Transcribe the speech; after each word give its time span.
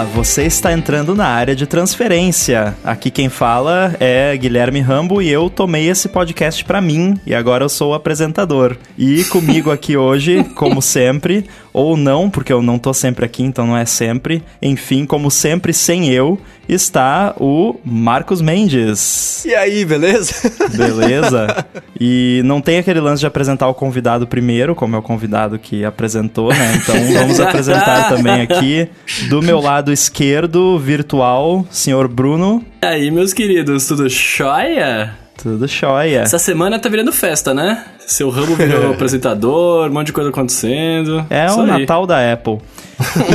Olá, 0.00 0.08
você 0.08 0.44
está 0.44 0.72
entrando 0.72 1.14
na 1.14 1.26
área 1.26 1.54
de 1.54 1.66
transferência. 1.66 2.74
Aqui 2.82 3.10
quem 3.10 3.28
fala 3.28 3.94
é 4.00 4.34
Guilherme 4.34 4.80
Rambo 4.80 5.20
e 5.20 5.28
eu 5.28 5.50
tomei 5.50 5.90
esse 5.90 6.08
podcast 6.08 6.64
para 6.64 6.80
mim 6.80 7.20
e 7.26 7.34
agora 7.34 7.66
eu 7.66 7.68
sou 7.68 7.90
o 7.90 7.94
apresentador. 7.94 8.78
E 8.96 9.24
comigo 9.24 9.70
aqui 9.70 9.98
hoje, 9.98 10.42
como 10.54 10.80
sempre, 10.80 11.44
ou 11.72 11.96
não, 11.96 12.28
porque 12.28 12.52
eu 12.52 12.62
não 12.62 12.78
tô 12.78 12.92
sempre 12.92 13.24
aqui, 13.24 13.42
então 13.42 13.66
não 13.66 13.76
é 13.76 13.84
sempre. 13.84 14.42
Enfim, 14.60 15.04
como 15.04 15.30
sempre, 15.30 15.72
sem 15.72 16.10
eu, 16.10 16.38
está 16.68 17.34
o 17.38 17.76
Marcos 17.84 18.40
Mendes. 18.40 19.44
E 19.44 19.54
aí, 19.54 19.84
beleza? 19.84 20.50
Beleza. 20.76 21.66
E 22.02 22.40
não 22.46 22.62
tem 22.62 22.78
aquele 22.78 22.98
lance 22.98 23.20
de 23.20 23.26
apresentar 23.26 23.68
o 23.68 23.74
convidado 23.74 24.26
primeiro, 24.26 24.74
como 24.74 24.96
é 24.96 24.98
o 24.98 25.02
convidado 25.02 25.58
que 25.58 25.84
apresentou, 25.84 26.48
né? 26.48 26.76
Então 26.76 26.94
vamos 27.12 27.38
apresentar 27.38 28.08
também 28.08 28.40
aqui, 28.40 28.88
do 29.28 29.42
meu 29.42 29.60
lado 29.60 29.92
esquerdo, 29.92 30.78
virtual, 30.78 31.66
senhor 31.70 32.08
Bruno. 32.08 32.64
E 32.82 32.86
aí, 32.86 33.10
meus 33.10 33.34
queridos, 33.34 33.86
tudo 33.86 34.08
jóia? 34.08 35.14
Tudo 35.42 35.66
jóia. 35.66 36.20
Essa 36.20 36.38
semana 36.38 36.78
tá 36.78 36.88
virando 36.88 37.12
festa, 37.12 37.54
né? 37.54 37.84
Seu 38.06 38.28
ramo 38.30 38.54
virou 38.56 38.90
apresentador, 38.92 39.88
um 39.88 39.92
monte 39.92 40.06
de 40.08 40.12
coisa 40.12 40.30
acontecendo. 40.30 41.24
É 41.30 41.46
Isso 41.46 41.58
o 41.58 41.62
aí. 41.62 41.80
Natal 41.80 42.06
da 42.06 42.32
Apple. 42.32 42.58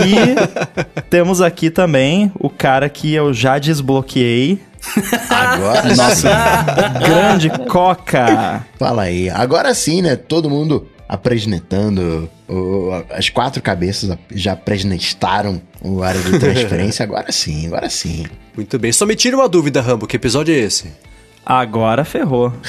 E 0.06 1.02
temos 1.10 1.42
aqui 1.42 1.70
também 1.70 2.32
o 2.40 2.50
cara 2.50 2.88
que 2.90 3.14
eu 3.14 3.34
já 3.34 3.58
desbloqueei, 3.58 4.60
Agora 5.30 5.96
nosso 5.96 6.22
sim. 6.22 6.28
grande 7.04 7.50
Coca. 7.68 8.64
Fala 8.78 9.04
aí. 9.04 9.30
Agora 9.32 9.74
sim, 9.74 10.02
né? 10.04 10.16
Todo 10.16 10.48
mundo 10.50 10.88
apresnetando. 11.10 12.30
o- 12.48 12.92
as 13.10 13.30
quatro 13.30 13.62
cabeças 13.64 14.16
já 14.32 14.54
apresentaram 14.54 15.60
o 15.82 16.04
área 16.04 16.22
de 16.22 16.38
transferência. 16.38 17.04
Agora 17.04 17.32
sim, 17.32 17.66
agora 17.68 17.90
sim. 17.90 18.26
Muito 18.56 18.78
bem. 18.78 18.92
Só 18.92 19.06
me 19.08 19.16
tira 19.16 19.36
uma 19.36 19.50
dúvida, 19.50 19.82
Rambo. 19.82 20.06
Que 20.06 20.18
episódio 20.18 20.54
é 20.54 20.58
esse? 20.60 20.92
Agora 21.46 22.04
ferrou. 22.04 22.52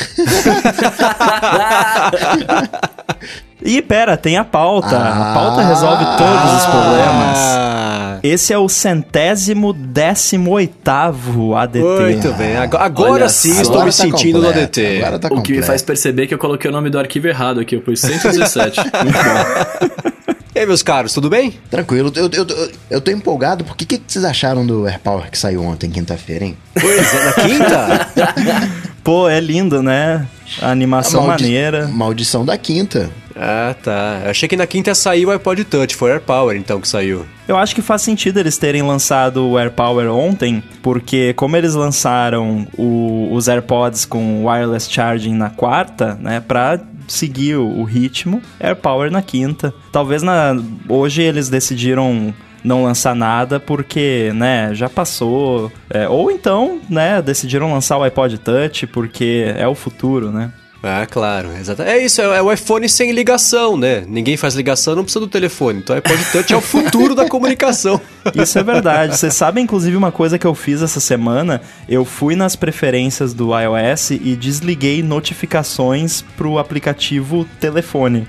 E 3.68 3.80
pera, 3.82 4.16
tem 4.16 4.36
a 4.36 4.44
pauta. 4.44 4.96
a 4.96 5.34
pauta 5.34 5.62
Ah. 5.62 5.66
resolve 5.68 6.04
todos 6.18 6.52
os 6.60 6.66
problemas. 6.66 7.38
Ah, 7.38 8.18
Esse 8.22 8.52
é 8.52 8.58
o 8.58 8.68
centésimo 8.68 9.72
décimo 9.72 10.52
oitavo 10.52 11.56
ADT. 11.56 11.82
muito 11.82 12.32
bem. 12.34 12.56
Agora, 12.58 12.84
agora 12.84 13.28
sim 13.28 13.54
só. 13.54 13.62
estou 13.62 13.76
Agora 13.80 13.86
me 13.86 13.92
tá 13.92 14.02
sentindo 14.02 14.38
no 14.38 14.44
completo, 14.46 14.64
ADT. 14.80 14.98
Agora 15.02 15.18
tá 15.18 15.26
O 15.28 15.30
que 15.30 15.36
me 15.36 15.42
completo. 15.42 15.66
faz 15.66 15.82
perceber 15.82 16.26
que 16.28 16.34
eu 16.34 16.38
coloquei 16.38 16.70
o 16.70 16.72
nome 16.72 16.90
do 16.90 16.98
arquivo 16.98 17.26
errado 17.26 17.58
aqui, 17.60 17.74
eu 17.74 17.80
pus 17.80 17.98
117. 18.00 18.78
E 20.56 20.60
aí, 20.60 20.64
meus 20.66 20.82
caros, 20.82 21.12
tudo 21.12 21.28
bem? 21.28 21.52
Tranquilo. 21.70 22.10
Eu, 22.16 22.30
eu, 22.32 22.46
eu, 22.48 22.70
eu 22.92 23.00
tô 23.02 23.10
empolgado. 23.10 23.62
Porque 23.62 23.84
o 23.84 23.86
que, 23.86 23.98
que 23.98 24.10
vocês 24.10 24.24
acharam 24.24 24.66
do 24.66 24.86
AirPower 24.86 25.30
que 25.30 25.36
saiu 25.36 25.62
ontem, 25.62 25.90
quinta-feira, 25.90 26.46
hein? 26.46 26.56
Pois 26.80 27.12
é, 27.14 27.24
na 27.26 27.32
quinta? 27.34 28.08
Pô, 29.04 29.28
é 29.28 29.38
lindo, 29.38 29.82
né? 29.82 30.26
A 30.62 30.70
animação 30.70 31.24
A 31.24 31.26
maldi- 31.26 31.44
maneira. 31.44 31.88
Maldição 31.88 32.42
da 32.42 32.56
quinta. 32.56 33.10
ah, 33.36 33.74
tá. 33.84 34.22
Eu 34.24 34.30
achei 34.30 34.48
que 34.48 34.56
na 34.56 34.66
quinta 34.66 34.94
saiu 34.94 35.28
o 35.28 35.32
iPod 35.32 35.62
Touch. 35.64 35.94
Foi 35.94 36.10
AirPower, 36.10 36.56
então, 36.56 36.80
que 36.80 36.88
saiu. 36.88 37.26
Eu 37.46 37.58
acho 37.58 37.74
que 37.74 37.82
faz 37.82 38.00
sentido 38.00 38.40
eles 38.40 38.56
terem 38.56 38.80
lançado 38.80 39.46
o 39.46 39.58
AirPower 39.58 40.10
ontem, 40.10 40.62
porque 40.82 41.34
como 41.34 41.54
eles 41.54 41.74
lançaram 41.74 42.66
o- 42.78 43.28
os 43.34 43.46
AirPods 43.46 44.06
com 44.06 44.46
wireless 44.46 44.90
charging 44.90 45.34
na 45.34 45.50
quarta, 45.50 46.14
né, 46.18 46.40
pra 46.40 46.80
seguir 47.06 47.56
o, 47.56 47.82
ritmo, 47.84 48.42
AirPower 48.60 49.10
na 49.10 49.22
quinta. 49.22 49.74
Talvez 49.92 50.22
na 50.22 50.56
hoje 50.88 51.22
eles 51.22 51.48
decidiram 51.48 52.34
não 52.64 52.82
lançar 52.82 53.14
nada 53.14 53.60
porque, 53.60 54.32
né, 54.34 54.74
já 54.74 54.88
passou. 54.88 55.70
É, 55.88 56.08
ou 56.08 56.30
então, 56.30 56.80
né, 56.90 57.22
decidiram 57.22 57.72
lançar 57.72 57.96
o 57.96 58.02
iPod 58.02 58.38
Touch 58.38 58.86
porque 58.88 59.54
é 59.56 59.66
o 59.68 59.74
futuro, 59.74 60.30
né? 60.30 60.52
Ah, 60.86 61.04
claro, 61.04 61.50
exato. 61.58 61.82
É 61.82 61.98
isso, 61.98 62.20
é, 62.20 62.38
é 62.38 62.42
o 62.42 62.52
iPhone 62.52 62.88
sem 62.88 63.10
ligação, 63.10 63.76
né? 63.76 64.04
Ninguém 64.06 64.36
faz 64.36 64.54
ligação, 64.54 64.94
não 64.94 65.02
precisa 65.02 65.20
do 65.20 65.26
telefone. 65.26 65.80
Então 65.80 65.94
o 65.94 65.98
iPod 65.98 66.24
Touch 66.30 66.52
é 66.52 66.56
o 66.56 66.60
futuro 66.60 67.14
da 67.14 67.28
comunicação. 67.28 68.00
Isso 68.34 68.58
é 68.58 68.62
verdade. 68.62 69.16
Vocês 69.16 69.34
sabem, 69.34 69.64
inclusive, 69.64 69.96
uma 69.96 70.12
coisa 70.12 70.38
que 70.38 70.46
eu 70.46 70.54
fiz 70.54 70.82
essa 70.82 71.00
semana? 71.00 71.60
Eu 71.88 72.04
fui 72.04 72.36
nas 72.36 72.54
preferências 72.56 73.34
do 73.34 73.50
iOS 73.58 74.10
e 74.12 74.36
desliguei 74.36 75.02
notificações 75.02 76.22
pro 76.36 76.58
aplicativo 76.58 77.46
telefone. 77.60 78.26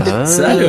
Ah, 0.00 0.24
Sério? 0.26 0.68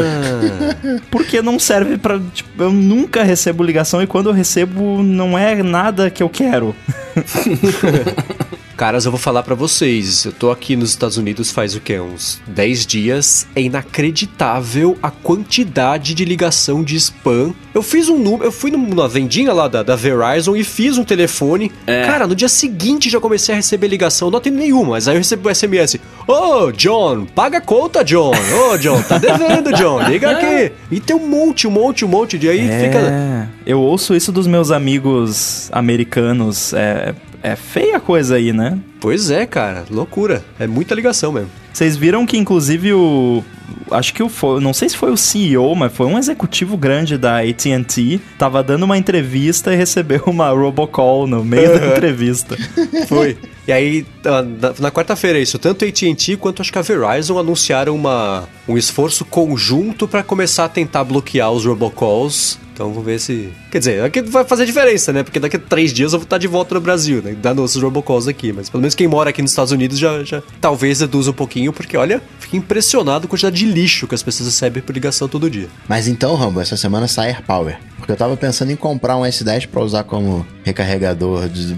Porque 1.10 1.42
não 1.42 1.58
serve 1.58 1.98
pra. 1.98 2.20
Tipo, 2.34 2.64
eu 2.64 2.72
nunca 2.72 3.24
recebo 3.24 3.64
ligação 3.64 4.02
e 4.02 4.08
quando 4.08 4.30
eu 4.30 4.34
recebo 4.34 5.02
não 5.02 5.38
é 5.38 5.62
nada 5.64 6.10
que 6.10 6.22
eu 6.22 6.30
quero. 6.30 6.76
Caras, 8.82 9.06
eu 9.06 9.12
vou 9.12 9.20
falar 9.20 9.44
pra 9.44 9.54
vocês. 9.54 10.26
Eu 10.26 10.32
tô 10.32 10.50
aqui 10.50 10.76
nos 10.76 10.90
Estados 10.90 11.16
Unidos 11.16 11.52
faz 11.52 11.76
o 11.76 11.80
quê? 11.80 12.00
Uns 12.00 12.42
10 12.48 12.88
dias. 12.88 13.48
É 13.56 13.62
inacreditável 13.62 14.98
a 15.04 15.12
quantidade 15.12 16.16
de 16.16 16.26
ligação 16.26 16.84
de 16.84 16.96
spam. 16.96 17.54
Eu 17.76 17.84
fiz 17.84 18.10
um 18.10 18.18
número. 18.18 18.46
Eu 18.46 18.52
fui 18.52 18.72
numa 18.72 19.08
vendinha 19.08 19.54
lá 19.54 19.68
da, 19.68 19.84
da 19.84 19.96
Verizon 19.96 20.56
e 20.56 20.64
fiz 20.64 20.98
um 20.98 21.04
telefone. 21.04 21.72
É. 21.86 22.08
Cara, 22.08 22.26
no 22.26 22.34
dia 22.34 22.50
seguinte 22.50 23.08
já 23.08 23.20
comecei 23.20 23.54
a 23.54 23.56
receber 23.56 23.88
ligação. 23.88 24.32
Não 24.32 24.40
atendo 24.40 24.58
nenhuma, 24.58 24.94
mas 24.94 25.08
aí 25.08 25.14
eu 25.14 25.20
recebo 25.20 25.48
o 25.48 25.54
SMS. 25.54 26.00
Ô, 26.28 26.72
John, 26.72 27.28
paga 27.36 27.60
a 27.60 27.62
conta, 27.62 28.04
John. 28.04 28.32
Ô, 28.32 28.80
John, 28.80 29.00
tá 29.04 29.20
devendo, 29.20 29.72
John. 29.74 30.02
Liga 30.10 30.32
aqui. 30.36 30.72
E 30.90 31.00
tem 31.00 31.16
um 31.16 31.28
monte, 31.28 31.68
um 31.68 31.72
monte, 31.72 32.04
um 32.04 32.08
monte 32.08 32.36
de 32.36 32.50
aí. 32.50 32.62
Fica. 32.62 32.98
É. 32.98 33.48
Eu 33.64 33.80
ouço 33.80 34.16
isso 34.16 34.32
dos 34.32 34.48
meus 34.48 34.72
amigos 34.72 35.70
americanos. 35.72 36.74
É, 36.74 37.14
é 37.44 37.56
feia 37.56 37.98
a 37.98 38.00
coisa 38.00 38.36
aí, 38.36 38.54
né? 38.54 38.78
Pois 39.00 39.30
é, 39.30 39.46
cara. 39.46 39.86
Loucura. 39.90 40.44
É 40.60 40.68
muita 40.68 40.96
ligação 40.96 41.32
mesmo. 41.32 41.50
Vocês 41.74 41.96
viram 41.96 42.26
que, 42.26 42.38
inclusive, 42.38 42.94
o. 42.94 43.44
Acho 43.92 44.14
que 44.14 44.22
o. 44.24 44.30
foi- 44.30 44.60
Não 44.62 44.74
sei 44.74 44.90
se 44.90 44.98
foi 44.98 45.12
o 45.12 45.18
CEO, 45.18 45.76
mas 45.76 45.94
foi 45.94 46.06
um 46.08 46.18
executivo 46.18 46.78
grande 46.78 47.18
da 47.18 47.40
ATT. 47.40 48.20
Tava 48.38 48.62
dando 48.64 48.84
uma 48.84 48.98
entrevista 48.98 49.74
e 49.74 49.76
recebeu 49.78 50.24
uma 50.28 50.50
robocall 50.50 51.28
no 51.28 51.44
meio 51.44 51.80
da 51.80 51.88
entrevista. 51.88 52.58
Foi. 53.08 53.38
E 53.68 53.72
aí, 53.72 54.06
na, 54.24 54.42
na 54.80 54.92
quarta-feira, 54.92 55.38
isso, 55.40 55.60
tanto 55.60 55.86
a 55.86 55.88
AT&T 55.88 56.36
quanto 56.38 56.62
acho 56.62 56.72
que 56.72 56.80
a 56.80 56.82
Verizon 56.82 57.38
anunciaram 57.38 57.96
uma, 57.96 58.48
um 58.68 58.76
esforço 58.78 59.24
conjunto 59.24 60.08
pra 60.08 60.24
começar 60.24 60.66
a 60.66 60.70
tentar 60.70 61.04
bloquear 61.04 61.52
os 61.52 61.64
robocalls. 61.66 62.60
Então 62.74 62.90
vamos 62.90 63.06
ver 63.06 63.20
se... 63.20 63.50
Quer 63.70 63.80
dizer, 63.80 64.04
aqui 64.04 64.22
vai 64.22 64.44
fazer 64.46 64.66
diferença, 64.66 65.14
né? 65.14 65.22
Porque 65.24 65.40
daqui 65.40 65.58
a 65.58 65.60
três 65.60 65.94
dias 65.94 66.14
eu 66.14 66.20
vou 66.20 66.24
estar 66.24 66.38
de 66.40 66.48
volta 66.48 66.74
no 66.74 66.82
Brasil, 66.82 67.22
né? 67.22 67.36
Dando 67.40 67.64
esses 67.64 67.80
robocalls 67.80 68.28
aqui. 68.28 68.52
Mas 68.52 68.70
pelo 68.70 68.82
menos 68.82 68.96
quem 68.96 69.08
mora 69.08 69.30
aqui 69.30 69.42
nos 69.42 69.52
Estados 69.52 69.72
Unidos 69.72 70.00
já, 70.00 70.24
já 70.24 70.42
talvez 70.60 71.00
reduza 71.02 71.30
um 71.30 71.34
pouquinho, 71.34 71.72
porque 71.72 71.96
olha, 71.96 72.22
fiquei 72.52 72.60
impressionado 72.60 73.28
com 73.28 73.28
a 73.28 73.38
quantidade 73.38 73.56
de 73.56 73.66
lixo 73.66 74.08
que 74.08 74.14
as 74.16 74.22
pessoas 74.22 74.50
recebem 74.50 74.84
por 74.84 74.94
ligação 74.94 75.28
todo 75.28 75.50
dia. 75.50 75.68
Mas 75.88 76.08
então, 76.08 76.36
Rambo, 76.36 76.60
essa 76.60 76.76
semana 76.76 77.08
sai 77.08 77.30
AirPower. 77.30 77.78
Porque 77.98 78.12
eu 78.12 78.18
tava 78.18 78.36
pensando 78.36 78.72
em 78.72 78.76
comprar 78.76 79.16
um 79.16 79.22
S10 79.22 79.68
pra 79.68 79.82
usar 79.82 80.04
como 80.04 80.46
recarregador 80.64 81.48
de, 81.48 81.76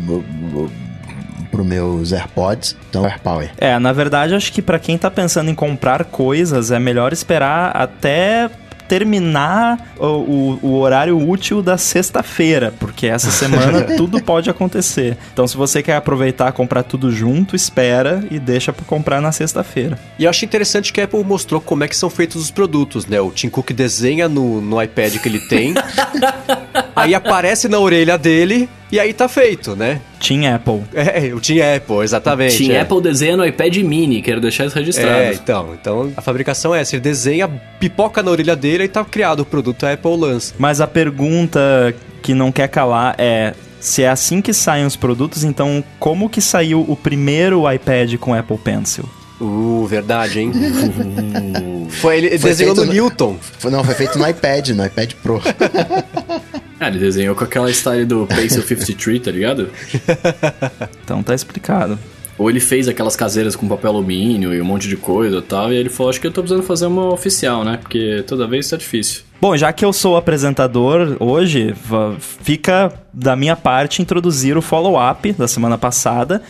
pro 1.51 1.63
meus 1.63 2.12
AirPods. 2.12 2.75
Então, 2.89 3.06
AirPower. 3.06 3.51
É, 3.57 3.78
na 3.78 3.94
verdade, 3.94 4.33
acho 4.33 4.51
que 4.51 4.62
pra 4.62 4.79
quem 4.79 4.97
tá 4.97 5.12
pensando 5.12 5.51
em 5.51 5.56
comprar 5.56 6.06
coisas, 6.06 6.72
é 6.72 6.79
melhor 6.79 7.13
esperar 7.13 7.75
até 7.75 8.50
terminar 8.88 9.94
o, 9.99 10.05
o- 10.05 10.59
o 10.61 10.79
horário 10.79 11.17
útil 11.17 11.61
da 11.61 11.77
sexta-feira, 11.77 12.73
porque 12.79 13.07
essa 13.07 13.31
semana 13.31 13.81
tudo 13.97 14.21
pode 14.21 14.49
acontecer. 14.49 15.17
Então, 15.33 15.47
se 15.47 15.55
você 15.57 15.81
quer 15.83 15.95
aproveitar 15.95 16.51
comprar 16.51 16.83
tudo 16.83 17.11
junto, 17.11 17.55
espera 17.55 18.24
e 18.31 18.39
deixa 18.39 18.71
pra 18.74 18.85
comprar 18.85 19.21
na 19.21 19.31
sexta-feira. 19.31 19.97
E 20.18 20.24
eu 20.25 20.30
acho 20.30 20.45
interessante 20.45 20.91
que 20.94 21.01
a 21.01 21.06
Apple 21.06 21.24
mostrou 21.24 21.59
como 21.62 21.83
é 21.83 21.88
que 21.88 21.95
são 21.95 22.09
feitos 22.09 22.41
os 22.41 22.51
produtos, 22.51 23.06
né? 23.06 23.19
O 23.19 23.31
Tim 23.31 23.50
Cook 23.50 23.71
desenha 23.71 24.27
no, 24.30 24.62
no 24.62 24.81
iPad 24.81 25.18
que 25.18 25.27
ele 25.27 25.39
tem, 25.39 25.74
aí 26.95 27.13
aparece 27.15 27.68
na 27.68 27.80
orelha 27.80 28.18
dele 28.18 28.69
e 28.94 29.00
aí 29.00 29.12
tá 29.12 29.28
feito, 29.28 29.75
né? 29.75 30.00
Team 30.19 30.42
Apple. 30.54 30.84
É, 30.94 31.34
o 31.34 31.40
Tim 31.40 31.60
Apple, 31.62 31.98
exatamente. 32.04 32.57
Tinha 32.57 32.78
é. 32.78 32.81
Apple 32.81 33.01
desenha 33.01 33.36
no 33.36 33.44
iPad 33.44 33.75
mini, 33.78 34.22
quero 34.22 34.40
deixar 34.40 34.68
isso 34.68 34.75
registrado. 34.75 35.10
É, 35.18 35.34
então, 35.34 35.69
então 35.74 36.13
a 36.16 36.22
fabricação 36.22 36.75
é 36.75 36.81
essa, 36.81 36.95
ele 36.95 37.01
desenha, 37.01 37.50
pipoca 37.80 38.22
na 38.22 38.30
orelha 38.30 38.56
dele 38.56 38.84
e 38.84 38.88
tá 38.88 39.04
criado 39.04 39.40
o 39.40 39.45
produto, 39.45 39.84
Apple 39.86 40.16
lança. 40.16 40.54
Mas 40.60 40.80
a 40.80 40.86
pergunta 40.86 41.60
que 42.22 42.36
não 42.36 42.51
quer 42.51 42.68
calar 42.68 43.16
é 43.18 43.56
se 43.80 44.04
é 44.04 44.10
assim 44.10 44.42
que 44.42 44.54
saem 44.54 44.86
os 44.86 44.95
produtos, 44.95 45.44
então 45.44 45.84
como 46.00 46.30
que 46.30 46.40
saiu 46.40 46.86
o 46.88 46.95
primeiro 46.95 47.63
iPad 47.72 48.16
com 48.18 48.34
Apple 48.36 48.60
Pencil? 48.60 49.10
Uh, 49.42 49.86
verdade, 49.88 50.40
hein? 50.40 50.51
Foi, 51.90 52.18
ele, 52.18 52.38
Foi 52.38 52.50
desenhou 52.51 52.75
no 52.75 52.86
no- 52.86 52.94
Newton. 52.94 53.38
Foi- 53.60 53.72
Não, 53.72 53.84
foi 53.84 53.95
feito 53.95 54.18
no 54.18 54.28
iPad, 54.30 54.69
no 54.69 54.86
iPad 54.86 55.13
Pro. 55.22 55.42
Ah, 56.79 56.87
ele 56.87 56.99
desenhou 56.99 57.35
com 57.35 57.43
aquela 57.43 57.69
style 57.71 58.05
do 58.05 58.27
Pencil 58.27 58.61
53, 58.61 59.21
tá 59.21 59.31
ligado? 59.31 59.69
Então 61.03 61.21
tá 61.21 61.35
explicado. 61.35 61.99
Ou 62.37 62.49
ele 62.49 62.59
fez 62.59 62.87
aquelas 62.87 63.15
caseiras 63.15 63.55
com 63.55 63.67
papel 63.67 63.91
alumínio 63.91 64.53
e 64.53 64.61
um 64.61 64.65
monte 64.65 64.87
de 64.87 64.97
coisa 64.97 65.37
e 65.37 65.41
tal, 65.41 65.71
e 65.71 65.75
ele 65.75 65.89
falou, 65.89 66.09
acho 66.09 66.19
que 66.19 66.25
eu 66.25 66.31
tô 66.31 66.41
precisando 66.41 66.65
fazer 66.65 66.87
uma 66.87 67.13
oficial, 67.13 67.63
né? 67.63 67.77
Porque 67.77 68.23
toda 68.25 68.47
vez 68.47 68.69
tá 68.69 68.77
difícil. 68.77 69.21
Bom, 69.44 69.57
já 69.57 69.74
que 69.74 69.84
eu 69.84 69.92
sou 69.92 70.16
apresentador 70.16 71.18
hoje, 71.19 71.75
fica 72.42 72.94
da 73.13 73.36
minha 73.36 73.56
parte 73.57 74.01
introduzir 74.01 74.57
o 74.57 74.62
follow-up 74.62 75.34
da 75.34 75.50
semana 75.50 75.78
passada. 75.78 76.42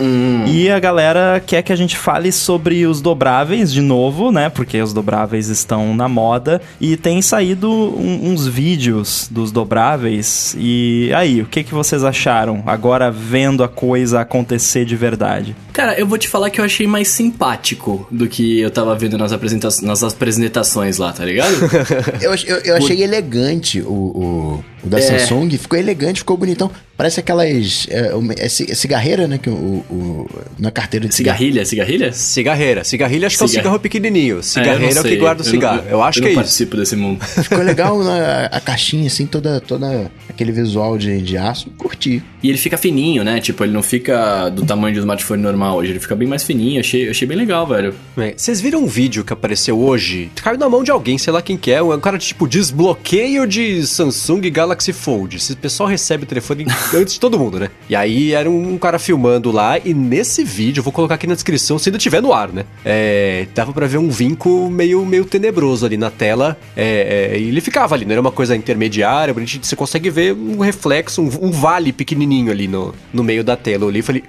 E 0.48 0.70
a 0.70 0.80
galera 0.80 1.42
quer 1.46 1.64
que 1.64 1.74
a 1.74 1.76
gente 1.76 1.98
fale 1.98 2.32
sobre 2.32 2.86
os 2.86 3.02
dobráveis 3.02 3.74
de 3.74 3.82
novo, 3.82 4.32
né? 4.32 4.48
Porque 4.48 4.80
os 4.80 4.94
dobráveis 4.94 5.50
estão 5.50 5.96
na 5.96 6.08
moda. 6.08 6.62
E 6.80 6.96
tem 6.96 7.20
saído 7.22 7.70
um- 7.70 8.32
uns 8.32 8.46
vídeos 8.48 9.28
dos 9.30 9.52
dobráveis. 9.52 10.56
E 10.58 11.12
aí, 11.16 11.42
o 11.42 11.46
que, 11.46 11.64
que 11.64 11.74
vocês 11.74 12.04
acharam 12.04 12.62
agora 12.66 13.10
vendo 13.12 13.64
a 13.64 13.68
coisa 13.68 14.22
acontecer 14.22 14.86
de 14.86 14.96
verdade? 14.96 15.56
Cara, 15.74 16.00
eu 16.00 16.06
vou 16.06 16.20
te 16.20 16.28
falar 16.30 16.52
que 16.52 16.62
eu 16.62 16.66
achei 16.66 16.86
mais 16.86 17.08
simpático 17.08 18.08
do 18.12 18.28
que 18.28 18.60
eu 18.60 18.70
tava 18.70 18.96
vendo 18.96 19.18
nas, 19.18 19.34
apresenta 19.34 19.68
nas 19.82 20.04
apresentações 20.04 20.98
lá, 21.00 21.12
tá 21.12 21.26
ligado? 21.26 21.52
Eu, 22.22 22.32
eu, 22.36 22.58
eu 22.64 22.76
achei 22.76 22.83
elegante 22.92 23.82
o, 23.82 23.94
o, 23.94 24.64
o 24.84 24.88
da 24.90 25.00
É. 25.00 25.02
Samsung. 25.02 25.50
Ficou 25.58 25.78
elegante, 25.80 26.20
ficou 26.20 26.38
bonitão. 26.38 26.70
Parece 26.96 27.20
aquelas. 27.20 27.88
É, 27.90 28.14
uma- 28.14 28.34
é 28.34 28.46
é 28.46 28.50
cigarreira, 28.50 29.28
né? 29.28 29.38
Que 29.40 29.50
o, 29.50 29.54
o- 29.54 30.30
na 30.60 30.70
carteira 30.70 31.08
de. 31.08 31.16
Cigarrilha, 31.16 31.66
cigarrilha? 31.66 32.12
Cigarreira. 32.14 32.84
Cigarrilha 32.84 33.28
acho 33.28 33.38
que 33.38 33.44
é 33.44 33.46
o 33.46 33.50
Cigarro. 33.50 33.80
pequenininho. 33.80 34.36
É, 34.36 34.38
eu 34.40 34.44
Cigarreira 34.44 35.00
é, 35.00 35.02
o 35.02 35.04
que 35.04 35.16
guarda 35.16 35.42
o 35.42 35.46
Eu 35.46 35.50
cigarro. 35.50 35.82
não- 35.84 35.90
Eu, 35.90 36.04
acho 36.04 36.20
que 36.20 36.22
não 36.22 36.28
é 36.28 36.32
isso. 36.32 36.40
participo 36.40 36.78
desse 36.78 36.96
mundo. 36.96 37.24
Ficou 37.26 37.58
legal 37.64 37.98
na, 38.04 38.46
a 38.46 38.60
caixinha, 38.60 39.08
assim, 39.08 39.26
toda, 39.26 39.60
toda 39.60 40.12
aquele 40.30 40.52
visual 40.52 40.98
de, 40.98 41.20
de 41.22 41.36
aço. 41.36 41.70
Curti. 41.78 42.22
E 42.44 42.50
ele 42.50 42.58
fica 42.60 42.78
fininho, 42.78 43.24
né? 43.24 43.40
Tipo, 43.40 43.64
ele 43.64 43.74
não 43.74 43.82
fica 43.84 44.50
do 44.50 44.64
tamanho 44.66 44.94
do 44.94 45.00
smartphone 45.00 45.42
normal 45.42 45.78
hoje, 45.78 45.92
ele 45.94 46.00
fica 46.00 46.16
bem 46.16 46.28
mais 46.28 46.44
fininho. 46.44 46.80
Achei, 46.80 47.10
achei 47.10 47.28
bem 47.28 47.38
legal, 47.38 47.66
velho. 47.66 47.96
É, 48.18 48.34
Vocês 48.38 48.62
viram 48.62 48.84
um 48.84 48.88
vídeo 48.88 49.24
que 49.24 49.34
apareceu 49.34 49.80
hoje? 49.80 50.30
Caiu 50.44 50.60
na 50.60 50.70
mão 50.70 50.84
de 50.84 50.92
alguém, 50.92 51.18
sei 51.18 51.34
lá 51.34 51.42
quem 51.42 51.58
que 51.58 51.72
é. 51.72 51.82
Um 51.82 52.00
cara 52.00 52.18
de 52.20 52.26
tipo 52.28 52.48
desbloqueio 52.48 53.48
de 53.48 53.86
Samsung 53.88 54.42
Galaxy 54.52 54.73
Fold. 54.94 55.36
Esse 55.38 55.56
pessoal 55.56 55.88
recebe 55.90 56.24
o 56.24 56.26
telefone 56.26 56.66
antes 56.96 57.14
de 57.14 57.20
todo 57.20 57.38
mundo, 57.38 57.60
né? 57.60 57.70
E 57.90 57.96
aí 57.96 58.34
era 58.34 58.50
um 58.50 58.78
cara 58.78 58.98
filmando 58.98 59.52
lá. 59.52 59.78
E 59.78 59.94
nesse 59.94 60.44
vídeo, 60.44 60.80
eu 60.80 60.84
vou 60.84 60.92
colocar 60.94 61.16
aqui 61.16 61.28
na 61.28 61.34
descrição 61.36 61.78
se 61.78 61.90
ainda 61.90 61.98
tiver 62.00 62.22
no 62.22 62.34
ar, 62.34 62.50
né? 62.50 62.66
É, 62.84 63.48
dava 63.54 63.72
pra 63.74 63.86
ver 63.86 63.98
um 63.98 64.10
vinco 64.10 64.70
meio, 64.70 65.06
meio 65.06 65.26
tenebroso 65.26 65.86
ali 65.86 65.98
na 65.98 66.10
tela. 66.10 66.58
É, 66.76 67.32
é, 67.34 67.40
e 67.40 67.48
ele 67.50 67.62
ficava 67.62 67.94
ali, 67.96 68.06
não 68.06 68.12
era 68.14 68.22
uma 68.22 68.32
coisa 68.32 68.56
intermediária. 68.56 69.34
gente- 69.46 69.66
Você 69.68 69.76
consegue 69.76 70.10
ver 70.10 70.34
um 70.34 70.60
reflexo, 70.60 71.22
um, 71.22 71.30
um 71.42 71.52
vale 71.52 71.92
pequenininho 71.94 72.52
ali 72.52 72.68
no, 72.68 72.94
no 73.14 73.24
meio 73.24 73.44
da 73.44 73.56
tela. 73.56 73.84
Eu 73.84 73.88
olhei 73.88 74.00
e 74.00 74.04
falei. 74.04 74.24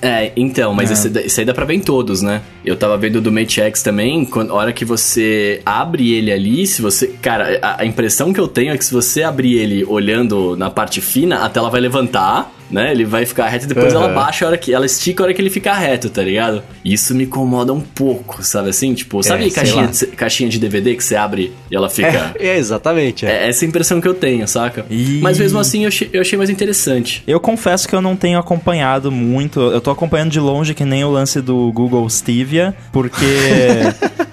É, 0.00 0.30
então, 0.36 0.72
mas 0.72 0.90
esse, 0.92 1.08
da- 1.08 1.20
esse 1.22 1.40
aí 1.40 1.44
dá 1.46 1.52
pra 1.52 1.64
ver 1.64 1.74
em 1.74 1.80
todos, 1.80 2.22
né? 2.22 2.40
Eu 2.64 2.76
tava 2.76 2.96
vendo 2.96 3.20
do 3.20 3.32
Mate 3.32 3.60
X 3.60 3.82
também, 3.82 4.24
quando, 4.24 4.52
a 4.52 4.54
hora 4.54 4.72
que 4.72 4.84
você 4.84 5.60
abre 5.66 6.12
ele 6.12 6.30
ali, 6.30 6.66
se 6.68 6.80
você. 6.80 7.08
Cara, 7.20 7.58
a, 7.60 7.82
a 7.82 7.84
impressão 7.84 8.32
que 8.32 8.38
eu 8.38 8.46
tenho 8.46 8.72
é 8.72 8.78
que 8.78 8.84
se 8.84 8.92
você 8.94 9.24
abrir 9.24 9.54
ele 9.56 9.84
olhando 9.84 10.56
na 10.56 10.70
parte 10.70 11.00
fina, 11.00 11.44
a 11.44 11.48
tela 11.48 11.68
vai 11.68 11.80
levantar, 11.80 12.52
né? 12.70 12.92
Ele 12.92 13.04
vai 13.04 13.24
ficar 13.26 13.48
reto 13.48 13.64
e 13.64 13.68
depois 13.68 13.94
Aham. 13.94 14.04
ela 14.04 14.14
baixa 14.14 14.44
a 14.44 14.48
hora 14.48 14.58
que. 14.58 14.72
Ela 14.72 14.86
estica 14.86 15.22
a 15.22 15.24
hora 15.24 15.34
que 15.34 15.40
ele 15.40 15.50
fica 15.50 15.72
reto, 15.72 16.10
tá 16.10 16.22
ligado? 16.22 16.62
Isso 16.84 17.14
me 17.14 17.24
incomoda 17.24 17.72
um 17.72 17.80
pouco, 17.80 18.42
sabe 18.42 18.70
assim? 18.70 18.94
Tipo, 18.94 19.22
sabe 19.22 19.44
sei 19.44 19.50
caixinha 19.50 19.86
de, 19.86 20.06
caixinha 20.08 20.48
de 20.48 20.58
DVD 20.58 20.94
que 20.94 21.04
você 21.04 21.16
abre 21.16 21.52
e 21.70 21.76
ela 21.76 21.88
fica. 21.88 22.34
É, 22.38 22.48
é, 22.48 22.58
exatamente. 22.58 23.26
É. 23.26 23.30
É 23.30 23.48
essa 23.48 23.64
a 23.64 23.68
impressão 23.68 24.00
que 24.00 24.08
eu 24.08 24.14
tenho, 24.14 24.46
saca? 24.46 24.84
Ih. 24.90 25.20
Mas 25.22 25.38
mesmo 25.38 25.58
assim 25.58 25.82
eu 25.82 25.88
achei, 25.88 26.10
eu 26.12 26.20
achei 26.20 26.36
mais 26.36 26.50
interessante. 26.50 27.22
Eu 27.26 27.40
confesso 27.40 27.88
que 27.88 27.94
eu 27.94 28.00
não 28.00 28.16
tenho 28.16 28.38
acompanhado 28.38 29.10
muito. 29.10 29.60
Eu 29.60 29.80
tô 29.80 29.90
acompanhando 29.90 30.30
de 30.30 30.40
longe 30.40 30.74
que 30.74 30.84
nem 30.84 31.04
o 31.04 31.10
lance 31.10 31.40
do 31.40 31.72
Google 31.72 32.08
Stevia, 32.08 32.74
porque. 32.92 33.24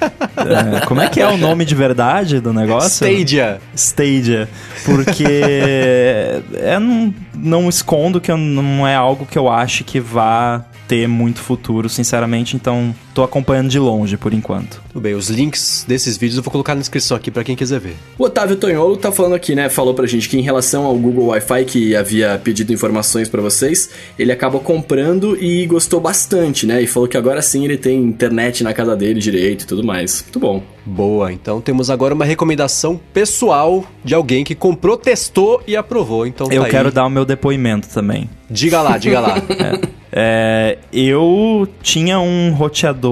é, 0.46 0.86
como 0.86 1.02
é 1.02 1.10
que 1.10 1.20
é 1.20 1.28
o 1.28 1.38
nome 1.38 1.66
de 1.66 1.76
verdade 1.76 2.40
do 2.40 2.54
negócio? 2.54 3.08
Stadia. 3.08 3.60
Stadia. 3.76 4.50
Porque 4.84 5.24
eu 6.54 6.80
não, 6.80 7.14
não 7.34 7.70
escondo 7.70 8.22
que 8.22 8.32
não 8.34 8.88
é 8.88 8.96
algo 8.96 9.26
que 9.26 9.38
eu 9.38 9.50
acho 9.50 9.84
que 9.84 10.00
vá 10.00 10.64
ter 10.88 11.08
muito 11.08 11.40
futuro, 11.40 11.90
sinceramente, 11.90 12.56
então 12.56 12.94
tô 13.16 13.24
acompanhando 13.24 13.70
de 13.70 13.80
longe 13.80 14.18
por 14.18 14.34
enquanto. 14.34 14.82
Tudo 14.92 15.02
bem, 15.02 15.16
os 15.16 15.30
links 15.30 15.86
desses 15.88 16.18
vídeos 16.18 16.36
eu 16.38 16.44
vou 16.44 16.52
colocar 16.52 16.76
na 16.76 16.82
descrição 16.82 17.16
aqui 17.16 17.32
pra 17.32 17.46
quem 17.46 17.56
quiser 17.56 17.80
ver. 17.80 17.96
O 18.20 18.26
Otávio 18.26 18.58
Tonholo 18.58 18.98
tá 18.98 19.10
falando 19.10 19.34
aqui, 19.34 19.56
né? 19.56 19.70
Falou 19.70 19.94
pra 19.94 20.06
gente 20.06 20.28
que 20.28 20.38
em 20.38 20.42
relação 20.42 20.86
ao 20.86 20.96
Google 20.98 21.28
Wi-Fi, 21.28 21.64
que 21.64 21.96
havia 21.96 22.40
pedido 22.44 22.74
informações 22.74 23.30
pra 23.30 23.42
vocês, 23.42 23.90
ele 24.20 24.34
acabou 24.34 24.60
comprando 24.60 25.42
e 25.42 25.66
gostou 25.66 26.02
bastante, 26.02 26.68
né? 26.68 26.82
E 26.82 26.88
falou 26.88 27.08
que 27.08 27.16
agora 27.16 27.42
sim 27.42 27.64
ele 27.64 27.78
tem 27.78 27.98
internet 28.04 28.64
na 28.66 28.74
casa 28.74 28.96
dele 28.98 29.20
direito 29.22 29.64
e 29.64 29.66
tudo 29.66 29.82
mais. 29.84 30.22
Muito 30.24 30.40
bom. 30.40 30.62
Boa, 30.86 31.32
então 31.32 31.62
temos 31.62 31.90
agora 31.90 32.14
uma 32.14 32.26
recomendação 32.26 33.00
pessoal 33.14 33.84
de 34.04 34.14
alguém 34.14 34.44
que 34.44 34.54
comprou, 34.54 34.98
testou 34.98 35.64
e 35.66 35.76
aprovou. 35.76 36.28
Então 36.28 36.52
Eu 36.52 36.64
tá 36.64 36.70
quero 36.70 36.90
aí. 36.90 36.94
dar 36.94 37.06
o 37.06 37.10
meu 37.10 37.24
depoimento 37.26 37.88
também. 37.90 38.30
Diga 38.50 38.82
lá, 38.82 38.98
diga 38.98 39.20
lá. 39.22 39.36
É, 40.18 40.78
eu 40.94 41.68
tinha 41.84 42.22
um 42.22 42.54
roteador. 42.54 43.05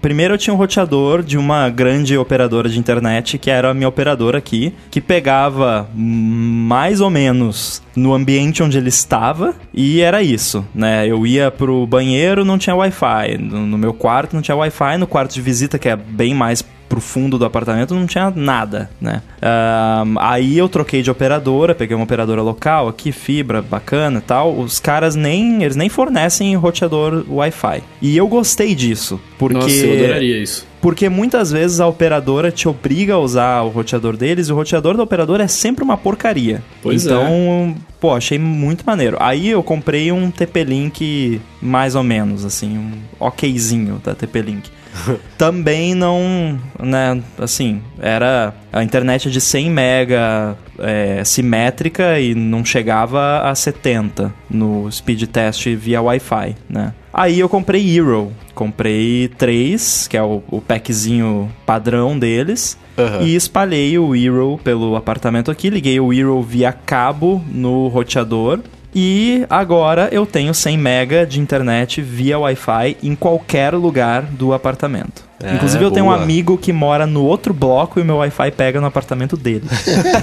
Primeiro 0.00 0.34
eu 0.34 0.38
tinha 0.38 0.54
um 0.54 0.56
roteador 0.56 1.22
de 1.22 1.36
uma 1.36 1.68
grande 1.68 2.16
operadora 2.16 2.68
de 2.68 2.78
internet, 2.78 3.38
que 3.38 3.50
era 3.50 3.70
a 3.70 3.74
minha 3.74 3.88
operadora 3.88 4.38
aqui, 4.38 4.72
que 4.88 5.00
pegava 5.00 5.88
mais 5.94 7.00
ou 7.00 7.10
menos 7.10 7.82
no 7.96 8.14
ambiente 8.14 8.62
onde 8.62 8.78
ele 8.78 8.88
estava, 8.88 9.54
e 9.74 10.00
era 10.00 10.22
isso, 10.22 10.64
né? 10.72 11.08
Eu 11.08 11.26
ia 11.26 11.50
pro 11.50 11.86
banheiro, 11.86 12.44
não 12.44 12.56
tinha 12.56 12.76
Wi-Fi. 12.76 13.38
No 13.38 13.76
meu 13.76 13.92
quarto 13.92 14.34
não 14.34 14.42
tinha 14.42 14.56
Wi-Fi, 14.56 14.96
no 14.98 15.06
quarto 15.06 15.34
de 15.34 15.40
visita, 15.40 15.78
que 15.78 15.88
é 15.88 15.96
bem 15.96 16.34
mais 16.34 16.64
pro 16.88 17.00
fundo 17.00 17.38
do 17.38 17.44
apartamento, 17.44 17.94
não 17.94 18.06
tinha 18.06 18.32
nada, 18.34 18.90
né? 19.00 19.22
Ahn, 19.42 20.16
aí 20.20 20.56
eu 20.56 20.68
troquei 20.68 21.02
de 21.02 21.10
operadora, 21.10 21.74
peguei 21.74 21.96
uma 21.96 22.04
operadora 22.04 22.42
local 22.42 22.88
aqui, 22.88 23.12
fibra, 23.12 23.60
bacana 23.60 24.18
e 24.18 24.22
tal. 24.22 24.56
Os 24.56 24.78
caras 24.78 25.14
nem, 25.14 25.62
eles 25.62 25.76
nem 25.76 25.88
fornecem 25.88 26.54
roteador 26.56 27.24
Wi-Fi. 27.28 27.82
E 28.00 28.16
eu 28.16 28.28
gostei 28.28 28.74
disso, 28.74 29.20
porque... 29.38 29.54
Nossa, 29.54 29.74
eu 29.74 29.94
adoraria 29.94 30.42
isso. 30.42 30.66
Porque 30.80 31.08
muitas 31.08 31.50
vezes 31.50 31.80
a 31.80 31.86
operadora 31.88 32.52
te 32.52 32.68
obriga 32.68 33.14
a 33.14 33.18
usar 33.18 33.62
o 33.62 33.68
roteador 33.68 34.16
deles 34.16 34.48
e 34.48 34.52
o 34.52 34.54
roteador 34.54 34.96
da 34.96 35.02
operadora 35.02 35.42
é 35.42 35.48
sempre 35.48 35.82
uma 35.82 35.96
porcaria. 35.96 36.62
Pois 36.80 37.04
é. 37.04 37.10
então, 37.10 37.74
pô, 37.98 38.14
achei 38.14 38.38
muito 38.38 38.84
maneiro. 38.86 39.16
Aí 39.18 39.48
eu 39.48 39.62
comprei 39.64 40.12
um 40.12 40.30
TP-Link 40.30 41.40
mais 41.60 41.96
ou 41.96 42.04
menos, 42.04 42.44
assim, 42.44 42.78
um 42.78 42.92
okzinho 43.18 44.00
da 44.04 44.14
TP-Link. 44.14 44.70
Também 45.38 45.94
não, 45.94 46.58
né, 46.80 47.20
assim, 47.38 47.82
era 47.98 48.54
a 48.72 48.82
internet 48.82 49.30
de 49.30 49.40
100 49.40 49.70
mega 49.70 50.56
é, 50.78 51.22
simétrica 51.24 52.18
e 52.20 52.34
não 52.34 52.64
chegava 52.64 53.40
a 53.42 53.54
70 53.54 54.32
no 54.50 54.90
speed 54.90 55.24
test 55.24 55.66
via 55.74 56.02
Wi-Fi, 56.02 56.56
né? 56.68 56.92
Aí 57.12 57.40
eu 57.40 57.48
comprei 57.48 57.82
Eero, 57.96 58.30
comprei 58.54 59.28
três, 59.38 60.06
que 60.06 60.16
é 60.16 60.22
o, 60.22 60.42
o 60.50 60.60
packzinho 60.60 61.50
padrão 61.64 62.18
deles, 62.18 62.76
Aham. 62.98 63.22
e 63.22 63.34
espalhei 63.34 63.98
o 63.98 64.14
Eero 64.14 64.60
pelo 64.62 64.94
apartamento 64.96 65.50
aqui, 65.50 65.70
liguei 65.70 65.98
o 65.98 66.12
Eero 66.12 66.42
via 66.42 66.72
cabo 66.72 67.42
no 67.50 67.88
roteador. 67.88 68.60
E 68.98 69.44
agora 69.50 70.08
eu 70.10 70.24
tenho 70.24 70.54
100 70.54 70.78
mega 70.78 71.26
de 71.26 71.38
internet 71.38 72.00
via 72.00 72.38
Wi-Fi 72.38 72.96
em 73.02 73.14
qualquer 73.14 73.74
lugar 73.74 74.22
do 74.22 74.54
apartamento. 74.54 75.22
É, 75.42 75.52
Inclusive 75.54 75.84
eu 75.84 75.90
tenho 75.90 76.06
um 76.06 76.08
boa. 76.08 76.22
amigo 76.22 76.56
que 76.56 76.72
mora 76.72 77.06
no 77.06 77.22
outro 77.22 77.52
bloco 77.52 77.98
e 78.00 78.02
o 78.02 78.06
meu 78.06 78.16
Wi-Fi 78.16 78.52
pega 78.52 78.80
no 78.80 78.86
apartamento 78.86 79.36
dele. 79.36 79.66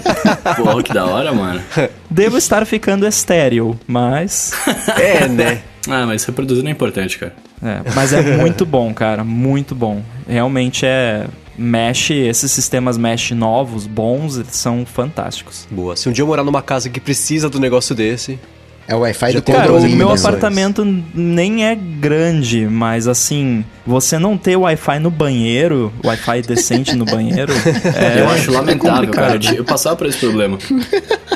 Pô, 0.58 0.82
que 0.82 0.92
da 0.92 1.06
hora, 1.06 1.32
mano. 1.32 1.62
Devo 2.10 2.36
estar 2.36 2.66
ficando 2.66 3.06
estéreo, 3.06 3.80
mas 3.86 4.52
É, 5.00 5.28
né? 5.28 5.62
Ah, 5.88 6.08
mas 6.08 6.24
reproduzir 6.26 6.64
não 6.64 6.70
é 6.70 6.74
importante, 6.74 7.20
cara. 7.20 7.36
é, 7.62 7.82
mas 7.94 8.12
é 8.12 8.38
muito 8.38 8.66
bom, 8.66 8.92
cara, 8.92 9.24
muito 9.24 9.76
bom. 9.76 10.02
Realmente 10.28 10.84
é 10.84 11.28
mesh, 11.56 12.10
esses 12.10 12.52
sistemas 12.52 12.98
mesh 12.98 13.32
novos, 13.32 13.86
bons, 13.86 14.38
eles 14.38 14.56
são 14.56 14.84
fantásticos. 14.84 15.68
Boa. 15.70 15.96
Se 15.96 16.10
um 16.10 16.12
dia 16.12 16.24
eu 16.24 16.28
morar 16.28 16.44
numa 16.44 16.64
casa 16.64 16.90
que 16.90 17.00
precisa 17.00 17.48
do 17.50 17.60
negócio 17.60 17.94
desse, 17.94 18.40
É 18.88 18.94
o 18.96 19.00
Wi-Fi 19.00 19.34
do 19.34 19.42
Cara, 19.44 19.60
o 19.72 19.74
controle 19.76 19.96
meu 19.96 20.08
apartamento 20.28 21.04
nem 21.16 21.66
é 21.66 21.74
grande, 21.74 22.68
mas 22.68 23.08
assim, 23.08 23.64
você 23.88 24.20
não 24.20 24.38
ter 24.38 24.58
Wi-Fi 24.58 25.00
no 25.00 25.10
banheiro, 25.10 25.92
Wi-Fi 26.04 26.42
decente 26.42 26.94
no 26.96 27.06
banheiro, 27.06 27.54
é, 27.96 28.20
eu 28.20 28.30
acho 28.30 28.52
lamentável, 28.52 29.10
cara. 29.12 29.40
Eu, 29.56 29.64
passava 29.64 29.96
por 29.96 30.06
esse 30.08 30.18
problema. 30.18 30.58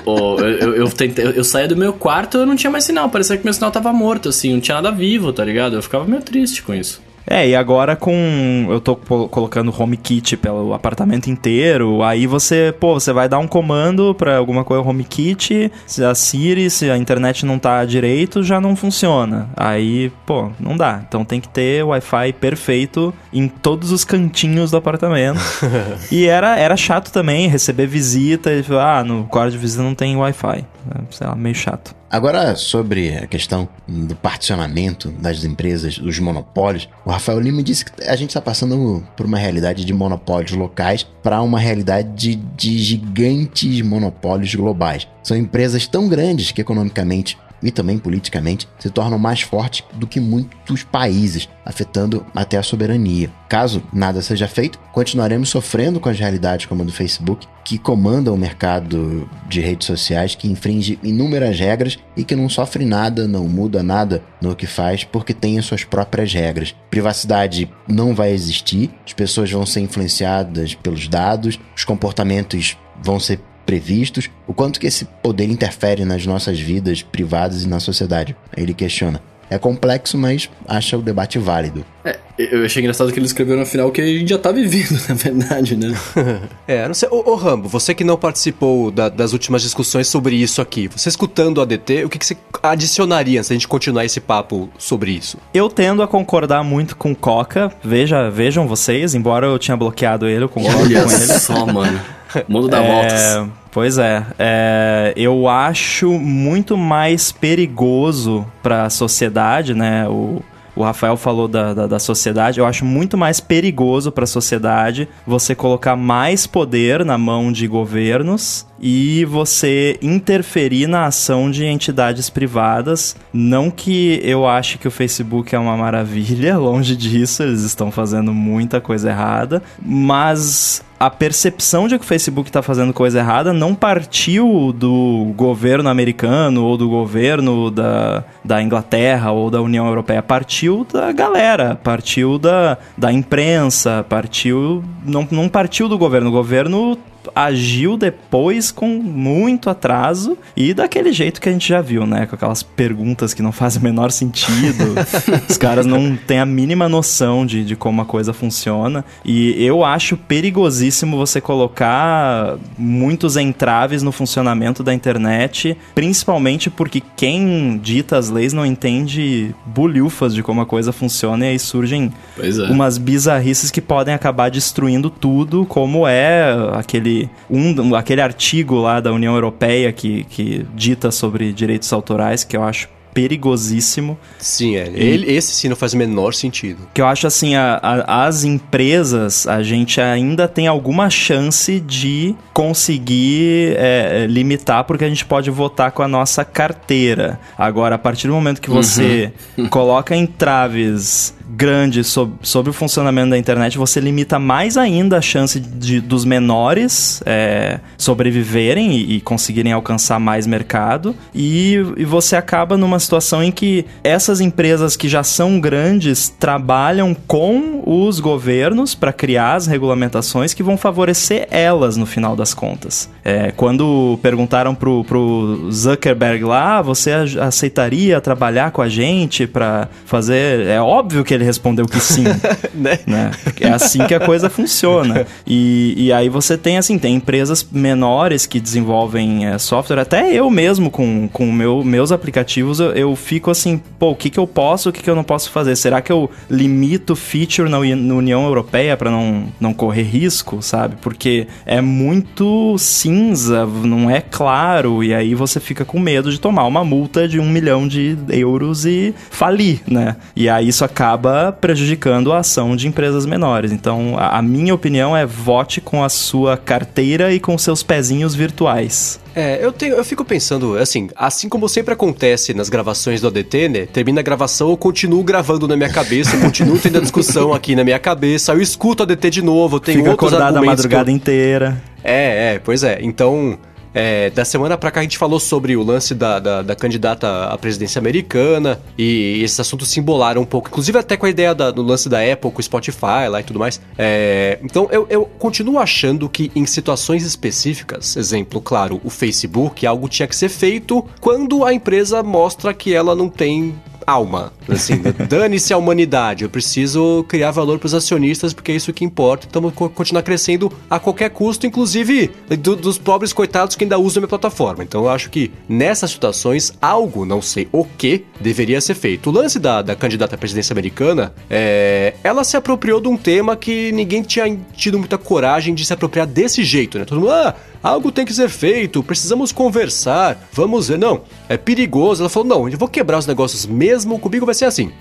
Ô, 0.05 0.39
eu, 0.39 0.47
eu, 0.49 0.75
eu 0.75 0.89
tentei- 0.89 1.25
eu- 1.25 1.31
eu 1.31 1.43
saía 1.43 1.67
do 1.67 1.75
meu 1.77 1.93
quarto 1.93 2.37
eu 2.37 2.45
não 2.45 2.55
tinha 2.55 2.69
mais 2.71 2.83
sinal. 2.83 3.09
Parecia 3.09 3.37
que 3.37 3.43
meu 3.45 3.53
sinal 3.53 3.71
tava 3.71 3.91
morto, 3.93 4.29
assim. 4.29 4.53
Não 4.53 4.59
tinha 4.59 4.75
nada 4.81 4.91
vivo, 4.95 5.31
tá 5.31 5.43
ligado? 5.45 5.75
Eu 5.75 5.81
ficava 5.81 6.03
meio 6.05 6.21
triste 6.21 6.61
com 6.61 6.73
isso. 6.73 7.01
É, 7.29 7.47
e 7.47 7.55
agora 7.55 7.95
com. 7.95 8.67
Eu 8.69 8.79
tô 8.79 8.95
colocando 8.95 9.73
HomeKit 9.77 10.37
pelo 10.37 10.73
apartamento 10.73 11.29
inteiro, 11.29 12.01
aí 12.01 12.25
você, 12.25 12.73
pô, 12.79 12.93
você 12.93 13.11
vai 13.11 13.27
dar 13.27 13.39
um 13.39 13.47
comando 13.47 14.15
pra 14.15 14.37
alguma 14.37 14.63
coisa 14.63 14.87
HomeKit, 14.87 15.71
se 15.85 16.03
a 16.03 16.15
Siri, 16.15 16.69
se 16.69 16.89
a 16.89 16.97
internet 16.97 17.45
não 17.45 17.59
tá 17.59 17.83
direito, 17.83 18.41
já 18.43 18.61
não 18.61 18.75
funciona. 18.75 19.49
Aí, 19.57 20.09
pô, 20.25 20.49
não 20.57 20.77
dá. 20.77 21.01
Então 21.05 21.25
tem 21.25 21.41
que 21.41 21.49
ter 21.49 21.83
Wi-Fi 21.83 22.33
perfeito 22.33 23.13
em 23.33 23.47
todos 23.49 23.91
os 23.91 24.05
cantinhos 24.05 24.71
do 24.71 24.77
apartamento. 24.77 25.39
e 26.09 26.27
era, 26.27 26.57
era 26.57 26.77
chato 26.77 27.11
também 27.11 27.49
receber 27.49 27.87
visita 27.87 28.51
e 28.53 28.63
ah, 28.79 29.03
no 29.03 29.25
quarto 29.25 29.51
de 29.51 29.57
visita 29.57 29.83
não 29.83 29.93
tem 29.93 30.15
Wi-Fi. 30.15 30.76
É, 30.95 31.01
sei 31.11 31.27
lá, 31.27 31.35
meio 31.35 31.55
chato. 31.55 31.95
Agora, 32.09 32.55
sobre 32.55 33.17
a 33.17 33.27
questão 33.27 33.67
do 33.87 34.15
particionamento 34.15 35.11
das 35.11 35.43
empresas, 35.43 35.97
dos 35.97 36.19
monopólios, 36.19 36.87
o 37.05 37.09
Rafael 37.09 37.39
Lima 37.39 37.61
disse 37.61 37.85
que 37.85 38.03
a 38.03 38.15
gente 38.15 38.29
está 38.29 38.41
passando 38.41 39.05
por 39.15 39.25
uma 39.25 39.37
realidade 39.37 39.83
de 39.83 39.93
monopólios 39.93 40.53
locais 40.53 41.03
para 41.21 41.41
uma 41.41 41.59
realidade 41.59 42.09
de, 42.15 42.35
de 42.35 42.77
gigantes 42.77 43.81
monopólios 43.81 44.55
globais. 44.55 45.07
São 45.21 45.35
empresas 45.35 45.85
tão 45.85 46.07
grandes 46.07 46.51
que 46.51 46.61
economicamente 46.61 47.37
e 47.61 47.71
também 47.71 47.97
politicamente 47.97 48.67
se 48.79 48.89
tornam 48.89 49.17
mais 49.17 49.41
fortes 49.41 49.83
do 49.93 50.07
que 50.07 50.19
muitos 50.19 50.83
países, 50.83 51.49
afetando 51.65 52.25
até 52.35 52.57
a 52.57 52.63
soberania. 52.63 53.31
Caso 53.49 53.81
nada 53.91 54.21
seja 54.21 54.47
feito, 54.47 54.79
continuaremos 54.93 55.49
sofrendo 55.49 55.99
com 55.99 56.09
as 56.09 56.19
realidades 56.19 56.65
como 56.65 56.83
a 56.83 56.85
do 56.85 56.91
Facebook, 56.91 57.47
que 57.63 57.77
comanda 57.77 58.31
o 58.31 58.37
mercado 58.37 59.29
de 59.49 59.59
redes 59.59 59.87
sociais, 59.87 60.35
que 60.35 60.47
infringe 60.47 60.97
inúmeras 61.03 61.59
regras 61.59 61.97
e 62.15 62.23
que 62.23 62.35
não 62.35 62.47
sofre 62.47 62.85
nada, 62.85 63.27
não 63.27 63.47
muda 63.47 63.83
nada 63.83 64.23
no 64.41 64.55
que 64.55 64.65
faz 64.65 65.03
porque 65.03 65.33
tem 65.33 65.59
as 65.59 65.65
suas 65.65 65.83
próprias 65.83 66.33
regras. 66.33 66.73
Privacidade 66.89 67.69
não 67.87 68.15
vai 68.15 68.31
existir, 68.31 68.89
as 69.05 69.13
pessoas 69.13 69.51
vão 69.51 69.65
ser 69.65 69.81
influenciadas 69.81 70.75
pelos 70.75 71.07
dados, 71.07 71.59
os 71.75 71.83
comportamentos 71.83 72.77
vão 73.01 73.19
ser 73.19 73.39
previstos, 73.67 74.29
o 74.47 74.53
quanto 74.53 74.79
que 74.79 74.87
esse 74.87 75.05
poder 75.21 75.45
interfere 75.45 76.05
nas 76.05 76.25
nossas 76.25 76.57
vidas 76.57 77.03
privadas 77.03 77.63
e 77.63 77.67
na 77.67 77.79
sociedade. 77.79 78.35
Ele 78.55 78.73
questiona. 78.73 79.21
É 79.49 79.57
complexo, 79.57 80.17
mas 80.17 80.49
acha 80.67 80.97
o 80.97 81.01
debate 81.01 81.39
válido. 81.39 81.85
É, 82.03 82.19
eu 82.37 82.65
achei 82.65 82.81
engraçado 82.81 83.11
que 83.13 83.19
ele 83.19 83.25
escreveu 83.25 83.55
no 83.55 83.65
final 83.65 83.89
que 83.91 84.01
a 84.01 84.05
gente 84.05 84.29
já 84.29 84.37
tá 84.37 84.51
vivendo, 84.51 84.99
na 85.07 85.15
verdade, 85.15 85.75
né? 85.77 85.97
é, 86.67 86.85
não 86.85 86.93
sei. 86.93 87.07
Ô, 87.09 87.31
ô, 87.31 87.35
Rambo, 87.35 87.69
você 87.69 87.93
que 87.93 88.03
não 88.03 88.17
participou 88.17 88.91
da, 88.91 89.07
das 89.07 89.31
últimas 89.31 89.61
discussões 89.61 90.07
sobre 90.07 90.35
isso 90.35 90.61
aqui, 90.61 90.89
você 90.89 91.07
escutando 91.07 91.59
o 91.59 91.61
ADT, 91.61 92.03
o 92.03 92.09
que, 92.09 92.19
que 92.19 92.25
você 92.25 92.35
adicionaria 92.61 93.41
se 93.41 93.53
a 93.53 93.55
gente 93.55 93.69
continuar 93.69 94.03
esse 94.03 94.19
papo 94.19 94.69
sobre 94.77 95.11
isso? 95.11 95.37
Eu 95.53 95.69
tendo 95.69 96.03
a 96.03 96.07
concordar 96.07 96.61
muito 96.61 96.97
com 96.97 97.15
Coca. 97.15 97.71
Veja, 97.81 98.29
vejam 98.29 98.67
vocês, 98.67 99.15
embora 99.15 99.47
eu 99.47 99.57
tinha 99.57 99.77
bloqueado 99.77 100.27
ele, 100.27 100.43
eu 100.43 100.49
concordo 100.49 100.81
Olha 100.81 101.03
com 101.03 101.11
ele. 101.11 101.39
só, 101.39 101.65
mano. 101.65 102.16
Mundo 102.47 102.67
dá 102.67 102.83
é... 102.83 103.47
Pois 103.71 103.97
é, 103.97 104.25
é, 104.39 105.13
eu 105.15 105.47
acho 105.47 106.11
muito 106.13 106.75
mais 106.75 107.31
perigoso 107.31 108.45
para 108.63 108.85
a 108.85 108.89
sociedade, 108.89 109.73
né? 109.73 110.07
O, 110.07 110.41
o 110.75 110.83
Rafael 110.83 111.17
falou 111.17 111.47
da, 111.47 111.73
da, 111.73 111.87
da, 111.87 111.99
sociedade. 111.99 112.59
Eu 112.59 112.65
acho 112.65 112.85
muito 112.85 113.17
mais 113.17 113.39
perigoso 113.39 114.11
para 114.11 114.25
a 114.25 114.27
sociedade 114.27 115.07
você 115.25 115.55
colocar 115.55 115.95
mais 115.95 116.45
poder 116.45 117.03
na 117.03 117.17
mão 117.17 117.51
de 117.51 117.67
governos 117.67 118.66
e 118.79 119.25
você 119.25 119.97
interferir 120.01 120.87
na 120.87 121.05
ação 121.05 121.49
de 121.49 121.65
entidades 121.65 122.29
privadas. 122.29 123.15
Não 123.33 123.69
que 123.69 124.19
eu 124.23 124.47
ache 124.47 124.77
que 124.77 124.87
o 124.87 124.91
Facebook 124.91 125.55
é 125.55 125.59
uma 125.59 125.77
maravilha, 125.77 126.57
longe 126.59 126.95
disso, 126.95 127.43
eles 127.43 127.61
estão 127.61 127.91
fazendo 127.91 128.33
muita 128.33 128.79
coisa 128.79 129.09
errada, 129.09 129.61
mas 129.81 130.83
a 130.99 131.09
percepção 131.09 131.87
de 131.87 131.97
que 131.97 132.03
o 132.03 132.07
Facebook 132.07 132.49
está 132.49 132.61
fazendo 132.61 132.91
coisa 132.91 133.19
errada 133.19 133.53
não 133.53 133.75
partiu 133.75 134.73
do 134.73 135.31
governo 135.35 135.89
americano 135.89 136.65
ou 136.65 136.75
do 136.75 136.89
governo 136.89 137.69
da, 137.69 138.23
da 138.43 138.61
Inglaterra 138.63 139.31
ou 139.31 139.51
da 139.51 139.61
União 139.61 139.85
Europeia, 139.85 140.23
partiu 140.23 140.85
da 140.91 141.11
galera, 141.11 141.79
partiu 141.83 142.39
da, 142.39 142.77
da 142.97 143.13
imprensa, 143.13 144.03
partiu. 144.09 144.83
Não, 145.05 145.27
não 145.29 145.47
partiu 145.47 145.87
do 145.87 145.97
governo. 145.97 146.29
O 146.29 146.33
governo 146.33 146.97
agiu 147.35 147.97
depois 147.97 148.71
com 148.71 148.87
muito 148.87 149.69
atraso 149.69 150.37
e 150.55 150.73
daquele 150.73 151.11
jeito 151.11 151.41
que 151.41 151.49
a 151.49 151.51
gente 151.51 151.67
já 151.67 151.81
viu, 151.81 152.05
né? 152.05 152.25
Com 152.25 152.35
aquelas 152.35 152.63
perguntas 152.63 153.33
que 153.33 153.41
não 153.41 153.51
fazem 153.51 153.81
o 153.81 153.83
menor 153.83 154.11
sentido. 154.11 154.95
Os 155.49 155.57
caras 155.57 155.85
não 155.85 156.15
têm 156.15 156.39
a 156.39 156.45
mínima 156.45 156.87
noção 156.87 157.45
de, 157.45 157.63
de 157.63 157.75
como 157.75 158.01
a 158.01 158.05
coisa 158.05 158.33
funciona. 158.33 159.03
E 159.23 159.53
eu 159.63 159.83
acho 159.83 160.17
perigosíssimo 160.17 161.17
você 161.17 161.39
colocar 161.41 162.57
muitos 162.77 163.37
entraves 163.37 164.03
no 164.03 164.11
funcionamento 164.11 164.83
da 164.83 164.93
internet, 164.93 165.77
principalmente 165.95 166.69
porque 166.69 167.01
quem 167.15 167.79
dita 167.81 168.17
as 168.17 168.29
leis 168.29 168.53
não 168.53 168.65
entende 168.65 169.53
bulhufas 169.65 170.33
de 170.33 170.43
como 170.43 170.61
a 170.61 170.65
coisa 170.65 170.91
funciona 170.91 171.45
e 171.45 171.49
aí 171.49 171.59
surgem 171.59 172.11
é. 172.39 172.49
umas 172.71 172.97
bizarrices 172.97 173.71
que 173.71 173.81
podem 173.81 174.13
acabar 174.13 174.49
destruindo 174.49 175.09
tudo, 175.09 175.65
como 175.65 176.07
é 176.07 176.55
aquele 176.73 177.16
um, 177.49 177.95
aquele 177.95 178.21
artigo 178.21 178.75
lá 178.75 178.99
da 178.99 179.11
União 179.11 179.33
Europeia 179.33 179.91
que, 179.91 180.23
que 180.25 180.65
dita 180.75 181.11
sobre 181.11 181.51
direitos 181.53 181.91
autorais, 181.93 182.43
que 182.43 182.55
eu 182.55 182.63
acho 182.63 182.89
perigosíssimo. 183.17 184.15
Sim, 184.37 184.75
é. 184.75 184.91
Ele, 184.93 185.31
esse 185.33 185.51
sim 185.51 185.67
não 185.67 185.75
faz 185.75 185.93
o 185.93 185.97
menor 185.97 186.35
sentido. 186.35 186.87
Que 186.93 187.01
eu 187.01 187.07
acho 187.07 187.25
assim, 187.25 187.55
a, 187.55 187.79
a, 187.81 188.27
as 188.27 188.43
empresas, 188.43 189.47
a 189.47 189.63
gente 189.63 189.99
ainda 189.99 190.47
tem 190.47 190.67
alguma 190.67 191.09
chance 191.09 191.79
de 191.79 192.35
conseguir 192.53 193.73
é, 193.75 194.27
limitar, 194.29 194.83
porque 194.83 195.03
a 195.03 195.09
gente 195.09 195.25
pode 195.25 195.49
votar 195.49 195.91
com 195.93 196.03
a 196.03 196.07
nossa 196.07 196.45
carteira. 196.45 197.39
Agora, 197.57 197.95
a 197.95 197.97
partir 197.97 198.27
do 198.27 198.33
momento 198.33 198.61
que 198.61 198.69
você 198.69 199.33
uhum. 199.57 199.67
coloca 199.67 200.15
entraves 200.15 201.33
grande 201.57 202.03
sobre, 202.03 202.35
sobre 202.43 202.69
o 202.69 202.73
funcionamento 202.73 203.31
da 203.31 203.37
internet, 203.37 203.79
você 203.79 203.99
limita 203.99 204.37
mais 204.37 204.77
ainda 204.77 205.17
a 205.17 205.21
chance 205.21 205.59
de, 205.59 205.99
dos 205.99 206.23
menores 206.23 207.21
é, 207.25 207.79
sobreviverem 207.97 208.91
e, 208.91 209.15
e, 209.15 209.21
conseguirem 209.21 209.73
alcançar 209.73 210.19
mais 210.19 210.45
mercado. 210.45 211.15
E, 211.33 211.75
e 211.97 212.05
você 212.05 212.35
acaba 212.35 212.77
numa 212.77 212.99
situação 212.99 213.41
em 213.41 213.51
que 213.51 213.85
essas 214.03 214.39
empresas 214.39 214.95
que 214.95 215.09
já 215.09 215.23
são 215.23 215.59
grandes 215.59 216.29
trabalham 216.29 217.15
com 217.15 217.81
os 217.83 218.19
governos 218.19 218.93
para 218.93 219.11
criar 219.11 219.55
as 219.55 219.65
regulamentações 219.65 220.53
que 220.53 220.61
vão 220.61 220.77
favorecer 220.77 221.47
elas 221.49 221.97
no 221.97 222.05
final 222.05 222.35
das 222.35 222.53
contas. 222.53 223.09
É, 223.25 223.51
quando 223.51 224.19
perguntaram 224.21 224.75
pro, 224.75 225.03
pro 225.05 225.69
Zuckerberg 225.71 226.43
lá, 226.43 226.77
ah, 226.77 226.81
você 226.81 227.11
aceitaria 227.39 228.21
trabalhar 228.21 228.71
com 228.71 228.81
a 228.81 228.89
gente 228.89 229.47
para 229.47 229.87
fazer. 230.05 230.67
É 230.67 230.79
óbvio 230.79 231.23
que 231.23 231.33
ele 231.33 231.46
respondeu 231.47 231.85
que 231.85 231.99
sim. 231.99 232.25
né? 232.75 232.99
né? 233.07 233.31
É 233.59 233.69
assim 233.69 234.05
que 234.05 234.13
a 234.13 234.19
coisa 234.19 234.49
funciona. 234.49 235.25
E, 235.45 235.93
e 235.97 236.13
aí 236.13 236.29
você 236.29 236.57
tem, 236.57 236.77
assim, 236.77 236.99
tem 236.99 237.15
empresas 237.15 237.67
menores 237.71 238.45
que 238.45 238.59
desenvolvem 238.59 239.47
é, 239.47 239.57
software. 239.57 239.99
Até 239.99 240.31
eu 240.31 240.49
mesmo, 240.49 240.91
com, 240.91 241.27
com 241.27 241.51
meu, 241.51 241.83
meus 241.83 242.11
aplicativos, 242.11 242.79
eu, 242.79 242.91
eu 242.91 243.15
fico 243.15 243.49
assim, 243.49 243.81
pô, 243.97 244.11
o 244.11 244.15
que, 244.15 244.29
que 244.29 244.39
eu 244.39 244.45
posso, 244.45 244.89
o 244.89 244.91
que, 244.91 245.01
que 245.01 245.09
eu 245.09 245.15
não 245.15 245.23
posso 245.23 245.49
fazer? 245.49 245.75
Será 245.75 246.01
que 246.01 246.11
eu 246.11 246.29
limito 246.49 247.15
feature 247.15 247.69
na, 247.69 247.79
na 247.79 248.13
União 248.13 248.45
Europeia 248.45 248.95
para 248.97 249.09
não, 249.09 249.45
não 249.59 249.73
correr 249.73 250.03
risco, 250.03 250.61
sabe? 250.61 250.95
Porque 251.01 251.47
é 251.65 251.81
muito 251.81 252.77
cinza, 252.77 253.65
não 253.65 254.09
é 254.09 254.21
claro, 254.21 255.03
e 255.03 255.13
aí 255.13 255.33
você 255.33 255.59
fica 255.59 255.85
com 255.85 255.99
medo 255.99 256.31
de 256.31 256.39
tomar 256.39 256.65
uma 256.65 256.83
multa 256.83 257.27
de 257.27 257.39
um 257.39 257.49
milhão 257.49 257.87
de 257.87 258.17
euros 258.29 258.85
e 258.85 259.13
falir, 259.29 259.81
né? 259.87 260.15
E 260.35 260.49
aí 260.49 260.67
isso 260.67 260.83
acaba 260.83 261.36
acaba 261.37 261.51
prejudicando 261.51 262.31
a 262.33 262.39
ação 262.39 262.75
de 262.75 262.87
empresas 262.87 263.25
menores. 263.25 263.71
Então, 263.71 264.15
a, 264.17 264.37
a 264.37 264.41
minha 264.41 264.73
opinião 264.73 265.15
é 265.15 265.25
vote 265.25 265.79
com 265.79 266.03
a 266.03 266.09
sua 266.09 266.57
carteira 266.57 267.31
e 267.33 267.39
com 267.39 267.57
seus 267.57 267.83
pezinhos 267.83 268.35
virtuais. 268.35 269.19
É, 269.35 269.63
eu, 269.63 269.71
tenho, 269.71 269.95
eu 269.95 270.03
fico 270.03 270.25
pensando, 270.25 270.77
assim, 270.77 271.09
assim 271.15 271.47
como 271.47 271.69
sempre 271.69 271.93
acontece 271.93 272.55
nas 272.55 272.69
gravações 272.69 273.21
do 273.21 273.27
ADT, 273.27 273.69
né? 273.69 273.85
Termina 273.85 274.19
a 274.19 274.23
gravação, 274.23 274.71
eu 274.71 274.77
continuo 274.77 275.23
gravando 275.23 275.67
na 275.67 275.75
minha 275.75 275.91
cabeça, 275.91 276.35
continuo 276.37 276.79
tendo 276.79 276.97
a 276.97 277.01
discussão 277.01 277.53
aqui 277.53 277.75
na 277.75 277.83
minha 277.83 277.99
cabeça, 277.99 278.53
eu 278.53 278.61
escuto 278.61 279.03
o 279.03 279.05
ADT 279.05 279.29
de 279.29 279.41
novo, 279.43 279.75
eu 279.75 279.79
tenho 279.79 279.99
Fica 279.99 280.11
outros 280.11 280.33
acordado 280.33 280.57
a 280.57 280.61
madrugada 280.63 281.11
eu... 281.11 281.15
inteira. 281.15 281.81
É, 282.03 282.55
é, 282.55 282.59
pois 282.59 282.83
é. 282.83 282.99
Então, 283.01 283.59
é, 283.97 284.29
da 284.29 284.45
semana 284.45 284.77
pra 284.77 284.91
cá 284.91 284.99
a 284.99 285.03
gente 285.03 285.17
falou 285.17 285.39
sobre 285.39 285.75
o 285.75 285.81
lance 285.81 286.13
da, 286.13 286.37
da, 286.37 286.61
da, 286.61 286.75
candidata 286.75 287.45
à 287.45 287.57
presidência 287.57 287.97
americana 287.97 288.79
e 288.95 289.41
esses 289.43 289.59
assuntos 289.59 289.89
se 289.89 289.99
embolaram 289.99 290.43
um 290.43 290.45
pouco, 290.45 290.69
inclusive 290.69 290.99
até 290.99 291.17
com 291.17 291.25
a 291.25 291.29
ideia 291.29 291.55
da, 291.55 291.71
do 291.71 291.81
lance 291.81 292.07
da 292.07 292.19
Apple 292.21 292.51
com 292.51 292.59
o 292.59 292.63
Spotify 292.63 293.27
lá 293.27 293.39
e 293.39 293.43
tudo 293.43 293.57
mais. 293.57 293.81
É, 293.97 294.59
então 294.61 294.87
eu, 294.91 295.07
eu 295.09 295.25
continuo 295.25 295.79
achando 295.79 296.29
que 296.29 296.51
em 296.55 296.63
situações 296.67 297.25
específicas, 297.25 298.15
exemplo, 298.15 298.61
claro, 298.61 299.01
o 299.03 299.09
Facebook, 299.09 299.83
algo 299.87 300.07
tinha 300.07 300.27
que 300.27 300.35
ser 300.35 300.49
feito 300.49 301.03
quando 301.19 301.65
a 301.65 301.73
empresa 301.73 302.21
mostra 302.21 302.75
que 302.75 302.93
ela 302.93 303.15
não 303.15 303.29
tem 303.29 303.73
alma. 304.07 304.53
Assim, 304.69 305.01
dane-se 305.27 305.73
a 305.73 305.77
humanidade. 305.77 306.45
Eu 306.45 306.49
preciso 306.49 307.25
criar 307.27 307.51
valor 307.51 307.77
para 307.77 307.87
os 307.87 307.93
acionistas 307.93 308.53
porque 308.53 308.71
é 308.71 308.75
isso 308.75 308.93
que 308.93 309.03
importa. 309.03 309.45
Então, 309.49 309.61
vou 309.61 309.71
continuar 309.71 310.23
crescendo 310.23 310.71
a 310.89 310.97
qualquer 310.97 311.29
custo, 311.29 311.67
inclusive 311.67 312.31
do, 312.59 312.77
dos 312.77 312.97
pobres 312.97 313.33
coitados 313.33 313.75
que 313.75 313.83
ainda 313.83 313.99
usam 313.99 314.19
a 314.19 314.21
minha 314.21 314.29
plataforma. 314.29 314.83
Então, 314.83 315.03
eu 315.03 315.09
acho 315.09 315.29
que 315.29 315.51
nessas 315.67 316.11
situações, 316.11 316.73
algo, 316.81 317.25
não 317.25 317.41
sei 317.41 317.67
o 317.71 317.83
que, 317.83 318.23
deveria 318.39 318.79
ser 318.79 318.95
feito. 318.95 319.29
O 319.29 319.33
lance 319.33 319.59
da, 319.59 319.81
da 319.81 319.95
candidata 319.95 320.35
à 320.35 320.37
presidência 320.37 320.73
americana, 320.73 321.33
é, 321.49 322.13
ela 322.23 322.43
se 322.45 322.55
apropriou 322.55 323.01
de 323.01 323.09
um 323.09 323.17
tema 323.17 323.57
que 323.57 323.91
ninguém 323.91 324.21
tinha 324.21 324.57
tido 324.73 324.97
muita 324.97 325.17
coragem 325.17 325.75
de 325.75 325.83
se 325.83 325.91
apropriar 325.91 326.25
desse 326.25 326.63
jeito, 326.63 326.97
né? 326.97 327.03
Todo 327.03 327.19
mundo, 327.19 327.31
ah, 327.31 327.55
algo 327.81 328.11
tem 328.11 328.25
que 328.25 328.33
ser 328.33 328.49
feito, 328.49 329.03
precisamos 329.03 329.51
conversar, 329.51 330.47
vamos 330.51 330.87
ver. 330.87 330.97
Não, 330.97 331.21
é 331.47 331.57
perigoso. 331.57 332.21
Ela 332.21 332.29
falou: 332.29 332.47
não, 332.47 332.69
eu 332.69 332.77
vou 332.77 332.87
quebrar 332.87 333.17
os 333.17 333.25
negócios 333.25 333.65
mesmo, 333.65 334.19
comigo 334.19 334.45
vai 334.45 334.55
ser 334.55 334.65
assim. 334.65 334.91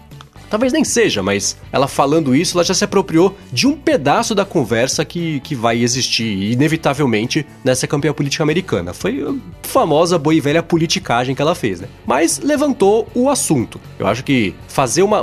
Talvez 0.56 0.72
nem 0.72 0.84
seja, 0.84 1.22
mas 1.22 1.54
ela 1.70 1.86
falando 1.86 2.34
isso, 2.34 2.56
ela 2.56 2.64
já 2.64 2.72
se 2.72 2.82
apropriou 2.82 3.36
de 3.52 3.66
um 3.66 3.76
pedaço 3.76 4.34
da 4.34 4.42
conversa 4.42 5.04
que, 5.04 5.38
que 5.40 5.54
vai 5.54 5.82
existir, 5.82 6.50
inevitavelmente, 6.50 7.44
nessa 7.62 7.86
campanha 7.86 8.14
política 8.14 8.42
americana. 8.42 8.94
Foi 8.94 9.20
a 9.22 9.34
famosa 9.62 10.18
boa 10.18 10.34
e 10.34 10.40
velha 10.40 10.62
politicagem 10.62 11.34
que 11.34 11.42
ela 11.42 11.54
fez, 11.54 11.82
né? 11.82 11.88
Mas 12.06 12.38
levantou 12.38 13.06
o 13.14 13.28
assunto. 13.28 13.78
Eu 13.98 14.06
acho 14.06 14.25
que 14.25 14.54
fazer 14.66 15.02
uma. 15.02 15.20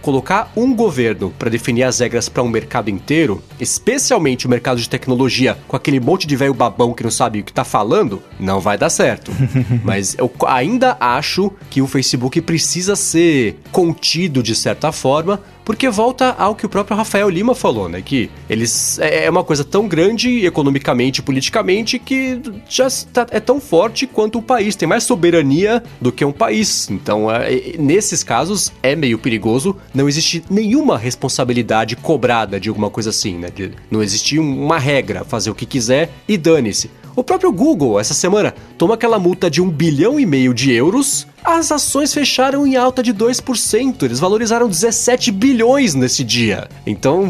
Colocar 0.00 0.52
um 0.56 0.72
governo 0.72 1.34
para 1.36 1.50
definir 1.50 1.82
as 1.82 1.98
regras 1.98 2.28
para 2.28 2.44
um 2.44 2.48
mercado 2.48 2.88
inteiro, 2.88 3.42
especialmente 3.58 4.46
o 4.46 4.48
mercado 4.48 4.80
de 4.80 4.88
tecnologia, 4.88 5.58
com 5.66 5.74
aquele 5.74 5.98
monte 5.98 6.24
de 6.24 6.36
velho 6.36 6.54
babão 6.54 6.94
que 6.94 7.02
não 7.02 7.10
sabe 7.10 7.40
o 7.40 7.44
que 7.44 7.52
tá 7.52 7.64
falando, 7.64 8.22
não 8.38 8.60
vai 8.60 8.78
dar 8.78 8.90
certo. 8.90 9.32
mas 9.82 10.14
eu 10.16 10.30
ainda 10.46 10.96
acho 11.00 11.50
que 11.68 11.82
o 11.82 11.88
Facebook 11.88 12.40
precisa 12.42 12.94
ser 12.94 13.58
contido 13.72 14.40
de 14.40 14.51
certa 14.54 14.92
forma, 14.92 15.40
porque 15.64 15.88
volta 15.88 16.34
ao 16.38 16.54
que 16.54 16.66
o 16.66 16.68
próprio 16.68 16.96
Rafael 16.96 17.28
Lima 17.28 17.54
falou, 17.54 17.88
né? 17.88 18.02
Que 18.02 18.30
eles 18.48 18.98
é, 18.98 19.26
é 19.26 19.30
uma 19.30 19.44
coisa 19.44 19.64
tão 19.64 19.86
grande 19.86 20.44
economicamente 20.44 21.20
e 21.20 21.22
politicamente 21.22 21.98
que 21.98 22.40
já 22.68 22.86
está, 22.86 23.26
é 23.30 23.40
tão 23.40 23.60
forte 23.60 24.06
quanto 24.06 24.38
o 24.38 24.42
país, 24.42 24.76
tem 24.76 24.88
mais 24.88 25.04
soberania 25.04 25.82
do 26.00 26.10
que 26.10 26.24
um 26.24 26.32
país. 26.32 26.90
Então, 26.90 27.30
é, 27.30 27.74
nesses 27.78 28.22
casos, 28.22 28.72
é 28.82 28.96
meio 28.96 29.18
perigoso 29.18 29.76
não 29.94 30.08
existe 30.08 30.42
nenhuma 30.50 30.98
responsabilidade 30.98 31.96
cobrada 31.96 32.58
de 32.58 32.68
alguma 32.68 32.90
coisa 32.90 33.10
assim, 33.10 33.38
né? 33.38 33.48
De, 33.54 33.72
não 33.90 34.02
existe 34.02 34.38
uma 34.38 34.78
regra, 34.78 35.24
fazer 35.24 35.50
o 35.50 35.54
que 35.54 35.66
quiser 35.66 36.10
e 36.26 36.36
dane-se. 36.36 36.90
O 37.14 37.22
próprio 37.22 37.52
Google, 37.52 38.00
essa 38.00 38.14
semana, 38.14 38.54
toma 38.78 38.94
aquela 38.94 39.18
multa 39.18 39.50
de 39.50 39.60
um 39.60 39.68
bilhão 39.68 40.18
e 40.18 40.24
meio 40.24 40.54
de 40.54 40.72
euros. 40.72 41.26
As 41.44 41.72
ações 41.72 42.14
fecharam 42.14 42.66
em 42.66 42.76
alta 42.76 43.02
de 43.02 43.12
2%. 43.12 44.02
Eles 44.02 44.20
valorizaram 44.20 44.68
17 44.68 45.30
bilhões 45.32 45.94
nesse 45.94 46.22
dia. 46.24 46.68
Então, 46.86 47.26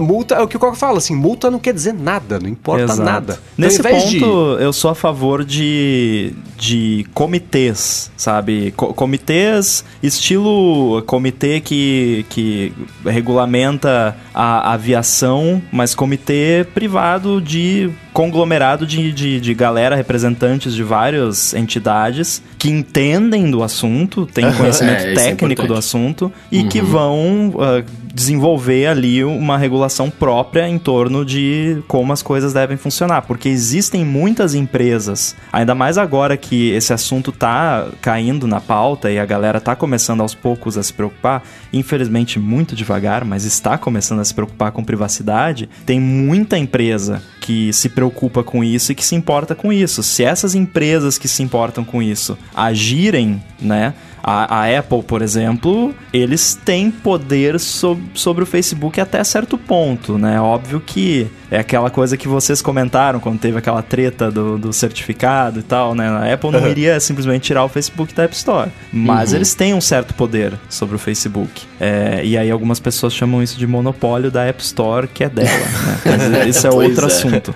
multa, 0.00 0.36
é 0.36 0.42
o 0.42 0.46
que 0.46 0.56
o 0.56 0.60
Coca 0.60 0.76
fala, 0.76 0.98
assim, 0.98 1.16
multa 1.16 1.50
não 1.50 1.58
quer 1.58 1.72
dizer 1.72 1.94
nada, 1.94 2.38
não 2.38 2.48
importa 2.48 2.84
Exato. 2.84 3.02
nada. 3.02 3.32
Então, 3.32 3.40
nesse 3.56 3.82
ponto, 3.82 4.56
de... 4.56 4.64
eu 4.64 4.72
sou 4.72 4.90
a 4.90 4.94
favor 4.94 5.44
de, 5.44 6.34
de 6.58 7.06
comitês, 7.14 8.10
sabe? 8.16 8.72
Co 8.76 8.92
comitês, 8.94 9.84
estilo 10.02 11.02
comitê 11.06 11.60
que, 11.60 12.24
que 12.28 12.72
regulamenta 13.04 14.16
a 14.34 14.74
aviação, 14.74 15.62
mas 15.72 15.94
comitê 15.94 16.66
privado 16.74 17.40
de 17.40 17.90
conglomerado 18.14 18.86
de, 18.86 19.12
de, 19.12 19.40
de, 19.40 19.54
galera, 19.54 19.96
representantes 19.96 20.72
de 20.72 20.84
várias 20.84 21.52
entidades 21.52 22.40
que 22.56 22.70
entendem 22.70 23.50
do 23.50 23.62
assunto, 23.62 24.24
têm 24.24 24.50
conhecimento 24.54 25.02
é, 25.02 25.12
é 25.12 25.14
técnico 25.14 25.62
é 25.62 25.66
do 25.66 25.74
assunto 25.74 26.32
e 26.50 26.60
uhum. 26.60 26.68
que 26.68 26.80
vão 26.80 27.48
uh, 27.48 27.84
desenvolver 28.14 28.86
ali 28.86 29.24
uma 29.24 29.58
regulação 29.58 30.08
própria 30.08 30.68
em 30.68 30.78
torno 30.78 31.24
de 31.24 31.82
como 31.88 32.12
as 32.12 32.22
coisas 32.22 32.52
devem 32.52 32.76
funcionar, 32.76 33.22
porque 33.22 33.48
existem 33.48 34.04
muitas 34.04 34.54
empresas, 34.54 35.34
ainda 35.52 35.74
mais 35.74 35.98
agora 35.98 36.36
que 36.36 36.70
esse 36.70 36.92
assunto 36.92 37.32
tá 37.32 37.88
caindo 38.00 38.46
na 38.46 38.60
pauta 38.60 39.10
e 39.10 39.18
a 39.18 39.26
galera 39.26 39.60
tá 39.60 39.74
começando 39.74 40.20
aos 40.20 40.34
poucos 40.34 40.78
a 40.78 40.82
se 40.82 40.92
preocupar, 40.92 41.42
infelizmente 41.72 42.38
muito 42.38 42.76
devagar, 42.76 43.24
mas 43.24 43.44
está 43.44 43.76
começando 43.76 44.20
a 44.20 44.24
se 44.24 44.32
preocupar 44.32 44.70
com 44.70 44.84
privacidade, 44.84 45.68
tem 45.84 46.00
muita 46.00 46.56
empresa 46.56 47.20
que 47.40 47.72
se 47.72 47.88
preocupa 47.88 48.42
com 48.44 48.62
isso 48.62 48.92
e 48.92 48.94
que 48.94 49.04
se 49.04 49.14
importa 49.14 49.54
com 49.54 49.72
isso. 49.72 50.02
Se 50.02 50.24
essas 50.24 50.54
empresas 50.54 51.18
que 51.18 51.28
se 51.28 51.42
importam 51.42 51.84
com 51.84 52.00
isso 52.00 52.38
agirem, 52.54 53.42
né, 53.60 53.92
a, 54.26 54.62
a 54.62 54.78
Apple, 54.78 55.02
por 55.02 55.20
exemplo, 55.20 55.94
eles 56.10 56.54
têm 56.54 56.90
poder 56.90 57.60
so, 57.60 58.00
sobre 58.14 58.42
o 58.42 58.46
Facebook 58.46 58.98
até 58.98 59.22
certo 59.22 59.58
ponto, 59.58 60.16
né? 60.16 60.40
Óbvio 60.40 60.80
que 60.80 61.26
é 61.50 61.58
aquela 61.58 61.90
coisa 61.90 62.16
que 62.16 62.26
vocês 62.26 62.62
comentaram 62.62 63.20
quando 63.20 63.38
teve 63.38 63.58
aquela 63.58 63.82
treta 63.82 64.30
do, 64.30 64.56
do 64.56 64.72
certificado 64.72 65.60
e 65.60 65.62
tal, 65.62 65.94
né? 65.94 66.08
A 66.08 66.32
Apple 66.32 66.50
não 66.50 66.60
uhum. 66.60 66.68
iria 66.68 66.98
simplesmente 67.00 67.42
tirar 67.42 67.64
o 67.64 67.68
Facebook 67.68 68.14
da 68.14 68.22
App 68.22 68.34
Store. 68.34 68.70
Mas 68.90 69.30
uhum. 69.30 69.36
eles 69.36 69.54
têm 69.54 69.74
um 69.74 69.80
certo 69.80 70.14
poder 70.14 70.54
sobre 70.70 70.96
o 70.96 70.98
Facebook. 70.98 71.62
É, 71.78 72.22
e 72.24 72.38
aí 72.38 72.50
algumas 72.50 72.80
pessoas 72.80 73.12
chamam 73.12 73.42
isso 73.42 73.58
de 73.58 73.66
monopólio 73.66 74.30
da 74.30 74.42
App 74.44 74.62
Store, 74.62 75.06
que 75.06 75.22
é 75.22 75.28
dela, 75.28 75.50
né? 75.50 76.00
Mas 76.06 76.46
isso 76.56 76.66
é 76.66 76.70
outro 76.70 77.04
é. 77.04 77.06
assunto. 77.08 77.54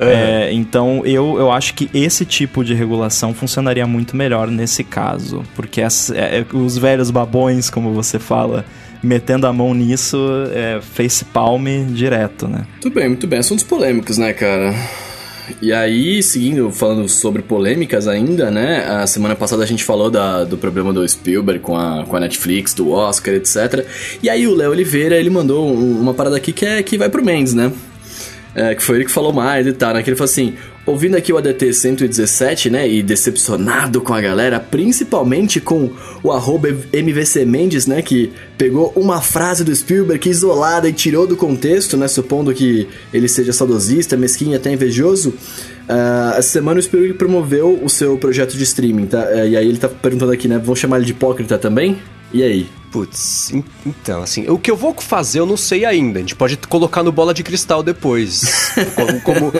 É, 0.00 0.50
então 0.52 1.02
eu, 1.04 1.38
eu 1.38 1.52
acho 1.52 1.74
que 1.74 1.90
esse 1.92 2.24
tipo 2.24 2.64
de 2.64 2.72
regulação 2.72 3.34
funcionaria 3.34 3.86
muito 3.86 4.16
melhor 4.16 4.48
nesse 4.48 4.82
caso. 4.82 5.44
Porque 5.54 5.82
as, 5.82 6.10
é, 6.10 6.38
é, 6.38 6.46
os 6.56 6.78
velhos 6.78 7.10
babões, 7.10 7.68
como 7.68 7.92
você 7.92 8.18
fala, 8.18 8.64
metendo 9.02 9.46
a 9.46 9.52
mão 9.52 9.74
nisso, 9.74 10.18
é 10.54 10.80
face 10.80 11.24
palm 11.24 11.66
direto, 11.92 12.48
né? 12.48 12.66
Muito 12.82 12.90
bem, 12.90 13.08
muito 13.08 13.26
bem. 13.26 13.38
Assuntos 13.38 13.64
polêmicos, 13.64 14.16
né, 14.16 14.32
cara? 14.32 14.74
E 15.60 15.72
aí, 15.72 16.22
seguindo, 16.22 16.70
falando 16.70 17.08
sobre 17.08 17.42
polêmicas 17.42 18.06
ainda, 18.06 18.50
né? 18.50 18.86
A 18.86 19.06
semana 19.06 19.34
passada 19.34 19.62
a 19.62 19.66
gente 19.66 19.82
falou 19.82 20.10
da, 20.10 20.44
do 20.44 20.56
problema 20.56 20.92
do 20.92 21.06
Spielberg 21.06 21.60
com 21.60 21.76
a, 21.76 22.04
com 22.04 22.16
a 22.16 22.20
Netflix, 22.20 22.72
do 22.72 22.90
Oscar, 22.90 23.34
etc. 23.34 23.84
E 24.22 24.30
aí 24.30 24.46
o 24.46 24.54
Léo 24.54 24.70
Oliveira, 24.70 25.16
ele 25.16 25.30
mandou 25.30 25.66
um, 25.66 26.00
uma 26.00 26.14
parada 26.14 26.36
aqui 26.36 26.52
que, 26.52 26.64
é, 26.64 26.82
que 26.82 26.96
vai 26.96 27.08
pro 27.08 27.24
Mendes, 27.24 27.54
né? 27.54 27.72
É, 28.54 28.74
que 28.74 28.82
foi 28.82 28.96
ele 28.96 29.04
que 29.04 29.10
falou 29.10 29.32
mais 29.32 29.66
e 29.66 29.72
tal, 29.72 29.94
né? 29.94 30.02
Que 30.02 30.10
ele 30.10 30.16
falou 30.16 30.30
assim: 30.30 30.54
ouvindo 30.84 31.16
aqui 31.16 31.32
o 31.32 31.38
ADT 31.38 31.72
117, 31.72 32.70
né? 32.70 32.88
E 32.88 33.02
decepcionado 33.02 34.00
com 34.00 34.12
a 34.12 34.20
galera, 34.20 34.58
principalmente 34.58 35.60
com 35.60 35.90
o 36.22 36.30
MVC 36.92 37.44
Mendes, 37.44 37.86
né? 37.86 38.02
Que 38.02 38.32
pegou 38.58 38.92
uma 38.96 39.20
frase 39.20 39.62
do 39.62 39.74
Spielberg 39.74 40.28
isolada 40.28 40.88
e 40.88 40.92
tirou 40.92 41.26
do 41.26 41.36
contexto, 41.36 41.96
né? 41.96 42.08
Supondo 42.08 42.52
que 42.52 42.88
ele 43.12 43.28
seja 43.28 43.52
saudosista, 43.52 44.16
mesquinho 44.16 44.56
até 44.56 44.72
invejoso. 44.72 45.30
Uh, 45.30 46.36
essa 46.36 46.50
semana 46.50 46.78
o 46.78 46.82
Spielberg 46.82 47.16
promoveu 47.18 47.80
o 47.82 47.88
seu 47.88 48.16
projeto 48.16 48.56
de 48.56 48.62
streaming, 48.64 49.06
tá? 49.06 49.22
Uh, 49.22 49.48
e 49.48 49.56
aí 49.56 49.68
ele 49.68 49.78
tá 49.78 49.88
perguntando 49.88 50.32
aqui, 50.32 50.48
né? 50.48 50.58
Vão 50.58 50.74
chamar 50.74 50.96
ele 50.96 51.06
de 51.06 51.12
hipócrita 51.12 51.56
também? 51.58 51.98
E 52.32 52.42
aí? 52.42 52.79
Putz, 52.90 53.52
então, 53.86 54.22
assim, 54.22 54.48
o 54.48 54.58
que 54.58 54.68
eu 54.68 54.76
vou 54.76 54.92
fazer 54.94 55.38
eu 55.38 55.46
não 55.46 55.56
sei 55.56 55.84
ainda. 55.84 56.18
A 56.18 56.22
gente 56.22 56.34
pode 56.34 56.56
colocar 56.56 57.04
no 57.04 57.12
bola 57.12 57.32
de 57.32 57.44
cristal 57.44 57.84
depois. 57.84 58.72
como, 58.96 59.20
como, 59.20 59.52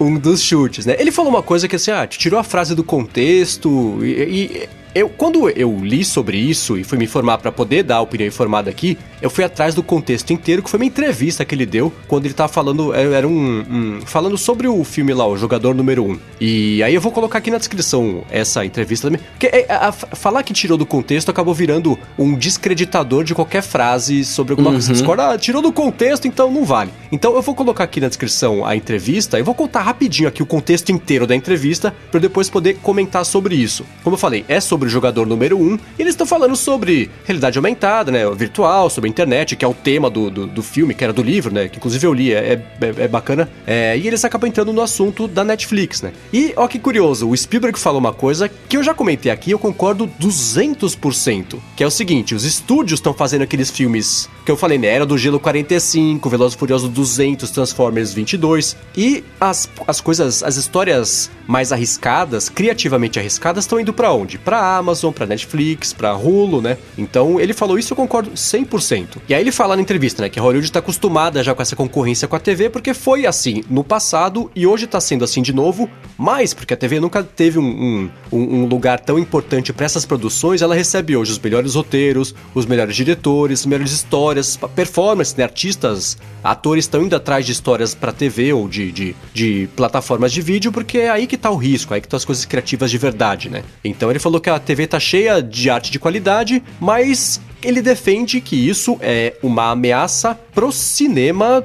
um 0.00 0.18
dos 0.18 0.42
chutes, 0.42 0.86
né? 0.86 0.96
Ele 0.98 1.12
falou 1.12 1.30
uma 1.30 1.42
coisa 1.42 1.68
que 1.68 1.76
assim, 1.76 1.90
ah, 1.90 2.06
tirou 2.06 2.40
a 2.40 2.44
frase 2.44 2.74
do 2.74 2.82
contexto 2.82 3.98
e, 4.02 4.06
e 4.08 4.68
eu, 4.98 5.08
quando 5.08 5.48
eu 5.48 5.78
li 5.80 6.04
sobre 6.04 6.36
isso 6.36 6.76
e 6.76 6.82
fui 6.82 6.98
me 6.98 7.04
informar 7.04 7.38
para 7.38 7.52
poder 7.52 7.84
dar 7.84 7.96
a 7.96 8.00
opinião 8.00 8.26
informada 8.26 8.68
aqui, 8.68 8.98
eu 9.22 9.30
fui 9.30 9.44
atrás 9.44 9.74
do 9.74 9.82
contexto 9.82 10.32
inteiro, 10.32 10.62
que 10.62 10.68
foi 10.68 10.78
uma 10.78 10.86
entrevista 10.86 11.44
que 11.44 11.54
ele 11.54 11.66
deu 11.66 11.92
quando 12.08 12.24
ele 12.24 12.34
tava 12.34 12.52
falando, 12.52 12.92
é, 12.92 13.04
era 13.12 13.26
um, 13.26 13.64
um 13.70 14.00
falando 14.04 14.36
sobre 14.36 14.66
o 14.66 14.82
filme 14.82 15.14
lá, 15.14 15.26
o 15.26 15.36
Jogador 15.36 15.74
Número 15.74 16.04
1. 16.04 16.10
Um. 16.10 16.18
E 16.40 16.82
aí 16.82 16.94
eu 16.94 17.00
vou 17.00 17.12
colocar 17.12 17.38
aqui 17.38 17.50
na 17.50 17.58
descrição 17.58 18.24
essa 18.30 18.64
entrevista 18.64 19.08
também, 19.08 19.20
porque 19.30 19.46
é, 19.46 19.66
a, 19.68 19.88
a, 19.88 19.92
falar 19.92 20.42
que 20.42 20.52
tirou 20.52 20.76
do 20.76 20.86
contexto 20.86 21.30
acabou 21.30 21.54
virando 21.54 21.96
um 22.18 22.34
descreditador 22.34 23.22
de 23.22 23.34
qualquer 23.34 23.62
frase 23.62 24.24
sobre 24.24 24.52
alguma 24.52 24.70
uhum. 24.70 24.76
coisa. 24.76 24.92
Discorda, 24.92 25.30
ah, 25.30 25.38
tirou 25.38 25.62
do 25.62 25.72
contexto, 25.72 26.26
então 26.26 26.50
não 26.50 26.64
vale. 26.64 26.90
Então 27.12 27.34
eu 27.34 27.42
vou 27.42 27.54
colocar 27.54 27.84
aqui 27.84 28.00
na 28.00 28.08
descrição 28.08 28.66
a 28.66 28.74
entrevista 28.74 29.38
e 29.38 29.42
vou 29.42 29.54
contar 29.54 29.82
rapidinho 29.82 30.28
aqui 30.28 30.42
o 30.42 30.46
contexto 30.46 30.90
inteiro 30.90 31.26
da 31.26 31.36
entrevista 31.36 31.94
para 32.10 32.18
depois 32.18 32.50
poder 32.50 32.78
comentar 32.82 33.24
sobre 33.24 33.54
isso. 33.54 33.84
Como 34.02 34.14
eu 34.14 34.18
falei, 34.18 34.44
é 34.48 34.60
sobre 34.60 34.87
sobre 34.88 34.90
o 34.90 34.90
jogador 34.90 35.26
número 35.26 35.58
1, 35.58 35.62
um, 35.62 35.78
e 35.98 36.02
eles 36.02 36.14
estão 36.14 36.26
falando 36.26 36.56
sobre 36.56 37.10
realidade 37.24 37.58
aumentada, 37.58 38.10
né, 38.10 38.28
virtual, 38.30 38.88
sobre 38.90 39.08
a 39.08 39.10
internet, 39.10 39.54
que 39.54 39.64
é 39.64 39.68
o 39.68 39.74
tema 39.74 40.08
do, 40.10 40.30
do, 40.30 40.46
do 40.46 40.62
filme, 40.62 40.94
que 40.94 41.04
era 41.04 41.12
do 41.12 41.22
livro, 41.22 41.52
né, 41.52 41.68
que 41.68 41.76
inclusive 41.76 42.06
eu 42.06 42.12
li, 42.12 42.32
é, 42.32 42.54
é, 42.80 43.04
é 43.04 43.08
bacana, 43.08 43.48
é, 43.66 43.96
e 43.96 44.06
eles 44.06 44.24
acabam 44.24 44.48
entrando 44.48 44.72
no 44.72 44.80
assunto 44.80 45.28
da 45.28 45.44
Netflix, 45.44 46.02
né. 46.02 46.12
E, 46.32 46.52
ó 46.56 46.66
que 46.66 46.78
curioso, 46.78 47.28
o 47.28 47.36
Spielberg 47.36 47.78
falou 47.78 48.00
uma 48.00 48.12
coisa 48.12 48.48
que 48.48 48.76
eu 48.76 48.82
já 48.82 48.94
comentei 48.94 49.30
aqui, 49.30 49.50
eu 49.50 49.58
concordo 49.58 50.10
200%, 50.20 51.58
que 51.76 51.84
é 51.84 51.86
o 51.86 51.90
seguinte, 51.90 52.34
os 52.34 52.44
estúdios 52.44 52.98
estão 52.98 53.12
fazendo 53.12 53.42
aqueles 53.42 53.70
filmes 53.70 54.28
que 54.44 54.50
eu 54.50 54.56
falei, 54.56 54.78
né, 54.78 54.88
Era 54.88 55.04
do 55.04 55.18
Gelo 55.18 55.38
45, 55.38 56.28
Velozes 56.28 56.56
Furiosos 56.56 56.88
200, 56.88 57.50
Transformers 57.50 58.12
22, 58.12 58.76
e 58.96 59.22
as, 59.40 59.68
as 59.86 60.00
coisas, 60.00 60.42
as 60.42 60.56
histórias 60.56 61.30
mais 61.46 61.72
arriscadas, 61.72 62.48
criativamente 62.48 63.18
arriscadas, 63.18 63.64
estão 63.64 63.80
indo 63.80 63.92
para 63.92 64.12
onde? 64.12 64.38
Pra 64.38 64.58
Amazon, 64.76 65.12
pra 65.12 65.26
Netflix, 65.26 65.92
pra 65.92 66.16
Hulu, 66.16 66.60
né? 66.60 66.76
Então 66.96 67.40
ele 67.40 67.52
falou 67.52 67.78
isso, 67.78 67.92
eu 67.92 67.96
concordo 67.96 68.30
100%. 68.30 69.18
E 69.28 69.34
aí 69.34 69.40
ele 69.40 69.52
fala 69.52 69.76
na 69.76 69.82
entrevista, 69.82 70.22
né, 70.22 70.28
que 70.28 70.40
Hollywood 70.40 70.70
tá 70.70 70.78
acostumada 70.78 71.42
já 71.42 71.54
com 71.54 71.62
essa 71.62 71.76
concorrência 71.76 72.28
com 72.28 72.36
a 72.36 72.40
TV, 72.40 72.68
porque 72.68 72.94
foi 72.94 73.26
assim 73.26 73.62
no 73.68 73.82
passado 73.82 74.50
e 74.54 74.66
hoje 74.66 74.86
tá 74.86 75.00
sendo 75.00 75.24
assim 75.24 75.42
de 75.42 75.52
novo, 75.52 75.88
mas 76.16 76.52
porque 76.52 76.74
a 76.74 76.76
TV 76.76 77.00
nunca 77.00 77.22
teve 77.22 77.58
um, 77.58 78.10
um, 78.32 78.38
um 78.38 78.66
lugar 78.66 79.00
tão 79.00 79.18
importante 79.18 79.72
para 79.72 79.86
essas 79.86 80.04
produções, 80.04 80.62
ela 80.62 80.74
recebe 80.74 81.16
hoje 81.16 81.32
os 81.32 81.38
melhores 81.38 81.74
roteiros, 81.74 82.34
os 82.54 82.66
melhores 82.66 82.96
diretores, 82.96 83.64
melhores 83.64 83.92
histórias, 83.92 84.58
performance, 84.74 85.34
né? 85.36 85.44
Artistas, 85.44 86.18
atores 86.42 86.84
estão 86.84 87.02
indo 87.02 87.14
atrás 87.16 87.44
de 87.46 87.52
histórias 87.52 87.94
para 87.94 88.12
TV 88.12 88.52
ou 88.52 88.68
de, 88.68 88.92
de, 88.92 89.16
de, 89.32 89.68
plataformas 89.76 90.32
de 90.32 90.40
vídeo, 90.40 90.72
porque 90.72 90.98
é 90.98 91.10
aí 91.10 91.26
que 91.26 91.36
tá 91.36 91.50
o 91.50 91.56
risco, 91.56 91.94
aí 91.94 92.00
que 92.00 92.06
estão 92.06 92.16
as 92.16 92.24
coisas 92.24 92.44
criativas 92.44 92.90
de 92.90 92.98
verdade, 92.98 93.48
né? 93.48 93.62
Então 93.84 94.10
ele 94.10 94.18
falou 94.18 94.40
que 94.40 94.50
a 94.50 94.57
TV 94.58 94.86
tá 94.86 94.98
cheia 94.98 95.42
de 95.42 95.70
arte 95.70 95.90
de 95.90 95.98
qualidade, 95.98 96.62
mas 96.80 97.40
ele 97.62 97.82
defende 97.82 98.40
que 98.40 98.56
isso 98.56 98.98
é 99.00 99.34
uma 99.42 99.70
ameaça 99.70 100.38
pro 100.54 100.72
cinema 100.72 101.62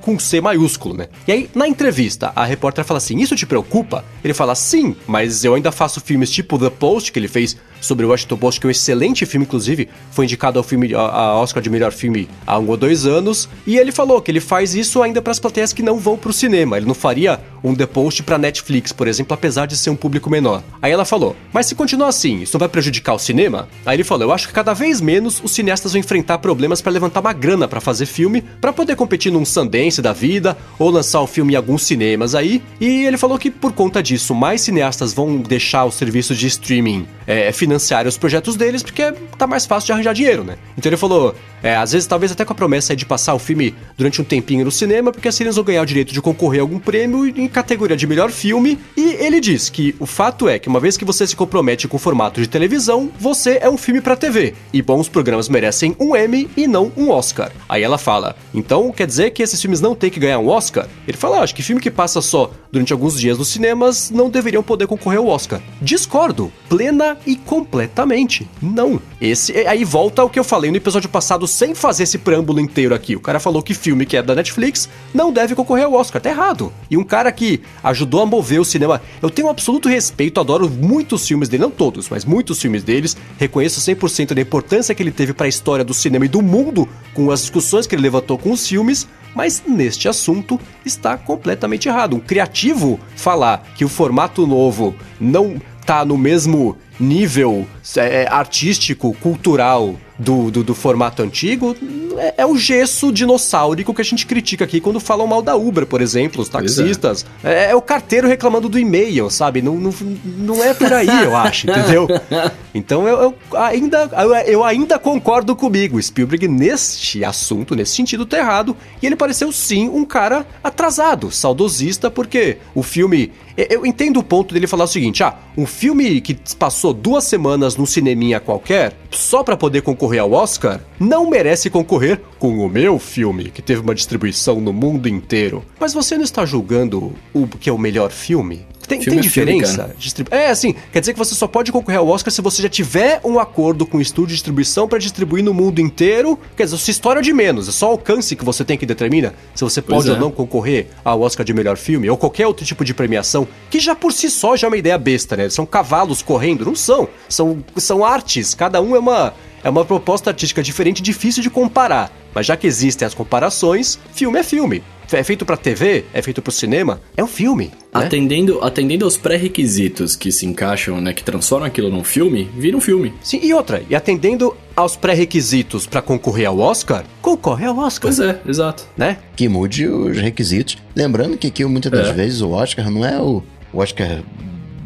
com 0.00 0.18
C 0.18 0.40
maiúsculo, 0.40 0.94
né? 0.94 1.08
E 1.26 1.32
aí, 1.32 1.50
na 1.54 1.66
entrevista, 1.66 2.32
a 2.34 2.44
repórter 2.44 2.84
fala 2.84 2.98
assim: 2.98 3.18
Isso 3.18 3.36
te 3.36 3.46
preocupa? 3.46 4.04
Ele 4.22 4.34
fala: 4.34 4.54
Sim, 4.54 4.94
mas 5.06 5.44
eu 5.44 5.54
ainda 5.54 5.72
faço 5.72 6.00
filmes 6.00 6.30
tipo 6.30 6.58
The 6.58 6.70
Post, 6.70 7.12
que 7.12 7.18
ele 7.18 7.28
fez 7.28 7.56
sobre 7.80 8.06
o 8.06 8.08
Washington 8.08 8.36
Post, 8.38 8.60
que 8.60 8.66
é 8.66 8.68
um 8.68 8.70
excelente 8.70 9.26
filme, 9.26 9.44
inclusive, 9.46 9.88
foi 10.10 10.24
indicado 10.24 10.58
ao 10.58 10.62
filme 10.62 10.94
a 10.94 11.34
Oscar 11.34 11.62
de 11.62 11.68
melhor 11.68 11.92
filme 11.92 12.28
há 12.46 12.58
um 12.58 12.68
ou 12.68 12.76
dois 12.76 13.06
anos. 13.06 13.48
E 13.66 13.76
ele 13.76 13.92
falou 13.92 14.20
que 14.20 14.30
ele 14.30 14.40
faz 14.40 14.74
isso 14.74 15.02
ainda 15.02 15.20
para 15.20 15.30
as 15.30 15.38
plateias 15.38 15.72
que 15.72 15.82
não 15.82 15.98
vão 15.98 16.16
pro 16.16 16.32
cinema. 16.32 16.76
Ele 16.76 16.86
não 16.86 16.94
faria 16.94 17.40
um 17.62 17.74
The 17.74 17.86
Post 17.86 18.22
pra 18.22 18.38
Netflix, 18.38 18.92
por 18.92 19.06
exemplo, 19.06 19.34
apesar 19.34 19.66
de 19.66 19.76
ser 19.76 19.90
um 19.90 19.96
público 19.96 20.30
menor. 20.30 20.62
Aí 20.80 20.92
ela 20.92 21.04
falou: 21.04 21.36
Mas 21.52 21.66
se 21.66 21.74
continuar 21.74 22.08
assim, 22.08 22.42
isso 22.42 22.58
vai 22.58 22.68
prejudicar 22.68 23.14
o 23.14 23.18
cinema? 23.18 23.68
Aí 23.84 23.96
ele 23.96 24.04
falou: 24.04 24.28
Eu 24.28 24.32
acho 24.32 24.48
que 24.48 24.54
cada 24.54 24.74
vez 24.74 25.00
menos 25.00 25.33
os 25.42 25.52
cineastas 25.52 25.92
vão 25.92 26.00
enfrentar 26.00 26.38
problemas 26.38 26.80
para 26.80 26.92
levantar 26.92 27.20
uma 27.20 27.32
grana 27.32 27.66
para 27.66 27.80
fazer 27.80 28.06
filme, 28.06 28.42
para 28.60 28.72
poder 28.72 28.96
competir 28.96 29.32
num 29.32 29.44
Sundance 29.44 30.02
da 30.02 30.12
vida 30.12 30.56
ou 30.78 30.90
lançar 30.90 31.20
o 31.20 31.26
filme 31.26 31.54
em 31.54 31.56
alguns 31.56 31.84
cinemas 31.84 32.34
aí. 32.34 32.62
E 32.80 33.04
ele 33.04 33.16
falou 33.16 33.38
que 33.38 33.50
por 33.50 33.72
conta 33.72 34.02
disso, 34.02 34.34
mais 34.34 34.60
cineastas 34.60 35.12
vão 35.12 35.38
deixar 35.38 35.84
o 35.84 35.90
serviço 35.90 36.34
de 36.34 36.46
streaming 36.46 37.06
é, 37.26 37.52
financiar 37.52 38.06
os 38.06 38.16
projetos 38.16 38.56
deles, 38.56 38.82
porque 38.82 39.12
tá 39.36 39.46
mais 39.46 39.66
fácil 39.66 39.86
de 39.86 39.92
arranjar 39.92 40.14
dinheiro, 40.14 40.44
né? 40.44 40.56
Então 40.76 40.90
ele 40.90 40.96
falou: 40.96 41.34
é, 41.62 41.76
às 41.76 41.92
vezes, 41.92 42.06
talvez 42.06 42.30
até 42.30 42.44
com 42.44 42.52
a 42.52 42.56
promessa 42.56 42.94
de 42.94 43.06
passar 43.06 43.32
o 43.32 43.38
filme 43.38 43.74
durante 43.96 44.20
um 44.20 44.24
tempinho 44.24 44.64
no 44.66 44.70
cinema, 44.70 45.10
porque 45.10 45.28
assim 45.28 45.44
eles 45.44 45.56
vão 45.56 45.64
ganhar 45.64 45.82
o 45.82 45.86
direito 45.86 46.12
de 46.12 46.20
concorrer 46.20 46.60
a 46.60 46.62
algum 46.62 46.78
prêmio 46.78 47.26
em 47.26 47.48
categoria 47.48 47.96
de 47.96 48.06
melhor 48.06 48.30
filme. 48.30 48.78
E 48.96 49.14
ele 49.14 49.40
diz 49.40 49.70
que 49.70 49.94
o 49.98 50.04
fato 50.04 50.48
é 50.48 50.58
que 50.58 50.68
uma 50.68 50.78
vez 50.78 50.96
que 50.96 51.04
você 51.04 51.26
se 51.26 51.34
compromete 51.34 51.88
com 51.88 51.96
o 51.96 52.00
formato 52.00 52.40
de 52.40 52.46
televisão, 52.46 53.10
você 53.18 53.58
é 53.62 53.70
um 53.70 53.78
filme 53.78 54.02
para 54.02 54.14
TV. 54.14 54.54
E 54.72 54.82
bons 54.82 55.08
programas 55.08 55.23
merecem 55.48 55.96
um 55.98 56.16
Emmy 56.16 56.48
e 56.56 56.66
não 56.66 56.90
um 56.96 57.10
Oscar. 57.10 57.50
Aí 57.68 57.82
ela 57.82 57.98
fala: 57.98 58.36
então 58.52 58.90
quer 58.92 59.06
dizer 59.06 59.30
que 59.30 59.42
esses 59.42 59.60
filmes 59.60 59.80
não 59.80 59.94
têm 59.94 60.10
que 60.10 60.20
ganhar 60.20 60.38
um 60.38 60.48
Oscar? 60.48 60.86
Ele 61.06 61.16
fala: 61.16 61.38
ah, 61.38 61.42
acho 61.42 61.54
que 61.54 61.62
filme 61.62 61.80
que 61.80 61.90
passa 61.90 62.20
só 62.20 62.50
durante 62.70 62.92
alguns 62.92 63.18
dias 63.20 63.38
nos 63.38 63.48
cinemas 63.48 64.10
não 64.10 64.28
deveriam 64.28 64.62
poder 64.62 64.86
concorrer 64.86 65.18
ao 65.18 65.28
Oscar. 65.28 65.60
Discordo, 65.80 66.52
plena 66.68 67.16
e 67.24 67.36
completamente. 67.36 68.48
Não. 68.60 69.00
Esse 69.20 69.52
aí 69.66 69.84
volta 69.84 70.22
ao 70.22 70.28
que 70.28 70.38
eu 70.38 70.44
falei 70.44 70.70
no 70.70 70.76
episódio 70.76 71.08
passado 71.08 71.46
sem 71.46 71.74
fazer 71.74 72.02
esse 72.02 72.18
preâmbulo 72.18 72.60
inteiro 72.60 72.94
aqui. 72.94 73.14
O 73.14 73.20
cara 73.20 73.38
falou 73.38 73.62
que 73.62 73.74
filme 73.74 74.04
que 74.04 74.16
é 74.16 74.22
da 74.22 74.34
Netflix 74.34 74.88
não 75.14 75.32
deve 75.32 75.54
concorrer 75.54 75.84
ao 75.84 75.94
Oscar. 75.94 76.20
Tá 76.20 76.30
errado. 76.30 76.72
E 76.90 76.96
um 76.96 77.04
cara 77.04 77.30
que 77.30 77.60
ajudou 77.82 78.22
a 78.22 78.26
mover 78.26 78.60
o 78.60 78.64
cinema. 78.64 79.00
Eu 79.22 79.30
tenho 79.30 79.46
um 79.46 79.50
absoluto 79.50 79.88
respeito, 79.88 80.40
adoro 80.40 80.68
muitos 80.68 81.26
filmes 81.26 81.48
dele, 81.48 81.62
não 81.62 81.70
todos, 81.70 82.08
mas 82.08 82.24
muitos 82.24 82.60
filmes 82.60 82.82
deles. 82.82 83.16
Reconheço 83.38 83.80
100% 83.80 84.34
da 84.34 84.40
importância 84.40 84.94
que 84.94 85.02
ele 85.02 85.12
teve 85.14 85.32
para 85.32 85.46
a 85.46 85.48
história 85.48 85.84
do 85.84 85.94
cinema 85.94 86.24
e 86.24 86.28
do 86.28 86.42
mundo 86.42 86.88
com 87.12 87.30
as 87.30 87.40
discussões 87.40 87.86
que 87.86 87.94
ele 87.94 88.02
levantou 88.02 88.36
com 88.36 88.52
os 88.52 88.66
filmes. 88.66 89.08
Mas 89.34 89.62
neste 89.66 90.08
assunto 90.08 90.60
está 90.84 91.16
completamente 91.16 91.88
errado. 91.88 92.14
Um 92.14 92.20
criativo 92.20 93.00
falar 93.16 93.66
que 93.74 93.84
o 93.84 93.88
formato 93.88 94.46
novo 94.46 94.94
não 95.20 95.60
tá 95.84 96.04
no 96.04 96.16
mesmo 96.16 96.76
nível 96.98 97.66
é, 97.96 98.26
artístico, 98.30 99.12
cultural 99.14 99.96
do, 100.18 100.50
do, 100.50 100.62
do, 100.62 100.74
formato 100.74 101.22
antigo 101.22 101.76
é, 102.18 102.34
é, 102.38 102.46
o 102.46 102.56
gesso 102.56 103.12
dinossáurico 103.12 103.92
que 103.92 104.00
a 104.00 104.04
gente 104.04 104.26
critica 104.26 104.64
aqui 104.64 104.80
quando 104.80 105.00
falam 105.00 105.26
mal 105.26 105.42
da 105.42 105.56
Uber, 105.56 105.86
por 105.86 106.00
exemplo, 106.00 106.40
os 106.40 106.48
é. 106.48 106.52
taxistas. 106.52 107.26
É. 107.42 107.70
é. 107.70 107.74
o 107.74 107.82
carteiro 107.82 108.28
reclamando 108.28 108.68
do 108.68 108.78
e-mail, 108.78 109.30
sabe? 109.30 109.60
Não, 109.60 109.74
não, 109.76 109.94
não 110.24 110.62
é 110.62 110.72
por 110.74 110.92
aí, 110.92 111.08
eu 111.24 111.36
acho, 111.36 111.70
entendeu? 111.70 112.06
Então 112.74 113.06
eu, 113.06 113.16
eu 113.52 113.56
ainda, 113.56 114.10
eu, 114.20 114.34
eu, 114.34 114.64
ainda 114.64 114.98
concordo 114.98 115.54
comigo. 115.54 116.02
Spielberg, 116.02 116.48
neste 116.48 117.24
assunto, 117.24 117.76
nesse 117.76 117.94
sentido, 117.94 118.26
tá 118.26 118.36
errado. 118.36 118.76
E 119.00 119.06
ele 119.06 119.14
pareceu 119.14 119.52
sim 119.52 119.88
um 119.88 120.04
cara 120.04 120.44
atrasado, 120.62 121.30
saudosista, 121.30 122.10
porque 122.10 122.58
o 122.74 122.82
filme. 122.82 123.30
Eu 123.56 123.86
entendo 123.86 124.18
o 124.18 124.24
ponto 124.24 124.52
dele 124.52 124.66
falar 124.66 124.84
o 124.84 124.88
seguinte: 124.88 125.22
ah, 125.22 125.36
um 125.56 125.64
filme 125.66 126.20
que 126.20 126.36
passou 126.58 126.92
duas 126.92 127.22
semanas 127.22 127.76
num 127.76 127.86
cineminha 127.86 128.40
qualquer, 128.40 128.96
só 129.08 129.44
para 129.44 129.56
poder 129.56 129.82
concorrer 129.82 130.03
ao 130.18 130.32
Oscar, 130.32 130.80
não 130.98 131.28
merece 131.28 131.70
concorrer 131.70 132.20
com 132.38 132.58
o 132.58 132.68
meu 132.68 132.98
filme, 132.98 133.50
que 133.50 133.62
teve 133.62 133.80
uma 133.80 133.94
distribuição 133.94 134.60
no 134.60 134.72
mundo 134.72 135.08
inteiro. 135.08 135.64
Mas 135.80 135.94
você 135.94 136.16
não 136.16 136.24
está 136.24 136.44
julgando 136.44 137.12
o 137.32 137.46
que 137.46 137.68
é 137.68 137.72
o 137.72 137.78
melhor 137.78 138.10
filme? 138.10 138.66
Tem, 138.86 139.00
tem 139.00 139.18
é 139.18 139.20
diferença? 139.20 139.94
Filme, 139.98 140.28
é, 140.30 140.50
assim, 140.50 140.74
quer 140.92 141.00
dizer 141.00 141.12
que 141.12 141.18
você 141.18 141.34
só 141.34 141.46
pode 141.46 141.72
concorrer 141.72 141.98
ao 141.98 142.08
Oscar 142.08 142.30
se 142.30 142.42
você 142.42 142.62
já 142.62 142.68
tiver 142.68 143.20
um 143.24 143.38
acordo 143.38 143.86
com 143.86 143.98
o 143.98 144.00
estúdio 144.00 144.28
de 144.28 144.34
distribuição 144.34 144.86
para 144.86 144.98
distribuir 144.98 145.42
no 145.42 145.54
mundo 145.54 145.80
inteiro. 145.80 146.38
Quer 146.56 146.64
dizer, 146.64 146.76
sua 146.76 146.90
história 146.90 147.20
é 147.20 147.22
de 147.22 147.32
menos, 147.32 147.68
é 147.68 147.72
só 147.72 147.88
o 147.88 147.92
alcance 147.92 148.36
que 148.36 148.44
você 148.44 148.64
tem 148.64 148.76
que 148.76 148.86
determina 148.86 149.34
se 149.54 149.64
você 149.64 149.80
pode 149.80 150.10
ou 150.10 150.18
não 150.18 150.30
concorrer 150.30 150.88
ao 151.04 151.20
Oscar 151.22 151.44
de 151.44 151.54
melhor 151.54 151.76
filme 151.76 152.08
ou 152.10 152.16
qualquer 152.16 152.46
outro 152.46 152.64
tipo 152.64 152.84
de 152.84 152.92
premiação, 152.92 153.48
que 153.70 153.80
já 153.80 153.94
por 153.94 154.12
si 154.12 154.28
só 154.28 154.56
já 154.56 154.66
é 154.66 154.68
uma 154.68 154.76
ideia 154.76 154.98
besta, 154.98 155.36
né? 155.36 155.48
São 155.48 155.64
cavalos 155.64 156.22
correndo, 156.22 156.64
não 156.64 156.74
são. 156.74 157.08
São, 157.28 157.64
são 157.76 158.04
artes, 158.04 158.54
cada 158.54 158.80
um 158.82 158.94
é 158.94 158.98
uma 158.98 159.34
é 159.64 159.70
uma 159.70 159.84
proposta 159.84 160.30
artística 160.30 160.62
diferente, 160.62 161.02
difícil 161.02 161.42
de 161.42 161.48
comparar. 161.48 162.12
Mas 162.34 162.46
já 162.46 162.56
que 162.56 162.66
existem 162.66 163.06
as 163.06 163.14
comparações, 163.14 163.98
filme 164.12 164.38
é 164.38 164.42
filme. 164.42 164.82
É 165.12 165.22
feito 165.22 165.44
para 165.44 165.56
TV, 165.56 166.04
é 166.12 166.20
feito 166.20 166.42
para 166.42 166.50
o 166.50 166.52
cinema, 166.52 167.00
é 167.16 167.22
um 167.22 167.26
filme. 167.26 167.66
Né? 167.66 167.72
Atendendo, 167.92 168.62
atendendo 168.62 169.04
aos 169.04 169.16
pré-requisitos 169.16 170.16
que 170.16 170.32
se 170.32 170.44
encaixam, 170.44 171.00
né, 171.00 171.12
que 171.12 171.22
transformam 171.22 171.68
aquilo 171.68 171.88
num 171.88 172.02
filme, 172.02 172.50
vira 172.56 172.76
um 172.76 172.80
filme. 172.80 173.14
Sim, 173.22 173.38
e 173.42 173.54
outra, 173.54 173.82
e 173.88 173.94
atendendo 173.94 174.56
aos 174.74 174.96
pré-requisitos 174.96 175.86
para 175.86 176.02
concorrer 176.02 176.48
ao 176.48 176.58
Oscar, 176.58 177.04
concorre 177.22 177.64
ao 177.64 177.78
Oscar. 177.78 178.10
Pois 178.10 178.18
é, 178.18 178.40
exato. 178.46 178.86
Né? 178.96 179.18
Que 179.36 179.48
mude 179.48 179.86
os 179.86 180.18
requisitos. 180.18 180.78
Lembrando 180.96 181.36
que 181.36 181.46
aqui 181.46 181.64
muitas 181.64 181.92
das 181.92 182.08
é. 182.08 182.12
vezes 182.12 182.40
o 182.40 182.50
Oscar 182.50 182.90
não 182.90 183.04
é 183.04 183.20
o 183.20 183.42
Oscar 183.72 184.20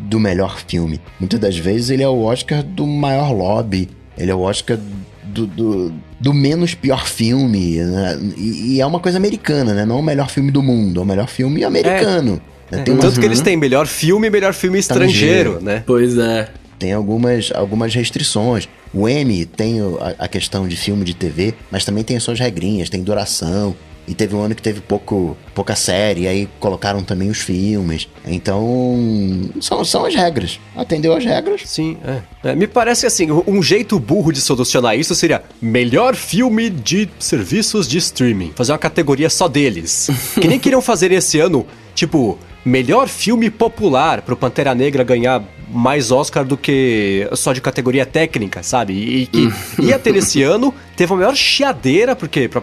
do 0.09 0.19
melhor 0.19 0.59
filme. 0.59 1.01
Muitas 1.21 1.38
das 1.38 1.57
vezes 1.57 1.91
ele 1.91 2.03
é 2.03 2.09
o 2.09 2.23
Oscar 2.23 2.62
do 2.62 2.87
maior 2.87 3.31
lobby, 3.31 3.88
ele 4.19 4.31
é 4.31 4.35
o 4.35 4.41
Oscar 4.41 4.79
do, 5.25 5.47
do, 5.47 5.93
do 6.19 6.35
menos 6.35 6.75
pior 6.75 7.07
filme. 7.07 7.77
Né? 7.77 8.19
E, 8.37 8.75
e, 8.75 8.81
é 8.81 8.87
uma 8.87 9.01
coisa 9.01 9.19
americana, 9.19 9.75
né? 9.75 9.85
Não 9.85 9.97
é 9.97 10.01
o 10.01 10.03
melhor 10.03 10.29
filme 10.29 10.51
do 10.51 10.63
mundo, 10.63 11.01
é 11.01 11.03
o 11.03 11.07
melhor 11.07 11.29
filme 11.29 11.65
americano. 11.65 12.41
É. 12.71 12.77
Né? 12.77 12.83
Tanto 12.83 13.07
umas... 13.07 13.17
que 13.17 13.25
eles 13.25 13.41
têm 13.41 13.57
melhor 13.57 13.87
filme 13.87 14.27
e 14.27 14.31
melhor 14.31 14.53
filme 14.53 14.79
estrangeiro, 14.79 15.53
estrangeiro, 15.53 15.65
né? 15.65 15.83
Pois 15.87 16.19
é. 16.19 16.49
Tem 16.79 16.93
algumas, 16.93 17.51
algumas 17.55 17.95
restrições. 17.95 18.69
O 18.93 19.09
M 19.09 19.45
tem 19.47 19.81
a, 19.81 20.25
a 20.25 20.29
questão 20.29 20.67
de 20.69 20.77
filme 20.77 21.05
de 21.05 21.15
TV, 21.15 21.55
mas 21.71 21.85
também 21.85 22.05
tem 22.05 22.19
suas 22.21 22.39
regrinhas, 22.39 22.89
tem 22.89 23.03
duração, 23.03 23.75
e 24.09 24.14
teve 24.14 24.35
um 24.35 24.40
ano 24.40 24.55
que 24.55 24.62
teve 24.62 24.81
pouco, 24.81 25.37
pouca 25.55 25.77
série, 25.77 26.27
aí 26.27 26.49
colocaram 26.59 27.05
também 27.05 27.29
os 27.29 27.38
filmes. 27.38 28.09
Então, 28.27 29.51
são, 29.61 29.85
são 29.85 30.07
as 30.07 30.14
regras. 30.14 30.59
Atendeu 30.75 31.14
as 31.14 31.25
regras? 31.25 31.62
Sim, 31.66 31.99
é. 32.42 32.51
é. 32.51 32.55
Me 32.55 32.66
parece 32.66 33.07
assim, 33.07 33.29
um 33.47 33.62
jeito 33.62 33.99
burro 33.99 34.33
de 34.33 34.40
solucionar 34.40 34.99
isso 34.99 35.14
seria 35.14 35.42
melhor 35.61 36.16
filme 36.16 36.71
de 36.71 37.09
serviços 37.18 37.87
de 37.87 37.99
streaming. 37.99 38.53
Fazer 38.57 38.73
uma 38.73 38.79
categoria 38.79 39.29
só 39.29 39.47
deles. 39.47 40.09
que 40.40 40.49
nem 40.49 40.59
queriam 40.59 40.81
fazer 40.81 41.12
esse 41.12 41.38
ano, 41.38 41.66
tipo, 41.94 42.38
melhor 42.64 43.09
filme 43.09 43.51
popular 43.51 44.23
pro 44.23 44.37
Pantera 44.37 44.75
Negra 44.75 45.05
ganhar 45.05 45.42
mais 45.71 46.11
Oscar 46.11 46.45
do 46.45 46.57
que 46.57 47.29
só 47.35 47.53
de 47.53 47.61
categoria 47.61 48.07
técnica, 48.07 48.63
sabe? 48.63 48.93
E 48.95 49.27
que 49.27 49.47
hum. 49.47 49.53
ia 49.81 49.99
ter 49.99 50.17
esse 50.17 50.43
ano, 50.43 50.75
teve 50.97 51.13
a 51.13 51.17
maior 51.17 51.37
chiadeira, 51.37 52.17
porque 52.17 52.49
pra, 52.49 52.63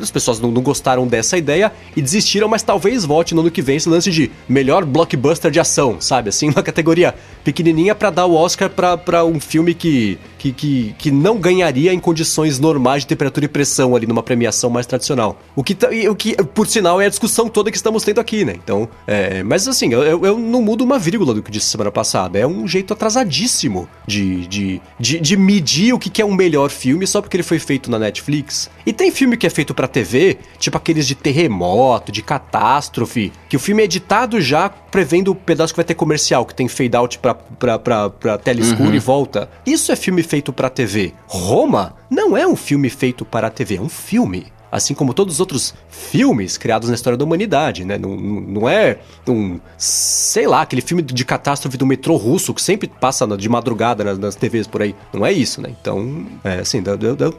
as 0.00 0.10
pessoas 0.10 0.40
não, 0.40 0.50
não, 0.50 0.62
gostaram 0.62 1.06
dessa 1.06 1.38
ideia 1.38 1.72
e 1.96 2.02
desistiram, 2.02 2.48
mas 2.48 2.62
talvez 2.62 3.04
volte 3.04 3.34
no 3.34 3.40
ano 3.40 3.50
que 3.50 3.62
vem 3.62 3.76
esse 3.76 3.88
lance 3.88 4.10
de 4.10 4.30
melhor 4.48 4.84
blockbuster 4.84 5.50
de 5.50 5.60
ação, 5.60 6.00
sabe? 6.00 6.28
Assim, 6.28 6.48
uma 6.50 6.62
categoria 6.62 7.14
pequenininha 7.42 7.94
para 7.94 8.10
dar 8.10 8.26
o 8.26 8.34
Oscar 8.34 8.70
para 8.70 9.24
um 9.24 9.38
filme 9.38 9.74
que, 9.74 10.18
que, 10.44 10.52
que, 10.52 10.94
que 10.98 11.10
não 11.10 11.38
ganharia 11.38 11.92
em 11.92 11.98
condições 11.98 12.58
normais 12.58 13.02
de 13.02 13.06
temperatura 13.06 13.46
e 13.46 13.48
pressão 13.48 13.96
ali 13.96 14.06
numa 14.06 14.22
premiação 14.22 14.68
mais 14.68 14.84
tradicional. 14.84 15.40
O 15.56 15.62
que, 15.62 15.76
o 16.08 16.14
que 16.14 16.34
por 16.36 16.66
sinal, 16.66 17.00
é 17.00 17.06
a 17.06 17.08
discussão 17.08 17.48
toda 17.48 17.70
que 17.70 17.76
estamos 17.76 18.02
tendo 18.02 18.20
aqui, 18.20 18.44
né? 18.44 18.54
Então, 18.62 18.88
é, 19.06 19.42
mas 19.42 19.66
assim, 19.66 19.92
eu, 19.92 20.24
eu 20.24 20.38
não 20.38 20.60
mudo 20.60 20.84
uma 20.84 20.98
vírgula 20.98 21.32
do 21.32 21.42
que 21.42 21.50
disse 21.50 21.66
semana 21.66 21.90
passada. 21.90 22.38
É 22.38 22.46
um 22.46 22.66
jeito 22.66 22.92
atrasadíssimo 22.92 23.88
de, 24.06 24.46
de, 24.46 24.82
de, 24.98 25.20
de 25.20 25.36
medir 25.36 25.94
o 25.94 25.98
que, 25.98 26.10
que 26.10 26.20
é 26.20 26.24
um 26.24 26.34
melhor 26.34 26.68
filme 26.70 27.06
só 27.06 27.22
porque 27.22 27.36
ele 27.36 27.42
foi 27.42 27.58
feito 27.58 27.90
na 27.90 27.98
Netflix. 27.98 28.68
E 28.84 28.92
tem 28.92 29.10
filme 29.10 29.36
que 29.36 29.46
é 29.46 29.50
feito 29.50 29.72
para 29.72 29.88
TV, 29.88 30.38
tipo 30.58 30.76
aqueles 30.76 31.06
de 31.06 31.14
terremoto, 31.14 32.12
de 32.12 32.22
catástrofe, 32.22 33.32
que 33.48 33.56
o 33.56 33.60
filme 33.60 33.82
é 33.82 33.84
editado 33.84 34.40
já 34.40 34.68
prevendo 34.68 35.32
o 35.32 35.34
pedaço 35.34 35.72
que 35.72 35.76
vai 35.78 35.84
ter 35.84 35.94
comercial, 35.94 36.44
que 36.44 36.54
tem 36.54 36.68
fade 36.68 36.96
out 36.96 37.18
pra, 37.18 37.34
pra, 37.34 37.78
pra, 37.78 38.10
pra 38.10 38.38
tela 38.38 38.60
escura 38.60 38.90
uhum. 38.90 38.94
e 38.94 38.98
volta. 39.00 39.50
Isso 39.66 39.90
é 39.90 39.96
filme 39.96 40.22
feito 40.22 40.33
pra 40.52 40.70
TV. 40.70 41.12
Roma 41.26 41.94
não 42.10 42.36
é 42.36 42.46
um 42.46 42.56
filme 42.56 42.88
feito 42.90 43.24
para 43.24 43.50
TV, 43.50 43.76
é 43.76 43.80
um 43.80 43.88
filme 43.88 44.52
assim 44.74 44.92
como 44.92 45.14
todos 45.14 45.34
os 45.34 45.40
outros 45.40 45.72
filmes 45.88 46.58
criados 46.58 46.88
na 46.88 46.96
história 46.96 47.16
da 47.16 47.24
humanidade, 47.24 47.84
né? 47.84 47.96
Não, 47.96 48.16
não 48.16 48.68
é 48.68 48.98
um, 49.28 49.60
sei 49.78 50.48
lá, 50.48 50.62
aquele 50.62 50.82
filme 50.82 51.00
de 51.00 51.24
catástrofe 51.24 51.76
do 51.76 51.86
metrô 51.86 52.16
russo 52.16 52.52
que 52.52 52.60
sempre 52.60 52.88
passa 52.88 53.24
de 53.36 53.48
madrugada 53.48 54.02
nas, 54.02 54.18
nas 54.18 54.34
TVs 54.34 54.66
por 54.66 54.82
aí. 54.82 54.92
Não 55.12 55.24
é 55.24 55.32
isso, 55.32 55.62
né? 55.62 55.72
Então, 55.80 56.26
é 56.42 56.58
assim, 56.58 56.82
eu, 56.84 56.98
eu, 57.08 57.16
eu, 57.20 57.34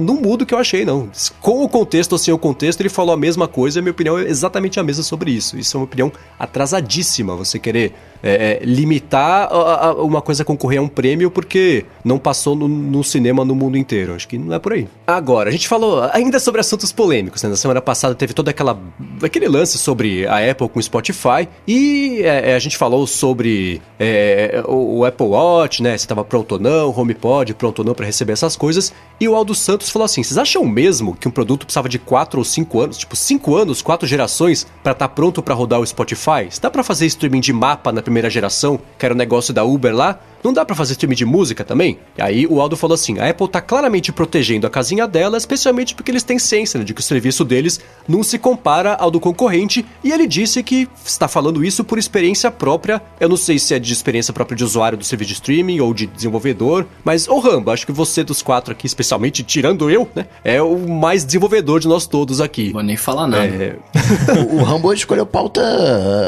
não, 0.00 0.16
muda 0.16 0.42
o 0.42 0.46
que 0.46 0.52
eu 0.52 0.58
achei, 0.58 0.84
não. 0.84 1.08
Com 1.40 1.62
o 1.62 1.68
contexto 1.68 2.14
ou 2.14 2.18
sem 2.18 2.34
o 2.34 2.38
contexto, 2.38 2.80
ele 2.80 2.88
falou 2.88 3.14
a 3.14 3.16
mesma 3.16 3.46
coisa 3.46 3.78
e 3.78 3.80
a 3.80 3.82
minha 3.82 3.92
opinião 3.92 4.18
é 4.18 4.22
exatamente 4.22 4.80
a 4.80 4.82
mesma 4.82 5.04
sobre 5.04 5.30
isso. 5.30 5.56
Isso 5.56 5.76
é 5.76 5.78
uma 5.78 5.84
opinião 5.84 6.10
atrasadíssima, 6.40 7.36
você 7.36 7.56
querer 7.56 7.94
é, 8.24 8.58
é, 8.62 8.64
limitar 8.64 9.52
a, 9.52 9.88
a, 9.88 9.92
uma 10.02 10.22
coisa 10.22 10.42
concorrer 10.46 10.80
a 10.80 10.82
um 10.82 10.88
prêmio 10.88 11.30
porque 11.30 11.84
não 12.02 12.18
passou 12.18 12.56
no, 12.56 12.66
no, 12.66 13.04
cinema 13.04 13.44
no 13.44 13.54
mundo 13.54 13.76
inteiro. 13.76 14.14
Acho 14.14 14.26
que 14.26 14.38
não 14.38 14.54
é 14.54 14.58
por 14.58 14.72
aí. 14.72 14.88
Agora, 15.06 15.50
a 15.50 15.52
gente 15.52 15.68
falou 15.68 16.02
ainda 16.10 16.40
sobre 16.40 16.58
assuntos 16.58 16.90
polêmicos. 16.90 17.42
Né? 17.42 17.50
Na 17.50 17.56
semana 17.56 17.82
passada 17.82 18.14
teve 18.14 18.32
todo 18.32 18.48
aquela, 18.48 18.80
aquele 19.22 19.46
lance 19.46 19.76
sobre 19.76 20.26
a 20.26 20.50
Apple 20.50 20.70
com 20.70 20.78
o 20.78 20.82
Spotify 20.82 21.46
e 21.68 22.22
é, 22.22 22.52
é 22.52 22.54
a 22.54 22.58
gente 22.58 22.78
falou 22.78 23.06
sobre 23.06 23.82
é, 24.00 24.62
o, 24.66 25.00
o, 25.00 25.04
Apple 25.04 25.26
Watch, 25.26 25.82
né? 25.82 25.90
Se 25.98 26.04
estava 26.04 26.24
pronto 26.24 26.52
ou 26.52 26.58
não, 26.58 26.88
o 26.88 26.98
HomePod 26.98 27.52
pronto 27.52 27.80
ou 27.80 27.84
não 27.84 27.94
para 27.94 28.06
receber 28.06 28.32
essas 28.32 28.56
coisas. 28.56 28.90
E 29.20 29.28
o 29.28 29.34
Aldo 29.34 29.54
Santos 29.54 29.90
falou 29.90 30.06
assim: 30.06 30.22
vocês 30.22 30.38
acham 30.38 30.64
mesmo 30.64 31.14
que 31.14 31.28
um 31.28 31.30
produto 31.30 31.66
precisava 31.66 31.90
de 31.90 31.98
4 31.98 32.38
ou 32.38 32.44
5 32.44 32.80
anos, 32.80 32.96
tipo 32.96 33.14
5 33.14 33.54
anos, 33.54 33.82
4 33.82 34.08
gerações, 34.08 34.66
para 34.82 34.92
estar 34.92 35.08
tá 35.08 35.14
pronto 35.14 35.42
para 35.42 35.54
rodar 35.54 35.78
o 35.78 35.86
Spotify? 35.86 36.48
Dá 36.58 36.70
para 36.70 36.82
fazer 36.82 37.04
streaming 37.04 37.40
de 37.40 37.52
mapa 37.52 37.92
na 37.92 38.00
primeira 38.00 38.13
primeira 38.14 38.30
geração, 38.30 38.78
que 38.96 39.04
era 39.04 39.12
o 39.12 39.16
negócio 39.16 39.52
da 39.52 39.64
Uber 39.64 39.92
lá, 39.92 40.20
não 40.44 40.52
dá 40.52 40.64
para 40.64 40.76
fazer 40.76 40.92
streaming 40.92 41.16
de 41.16 41.24
música 41.24 41.64
também? 41.64 41.98
E 42.18 42.22
aí 42.22 42.46
o 42.46 42.60
Aldo 42.60 42.76
falou 42.76 42.94
assim: 42.94 43.18
a 43.18 43.30
Apple 43.30 43.48
tá 43.48 43.62
claramente 43.62 44.12
protegendo 44.12 44.66
a 44.66 44.70
casinha 44.70 45.08
dela, 45.08 45.38
especialmente 45.38 45.94
porque 45.94 46.10
eles 46.10 46.22
têm 46.22 46.38
ciência 46.38 46.78
né, 46.78 46.84
de 46.84 46.92
que 46.92 47.00
o 47.00 47.04
serviço 47.04 47.44
deles 47.44 47.80
não 48.06 48.22
se 48.22 48.38
compara 48.38 48.94
ao 48.94 49.10
do 49.10 49.18
concorrente, 49.18 49.84
e 50.02 50.12
ele 50.12 50.26
disse 50.26 50.62
que 50.62 50.86
está 51.04 51.26
falando 51.26 51.64
isso 51.64 51.82
por 51.82 51.98
experiência 51.98 52.50
própria. 52.50 53.00
Eu 53.18 53.28
não 53.28 53.36
sei 53.36 53.58
se 53.58 53.74
é 53.74 53.78
de 53.78 53.92
experiência 53.92 54.34
própria 54.34 54.56
de 54.56 54.64
usuário 54.64 54.98
do 54.98 55.04
serviço 55.04 55.28
de 55.28 55.34
streaming 55.34 55.80
ou 55.80 55.94
de 55.94 56.06
desenvolvedor, 56.06 56.86
mas, 57.02 57.26
ô 57.26 57.38
Rambo, 57.38 57.70
acho 57.70 57.86
que 57.86 57.92
você 57.92 58.22
dos 58.22 58.42
quatro 58.42 58.72
aqui, 58.72 58.86
especialmente 58.86 59.42
tirando 59.42 59.90
eu, 59.90 60.08
né, 60.14 60.26
é 60.44 60.60
o 60.60 60.78
mais 60.78 61.24
desenvolvedor 61.24 61.80
de 61.80 61.88
nós 61.88 62.06
todos 62.06 62.40
aqui. 62.40 62.72
Vou 62.72 62.82
nem 62.82 62.96
falar 62.96 63.26
nada. 63.26 63.46
É... 63.46 63.76
o, 64.50 64.60
o 64.60 64.62
Rambo 64.62 64.92
escolheu 64.92 65.24
pauta. 65.24 65.62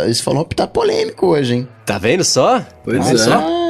Isso 0.09 0.22
falou 0.22 0.44
que 0.44 0.57
tá 0.57 0.66
polêmico 0.66 1.26
hoje, 1.26 1.57
hein? 1.57 1.68
Tá 1.85 1.98
vendo 1.98 2.24
só? 2.24 2.64
Pois 2.85 3.11
é. 3.11 3.16
Só? 3.16 3.66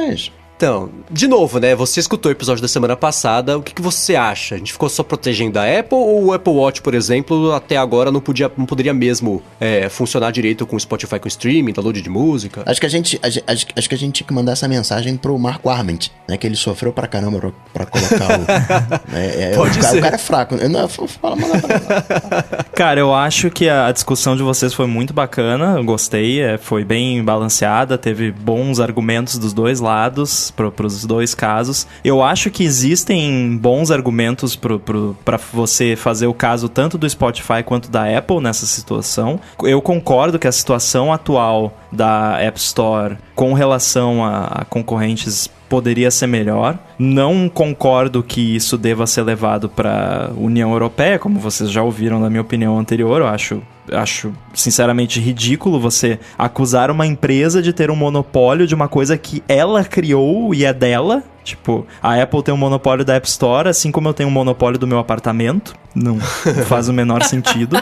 Então, 0.57 0.89
de 1.11 1.27
novo, 1.27 1.59
né? 1.59 1.75
Você 1.75 1.99
escutou 1.99 2.31
o 2.31 2.33
episódio 2.33 2.63
da 2.63 2.67
semana 2.67 2.97
passada. 2.97 3.59
O 3.59 3.61
que, 3.61 3.75
que, 3.75 3.81
você 3.81 4.15
acha? 4.15 4.55
A 4.55 4.57
gente 4.57 4.73
ficou 4.73 4.89
só 4.89 5.03
protegendo 5.03 5.59
a 5.59 5.63
Apple 5.63 5.95
ou 5.95 6.25
o 6.25 6.33
Apple 6.33 6.51
Watch, 6.51 6.81
por 6.81 6.95
exemplo, 6.95 7.53
até 7.53 7.77
agora 7.77 8.11
não, 8.11 8.19
podia, 8.19 8.51
não 8.57 8.65
poderia 8.65 8.91
mesmo 8.91 9.43
é, 9.59 9.87
funcionar 9.87 10.31
direito 10.31 10.65
com 10.65 10.75
o 10.75 10.79
Spotify 10.79 11.19
com 11.19 11.27
streaming, 11.27 11.73
download 11.73 12.01
de 12.01 12.09
música? 12.09 12.63
Acho 12.65 12.79
que 12.79 12.87
a 12.87 12.89
gente, 12.89 13.19
a, 13.21 13.27
acho, 13.27 13.67
acho, 13.75 13.87
que 13.87 13.93
a 13.93 13.97
gente 13.97 14.15
tinha 14.15 14.27
que 14.27 14.33
mandar 14.33 14.53
essa 14.53 14.67
mensagem 14.67 15.15
pro 15.15 15.37
Marco 15.37 15.69
Arment, 15.69 16.09
né? 16.27 16.37
Que 16.37 16.47
ele 16.47 16.55
sofreu 16.55 16.91
pra 16.91 17.05
caramba 17.05 17.37
pra, 17.37 17.51
pra 17.71 17.85
colocar 17.85 18.39
o. 18.39 19.13
é, 19.15 19.51
é, 19.51 19.55
Pode 19.55 19.77
o, 19.77 19.83
ser. 19.83 19.99
o 19.99 20.01
cara 20.01 20.15
é 20.15 20.17
fraco. 20.19 20.55
Eu 20.55 20.69
não, 20.69 20.87
fala, 20.87 21.35
manda 21.35 21.59
pra 21.59 22.63
Cara, 22.73 22.99
eu 22.99 23.13
acho 23.13 23.51
que 23.51 23.69
a 23.69 23.91
discussão 23.91 24.35
de 24.35 24.41
vocês 24.41 24.73
foi 24.73 24.87
muito 24.87 25.13
bacana. 25.13 25.75
Eu 25.77 25.83
gostei, 25.83 26.41
é, 26.41 26.57
foi 26.57 26.83
bem 26.83 27.23
balanceada, 27.23 27.95
teve 27.95 28.31
bons 28.31 28.79
argumentos 28.79 29.37
dos 29.37 29.53
dois 29.53 29.79
lados 29.79 30.46
para 30.51 30.85
os 30.85 31.05
dois 31.05 31.33
casos. 31.33 31.87
Eu 32.03 32.21
acho 32.21 32.49
que 32.49 32.63
existem 32.63 33.57
bons 33.57 33.91
argumentos 33.91 34.55
para 34.55 35.37
você 35.53 35.95
fazer 35.95 36.27
o 36.27 36.33
caso 36.33 36.69
tanto 36.69 36.97
do 36.97 37.09
Spotify 37.09 37.63
quanto 37.63 37.89
da 37.89 38.17
Apple 38.17 38.41
nessa 38.41 38.65
situação. 38.65 39.39
Eu 39.63 39.81
concordo 39.81 40.39
que 40.39 40.47
a 40.47 40.51
situação 40.51 41.11
atual 41.11 41.77
da 41.91 42.39
App 42.39 42.59
Store 42.59 43.17
com 43.35 43.53
relação 43.53 44.23
a, 44.23 44.45
a 44.45 44.65
concorrentes 44.65 45.49
poderia 45.69 46.09
ser 46.09 46.27
melhor. 46.27 46.77
Não 46.97 47.49
concordo 47.49 48.23
que 48.23 48.55
isso 48.55 48.77
deva 48.77 49.05
ser 49.05 49.23
levado 49.23 49.69
para 49.69 50.31
União 50.35 50.71
Europeia, 50.71 51.19
como 51.19 51.39
vocês 51.39 51.69
já 51.69 51.83
ouviram 51.83 52.19
na 52.19 52.29
minha 52.29 52.41
opinião 52.41 52.79
anterior. 52.79 53.21
Eu 53.21 53.27
acho 53.27 53.61
acho 53.91 54.33
sinceramente 54.53 55.19
ridículo 55.19 55.79
você 55.79 56.19
acusar 56.37 56.91
uma 56.91 57.05
empresa 57.05 57.61
de 57.61 57.73
ter 57.73 57.89
um 57.89 57.95
monopólio 57.95 58.67
de 58.67 58.75
uma 58.75 58.87
coisa 58.87 59.17
que 59.17 59.43
ela 59.47 59.83
criou 59.83 60.53
e 60.53 60.65
é 60.65 60.73
dela. 60.73 61.23
Tipo, 61.43 61.87
a 62.03 62.21
Apple 62.21 62.43
tem 62.43 62.53
um 62.53 62.57
monopólio 62.57 63.05
da 63.05 63.15
App 63.15 63.27
Store, 63.27 63.69
assim 63.69 63.91
como 63.91 64.09
eu 64.09 64.13
tenho 64.13 64.27
um 64.27 64.31
monopólio 64.31 64.77
do 64.77 64.85
meu 64.85 64.99
apartamento. 64.99 65.73
Não 65.95 66.19
faz 66.67 66.89
o 66.89 66.93
menor 66.93 67.23
sentido. 67.23 67.81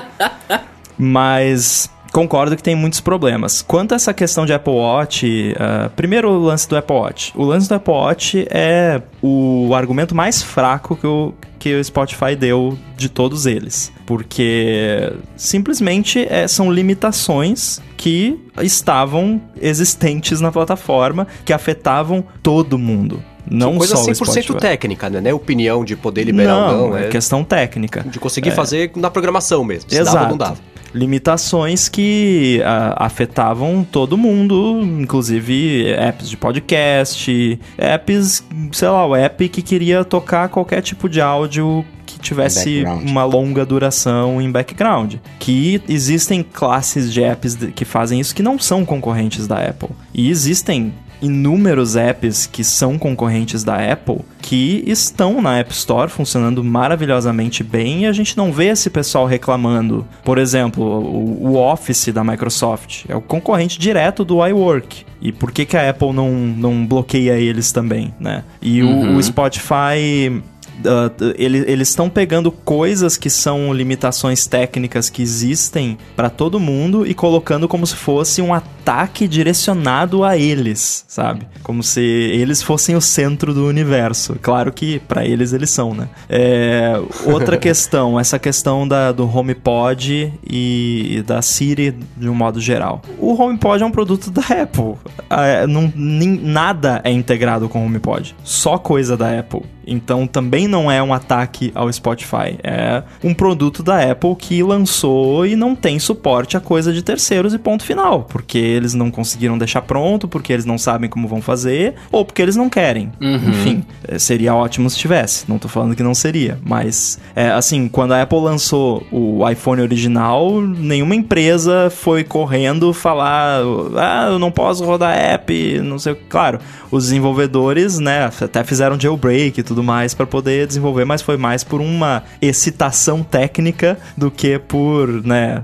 Mas 0.97 1.89
concordo 2.15 2.55
que 2.55 2.63
tem 2.63 2.75
muitos 2.75 3.01
problemas. 3.01 3.61
Quanto 3.61 3.91
a 3.91 3.95
essa 3.95 4.13
questão 4.13 4.45
de 4.45 4.53
Apple 4.53 4.71
Watch, 4.71 5.53
uh, 5.53 5.89
primeiro 5.97 6.29
o 6.31 6.45
lance 6.45 6.67
do 6.69 6.77
Apple 6.77 6.95
Watch. 6.95 7.33
O 7.35 7.43
lance 7.43 7.67
do 7.67 7.75
Apple 7.75 7.93
Watch 7.93 8.47
é 8.49 9.01
o 9.21 9.73
argumento 9.75 10.15
mais 10.15 10.41
fraco 10.41 10.95
que 10.95 11.05
o, 11.05 11.33
que 11.59 11.75
o 11.75 11.83
Spotify 11.83 12.33
deu 12.33 12.77
de 12.95 13.09
todos 13.09 13.45
eles. 13.45 13.91
Porque 14.05 15.11
simplesmente 15.35 16.25
é, 16.29 16.47
são 16.47 16.71
limitações 16.71 17.81
que 17.97 18.39
estavam 18.61 19.41
existentes 19.61 20.39
na 20.39 20.53
plataforma, 20.53 21.27
que 21.43 21.51
afetavam 21.51 22.23
todo 22.41 22.79
mundo. 22.79 23.21
Não 23.45 23.77
coisa 23.77 23.97
só 23.97 24.05
100% 24.05 24.57
técnica, 24.57 25.09
né? 25.09 25.19
Não 25.19 25.29
é 25.29 25.33
opinião 25.33 25.83
de 25.83 25.97
poder 25.97 26.23
liberar 26.23 26.71
não, 26.71 26.81
ou 26.81 26.89
não. 26.91 26.97
É, 26.97 27.07
é 27.07 27.09
questão 27.09 27.43
técnica. 27.43 28.05
De 28.07 28.19
conseguir 28.19 28.49
é. 28.49 28.51
fazer 28.53 28.91
na 28.95 29.11
programação 29.11 29.65
mesmo. 29.65 29.89
Se 29.89 29.97
Exato. 29.97 30.15
dava 30.15 30.25
ou 30.25 30.29
não 30.31 30.37
dava 30.37 30.74
limitações 30.95 31.89
que 31.89 32.61
a, 32.63 32.87
ah, 32.87 33.05
afetavam 33.05 33.83
todo 33.83 34.17
mundo, 34.17 34.81
inclusive 34.81 35.91
apps 35.93 36.29
de 36.29 36.37
podcast, 36.37 37.59
apps, 37.77 38.43
sei 38.71 38.87
lá, 38.87 39.05
o 39.05 39.15
app 39.15 39.49
que 39.49 39.61
queria 39.61 40.05
tocar 40.05 40.47
qualquer 40.47 40.81
tipo 40.81 41.09
de 41.09 41.19
áudio 41.19 41.85
que 42.05 42.17
tivesse 42.19 42.83
uma 43.03 43.25
longa 43.25 43.65
duração 43.65 44.41
em 44.41 44.49
background. 44.49 45.15
Que 45.39 45.81
existem 45.89 46.43
classes 46.43 47.11
de 47.11 47.21
apps 47.21 47.55
que 47.75 47.83
fazem 47.83 48.19
isso 48.19 48.33
que 48.33 48.43
não 48.43 48.57
são 48.57 48.85
concorrentes 48.85 49.47
da 49.47 49.57
Apple. 49.57 49.89
E 50.13 50.29
existem 50.29 50.93
inúmeros 51.25 51.95
apps 51.95 52.45
que 52.45 52.63
são 52.63 52.97
concorrentes 52.97 53.63
da 53.63 53.91
Apple 53.91 54.19
que 54.45 54.83
estão 54.85 55.41
na 55.41 55.57
App 55.57 55.73
Store 55.73 56.09
funcionando 56.09 56.63
maravilhosamente 56.63 57.63
bem 57.63 58.03
e 58.03 58.05
a 58.05 58.11
gente 58.11 58.37
não 58.37 58.51
vê 58.51 58.67
esse 58.67 58.91
pessoal 58.91 59.25
reclamando. 59.25 60.05
Por 60.23 60.37
exemplo, 60.37 60.83
o, 60.83 61.55
Office 61.55 62.09
da 62.13 62.23
Microsoft 62.23 63.05
é 63.09 63.15
o 63.15 63.21
concorrente 63.21 63.79
direto 63.79 64.23
do 64.23 64.45
iWork. 64.45 65.03
E 65.19 65.31
por 65.31 65.51
que, 65.51 65.65
que 65.65 65.75
a 65.75 65.89
Apple 65.89 66.13
não, 66.13 66.31
não 66.31 66.85
bloqueia 66.85 67.39
eles 67.39 67.71
também, 67.71 68.13
né? 68.19 68.43
E 68.61 68.83
uhum. 68.83 69.15
o, 69.15 69.17
o 69.17 69.23
Spotify 69.23 70.43
uh, 70.79 71.33
eles 71.37 71.89
estão 71.89 72.09
pegando 72.09 72.51
coisas 72.51 73.17
que 73.17 73.29
são 73.29 73.73
limitações 73.73 74.47
técnicas 74.47 75.09
que 75.09 75.21
existem 75.21 75.97
para 76.15 76.29
todo 76.29 76.59
mundo 76.59 77.05
e 77.05 77.13
colocando 77.13 77.67
como 77.67 77.85
se 77.85 77.95
fosse 77.95 78.41
um 78.41 78.53
ataque 78.53 79.27
direcionado 79.27 80.23
a 80.23 80.37
eles, 80.37 81.05
sabe? 81.07 81.47
Como 81.63 81.81
se 81.81 82.01
eles 82.01 82.61
fossem 82.61 82.95
o 82.95 83.01
centro 83.01 83.53
do 83.53 83.65
universo. 83.67 84.37
Claro 84.41 84.71
que 84.71 84.99
para 84.99 85.25
eles 85.25 85.53
eles 85.53 85.69
são, 85.69 85.93
né? 85.93 86.09
É, 86.29 86.93
outra 87.25 87.57
questão, 87.57 88.19
essa 88.19 88.37
questão 88.37 88.87
da, 88.87 89.11
do 89.11 89.25
HomePod 89.25 90.33
e, 90.47 91.17
e, 91.17 91.21
da 91.23 91.41
Siri 91.41 91.95
de 92.15 92.29
um 92.29 92.35
modo 92.35 92.59
geral. 92.59 93.01
O 93.19 93.33
HomePod 93.33 93.81
é 93.81 93.85
um 93.85 93.91
produto 93.91 94.29
da 94.29 94.41
Apple. 94.41 94.95
É, 95.29 95.65
não, 95.65 95.91
nem, 95.95 96.29
nada 96.29 97.01
é 97.03 97.11
integrado 97.11 97.67
com 97.67 97.81
o 97.81 97.85
HomePod. 97.85 98.35
Só 98.43 98.77
coisa 98.77 99.17
da 99.17 99.39
Apple. 99.39 99.63
Então 99.85 100.27
também 100.27 100.67
não 100.67 100.89
é 100.89 101.01
um 101.01 101.13
ataque 101.13 101.71
ao 101.75 101.91
Spotify. 101.91 102.57
É 102.63 103.03
um 103.23 103.33
produto 103.33 103.83
da 103.83 104.11
Apple 104.11 104.35
que 104.35 104.61
lançou 104.63 105.45
e 105.45 105.55
não 105.55 105.75
tem 105.75 105.99
suporte 105.99 106.57
a 106.57 106.59
coisa 106.59 106.93
de 106.93 107.01
terceiros 107.01 107.53
e 107.53 107.57
ponto 107.57 107.83
final. 107.83 108.23
Porque 108.23 108.57
eles 108.57 108.93
não 108.93 109.11
conseguiram 109.11 109.57
deixar 109.57 109.81
pronto, 109.81 110.27
porque 110.27 110.51
eles 110.51 110.65
não 110.65 110.77
sabem 110.77 111.09
como 111.09 111.27
vão 111.27 111.41
fazer, 111.41 111.95
ou 112.11 112.25
porque 112.25 112.41
eles 112.41 112.55
não 112.55 112.69
querem. 112.69 113.11
Uhum. 113.21 113.35
Enfim, 113.35 113.85
é, 114.07 114.17
seria 114.19 114.55
ótimo 114.55 114.89
se 114.89 114.97
tivesse. 114.97 115.45
Não 115.47 115.57
tô 115.57 115.67
falando 115.67 115.95
que 115.95 116.03
não 116.03 116.13
seria. 116.13 116.59
Mas, 116.63 117.19
é, 117.35 117.49
assim, 117.49 117.87
quando 117.87 118.13
a 118.13 118.21
Apple 118.21 118.39
lançou 118.39 119.05
o 119.11 119.47
iPhone 119.49 119.81
original, 119.81 120.61
nenhuma 120.61 121.15
empresa 121.15 121.89
foi 121.89 122.23
correndo 122.23 122.93
falar: 122.93 123.61
ah, 123.97 124.27
eu 124.31 124.39
não 124.39 124.51
posso 124.51 124.83
rodar 124.83 125.17
app, 125.17 125.79
não 125.79 125.99
sei 125.99 126.13
o 126.13 126.15
que. 126.15 126.25
Claro, 126.27 126.59
os 126.91 127.05
desenvolvedores, 127.05 127.99
né, 127.99 128.29
até 128.41 128.63
fizeram 128.63 128.99
jailbreak 128.99 129.59
e 129.59 129.63
tudo 129.63 129.74
mais 129.83 130.13
para 130.13 130.25
poder 130.25 130.67
desenvolver, 130.67 131.05
mas 131.05 131.21
foi 131.21 131.37
mais 131.37 131.63
por 131.63 131.81
uma 131.81 132.23
excitação 132.41 133.23
técnica 133.23 133.97
do 134.17 134.29
que 134.29 134.59
por, 134.59 135.07
né, 135.25 135.63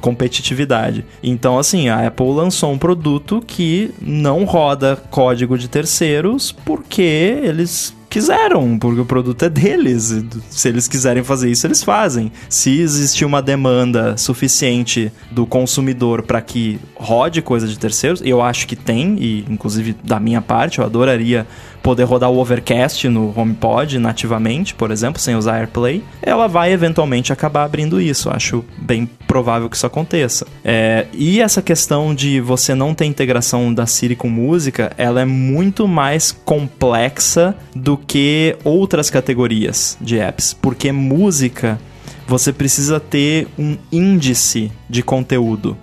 competitividade. 0.00 1.04
Então, 1.22 1.58
assim, 1.58 1.88
a 1.88 2.06
Apple 2.06 2.30
lançou 2.30 2.72
um 2.72 2.78
produto 2.78 3.42
que 3.46 3.90
não 4.00 4.44
roda 4.44 4.96
código 5.10 5.58
de 5.58 5.68
terceiros 5.68 6.52
porque 6.52 7.02
eles 7.42 7.94
quiseram, 8.08 8.78
porque 8.78 9.00
o 9.00 9.04
produto 9.04 9.44
é 9.44 9.48
deles. 9.50 10.24
Se 10.48 10.68
eles 10.68 10.88
quiserem 10.88 11.22
fazer 11.22 11.50
isso, 11.50 11.66
eles 11.66 11.82
fazem. 11.82 12.32
Se 12.48 12.80
existir 12.80 13.24
uma 13.24 13.42
demanda 13.42 14.16
suficiente 14.16 15.12
do 15.30 15.44
consumidor 15.44 16.22
para 16.22 16.40
que 16.40 16.78
rode 16.94 17.42
coisa 17.42 17.68
de 17.68 17.78
terceiros, 17.78 18.22
eu 18.24 18.40
acho 18.40 18.66
que 18.66 18.76
tem, 18.76 19.16
e 19.18 19.44
inclusive 19.50 19.94
da 20.02 20.18
minha 20.18 20.40
parte, 20.40 20.78
eu 20.78 20.84
adoraria 20.84 21.46
poder 21.86 22.02
rodar 22.02 22.28
o 22.32 22.38
Overcast 22.38 23.08
no 23.08 23.32
HomePod 23.38 24.00
nativamente, 24.00 24.74
por 24.74 24.90
exemplo, 24.90 25.20
sem 25.22 25.36
usar 25.36 25.58
AirPlay, 25.58 26.02
ela 26.20 26.48
vai 26.48 26.72
eventualmente 26.72 27.32
acabar 27.32 27.62
abrindo 27.62 28.00
isso. 28.00 28.28
Acho 28.28 28.64
bem 28.76 29.08
provável 29.28 29.70
que 29.70 29.76
isso 29.76 29.86
aconteça. 29.86 30.48
É, 30.64 31.06
e 31.12 31.40
essa 31.40 31.62
questão 31.62 32.12
de 32.12 32.40
você 32.40 32.74
não 32.74 32.92
ter 32.92 33.04
integração 33.04 33.72
da 33.72 33.86
Siri 33.86 34.16
com 34.16 34.28
música, 34.28 34.90
ela 34.98 35.20
é 35.20 35.24
muito 35.24 35.86
mais 35.86 36.32
complexa 36.32 37.54
do 37.72 37.96
que 37.96 38.56
outras 38.64 39.08
categorias 39.08 39.96
de 40.00 40.18
apps, 40.18 40.52
porque 40.52 40.90
música 40.90 41.78
você 42.26 42.52
precisa 42.52 42.98
ter 42.98 43.46
um 43.56 43.76
índice 43.92 44.72
de 44.90 45.04
conteúdo 45.04 45.76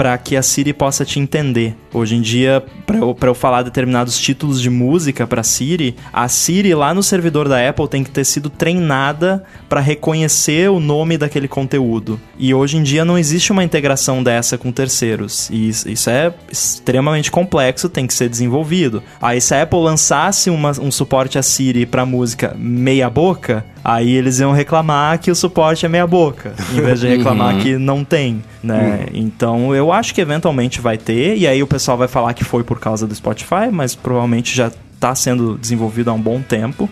para 0.00 0.16
que 0.16 0.34
a 0.34 0.42
Siri 0.42 0.72
possa 0.72 1.04
te 1.04 1.20
entender. 1.20 1.76
Hoje 1.92 2.16
em 2.16 2.22
dia, 2.22 2.64
para 2.86 2.96
eu, 2.96 3.14
eu 3.20 3.34
falar 3.34 3.60
determinados 3.60 4.18
títulos 4.18 4.58
de 4.58 4.70
música 4.70 5.26
para 5.26 5.42
Siri, 5.42 5.94
a 6.10 6.26
Siri 6.26 6.74
lá 6.74 6.94
no 6.94 7.02
servidor 7.02 7.46
da 7.50 7.68
Apple 7.68 7.86
tem 7.86 8.02
que 8.02 8.10
ter 8.10 8.24
sido 8.24 8.48
treinada 8.48 9.44
para 9.68 9.78
reconhecer 9.78 10.70
o 10.70 10.80
nome 10.80 11.18
daquele 11.18 11.46
conteúdo. 11.46 12.18
E 12.38 12.54
hoje 12.54 12.78
em 12.78 12.82
dia 12.82 13.04
não 13.04 13.18
existe 13.18 13.52
uma 13.52 13.62
integração 13.62 14.22
dessa 14.22 14.56
com 14.56 14.72
terceiros. 14.72 15.50
E 15.50 15.68
isso 15.68 16.08
é 16.08 16.32
extremamente 16.50 17.30
complexo, 17.30 17.86
tem 17.86 18.06
que 18.06 18.14
ser 18.14 18.30
desenvolvido. 18.30 19.02
Aí 19.20 19.38
se 19.38 19.54
a 19.54 19.64
Apple 19.64 19.80
lançasse 19.80 20.48
uma, 20.48 20.70
um 20.80 20.90
suporte 20.90 21.38
a 21.38 21.42
Siri 21.42 21.84
para 21.84 22.06
música 22.06 22.56
meia 22.58 23.10
boca, 23.10 23.66
aí 23.84 24.12
eles 24.12 24.40
iam 24.40 24.52
reclamar 24.52 25.18
que 25.18 25.30
o 25.30 25.34
suporte 25.34 25.86
é 25.86 25.88
meia 25.88 26.06
boca, 26.06 26.54
em 26.72 26.80
vez 26.80 27.00
de 27.00 27.08
reclamar 27.08 27.54
uhum. 27.54 27.60
que 27.60 27.78
não 27.78 28.04
tem, 28.04 28.42
né? 28.62 29.06
Uhum. 29.12 29.20
Então 29.20 29.74
eu 29.74 29.92
acho 29.92 30.14
que 30.14 30.20
eventualmente 30.20 30.80
vai 30.80 30.98
ter, 30.98 31.36
e 31.36 31.46
aí 31.46 31.62
o 31.62 31.66
pessoal 31.66 31.96
vai 31.96 32.08
falar 32.08 32.34
que 32.34 32.44
foi 32.44 32.62
por 32.62 32.78
causa 32.78 33.06
do 33.06 33.14
Spotify, 33.14 33.70
mas 33.70 33.94
provavelmente 33.94 34.54
já 34.54 34.70
está 34.94 35.14
sendo 35.14 35.56
desenvolvido 35.56 36.10
há 36.10 36.12
um 36.12 36.20
bom 36.20 36.40
tempo. 36.40 36.88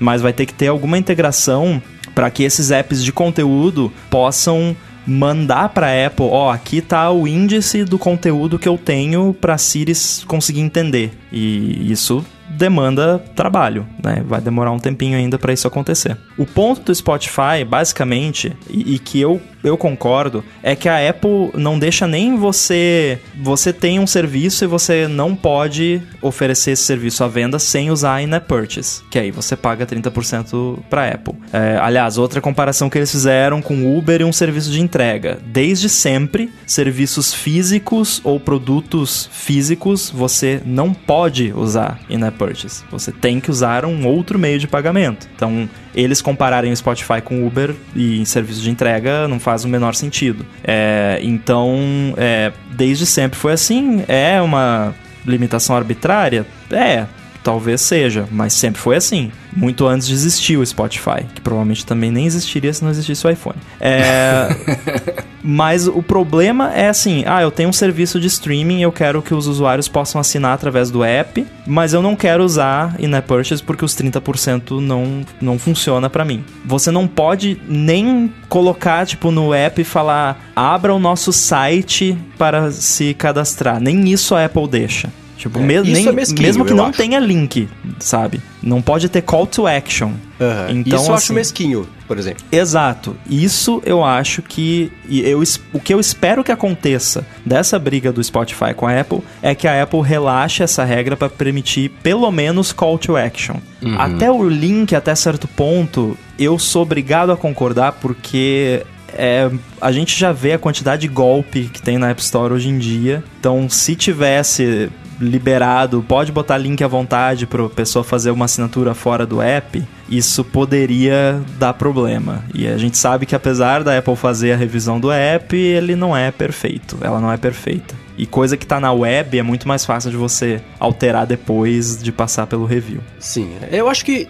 Mas 0.00 0.20
vai 0.20 0.32
ter 0.32 0.46
que 0.46 0.54
ter 0.54 0.66
alguma 0.66 0.98
integração 0.98 1.80
para 2.12 2.28
que 2.28 2.42
esses 2.42 2.72
apps 2.72 3.04
de 3.04 3.12
conteúdo 3.12 3.92
possam 4.10 4.76
mandar 5.06 5.68
para 5.70 6.06
Apple, 6.06 6.26
ó, 6.26 6.46
oh, 6.46 6.50
aqui 6.50 6.80
tá 6.80 7.10
o 7.10 7.26
índice 7.26 7.84
do 7.84 7.98
conteúdo 7.98 8.58
que 8.58 8.68
eu 8.68 8.78
tenho 8.78 9.34
para 9.40 9.58
Siri 9.58 9.92
conseguir 10.26 10.60
entender. 10.60 11.12
E 11.32 11.90
isso 11.90 12.24
demanda 12.56 13.18
trabalho, 13.34 13.86
né? 14.02 14.22
Vai 14.26 14.40
demorar 14.40 14.70
um 14.72 14.78
tempinho 14.78 15.16
ainda 15.16 15.38
para 15.38 15.52
isso 15.52 15.66
acontecer. 15.66 16.16
O 16.36 16.46
ponto 16.46 16.82
do 16.82 16.94
Spotify, 16.94 17.64
basicamente, 17.66 18.56
e, 18.68 18.94
e, 18.94 18.98
que 18.98 19.20
eu, 19.20 19.40
eu 19.62 19.76
concordo, 19.76 20.44
é 20.62 20.74
que 20.74 20.88
a 20.88 21.08
Apple 21.08 21.50
não 21.54 21.78
deixa 21.78 22.06
nem 22.06 22.36
você. 22.36 23.18
Você 23.40 23.72
tem 23.72 23.98
um 23.98 24.06
serviço 24.06 24.64
e 24.64 24.66
você 24.66 25.06
não 25.06 25.34
pode 25.34 26.02
oferecer 26.20 26.72
esse 26.72 26.84
serviço 26.84 27.22
à 27.24 27.28
venda 27.28 27.58
sem 27.58 27.90
usar 27.90 28.22
in-app 28.22 28.46
purchase, 28.46 29.02
que 29.10 29.18
aí 29.18 29.30
você 29.30 29.56
paga 29.56 29.86
30% 29.86 30.78
para 30.90 31.08
Apple. 31.08 31.34
É, 31.52 31.78
aliás, 31.80 32.18
outra 32.18 32.40
comparação 32.40 32.90
que 32.90 32.98
eles 32.98 33.10
fizeram 33.10 33.62
com 33.62 33.96
Uber 33.96 34.20
e 34.20 34.24
um 34.24 34.32
serviço 34.32 34.70
de 34.70 34.80
entrega. 34.80 35.38
Desde 35.46 35.88
sempre, 35.88 36.50
serviços 36.66 37.32
físicos 37.32 38.20
ou 38.24 38.40
produtos 38.40 39.28
físicos 39.32 40.10
você 40.10 40.60
não 40.64 40.92
pode 40.92 41.52
usar 41.54 42.00
in-app 42.08 42.36
purchase. 42.36 42.84
Você 42.90 43.12
tem 43.12 43.40
que 43.40 43.50
usar 43.50 43.84
um 43.84 44.06
outro 44.06 44.38
meio 44.38 44.58
de 44.58 44.66
pagamento. 44.66 45.28
Então, 45.34 45.68
eles 45.94 46.22
compararem 46.22 46.72
o 46.72 46.76
Spotify 46.76 47.20
com 47.22 47.46
Uber 47.46 47.74
e 47.94 48.18
em 48.20 48.24
serviço 48.24 48.62
de 48.62 48.70
entrega 48.70 49.28
não 49.28 49.38
faz 49.38 49.51
o 49.64 49.68
menor 49.68 49.94
sentido. 49.94 50.44
É, 50.64 51.18
então, 51.22 51.78
é, 52.16 52.52
desde 52.70 53.06
sempre 53.06 53.38
foi 53.38 53.52
assim. 53.52 54.04
É 54.08 54.40
uma 54.40 54.94
limitação 55.26 55.76
arbitrária? 55.76 56.46
É, 56.70 57.06
talvez 57.42 57.80
seja, 57.80 58.26
mas 58.30 58.52
sempre 58.52 58.80
foi 58.80 58.96
assim. 58.96 59.32
Muito 59.54 59.86
antes 59.86 60.06
de 60.06 60.14
existir 60.14 60.56
o 60.56 60.64
Spotify, 60.64 61.24
que 61.34 61.40
provavelmente 61.40 61.84
também 61.84 62.10
nem 62.10 62.24
existiria 62.24 62.72
se 62.72 62.82
não 62.82 62.90
existisse 62.90 63.26
o 63.26 63.30
iPhone. 63.30 63.58
É... 63.78 64.48
mas 65.44 65.86
o 65.86 66.02
problema 66.02 66.72
é 66.72 66.88
assim: 66.88 67.22
ah, 67.26 67.42
eu 67.42 67.50
tenho 67.50 67.68
um 67.68 67.72
serviço 67.72 68.18
de 68.18 68.28
streaming, 68.28 68.80
eu 68.80 68.90
quero 68.90 69.20
que 69.20 69.34
os 69.34 69.46
usuários 69.46 69.88
possam 69.88 70.20
assinar 70.20 70.54
através 70.54 70.90
do 70.90 71.04
app, 71.04 71.46
mas 71.66 71.92
eu 71.92 72.00
não 72.00 72.16
quero 72.16 72.42
usar 72.42 72.96
in-app 72.98 73.28
purchase 73.32 73.62
porque 73.62 73.84
os 73.84 73.94
30% 73.94 74.80
não, 74.80 75.22
não 75.40 75.58
funciona 75.58 76.10
para 76.10 76.24
mim. 76.24 76.44
Você 76.64 76.90
não 76.90 77.06
pode 77.06 77.60
nem 77.68 78.32
colocar, 78.48 79.06
tipo, 79.06 79.30
no 79.30 79.54
app 79.54 79.80
e 79.80 79.84
falar 79.84 80.50
abra 80.54 80.94
o 80.94 80.98
nosso 80.98 81.32
site 81.32 82.16
para 82.36 82.70
se 82.70 83.14
cadastrar. 83.14 83.80
Nem 83.80 84.10
isso 84.10 84.34
a 84.34 84.44
Apple 84.44 84.68
deixa. 84.68 85.10
Tipo, 85.42 85.58
é, 85.58 85.62
me 85.62 85.80
nem, 85.80 86.06
é 86.06 86.12
mesmo 86.12 86.64
que 86.64 86.72
não 86.72 86.86
acho. 86.86 86.98
tenha 86.98 87.18
link, 87.18 87.68
sabe? 87.98 88.40
Não 88.62 88.80
pode 88.80 89.08
ter 89.08 89.22
call 89.22 89.44
to 89.44 89.66
action. 89.66 90.12
Uhum. 90.38 90.70
Então, 90.70 91.00
isso 91.00 91.10
eu 91.10 91.14
assim, 91.14 91.24
acho 91.24 91.32
mesquinho, 91.32 91.88
por 92.06 92.16
exemplo. 92.16 92.44
Exato. 92.52 93.16
Isso 93.28 93.82
eu 93.84 94.04
acho 94.04 94.40
que. 94.40 94.92
Eu, 95.10 95.42
o 95.72 95.80
que 95.80 95.92
eu 95.92 95.98
espero 95.98 96.44
que 96.44 96.52
aconteça 96.52 97.26
dessa 97.44 97.76
briga 97.76 98.12
do 98.12 98.22
Spotify 98.22 98.72
com 98.72 98.86
a 98.86 99.00
Apple 99.00 99.18
é 99.42 99.52
que 99.52 99.66
a 99.66 99.82
Apple 99.82 100.00
relaxe 100.00 100.62
essa 100.62 100.84
regra 100.84 101.16
para 101.16 101.28
permitir 101.28 101.90
pelo 102.04 102.30
menos 102.30 102.72
call 102.72 102.96
to 102.96 103.16
action. 103.16 103.56
Uhum. 103.82 104.00
Até 104.00 104.30
o 104.30 104.48
link, 104.48 104.94
até 104.94 105.12
certo 105.16 105.48
ponto, 105.48 106.16
eu 106.38 106.56
sou 106.56 106.82
obrigado 106.82 107.32
a 107.32 107.36
concordar 107.36 107.94
porque 107.94 108.86
é, 109.08 109.50
a 109.80 109.90
gente 109.90 110.16
já 110.16 110.30
vê 110.30 110.52
a 110.52 110.58
quantidade 110.58 111.02
de 111.02 111.08
golpe 111.08 111.64
que 111.64 111.82
tem 111.82 111.98
na 111.98 112.10
App 112.10 112.22
Store 112.22 112.54
hoje 112.54 112.68
em 112.68 112.78
dia. 112.78 113.24
Então, 113.40 113.68
se 113.68 113.96
tivesse 113.96 114.88
liberado, 115.22 116.04
pode 116.06 116.32
botar 116.32 116.58
link 116.58 116.82
à 116.82 116.88
vontade 116.88 117.46
para 117.46 117.64
a 117.64 117.70
pessoa 117.70 118.02
fazer 118.02 118.30
uma 118.30 118.46
assinatura 118.46 118.92
fora 118.92 119.24
do 119.24 119.40
app, 119.40 119.82
isso 120.08 120.44
poderia 120.44 121.40
dar 121.58 121.72
problema. 121.74 122.44
E 122.52 122.66
a 122.66 122.76
gente 122.76 122.98
sabe 122.98 123.24
que 123.24 123.34
apesar 123.34 123.84
da 123.84 123.96
Apple 123.96 124.16
fazer 124.16 124.52
a 124.52 124.56
revisão 124.56 124.98
do 124.98 125.10
app, 125.10 125.56
ele 125.56 125.94
não 125.94 126.16
é 126.16 126.30
perfeito, 126.30 126.98
ela 127.00 127.20
não 127.20 127.32
é 127.32 127.36
perfeita. 127.36 128.02
E 128.16 128.26
coisa 128.26 128.56
que 128.56 128.66
tá 128.66 128.78
na 128.78 128.92
web 128.92 129.38
é 129.38 129.42
muito 129.42 129.66
mais 129.66 129.86
fácil 129.86 130.10
de 130.10 130.16
você 130.16 130.60
alterar 130.78 131.26
depois 131.26 132.02
de 132.02 132.12
passar 132.12 132.46
pelo 132.46 132.66
review. 132.66 133.00
Sim, 133.18 133.52
eu 133.70 133.88
acho 133.88 134.04
que 134.04 134.28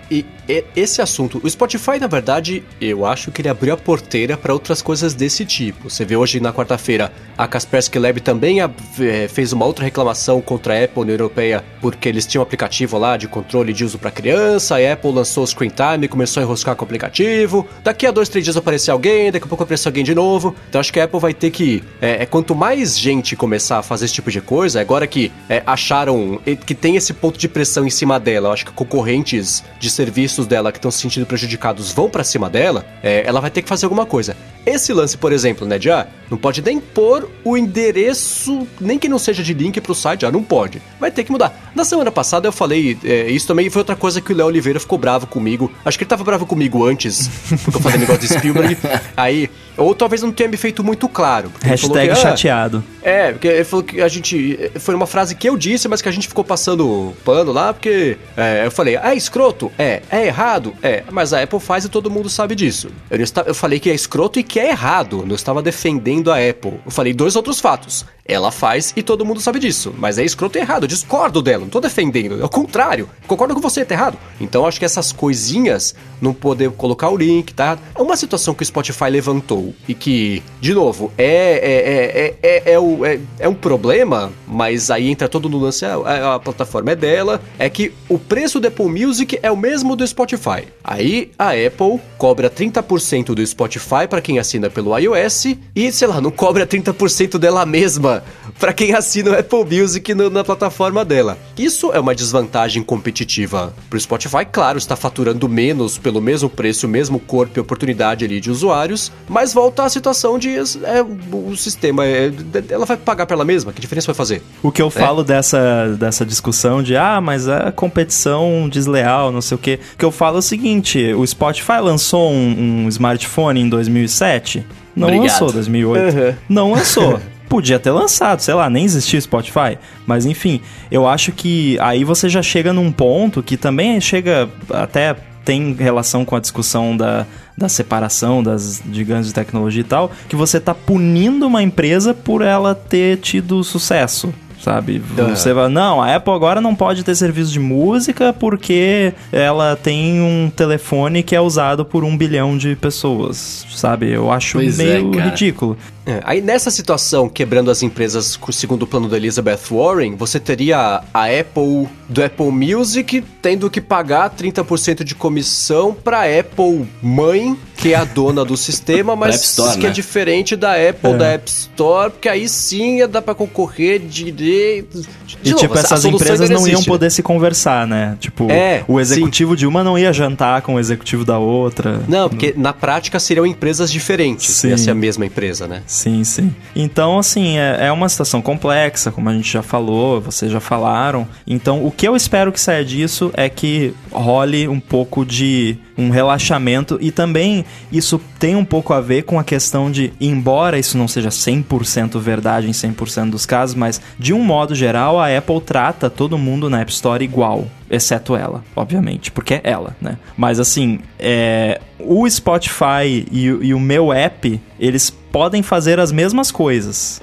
esse 0.74 1.00
assunto, 1.00 1.40
o 1.42 1.48
Spotify, 1.48 1.98
na 2.00 2.06
verdade, 2.06 2.64
eu 2.80 3.06
acho 3.06 3.30
que 3.30 3.40
ele 3.40 3.48
abriu 3.48 3.74
a 3.74 3.76
porteira 3.76 4.36
para 4.36 4.52
outras 4.52 4.82
coisas 4.82 5.14
desse 5.14 5.44
tipo. 5.44 5.88
Você 5.88 6.04
vê 6.04 6.16
hoje 6.16 6.40
na 6.40 6.52
quarta-feira 6.52 7.12
a 7.36 7.46
Kaspersky 7.46 7.98
Lab 7.98 8.20
também 8.20 8.60
é, 8.60 9.28
fez 9.28 9.52
uma 9.52 9.64
outra 9.64 9.84
reclamação 9.84 10.40
contra 10.40 10.78
a 10.78 10.84
Apple 10.84 11.04
na 11.04 11.12
Europeia 11.12 11.64
porque 11.80 12.08
eles 12.08 12.26
tinham 12.26 12.42
um 12.42 12.44
aplicativo 12.44 12.98
lá 12.98 13.16
de 13.16 13.26
controle 13.26 13.72
de 13.72 13.84
uso 13.84 13.98
para 13.98 14.10
criança. 14.10 14.76
A 14.76 14.92
Apple 14.92 15.12
lançou 15.12 15.44
o 15.44 15.46
Screen 15.46 15.70
Time, 15.70 16.08
começou 16.08 16.40
a 16.40 16.44
enroscar 16.44 16.76
com 16.76 16.84
o 16.84 16.86
aplicativo. 16.86 17.66
Daqui 17.82 18.06
a 18.06 18.10
dois, 18.10 18.28
três 18.28 18.44
dias 18.44 18.56
apareceu 18.56 18.94
alguém, 18.94 19.30
daqui 19.30 19.44
a 19.44 19.48
pouco 19.48 19.64
apareceu 19.64 19.90
alguém 19.90 20.04
de 20.04 20.14
novo. 20.14 20.54
Então 20.68 20.80
acho 20.80 20.92
que 20.92 21.00
a 21.00 21.04
Apple 21.04 21.20
vai 21.20 21.34
ter 21.34 21.50
que, 21.50 21.82
é, 22.00 22.22
é 22.22 22.26
quanto 22.26 22.54
mais 22.54 22.98
gente 22.98 23.34
começar 23.34 23.78
a 23.78 23.82
fazer 23.82 24.04
esse 24.04 24.14
tipo 24.14 24.30
de 24.30 24.40
coisa, 24.40 24.80
agora 24.80 25.06
que 25.06 25.32
é, 25.48 25.62
acharam 25.66 26.40
que 26.66 26.74
tem 26.74 26.96
esse 26.96 27.12
ponto 27.12 27.38
de 27.38 27.48
pressão 27.48 27.86
em 27.86 27.90
cima 27.90 28.18
dela, 28.20 28.52
acho 28.52 28.66
que 28.66 28.72
concorrentes 28.72 29.64
de 29.78 29.90
serviço 29.90 30.31
dela 30.38 30.72
que 30.72 30.78
estão 30.78 30.90
se 30.90 30.98
sentindo 30.98 31.26
prejudicados 31.26 31.92
vão 31.92 32.08
para 32.08 32.24
cima 32.24 32.48
dela, 32.48 32.84
é, 33.02 33.22
ela 33.26 33.40
vai 33.40 33.50
ter 33.50 33.62
que 33.62 33.68
fazer 33.68 33.86
alguma 33.86 34.06
coisa. 34.06 34.36
Esse 34.64 34.92
lance, 34.92 35.16
por 35.16 35.32
exemplo, 35.32 35.66
né, 35.66 35.78
de 35.78 35.90
ah, 35.90 36.06
não 36.30 36.38
pode 36.38 36.62
nem 36.62 36.78
pôr 36.80 37.28
o 37.44 37.56
endereço, 37.56 38.66
nem 38.80 38.98
que 38.98 39.08
não 39.08 39.18
seja 39.18 39.42
de 39.42 39.52
link 39.52 39.80
pro 39.80 39.94
site, 39.94 40.24
ah, 40.24 40.30
não 40.30 40.42
pode. 40.42 40.80
Vai 41.00 41.10
ter 41.10 41.24
que 41.24 41.32
mudar. 41.32 41.72
Na 41.74 41.84
semana 41.84 42.12
passada 42.12 42.46
eu 42.46 42.52
falei, 42.52 42.96
é, 43.04 43.28
isso 43.30 43.46
também 43.46 43.68
foi 43.68 43.80
outra 43.80 43.96
coisa 43.96 44.20
que 44.20 44.32
o 44.32 44.36
Léo 44.36 44.46
Oliveira 44.46 44.78
ficou 44.78 44.98
bravo 44.98 45.26
comigo. 45.26 45.70
Acho 45.84 45.98
que 45.98 46.04
ele 46.04 46.08
tava 46.08 46.22
bravo 46.22 46.46
comigo 46.46 46.86
antes, 46.86 47.28
porque 47.64 47.76
eu 47.76 47.80
falei 47.80 47.98
negócio 47.98 48.20
de 48.22 48.28
Spielberg. 48.28 48.76
Aí, 49.16 49.50
ou 49.76 49.94
talvez 49.94 50.22
não 50.22 50.30
tenha 50.30 50.48
me 50.48 50.56
feito 50.56 50.84
muito 50.84 51.08
claro. 51.08 51.50
Hashtag 51.62 52.06
que, 52.06 52.12
ah, 52.12 52.14
chateado. 52.14 52.84
É, 53.02 53.32
porque 53.32 53.48
ele 53.48 53.64
falou 53.64 53.84
que 53.84 54.00
a 54.00 54.08
gente. 54.08 54.70
Foi 54.76 54.94
uma 54.94 55.06
frase 55.06 55.34
que 55.34 55.48
eu 55.48 55.56
disse, 55.56 55.88
mas 55.88 56.00
que 56.00 56.08
a 56.08 56.12
gente 56.12 56.28
ficou 56.28 56.44
passando 56.44 57.14
pano 57.24 57.52
lá, 57.52 57.72
porque 57.72 58.16
é, 58.36 58.66
eu 58.66 58.70
falei, 58.70 58.96
ah, 58.96 59.12
é 59.12 59.16
escroto? 59.16 59.72
É. 59.78 60.02
É 60.10 60.21
errado? 60.26 60.74
É. 60.82 61.04
Mas 61.10 61.32
a 61.32 61.42
Apple 61.42 61.60
faz 61.60 61.84
e 61.84 61.88
todo 61.88 62.10
mundo 62.10 62.28
sabe 62.28 62.54
disso. 62.54 62.90
Eu, 63.10 63.18
eu 63.46 63.54
falei 63.54 63.78
que 63.78 63.90
é 63.90 63.94
escroto 63.94 64.38
e 64.38 64.42
que 64.42 64.58
é 64.58 64.70
errado. 64.70 65.24
Não 65.26 65.34
estava 65.34 65.62
defendendo 65.62 66.30
a 66.30 66.36
Apple. 66.36 66.80
Eu 66.84 66.90
falei 66.90 67.12
dois 67.12 67.36
outros 67.36 67.60
fatos. 67.60 68.04
Ela 68.24 68.52
faz 68.52 68.92
e 68.96 69.02
todo 69.02 69.24
mundo 69.24 69.40
sabe 69.40 69.58
disso. 69.58 69.92
Mas 69.98 70.18
é 70.18 70.24
escroto 70.24 70.56
e 70.56 70.60
errado. 70.60 70.84
Eu 70.84 70.88
discordo 70.88 71.42
dela. 71.42 71.62
Não 71.62 71.68
tô 71.68 71.80
defendendo. 71.80 72.40
É 72.40 72.44
o 72.44 72.48
contrário. 72.48 73.08
Concordo 73.26 73.54
com 73.54 73.60
você, 73.60 73.84
tá 73.84 73.94
errado. 73.94 74.16
Então 74.40 74.66
acho 74.66 74.78
que 74.78 74.84
essas 74.84 75.12
coisinhas, 75.12 75.94
não 76.20 76.32
poder 76.32 76.70
colocar 76.72 77.08
o 77.08 77.16
link, 77.16 77.52
tá? 77.52 77.78
É 77.94 78.00
uma 78.00 78.16
situação 78.16 78.54
que 78.54 78.62
o 78.62 78.66
Spotify 78.66 79.10
levantou 79.10 79.74
e 79.88 79.94
que, 79.94 80.42
de 80.60 80.72
novo, 80.72 81.12
é, 81.18 81.24
é, 81.26 82.20
é, 82.20 82.34
é, 82.42 82.72
é, 82.72 82.78
o, 82.78 83.04
é, 83.04 83.18
é 83.40 83.48
um 83.48 83.54
problema, 83.54 84.32
mas 84.46 84.90
aí 84.90 85.08
entra 85.08 85.28
todo 85.28 85.48
no 85.48 85.58
lance. 85.58 85.84
A, 85.84 86.34
a 86.34 86.38
plataforma 86.38 86.92
é 86.92 86.96
dela. 86.96 87.40
É 87.58 87.68
que 87.68 87.92
o 88.08 88.18
preço 88.18 88.60
do 88.60 88.68
Apple 88.68 88.86
Music 88.86 89.38
é 89.42 89.50
o 89.50 89.56
mesmo 89.56 89.96
do 89.96 90.06
Spotify. 90.06 90.64
Aí 90.84 91.30
a 91.38 91.50
Apple 91.50 92.00
cobra 92.18 92.48
30% 92.48 93.34
do 93.34 93.44
Spotify 93.46 94.06
para 94.08 94.20
quem 94.20 94.38
assina 94.38 94.70
pelo 94.70 94.96
iOS 94.96 95.56
e, 95.74 95.90
sei 95.90 96.06
lá, 96.06 96.20
não 96.20 96.30
cobra 96.30 96.66
30% 96.66 97.38
dela 97.38 97.66
mesma 97.66 98.11
para 98.58 98.72
quem 98.72 98.94
assina 98.94 99.30
o 99.30 99.38
Apple 99.38 99.80
Music 99.80 100.14
no, 100.14 100.28
na 100.28 100.42
plataforma 100.42 101.04
dela. 101.04 101.38
Isso 101.56 101.92
é 101.92 102.00
uma 102.00 102.14
desvantagem 102.14 102.82
competitiva 102.82 103.72
para 103.88 103.96
o 103.96 104.00
Spotify, 104.00 104.44
claro, 104.50 104.78
está 104.78 104.96
faturando 104.96 105.48
menos 105.48 105.98
pelo 105.98 106.20
mesmo 106.20 106.50
preço, 106.50 106.88
mesmo 106.88 107.18
corpo 107.18 107.58
e 107.58 107.60
oportunidade 107.60 108.24
ali 108.24 108.40
de 108.40 108.50
usuários, 108.50 109.12
mas 109.28 109.54
volta 109.54 109.84
à 109.84 109.88
situação 109.88 110.38
de 110.38 110.56
é, 110.56 111.02
o 111.32 111.56
sistema, 111.56 112.04
é, 112.04 112.32
ela 112.68 112.84
vai 112.84 112.96
pagar 112.96 113.26
pela 113.26 113.44
mesma, 113.44 113.72
que 113.72 113.80
diferença 113.80 114.06
vai 114.06 114.14
fazer? 114.14 114.42
O 114.62 114.70
que 114.70 114.82
eu 114.82 114.88
é. 114.88 114.90
falo 114.90 115.22
dessa, 115.22 115.96
dessa 115.98 116.24
discussão 116.24 116.82
de, 116.82 116.96
ah, 116.96 117.20
mas 117.20 117.48
é 117.48 117.70
competição 117.70 118.68
desleal, 118.68 119.30
não 119.30 119.40
sei 119.40 119.54
o 119.54 119.58
quê, 119.58 119.78
o 119.94 119.98
que 119.98 120.04
eu 120.04 120.10
falo 120.10 120.36
é 120.36 120.38
o 120.40 120.42
seguinte, 120.42 121.12
o 121.14 121.26
Spotify 121.26 121.80
lançou 121.80 122.30
um, 122.30 122.84
um 122.84 122.88
smartphone 122.88 123.60
em 123.60 123.68
2007, 123.68 124.66
não 124.94 125.08
Obrigado. 125.08 125.30
lançou 125.30 125.52
2008, 125.52 126.16
uhum. 126.16 126.34
não 126.48 126.72
lançou. 126.72 127.20
podia 127.52 127.78
ter 127.78 127.90
lançado, 127.90 128.40
sei 128.40 128.54
lá, 128.54 128.70
nem 128.70 128.82
existia 128.82 129.20
Spotify. 129.20 129.76
Mas 130.06 130.24
enfim, 130.24 130.62
eu 130.90 131.06
acho 131.06 131.32
que 131.32 131.78
aí 131.80 132.02
você 132.02 132.26
já 132.26 132.40
chega 132.40 132.72
num 132.72 132.90
ponto 132.90 133.42
que 133.42 133.58
também 133.58 134.00
chega 134.00 134.48
até 134.70 135.14
tem 135.44 135.74
relação 135.74 136.24
com 136.24 136.34
a 136.34 136.40
discussão 136.40 136.96
da, 136.96 137.26
da 137.58 137.68
separação 137.68 138.42
das 138.42 138.82
gigantes 138.90 139.26
de 139.26 139.34
tecnologia 139.34 139.82
e 139.82 139.84
tal, 139.84 140.10
que 140.30 140.36
você 140.36 140.56
está 140.56 140.74
punindo 140.74 141.46
uma 141.46 141.62
empresa 141.62 142.14
por 142.14 142.40
ela 142.40 142.74
ter 142.74 143.18
tido 143.18 143.62
sucesso 143.62 144.32
sabe? 144.62 145.02
Uhum. 145.18 145.30
Você 145.30 145.52
vai, 145.52 145.68
não, 145.68 146.00
a 146.00 146.14
Apple 146.14 146.32
agora 146.32 146.60
não 146.60 146.74
pode 146.74 147.02
ter 147.02 147.14
serviço 147.14 147.50
de 147.50 147.58
música 147.58 148.32
porque 148.32 149.12
ela 149.32 149.76
tem 149.76 150.20
um 150.20 150.50
telefone 150.54 151.22
que 151.22 151.34
é 151.34 151.40
usado 151.40 151.84
por 151.84 152.04
um 152.04 152.16
bilhão 152.16 152.56
de 152.56 152.76
pessoas, 152.76 153.66
sabe? 153.74 154.10
Eu 154.10 154.30
acho 154.30 154.58
pois 154.58 154.78
é, 154.78 155.00
meio 155.00 155.18
é, 155.18 155.24
ridículo. 155.24 155.76
É, 156.04 156.20
aí 156.24 156.40
nessa 156.40 156.70
situação, 156.70 157.28
quebrando 157.28 157.70
as 157.70 157.82
empresas 157.82 158.38
segundo 158.52 158.82
o 158.82 158.86
plano 158.86 159.08
da 159.08 159.16
Elizabeth 159.16 159.60
Warren, 159.70 160.16
você 160.16 160.40
teria 160.40 161.02
a 161.14 161.24
Apple 161.26 161.88
do 162.08 162.22
Apple 162.22 162.50
Music 162.50 163.22
tendo 163.40 163.70
que 163.70 163.80
pagar 163.80 164.30
30% 164.30 165.04
de 165.04 165.14
comissão 165.14 165.94
para 165.94 166.22
Apple 166.22 166.86
mãe, 167.02 167.56
que 167.76 167.92
é 167.92 167.96
a 167.96 168.04
dona 168.04 168.44
do 168.44 168.56
sistema, 168.56 169.14
mas 169.16 169.42
Store, 169.42 169.72
que 169.72 169.80
é 169.80 169.82
né? 169.84 169.88
é 169.88 169.92
diferente 169.92 170.56
da 170.56 170.72
Apple 170.72 171.10
é. 171.10 171.16
da 171.16 171.26
App 171.32 171.50
Store, 171.50 172.10
porque 172.10 172.28
aí 172.28 172.48
sim 172.48 173.06
dá 173.08 173.22
para 173.22 173.34
concorrer 173.34 174.00
direito. 174.00 175.00
De 175.00 175.38
e 175.44 175.50
novo, 175.50 175.62
tipo, 175.62 175.78
essas 175.78 176.04
empresas 176.04 176.48
não 176.50 176.66
iam 176.66 176.82
poder 176.82 177.10
se 177.10 177.22
conversar, 177.22 177.86
né? 177.86 178.16
Tipo, 178.20 178.50
é, 178.50 178.84
o 178.86 179.00
executivo 179.00 179.52
sim. 179.52 179.56
de 179.56 179.66
uma 179.66 179.82
não 179.82 179.98
ia 179.98 180.12
jantar 180.12 180.62
com 180.62 180.74
o 180.74 180.80
executivo 180.80 181.24
da 181.24 181.38
outra. 181.38 182.00
Não, 182.08 182.28
porque 182.28 182.54
na 182.56 182.72
prática 182.72 183.18
seriam 183.18 183.46
empresas 183.46 183.90
diferentes. 183.90 184.54
Sim. 184.54 184.68
Ia 184.68 184.78
ser 184.78 184.90
a 184.90 184.94
mesma 184.94 185.26
empresa, 185.26 185.66
né? 185.66 185.82
Sim, 185.92 186.24
sim. 186.24 186.54
Então, 186.74 187.18
assim, 187.18 187.58
é, 187.58 187.88
é 187.88 187.92
uma 187.92 188.08
situação 188.08 188.40
complexa, 188.40 189.12
como 189.12 189.28
a 189.28 189.34
gente 189.34 189.52
já 189.52 189.62
falou, 189.62 190.22
vocês 190.22 190.50
já 190.50 190.58
falaram. 190.58 191.28
Então, 191.46 191.84
o 191.84 191.90
que 191.90 192.08
eu 192.08 192.16
espero 192.16 192.50
que 192.50 192.58
saia 192.58 192.82
disso 192.82 193.30
é 193.34 193.46
que 193.50 193.92
role 194.10 194.66
um 194.68 194.80
pouco 194.80 195.22
de 195.22 195.76
um 195.98 196.08
relaxamento 196.08 196.96
e 196.98 197.10
também 197.10 197.66
isso 197.92 198.18
tem 198.38 198.56
um 198.56 198.64
pouco 198.64 198.94
a 198.94 199.02
ver 199.02 199.24
com 199.24 199.38
a 199.38 199.44
questão 199.44 199.90
de, 199.90 200.14
embora 200.18 200.78
isso 200.78 200.96
não 200.96 201.06
seja 201.06 201.28
100% 201.28 202.18
verdade 202.18 202.68
em 202.68 202.72
100% 202.72 203.28
dos 203.28 203.44
casos, 203.44 203.74
mas 203.74 204.00
de 204.18 204.32
um 204.32 204.42
modo 204.42 204.74
geral 204.74 205.20
a 205.20 205.36
Apple 205.36 205.60
trata 205.60 206.08
todo 206.08 206.38
mundo 206.38 206.70
na 206.70 206.80
App 206.80 206.90
Store 206.90 207.22
igual, 207.22 207.66
exceto 207.92 208.34
ela, 208.34 208.64
obviamente, 208.74 209.30
porque 209.30 209.54
é 209.54 209.60
ela, 209.62 209.94
né? 210.00 210.16
Mas 210.34 210.58
assim, 210.58 211.00
é, 211.18 211.78
o 211.98 212.28
Spotify 212.28 213.26
e, 213.30 213.44
e 213.44 213.74
o 213.74 213.78
meu 213.78 214.10
app, 214.12 214.60
eles 214.80 215.10
podem 215.10 215.62
fazer 215.62 216.00
as 216.00 216.10
mesmas 216.10 216.50
coisas. 216.50 217.20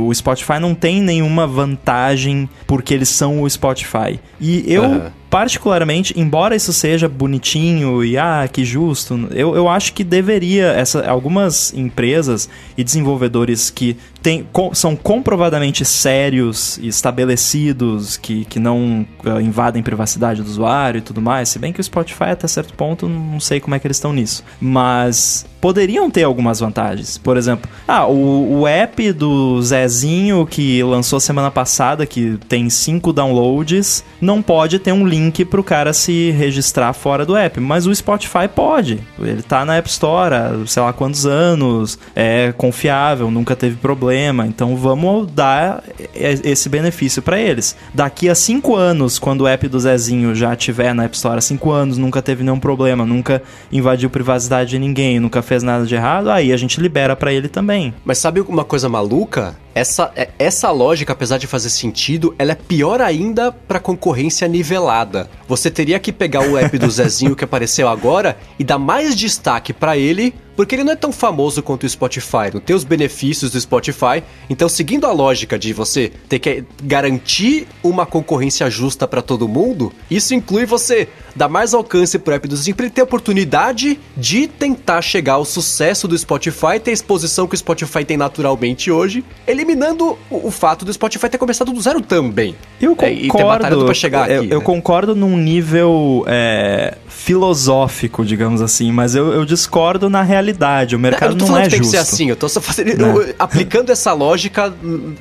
O 0.00 0.14
Spotify 0.14 0.60
não 0.60 0.74
tem 0.74 1.00
nenhuma 1.00 1.46
vantagem 1.46 2.48
porque 2.66 2.92
eles 2.94 3.08
são 3.08 3.42
o 3.42 3.48
Spotify. 3.48 4.20
E 4.38 4.62
eu, 4.70 4.82
uhum. 4.82 5.10
Particularmente, 5.30 6.12
embora 6.18 6.56
isso 6.56 6.72
seja 6.72 7.08
bonitinho 7.08 8.04
e 8.04 8.18
ah, 8.18 8.48
que 8.52 8.64
justo, 8.64 9.28
eu, 9.30 9.54
eu 9.54 9.68
acho 9.68 9.94
que 9.94 10.02
deveria. 10.02 10.66
Essa, 10.80 11.08
algumas 11.08 11.72
empresas 11.72 12.48
e 12.76 12.82
desenvolvedores 12.82 13.70
que 13.70 13.96
tem, 14.20 14.46
com, 14.52 14.74
são 14.74 14.96
comprovadamente 14.96 15.84
sérios 15.84 16.78
e 16.78 16.88
estabelecidos, 16.88 18.16
que, 18.16 18.44
que 18.44 18.58
não 18.58 19.06
uh, 19.24 19.40
invadem 19.40 19.82
privacidade 19.82 20.42
do 20.42 20.48
usuário 20.48 20.98
e 20.98 21.02
tudo 21.02 21.20
mais, 21.20 21.48
se 21.48 21.58
bem 21.58 21.72
que 21.72 21.80
o 21.80 21.84
Spotify 21.84 22.24
até 22.24 22.48
certo 22.48 22.74
ponto 22.74 23.08
não 23.08 23.38
sei 23.38 23.60
como 23.60 23.74
é 23.74 23.78
que 23.78 23.86
eles 23.86 23.96
estão 23.96 24.12
nisso. 24.12 24.44
Mas 24.60 25.46
poderiam 25.60 26.10
ter 26.10 26.24
algumas 26.24 26.60
vantagens. 26.60 27.18
Por 27.18 27.36
exemplo, 27.36 27.70
ah, 27.86 28.06
o, 28.06 28.60
o 28.60 28.66
app 28.66 29.12
do 29.12 29.60
Zezinho 29.62 30.46
que 30.46 30.82
lançou 30.82 31.20
semana 31.20 31.50
passada, 31.50 32.06
que 32.06 32.38
tem 32.48 32.70
cinco 32.70 33.12
downloads, 33.12 34.04
não 34.20 34.42
pode 34.42 34.78
ter 34.78 34.92
um 34.92 35.06
link 35.06 35.44
pro 35.44 35.62
cara 35.62 35.92
se 35.92 36.30
registrar 36.30 36.92
fora 36.92 37.24
do 37.26 37.36
app, 37.36 37.60
mas 37.60 37.86
o 37.86 37.94
Spotify 37.94 38.48
pode. 38.54 39.00
Ele 39.18 39.42
tá 39.42 39.64
na 39.64 39.76
App 39.76 39.88
Store 39.88 40.34
há 40.34 40.50
sei 40.66 40.82
lá 40.82 40.92
quantos 40.92 41.26
anos, 41.26 41.98
é 42.14 42.52
confiável, 42.56 43.30
nunca 43.30 43.54
teve 43.56 43.76
problema, 43.76 44.46
então 44.46 44.76
vamos 44.76 45.30
dar 45.30 45.82
esse 46.14 46.68
benefício 46.68 47.22
para 47.22 47.38
eles. 47.38 47.76
Daqui 47.94 48.28
a 48.28 48.34
cinco 48.34 48.76
anos, 48.76 49.18
quando 49.18 49.42
o 49.42 49.48
app 49.48 49.66
do 49.68 49.80
Zezinho 49.80 50.34
já 50.34 50.54
tiver 50.56 50.94
na 50.94 51.04
App 51.04 51.16
Store 51.16 51.38
há 51.38 51.40
cinco 51.40 51.70
anos, 51.70 51.98
nunca 51.98 52.22
teve 52.22 52.42
nenhum 52.42 52.60
problema, 52.60 53.04
nunca 53.04 53.42
invadiu 53.70 54.08
privacidade 54.10 54.70
de 54.70 54.78
ninguém, 54.78 55.20
nunca 55.20 55.42
fez 55.50 55.64
nada 55.64 55.84
de 55.84 55.92
errado, 55.96 56.30
aí 56.30 56.52
a 56.52 56.56
gente 56.56 56.80
libera 56.80 57.16
para 57.16 57.32
ele 57.32 57.48
também. 57.48 57.92
Mas 58.04 58.18
sabe 58.18 58.40
uma 58.40 58.64
coisa 58.64 58.88
maluca? 58.88 59.56
Essa, 59.74 60.12
é, 60.16 60.30
essa 60.38 60.70
lógica, 60.70 61.12
apesar 61.12 61.38
de 61.38 61.46
fazer 61.46 61.70
sentido, 61.70 62.34
ela 62.38 62.52
é 62.52 62.54
pior 62.54 63.00
ainda 63.00 63.52
para 63.52 63.78
concorrência 63.78 64.48
nivelada. 64.48 65.30
Você 65.46 65.70
teria 65.70 65.98
que 65.98 66.12
pegar 66.12 66.48
o 66.48 66.56
app 66.56 66.76
do 66.76 66.88
Zezinho 66.90 67.36
que 67.36 67.44
apareceu 67.44 67.88
agora 67.88 68.36
e 68.58 68.64
dar 68.64 68.78
mais 68.78 69.14
destaque 69.14 69.72
para 69.72 69.96
ele 69.96 70.34
porque 70.60 70.74
ele 70.74 70.84
não 70.84 70.92
é 70.92 70.96
tão 70.96 71.10
famoso 71.10 71.62
quanto 71.62 71.84
o 71.84 71.88
Spotify, 71.88 72.52
não 72.52 72.60
tem 72.60 72.76
os 72.76 72.84
benefícios 72.84 73.50
do 73.50 73.58
Spotify. 73.58 74.22
Então, 74.50 74.68
seguindo 74.68 75.06
a 75.06 75.12
lógica 75.12 75.58
de 75.58 75.72
você 75.72 76.12
ter 76.28 76.38
que 76.38 76.64
garantir 76.82 77.66
uma 77.82 78.04
concorrência 78.04 78.68
justa 78.68 79.08
para 79.08 79.22
todo 79.22 79.48
mundo, 79.48 79.90
isso 80.10 80.34
inclui 80.34 80.66
você 80.66 81.08
dar 81.34 81.48
mais 81.48 81.72
alcance 81.72 82.18
pro 82.18 82.34
app 82.34 82.46
do 82.46 82.56
Zinho 82.56 82.76
para 82.76 82.84
ele 82.84 82.94
ter 82.94 83.00
a 83.00 83.04
oportunidade 83.04 83.98
de 84.14 84.46
tentar 84.46 85.00
chegar 85.00 85.34
ao 85.34 85.46
sucesso 85.46 86.06
do 86.06 86.18
Spotify, 86.18 86.78
ter 86.78 86.90
a 86.90 86.94
exposição 86.94 87.46
que 87.46 87.54
o 87.54 87.58
Spotify 87.58 88.04
tem 88.04 88.18
naturalmente 88.18 88.90
hoje, 88.90 89.24
eliminando 89.60 90.18
o, 90.30 90.48
o 90.48 90.50
fato 90.50 90.84
do 90.84 90.92
Spotify 90.92 91.28
ter 91.28 91.38
começado 91.38 91.72
do 91.72 91.80
zero 91.80 92.00
também. 92.00 92.54
Eu 92.80 92.96
concordo. 92.96 93.38
É, 93.38 93.46
batalhado 93.46 93.84
pra 93.84 93.94
chegar 93.94 94.30
eu, 94.30 94.42
aqui. 94.42 94.50
Eu, 94.50 94.58
né? 94.58 94.64
concordo 94.64 95.14
num 95.14 95.36
nível 95.36 96.24
é, 96.26 96.96
filosófico, 97.08 98.24
digamos 98.24 98.60
assim, 98.60 98.90
mas 98.92 99.14
eu, 99.14 99.32
eu 99.32 99.44
discordo 99.44 100.10
na 100.10 100.22
realidade 100.22 100.40
realidade. 100.40 100.96
O 100.96 100.98
mercado 100.98 101.36
não, 101.36 101.48
não 101.48 101.58
é 101.58 101.64
que 101.64 101.76
justo. 101.76 101.80
Tem 101.80 101.80
que 101.80 101.88
ser 101.88 101.96
assim, 101.98 102.28
eu 102.28 102.36
tô 102.36 102.48
só 102.48 102.60
fazendo, 102.60 102.90
eu, 102.90 103.34
aplicando 103.38 103.90
essa 103.90 104.12
lógica, 104.12 104.72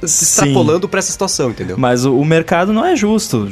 extrapolando 0.01 0.87
para 0.87 0.99
essa 0.99 1.11
situação, 1.11 1.51
entendeu? 1.51 1.77
Mas 1.77 2.05
o, 2.05 2.17
o 2.17 2.25
mercado 2.25 2.73
não 2.73 2.85
é 2.85 2.95
justo 2.95 3.49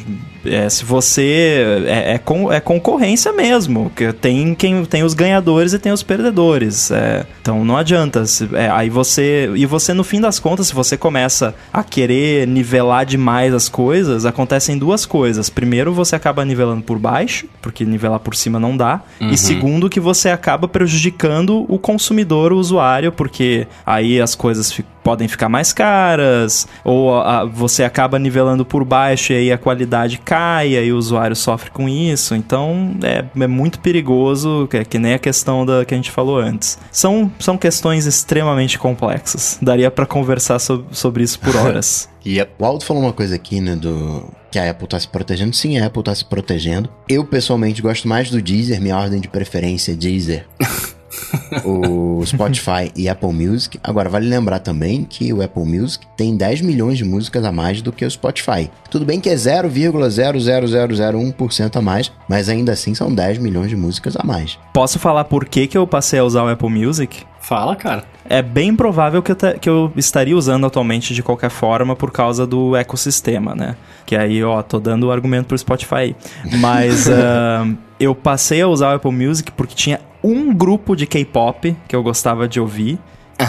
É, 0.50 0.70
se 0.70 0.84
você. 0.84 1.84
É, 1.86 2.14
é, 2.14 2.18
con, 2.18 2.52
é 2.52 2.60
concorrência 2.60 3.32
mesmo. 3.32 3.92
Que 3.96 4.12
tem 4.14 4.54
quem 4.56 4.86
tem 4.86 5.04
os 5.04 5.14
ganhadores 5.14 5.74
e 5.74 5.80
tem 5.80 5.92
os 5.92 6.04
perdedores. 6.04 6.92
É, 6.92 7.26
então 7.42 7.64
não 7.64 7.78
adianta. 7.78 8.26
Se, 8.26 8.48
é, 8.54 8.70
aí 8.70 8.90
você. 8.90 9.52
E 9.56 9.66
você, 9.66 9.94
no 9.94 10.04
fim 10.04 10.20
das 10.22 10.40
contas, 10.40 10.68
se 10.68 10.74
você 10.74 10.98
começa 10.98 11.56
a 11.72 11.84
querer 11.84 12.48
nivelar 12.48 13.06
demais 13.06 13.54
as 13.54 13.70
coisas, 13.70 14.26
acontecem 14.26 14.78
duas 14.78 15.06
coisas. 15.06 15.50
Primeiro, 15.50 15.94
você 15.94 16.16
acaba 16.16 16.44
nivelando 16.44 16.82
por 16.82 16.98
baixo, 16.98 17.48
porque 17.62 17.86
nivelar 17.86 18.20
por 18.20 18.36
cima 18.36 18.60
não 18.60 18.76
dá. 18.76 19.02
Uhum. 19.20 19.30
E 19.30 19.38
segundo, 19.38 19.90
que 19.90 20.00
você 20.00 20.30
acaba 20.30 20.68
prejudicando 20.68 21.66
o 21.68 21.78
consumidor, 21.80 22.52
o 22.52 22.58
usuário, 22.58 23.12
porque 23.12 23.68
aí 23.86 24.22
as 24.22 24.36
coisas 24.36 24.72
ficam 24.72 24.97
podem 25.08 25.30
ficar 25.30 25.48
mais 25.48 25.72
caras, 25.72 26.68
ou 26.84 27.18
a, 27.18 27.46
você 27.46 27.86
acaba 27.86 28.20
nivelando 28.20 28.66
por 28.66 28.84
baixo 28.84 29.32
e 29.32 29.38
aí 29.38 29.52
a 29.54 29.58
qualidade 29.58 30.18
cai, 30.18 30.74
e 30.74 30.92
o 30.92 30.98
usuário 30.98 31.34
sofre 31.34 31.72
com 31.72 31.88
isso. 31.88 32.36
Então 32.36 32.94
é, 33.02 33.24
é 33.42 33.48
muito 33.48 33.80
perigoso, 33.80 34.68
que, 34.70 34.76
é 34.76 34.84
que 34.84 35.00
nem 35.00 35.14
a 35.14 35.20
questão 35.20 35.66
da 35.66 35.86
que 35.86 35.94
a 35.94 35.98
gente 35.98 36.12
falou 36.12 36.38
antes. 36.38 36.78
São, 36.92 37.32
são 37.40 37.58
questões 37.58 38.06
extremamente 38.06 38.78
complexas. 38.78 39.58
Daria 39.62 39.90
para 39.90 40.06
conversar 40.06 40.60
so, 40.60 40.86
sobre 40.92 41.24
isso 41.24 41.40
por 41.40 41.56
horas. 41.56 42.10
yep. 42.26 42.52
O 42.60 42.66
Aldo 42.66 42.84
falou 42.84 43.04
uma 43.04 43.14
coisa 43.14 43.34
aqui, 43.34 43.62
né, 43.62 43.78
do 43.78 44.26
que 44.52 44.60
a 44.60 44.70
Apple 44.70 44.90
tá 44.90 45.00
se 45.00 45.08
protegendo. 45.08 45.56
Sim, 45.56 45.78
a 45.78 45.86
Apple 45.86 46.04
tá 46.04 46.14
se 46.14 46.26
protegendo. 46.26 46.90
Eu, 47.08 47.24
pessoalmente, 47.24 47.82
gosto 47.82 48.10
mais 48.10 48.30
do 48.30 48.42
Deezer, 48.42 48.82
minha 48.82 48.98
ordem 48.98 49.22
de 49.22 49.30
preferência 49.30 49.94
é 49.94 49.96
Deezer. 49.96 50.46
o 51.66 52.24
Spotify 52.26 52.92
e 52.96 53.10
Apple 53.10 53.34
Music. 53.34 53.80
Agora, 53.84 54.10
vale 54.10 54.28
lembrar 54.28 54.60
também 54.60 55.04
que 55.04 55.34
o 55.34 55.42
Apple 55.42 55.66
Music 55.66 56.06
tem 56.16 56.36
10 56.36 56.62
milhões 56.62 56.98
de 56.98 57.06
músicas 57.06 57.44
a 57.44 57.52
mais 57.52 57.82
do 57.82 57.92
que 57.92 58.06
o 58.06 58.12
Spotify. 58.12 58.70
Tudo 58.90 59.06
bem 59.06 59.20
que 59.20 59.30
é 59.30 59.36
0,00001% 59.36 61.76
a 61.76 61.82
mais, 61.82 62.12
mas 62.28 62.50
ainda 62.50 62.72
assim 62.72 62.96
são 62.96 63.14
10 63.14 63.38
milhões 63.40 63.70
de 63.70 63.76
músicas 63.76 64.16
a 64.18 64.24
mais. 64.24 64.58
Posso 64.74 64.98
falar 65.00 65.26
por 65.26 65.46
que, 65.46 65.68
que 65.68 65.78
eu 65.78 65.86
passei 65.88 66.20
a 66.20 66.24
usar 66.24 66.44
o 66.44 66.50
Apple 66.50 66.70
Music? 66.70 67.26
Fala, 67.48 67.78
cara. 67.78 68.04
É 68.30 68.42
bem 68.42 68.76
provável 68.76 69.24
que 69.24 69.32
eu, 69.32 69.38
que 69.62 69.70
eu 69.70 69.90
estaria 69.96 70.36
usando 70.36 70.66
atualmente 70.66 71.14
de 71.14 71.24
qualquer 71.24 71.50
forma 71.50 71.96
por 71.96 72.12
causa 72.12 72.46
do 72.46 72.76
ecossistema, 72.76 73.56
né? 73.56 73.78
Que 74.06 74.18
aí, 74.18 74.44
ó, 74.44 74.62
tô 74.62 74.82
dando 74.82 75.08
o 75.08 75.12
argumento 75.12 75.48
pro 75.48 75.58
Spotify. 75.58 76.14
Mas 76.60 77.08
uh, 77.08 77.74
eu 77.98 78.14
passei 78.14 78.62
a 78.62 78.68
usar 78.68 78.92
o 78.92 78.96
Apple 78.96 79.12
Music 79.12 79.50
porque 79.54 79.76
tinha 79.76 80.02
um 80.24 80.54
grupo 80.54 80.96
de 80.96 81.06
K-pop 81.06 81.76
que 81.88 81.96
eu 81.96 82.04
gostava 82.04 82.48
de 82.48 82.60
ouvir 82.60 83.00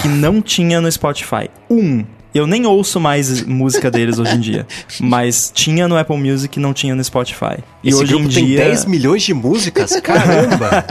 que 0.03 0.09
não 0.09 0.43
tinha 0.43 0.81
no 0.81 0.91
Spotify. 0.91 1.49
Um. 1.71 2.05
Eu 2.35 2.47
nem 2.47 2.67
ouço 2.67 3.01
mais 3.01 3.43
música 3.43 3.91
deles 3.91 4.19
hoje 4.19 4.37
em 4.37 4.41
dia. 4.41 4.67
Mas 5.01 5.51
tinha 5.53 5.89
no 5.89 5.97
Apple 5.97 6.19
Music 6.19 6.59
e 6.59 6.63
não 6.63 6.75
tinha 6.75 6.95
no 6.95 7.03
Spotify. 7.03 7.57
E 7.83 7.89
Esse 7.89 8.03
hoje 8.03 8.15
em 8.15 8.29
tem 8.29 8.45
dia. 8.45 8.59
10 8.65 8.85
milhões 8.85 9.23
de 9.23 9.33
músicas? 9.33 9.99
Caramba! 10.01 10.85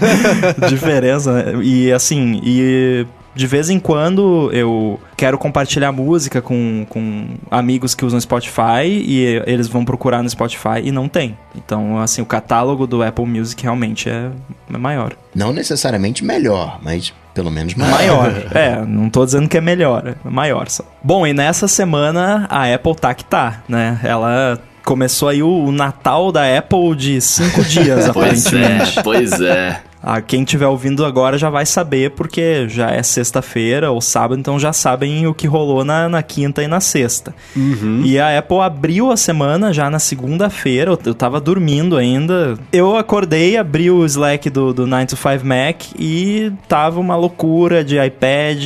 Diferença, 0.68 1.32
né? 1.32 1.64
E 1.64 1.90
assim, 1.90 2.40
e 2.44 3.06
de 3.34 3.46
vez 3.46 3.70
em 3.70 3.78
quando 3.78 4.50
eu 4.52 5.00
quero 5.16 5.36
compartilhar 5.38 5.90
música 5.92 6.40
com, 6.40 6.86
com 6.88 7.26
amigos 7.50 7.94
que 7.94 8.04
usam 8.04 8.20
Spotify 8.20 8.86
e 8.86 9.42
eles 9.46 9.68
vão 9.68 9.84
procurar 9.84 10.22
no 10.22 10.30
Spotify 10.30 10.80
e 10.82 10.92
não 10.92 11.08
tem. 11.08 11.36
Então, 11.54 11.98
assim, 11.98 12.22
o 12.22 12.26
catálogo 12.26 12.86
do 12.86 13.02
Apple 13.02 13.26
Music 13.26 13.62
realmente 13.62 14.08
é, 14.08 14.30
é 14.72 14.78
maior. 14.78 15.14
Não 15.34 15.52
necessariamente 15.52 16.24
melhor, 16.24 16.78
mas 16.82 17.12
pelo 17.34 17.50
menos 17.50 17.74
maior. 17.74 17.92
Maior. 17.92 18.32
é, 18.56 18.84
não 18.86 19.10
tô 19.10 19.24
dizendo 19.24 19.48
que 19.48 19.58
é 19.58 19.60
melhor, 19.60 20.14
é 20.24 20.30
maior 20.30 20.68
só. 20.68 20.84
Bom, 21.02 21.26
e 21.26 21.32
nessa 21.32 21.66
semana 21.66 22.46
a 22.48 22.72
Apple 22.72 22.94
tá 22.94 23.12
que 23.14 23.24
tá, 23.24 23.62
né? 23.68 23.98
Ela 24.04 24.60
começou 24.84 25.28
aí 25.28 25.42
o, 25.42 25.48
o 25.48 25.72
Natal 25.72 26.30
da 26.30 26.56
Apple 26.56 26.94
de 26.94 27.20
cinco 27.20 27.62
dias, 27.64 28.08
pois 28.12 28.46
aparentemente. 28.46 28.98
É, 28.98 29.02
pois 29.02 29.40
é. 29.40 29.80
Ah, 30.06 30.20
quem 30.20 30.42
estiver 30.42 30.66
ouvindo 30.66 31.02
agora 31.02 31.38
já 31.38 31.48
vai 31.48 31.64
saber, 31.64 32.10
porque 32.10 32.68
já 32.68 32.90
é 32.90 33.02
sexta-feira 33.02 33.90
ou 33.90 34.02
sábado, 34.02 34.38
então 34.38 34.58
já 34.58 34.70
sabem 34.70 35.26
o 35.26 35.32
que 35.32 35.46
rolou 35.46 35.82
na, 35.82 36.10
na 36.10 36.22
quinta 36.22 36.62
e 36.62 36.68
na 36.68 36.78
sexta. 36.78 37.34
Uhum. 37.56 38.02
E 38.04 38.18
a 38.18 38.38
Apple 38.38 38.60
abriu 38.60 39.10
a 39.10 39.16
semana 39.16 39.72
já 39.72 39.88
na 39.88 39.98
segunda-feira, 39.98 40.90
eu, 40.90 40.98
eu 41.06 41.14
tava 41.14 41.40
dormindo 41.40 41.96
ainda. 41.96 42.58
Eu 42.70 42.96
acordei, 42.96 43.56
abri 43.56 43.90
o 43.90 44.04
Slack 44.04 44.50
do, 44.50 44.74
do 44.74 44.86
9 44.86 45.06
to 45.06 45.16
5 45.16 45.44
Mac 45.44 45.82
e 45.98 46.52
tava 46.68 47.00
uma 47.00 47.16
loucura 47.16 47.82
de 47.82 47.96
iPad, 47.96 48.62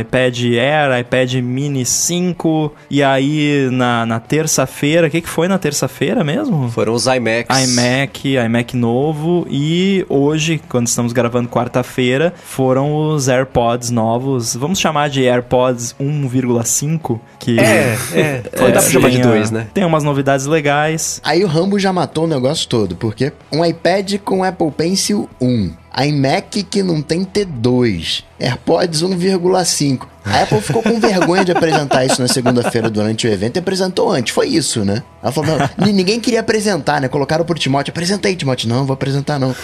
iPad 0.00 0.40
Air, 0.40 1.00
iPad 1.00 1.34
Mini 1.34 1.84
5. 1.84 2.72
E 2.90 3.04
aí 3.04 3.68
na, 3.70 4.04
na 4.04 4.18
terça-feira, 4.18 5.06
o 5.06 5.10
que, 5.10 5.20
que 5.20 5.28
foi 5.28 5.46
na 5.46 5.58
terça-feira 5.58 6.24
mesmo? 6.24 6.68
Foram 6.70 6.92
os 6.92 7.06
iMacs. 7.06 7.70
iMac, 7.70 8.34
iMac 8.34 8.76
novo. 8.76 9.46
E 9.48 10.04
hoje 10.08 10.55
quando 10.58 10.86
estamos 10.86 11.12
gravando 11.12 11.48
quarta-feira, 11.48 12.32
foram 12.44 12.94
os 12.94 13.28
AirPods 13.28 13.90
novos. 13.90 14.54
Vamos 14.54 14.78
chamar 14.78 15.08
de 15.08 15.26
AirPods 15.26 15.94
1,5, 16.00 17.20
que 17.38 17.58
é, 17.58 17.96
é, 18.12 18.18
é 18.18 18.42
dá 18.72 18.72
pra 18.72 18.80
chamar 18.80 19.10
de 19.10 19.20
dois, 19.20 19.50
né? 19.50 19.68
Tem 19.72 19.84
umas 19.84 20.02
novidades 20.02 20.46
legais. 20.46 21.20
Aí 21.24 21.44
o 21.44 21.46
Rambo 21.46 21.78
já 21.78 21.92
matou 21.92 22.24
o 22.24 22.28
negócio 22.28 22.68
todo, 22.68 22.96
porque 22.96 23.32
um 23.52 23.64
iPad 23.64 24.18
com 24.24 24.44
Apple 24.44 24.70
Pencil 24.70 25.28
1 25.40 25.85
iMac 26.04 26.62
que 26.64 26.82
não 26.82 27.00
tem 27.00 27.24
T2, 27.24 28.22
AirPods 28.38 29.02
1,5. 29.02 30.06
A 30.26 30.42
Apple 30.42 30.60
ficou 30.60 30.82
com 30.82 30.98
vergonha 30.98 31.44
de 31.44 31.52
apresentar 31.52 32.04
isso 32.04 32.20
na 32.20 32.26
segunda-feira 32.26 32.90
durante 32.90 33.28
o 33.28 33.30
evento 33.30 33.56
e 33.56 33.60
apresentou 33.60 34.10
antes. 34.10 34.34
Foi 34.34 34.48
isso, 34.48 34.84
né? 34.84 35.02
Ela 35.22 35.30
falou: 35.30 35.56
não, 35.78 35.86
ninguém 35.92 36.18
queria 36.18 36.40
apresentar, 36.40 37.00
né? 37.00 37.06
Colocaram 37.06 37.44
pro 37.44 37.56
Timóteo. 37.56 37.92
Apresenta 37.92 38.26
aí. 38.26 38.36
Não, 38.66 38.84
vou 38.84 38.94
apresentar 38.94 39.38
não. 39.38 39.54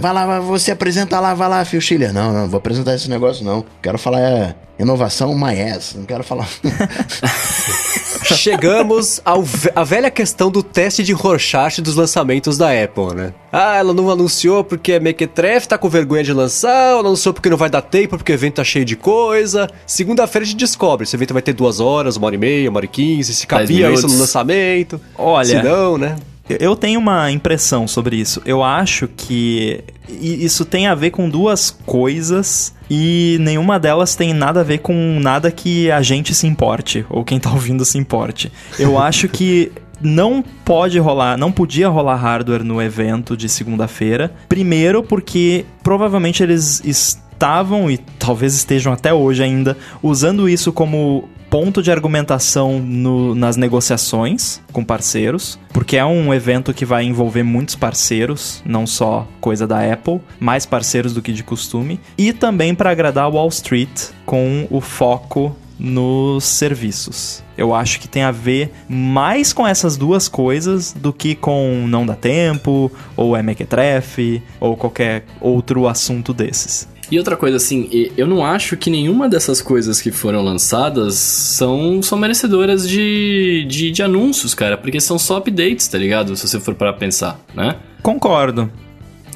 Vai 0.00 0.12
lá, 0.12 0.38
você 0.40 0.70
apresenta 0.70 1.18
lá, 1.18 1.32
vai 1.32 1.48
lá, 1.48 1.64
Phil 1.64 1.80
Schiller. 1.80 2.12
Não, 2.12 2.32
não, 2.32 2.48
vou 2.48 2.58
apresentar 2.58 2.94
esse 2.94 3.08
negócio 3.08 3.44
não. 3.44 3.64
Quero 3.80 3.98
falar 3.98 4.20
é, 4.20 4.54
inovação 4.82 5.34
maes. 5.34 5.94
Não 5.94 6.04
quero 6.04 6.22
falar. 6.22 6.48
Chegamos 8.24 9.20
ao, 9.24 9.44
à 9.74 9.84
velha 9.84 10.10
questão 10.10 10.50
do 10.50 10.62
teste 10.62 11.02
de 11.02 11.12
Rorschach 11.12 11.80
dos 11.80 11.96
lançamentos 11.96 12.56
da 12.56 12.70
Apple, 12.70 13.14
né? 13.14 13.34
Ah, 13.52 13.76
ela 13.76 13.92
não 13.92 14.10
anunciou 14.10 14.62
porque 14.64 14.92
é 14.92 15.00
mequetrefe, 15.00 15.68
tá 15.68 15.76
com 15.76 15.88
vergonha 15.88 16.22
de 16.22 16.32
lançar, 16.32 16.92
não 16.92 17.00
anunciou 17.00 17.34
porque 17.34 17.50
não 17.50 17.56
vai 17.56 17.68
dar 17.68 17.82
tempo, 17.82 18.16
porque 18.16 18.32
o 18.32 18.34
evento 18.34 18.54
tá 18.54 18.64
cheio 18.64 18.84
de 18.84 18.96
coisa. 18.96 19.68
Segunda-feira 19.86 20.44
a 20.44 20.48
gente 20.48 20.58
descobre 20.58 21.06
se 21.06 21.14
o 21.14 21.16
evento 21.16 21.32
vai 21.32 21.42
ter 21.42 21.52
duas 21.52 21.80
horas, 21.80 22.16
uma 22.16 22.26
hora 22.26 22.36
e 22.36 22.38
meia, 22.38 22.70
uma 22.70 22.78
hora 22.78 22.86
e 22.86 22.88
quinze, 22.88 23.34
se 23.34 23.46
cabia 23.46 23.90
isso 23.90 24.06
no 24.06 24.18
lançamento. 24.18 25.00
Olha. 25.16 25.60
Se 25.60 25.62
não, 25.62 25.98
né? 25.98 26.16
Eu 26.48 26.74
tenho 26.74 26.98
uma 26.98 27.30
impressão 27.30 27.86
sobre 27.86 28.16
isso. 28.16 28.42
Eu 28.44 28.62
acho 28.62 29.08
que 29.08 29.82
isso 30.08 30.64
tem 30.64 30.86
a 30.86 30.94
ver 30.94 31.10
com 31.10 31.28
duas 31.28 31.70
coisas 31.70 32.74
e 32.94 33.38
nenhuma 33.40 33.80
delas 33.80 34.14
tem 34.14 34.34
nada 34.34 34.60
a 34.60 34.62
ver 34.62 34.80
com 34.80 35.18
nada 35.18 35.50
que 35.50 35.90
a 35.90 36.02
gente 36.02 36.34
se 36.34 36.46
importe 36.46 37.06
ou 37.08 37.24
quem 37.24 37.40
tá 37.40 37.50
ouvindo 37.50 37.86
se 37.86 37.96
importe. 37.96 38.52
Eu 38.78 38.98
acho 39.00 39.30
que 39.30 39.72
não 39.98 40.44
pode 40.62 40.98
rolar, 40.98 41.38
não 41.38 41.50
podia 41.50 41.88
rolar 41.88 42.16
hardware 42.16 42.62
no 42.62 42.82
evento 42.82 43.34
de 43.34 43.48
segunda-feira. 43.48 44.30
Primeiro 44.46 45.02
porque 45.02 45.64
provavelmente 45.82 46.42
eles 46.42 46.82
estavam 46.84 47.90
e 47.90 47.96
talvez 47.96 48.54
estejam 48.54 48.92
até 48.92 49.14
hoje 49.14 49.42
ainda 49.42 49.74
usando 50.02 50.46
isso 50.46 50.70
como 50.70 51.30
ponto 51.52 51.82
de 51.82 51.90
argumentação 51.90 52.78
no, 52.78 53.34
nas 53.34 53.58
negociações 53.58 54.58
com 54.72 54.82
parceiros, 54.82 55.58
porque 55.70 55.98
é 55.98 56.04
um 56.04 56.32
evento 56.32 56.72
que 56.72 56.86
vai 56.86 57.04
envolver 57.04 57.42
muitos 57.42 57.74
parceiros, 57.74 58.62
não 58.64 58.86
só 58.86 59.28
coisa 59.38 59.66
da 59.66 59.92
Apple, 59.92 60.18
mais 60.40 60.64
parceiros 60.64 61.12
do 61.12 61.20
que 61.20 61.30
de 61.30 61.44
costume, 61.44 62.00
e 62.16 62.32
também 62.32 62.74
para 62.74 62.90
agradar 62.90 63.30
Wall 63.30 63.48
Street 63.48 64.12
com 64.24 64.66
o 64.70 64.80
foco 64.80 65.54
nos 65.78 66.44
serviços. 66.44 67.44
Eu 67.54 67.74
acho 67.74 68.00
que 68.00 68.08
tem 68.08 68.22
a 68.22 68.30
ver 68.30 68.72
mais 68.88 69.52
com 69.52 69.66
essas 69.66 69.94
duas 69.94 70.28
coisas 70.28 70.94
do 70.94 71.12
que 71.12 71.34
com 71.34 71.84
não 71.86 72.06
dá 72.06 72.14
tempo, 72.14 72.90
ou 73.14 73.36
é 73.36 73.42
mequetrefe, 73.42 74.42
ou 74.58 74.74
qualquer 74.74 75.26
outro 75.38 75.86
assunto 75.86 76.32
desses. 76.32 76.88
E 77.12 77.18
outra 77.18 77.36
coisa, 77.36 77.58
assim, 77.58 77.90
eu 78.16 78.26
não 78.26 78.42
acho 78.42 78.74
que 78.74 78.88
nenhuma 78.88 79.28
dessas 79.28 79.60
coisas 79.60 80.00
que 80.00 80.10
foram 80.10 80.42
lançadas 80.42 81.16
são, 81.16 82.00
são 82.00 82.16
merecedoras 82.16 82.88
de, 82.88 83.66
de, 83.68 83.90
de 83.90 84.02
anúncios, 84.02 84.54
cara, 84.54 84.78
porque 84.78 84.98
são 84.98 85.18
só 85.18 85.36
updates, 85.36 85.86
tá 85.88 85.98
ligado? 85.98 86.34
Se 86.34 86.48
você 86.48 86.58
for 86.58 86.74
para 86.74 86.90
pensar, 86.90 87.38
né? 87.54 87.76
Concordo 88.02 88.72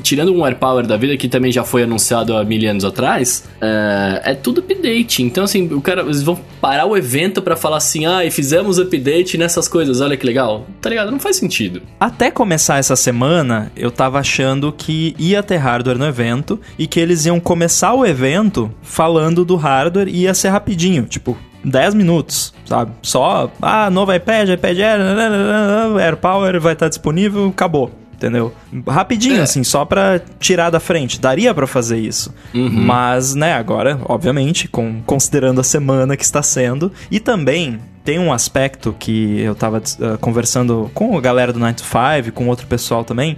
tirando 0.03 0.35
um 0.35 0.45
AirPower 0.45 0.87
da 0.87 0.97
vida 0.97 1.17
que 1.17 1.29
também 1.29 1.51
já 1.51 1.65
foi 1.65 1.83
anunciado 1.83 2.37
há 2.37 2.45
mil 2.45 2.69
anos 2.69 2.85
atrás, 2.85 3.45
é, 3.61 4.33
é 4.33 4.35
tudo 4.35 4.61
update. 4.61 5.23
Então, 5.23 5.45
assim, 5.45 5.73
o 5.73 5.81
cara, 5.81 6.03
eles 6.03 6.23
vão 6.23 6.39
parar 6.61 6.87
o 6.87 6.97
evento 6.97 7.43
para 7.43 7.57
falar 7.57 7.79
assim, 7.79 8.07
ah, 8.07 8.25
e 8.25 8.31
fizemos 8.31 8.79
update 8.79 9.37
nessas 9.37 9.69
coisas, 9.69 10.01
olha 10.01 10.17
que 10.17 10.27
legal. 10.27 10.67
Tá 10.81 10.91
ligado? 10.91 11.11
Não 11.11 11.19
faz 11.19 11.37
sentido. 11.37 11.83
Até 11.99 12.31
começar 12.31 12.79
essa 12.79 12.97
semana, 12.97 13.71
eu 13.77 13.91
tava 13.91 14.19
achando 14.19 14.73
que 14.73 15.15
ia 15.19 15.43
ter 15.43 15.57
hardware 15.57 15.99
no 15.99 16.07
evento 16.07 16.61
e 16.79 16.87
que 16.87 17.01
eles 17.01 17.27
iam 17.27 17.41
começar 17.41 17.95
o 17.95 18.05
evento 18.05 18.71
falando 18.83 19.45
do 19.45 19.57
hardware 19.57 20.09
e 20.09 20.23
ia 20.23 20.35
ser 20.35 20.49
rapidinho. 20.49 21.05
Tipo, 21.05 21.37
10 21.65 21.95
minutos, 21.95 22.55
sabe? 22.65 22.93
Só, 23.03 23.51
ah, 23.61 23.91
novo 23.91 24.15
iPad, 24.15 24.51
iPad 24.51 24.79
Air, 24.79 25.01
AirPower 26.01 26.61
vai 26.61 26.75
estar 26.75 26.89
disponível, 26.89 27.49
acabou 27.49 27.91
entendeu? 28.17 28.53
Rapidinho, 28.87 29.39
é. 29.39 29.43
assim, 29.43 29.63
só 29.63 29.85
pra 29.85 30.21
tirar 30.41 30.71
da 30.71 30.81
frente. 30.81 31.21
Daria 31.21 31.55
para 31.55 31.67
fazer 31.67 31.99
isso. 31.99 32.35
Uhum. 32.55 32.85
Mas, 32.85 33.35
né, 33.35 33.53
agora, 33.53 34.01
obviamente, 34.05 34.67
com, 34.67 35.03
considerando 35.05 35.61
a 35.61 35.65
semana 35.65 36.17
que 36.17 36.25
está 36.25 36.43
sendo. 36.43 36.91
E 37.11 37.21
também 37.21 37.79
tem 38.07 38.21
um 38.21 38.33
aspecto 38.33 38.95
que 38.97 39.41
eu 39.41 39.57
tava 39.57 39.79
uh, 39.79 40.17
conversando 40.19 40.89
com 40.95 41.19
a 41.19 41.21
galera 41.21 41.53
do 41.53 41.59
9 41.59 41.75
to 41.75 41.83
5, 41.83 42.33
com 42.33 42.47
outro 42.47 42.65
pessoal 42.69 43.05
também. 43.05 43.37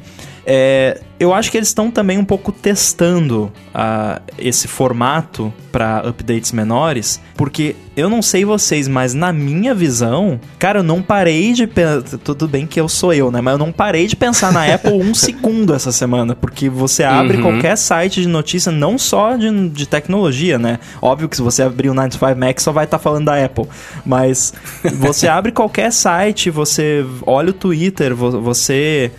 É, 0.51 1.01
eu 1.21 1.35
acho 1.35 1.51
que 1.51 1.59
eles 1.59 1.69
estão 1.69 1.91
também 1.91 2.17
um 2.17 2.25
pouco 2.25 2.51
testando 2.53 3.53
uh, 3.75 4.23
esse 4.39 4.69
formato 4.69 5.53
para 5.71 6.09
updates 6.09 6.53
menores, 6.53 7.21
porque 7.37 7.77
eu 7.95 8.09
não 8.09 8.23
sei 8.23 8.45
vocês, 8.45 8.89
mas 8.89 9.13
na 9.13 9.33
minha 9.33 9.75
visão, 9.75 10.41
cara, 10.59 10.79
eu 10.79 10.83
não 10.83 11.03
parei 11.03 11.53
de 11.53 11.67
pensar. 11.67 12.17
Tudo 12.19 12.49
bem 12.49 12.67
que 12.67 12.81
eu 12.81 12.89
sou 12.89 13.13
eu, 13.13 13.31
né? 13.31 13.41
Mas 13.43 13.53
eu 13.53 13.59
não 13.59 13.73
parei 13.73 14.07
de 14.07 14.17
pensar 14.17 14.51
na 14.51 14.73
Apple 14.73 14.93
um 14.93 15.13
segundo 15.15 15.75
essa 15.75 15.93
semana, 15.93 16.35
porque 16.35 16.71
você 16.71 17.05
abre 17.05 17.37
uhum. 17.37 17.43
qualquer 17.43 17.77
site 17.77 18.23
de 18.23 18.29
notícia, 18.29 18.73
não 18.73 18.97
só 18.97 19.37
de, 19.37 19.69
de 19.69 19.87
tecnologia, 19.87 20.59
né? 20.59 20.79
Óbvio 21.03 21.29
que 21.29 21.37
se 21.37 21.43
você 21.43 21.63
abrir 21.63 21.91
o 21.91 21.95
95 21.95 22.39
Mac 22.39 22.59
só 22.61 22.73
vai 22.73 22.85
estar 22.85 22.97
tá 22.99 23.03
falando 23.03 23.27
da 23.27 23.45
Apple, 23.45 23.67
mas 24.07 24.55
você 24.95 25.29
abre 25.29 25.53
qualquer 25.53 25.93
site, 25.93 26.51
você 26.51 27.05
olha 27.27 27.51
o 27.51 27.53
Twitter, 27.53 28.15
você 28.15 29.11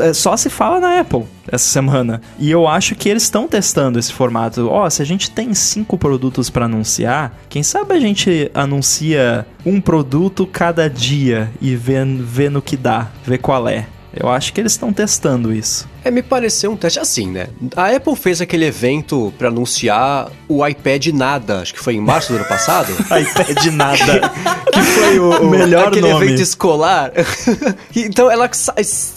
é, 0.00 0.12
só 0.12 0.36
se 0.36 0.48
fala 0.48 0.80
na 0.80 1.00
Apple 1.00 1.24
essa 1.50 1.68
semana. 1.68 2.20
E 2.38 2.50
eu 2.50 2.66
acho 2.66 2.94
que 2.94 3.08
eles 3.08 3.24
estão 3.24 3.46
testando 3.46 3.98
esse 3.98 4.12
formato. 4.12 4.68
Ó, 4.68 4.86
oh, 4.86 4.90
se 4.90 5.02
a 5.02 5.04
gente 5.04 5.30
tem 5.30 5.52
cinco 5.54 5.98
produtos 5.98 6.48
para 6.50 6.64
anunciar, 6.64 7.36
quem 7.48 7.62
sabe 7.62 7.94
a 7.94 8.00
gente 8.00 8.50
anuncia 8.54 9.46
um 9.64 9.80
produto 9.80 10.46
cada 10.46 10.88
dia 10.88 11.50
e 11.60 11.76
vê, 11.76 12.04
vê 12.04 12.48
no 12.48 12.62
que 12.62 12.76
dá, 12.76 13.08
vê 13.24 13.38
qual 13.38 13.68
é. 13.68 13.86
Eu 14.14 14.28
acho 14.28 14.52
que 14.52 14.60
eles 14.60 14.72
estão 14.72 14.92
testando 14.92 15.52
isso. 15.52 15.88
É, 16.08 16.10
me 16.10 16.22
pareceu 16.22 16.72
um 16.72 16.76
teste 16.76 16.98
assim, 16.98 17.30
né? 17.30 17.48
A 17.76 17.94
Apple 17.94 18.16
fez 18.16 18.40
aquele 18.40 18.64
evento 18.64 19.32
para 19.36 19.48
anunciar 19.48 20.32
o 20.48 20.66
iPad 20.66 21.08
Nada, 21.08 21.60
acho 21.60 21.74
que 21.74 21.80
foi 21.80 21.96
em 21.96 22.00
março 22.00 22.32
do 22.32 22.36
ano 22.36 22.46
passado. 22.46 22.90
iPad 23.04 23.66
Nada. 23.74 24.32
que 24.72 24.80
foi 24.80 25.18
o, 25.18 25.42
o 25.42 25.50
melhor 25.50 25.88
aquele 25.88 26.08
nome. 26.08 26.26
evento 26.26 26.40
escolar. 26.40 27.12
então 27.94 28.30
ela, 28.30 28.50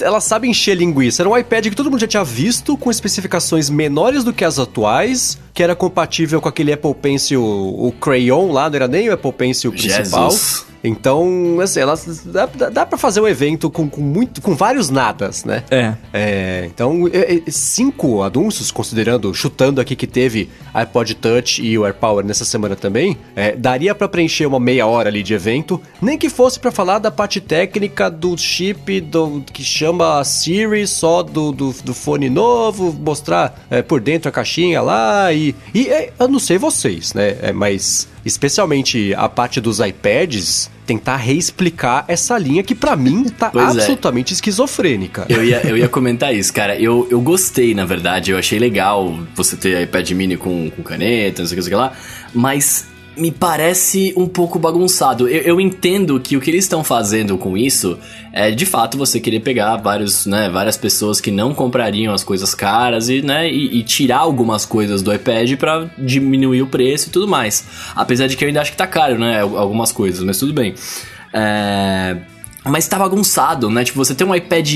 ela 0.02 0.20
sabe 0.20 0.50
encher 0.50 0.76
linguiça. 0.76 1.22
Era 1.22 1.30
um 1.30 1.38
iPad 1.38 1.68
que 1.68 1.76
todo 1.76 1.90
mundo 1.90 2.02
já 2.02 2.08
tinha 2.08 2.26
visto, 2.26 2.76
com 2.76 2.92
especificações 2.92 3.70
menores 3.70 4.26
do 4.26 4.34
que 4.34 4.44
as 4.44 4.60
atuais, 4.60 5.38
que 5.54 5.64
era 5.64 5.74
compatível 5.74 6.42
com 6.42 6.50
aquele 6.50 6.74
Apple 6.74 6.94
Pencil, 6.94 7.42
o 7.42 7.94
Crayon 8.02 8.52
lá, 8.52 8.70
não 8.70 8.76
era 8.76 8.88
nem 8.90 9.08
o 9.08 9.14
Apple 9.14 9.32
Pencil 9.32 9.72
principal. 9.72 10.30
Jesus. 10.30 10.72
Então, 10.84 11.60
assim, 11.62 11.80
ela, 11.80 11.94
dá, 12.26 12.46
dá 12.70 12.86
pra 12.86 12.98
fazer 12.98 13.22
um 13.22 13.28
evento 13.28 13.70
com, 13.70 13.88
com, 13.88 14.02
muito, 14.02 14.42
com 14.42 14.56
vários 14.56 14.90
nadas, 14.90 15.46
né? 15.46 15.64
É. 15.70 15.94
é 16.12 16.64
então, 16.66 16.81
é, 17.12 17.36
é, 17.36 17.52
cinco 17.52 18.24
anúncios, 18.24 18.72
considerando, 18.72 19.34
chutando 19.34 19.80
aqui 19.82 19.96
que 19.96 20.08
teve 20.08 20.50
iPod 20.74 21.16
Touch 21.16 21.62
e 21.62 21.78
o 21.78 21.86
AirPower 21.86 22.26
nessa 22.26 22.46
semana 22.46 22.76
também, 22.76 23.18
é, 23.36 23.56
daria 23.56 23.94
para 23.94 24.08
preencher 24.08 24.46
uma 24.46 24.60
meia 24.60 24.86
hora 24.88 25.10
ali 25.10 25.22
de 25.22 25.34
evento, 25.34 25.82
nem 26.02 26.18
que 26.18 26.30
fosse 26.30 26.60
para 26.60 26.72
falar 26.72 27.00
da 27.00 27.12
parte 27.12 27.40
técnica 27.40 28.10
do 28.10 28.38
chip 28.38 29.02
do, 29.02 29.44
que 29.54 29.64
chama 29.64 30.24
Siri, 30.24 30.88
só 30.88 31.24
do, 31.24 31.52
do, 31.52 31.72
do 31.84 31.94
fone 31.94 32.30
novo, 32.30 32.94
mostrar 32.94 33.66
é, 33.70 33.82
por 33.82 34.00
dentro 34.00 34.30
a 34.30 34.32
caixinha 34.32 34.82
lá 34.82 35.32
e... 35.34 35.56
E 35.74 35.88
é, 35.88 36.12
eu 36.20 36.28
não 36.28 36.40
sei 36.40 36.58
vocês, 36.58 37.14
né? 37.14 37.38
É, 37.42 37.52
mas 37.52 38.08
especialmente 38.26 39.14
a 39.16 39.28
parte 39.28 39.60
dos 39.60 39.80
iPads, 39.80 40.70
tentar 40.86 41.16
reexplicar 41.18 42.06
essa 42.08 42.38
linha 42.38 42.64
que 42.64 42.76
para 42.76 42.96
mim 42.96 43.24
tá 43.24 43.50
pois 43.50 43.64
é. 43.76 43.80
absolutamente 43.80 44.34
é. 44.34 44.36
esquizofrênica. 44.36 45.26
Eu 45.30 45.44
ia, 45.44 45.62
eu 45.66 45.78
ia 45.78 45.88
comentar 45.90 46.34
isso, 46.36 46.54
cara. 46.54 46.80
Eu, 46.80 47.08
eu 47.10 47.22
gostei, 47.22 47.74
na 47.74 47.86
verdade. 47.86 48.32
Eu 48.32 48.38
achei 48.38 48.60
legal 48.60 49.18
você 49.36 49.56
ter 49.56 49.82
iPad 49.84 50.12
mini 50.12 50.38
com, 50.38 50.70
com 50.70 50.84
caneta, 50.84 51.42
não 51.42 51.48
sei 51.48 51.58
o 51.58 51.62
que, 51.62 51.68
sei 51.68 51.76
lá. 51.76 51.94
Mas 52.34 52.86
me 53.16 53.32
parece 53.32 54.14
um 54.16 54.28
pouco 54.28 54.58
bagunçado. 54.58 55.28
Eu, 55.28 55.42
eu, 55.42 55.62
entendo 55.62 56.20
que 56.20 56.38
o 56.38 56.42
que 56.42 56.50
eles 56.50 56.66
estão 56.66 56.84
fazendo 56.84 57.38
com 57.38 57.58
isso 57.58 57.98
é 58.32 58.52
de 58.52 58.66
fato 58.66 58.98
você 58.98 59.20
querer 59.20 59.42
pegar 59.42 59.78
vários, 59.78 60.26
né, 60.26 60.50
várias 60.50 60.78
pessoas 60.78 61.20
que 61.20 61.32
não 61.32 61.54
comprariam 61.54 62.14
as 62.14 62.24
coisas 62.24 62.56
caras 62.56 63.10
e, 63.10 63.22
né, 63.22 63.52
e, 63.52 63.80
e 63.80 63.84
tirar 63.84 64.20
algumas 64.20 64.66
coisas 64.66 65.02
do 65.02 65.14
iPad 65.14 65.56
para 65.58 65.90
diminuir 65.98 66.62
o 66.62 66.68
preço 66.68 67.10
e 67.10 67.12
tudo 67.12 67.28
mais. 67.28 67.66
Apesar 67.96 68.28
de 68.28 68.38
que 68.38 68.44
eu 68.44 68.48
ainda 68.48 68.62
acho 68.62 68.72
que 68.72 68.78
tá 68.78 68.88
caro, 68.88 69.20
né, 69.20 69.42
algumas 69.42 69.92
coisas, 69.92 70.24
mas 70.24 70.38
tudo 70.38 70.54
bem. 70.54 70.74
É... 71.34 72.18
Mas 72.64 72.88
tá 72.88 72.98
bagunçado, 72.98 73.70
né? 73.70 73.84
Tipo, 73.84 73.98
você 73.98 74.14
tem 74.14 74.26
um 74.26 74.36
iPad 74.36 74.72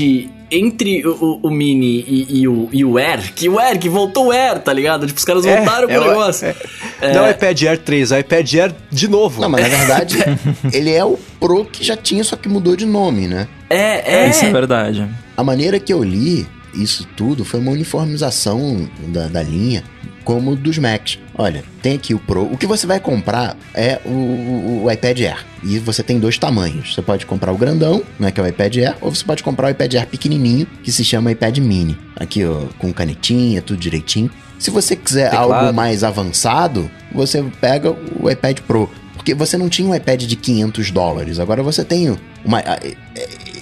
entre 0.50 1.06
o, 1.06 1.40
o, 1.42 1.50
Mini 1.50 2.04
e, 2.06 2.40
e, 2.40 2.48
o, 2.48 2.68
e 2.72 2.84
o 2.84 2.98
Air, 2.98 3.32
que 3.32 3.48
o 3.48 3.58
Air, 3.58 3.78
que 3.78 3.88
voltou 3.88 4.26
o 4.26 4.32
Air, 4.32 4.60
tá 4.60 4.72
ligado? 4.72 5.06
Tipo, 5.06 5.18
os 5.18 5.24
caras 5.24 5.46
é, 5.46 5.56
voltaram 5.56 5.88
é, 5.88 5.94
pro 5.94 6.08
negócio. 6.08 6.46
É, 6.46 6.56
é. 7.00 7.14
Não 7.14 7.24
é 7.24 7.28
o 7.28 7.30
iPad 7.30 7.62
Air 7.62 7.78
3, 7.78 8.12
é 8.12 8.16
o 8.16 8.20
iPad 8.20 8.54
Air 8.54 8.74
de 8.90 9.08
novo. 9.08 9.40
Não, 9.40 9.48
mas 9.48 9.62
na 9.62 9.76
verdade, 9.76 10.18
ele 10.72 10.92
é 10.92 11.04
o 11.04 11.18
Pro 11.38 11.64
que 11.64 11.84
já 11.84 11.96
tinha, 11.96 12.24
só 12.24 12.36
que 12.36 12.48
mudou 12.48 12.74
de 12.74 12.86
nome, 12.86 13.28
né? 13.28 13.46
É, 13.70 14.24
é. 14.24 14.30
Isso 14.30 14.44
é 14.44 14.50
verdade. 14.50 15.08
A 15.36 15.44
maneira 15.44 15.78
que 15.78 15.92
eu 15.92 16.02
li 16.02 16.46
isso 16.74 17.06
tudo 17.16 17.44
foi 17.44 17.58
uma 17.58 17.72
uniformização 17.72 18.88
da, 19.08 19.28
da 19.28 19.42
linha 19.42 19.82
como 20.24 20.54
dos 20.54 20.76
Macs. 20.76 21.18
Olha, 21.38 21.62
tem 21.82 21.94
aqui 21.94 22.14
o 22.14 22.18
Pro. 22.18 22.44
O 22.44 22.56
que 22.56 22.66
você 22.66 22.86
vai 22.86 22.98
comprar 22.98 23.56
é 23.74 24.00
o, 24.06 24.08
o, 24.08 24.84
o, 24.84 24.90
iPad 24.90 25.20
Air. 25.20 25.44
E 25.62 25.78
você 25.78 26.02
tem 26.02 26.18
dois 26.18 26.38
tamanhos. 26.38 26.94
Você 26.94 27.02
pode 27.02 27.26
comprar 27.26 27.52
o 27.52 27.58
grandão, 27.58 28.02
né, 28.18 28.30
que 28.30 28.40
é 28.40 28.42
o 28.42 28.46
iPad 28.46 28.76
Air, 28.78 28.96
ou 29.02 29.14
você 29.14 29.22
pode 29.22 29.42
comprar 29.42 29.66
o 29.66 29.70
iPad 29.70 29.94
Air 29.94 30.06
pequenininho, 30.06 30.66
que 30.82 30.90
se 30.90 31.04
chama 31.04 31.30
iPad 31.30 31.58
Mini. 31.58 31.98
Aqui, 32.18 32.44
ó, 32.44 32.62
com 32.78 32.90
canetinha, 32.92 33.60
tudo 33.60 33.78
direitinho. 33.78 34.30
Se 34.58 34.70
você 34.70 34.96
quiser 34.96 35.30
Teclado. 35.30 35.52
algo 35.52 35.74
mais 35.74 36.02
avançado, 36.02 36.90
você 37.12 37.44
pega 37.60 37.94
o 38.18 38.30
iPad 38.30 38.60
Pro. 38.60 38.90
Porque 39.14 39.34
você 39.34 39.58
não 39.58 39.68
tinha 39.68 39.86
um 39.86 39.94
iPad 39.94 40.22
de 40.22 40.36
500 40.36 40.90
dólares. 40.90 41.38
Agora 41.38 41.62
você 41.62 41.84
tem 41.84 42.16
uma, 42.44 42.62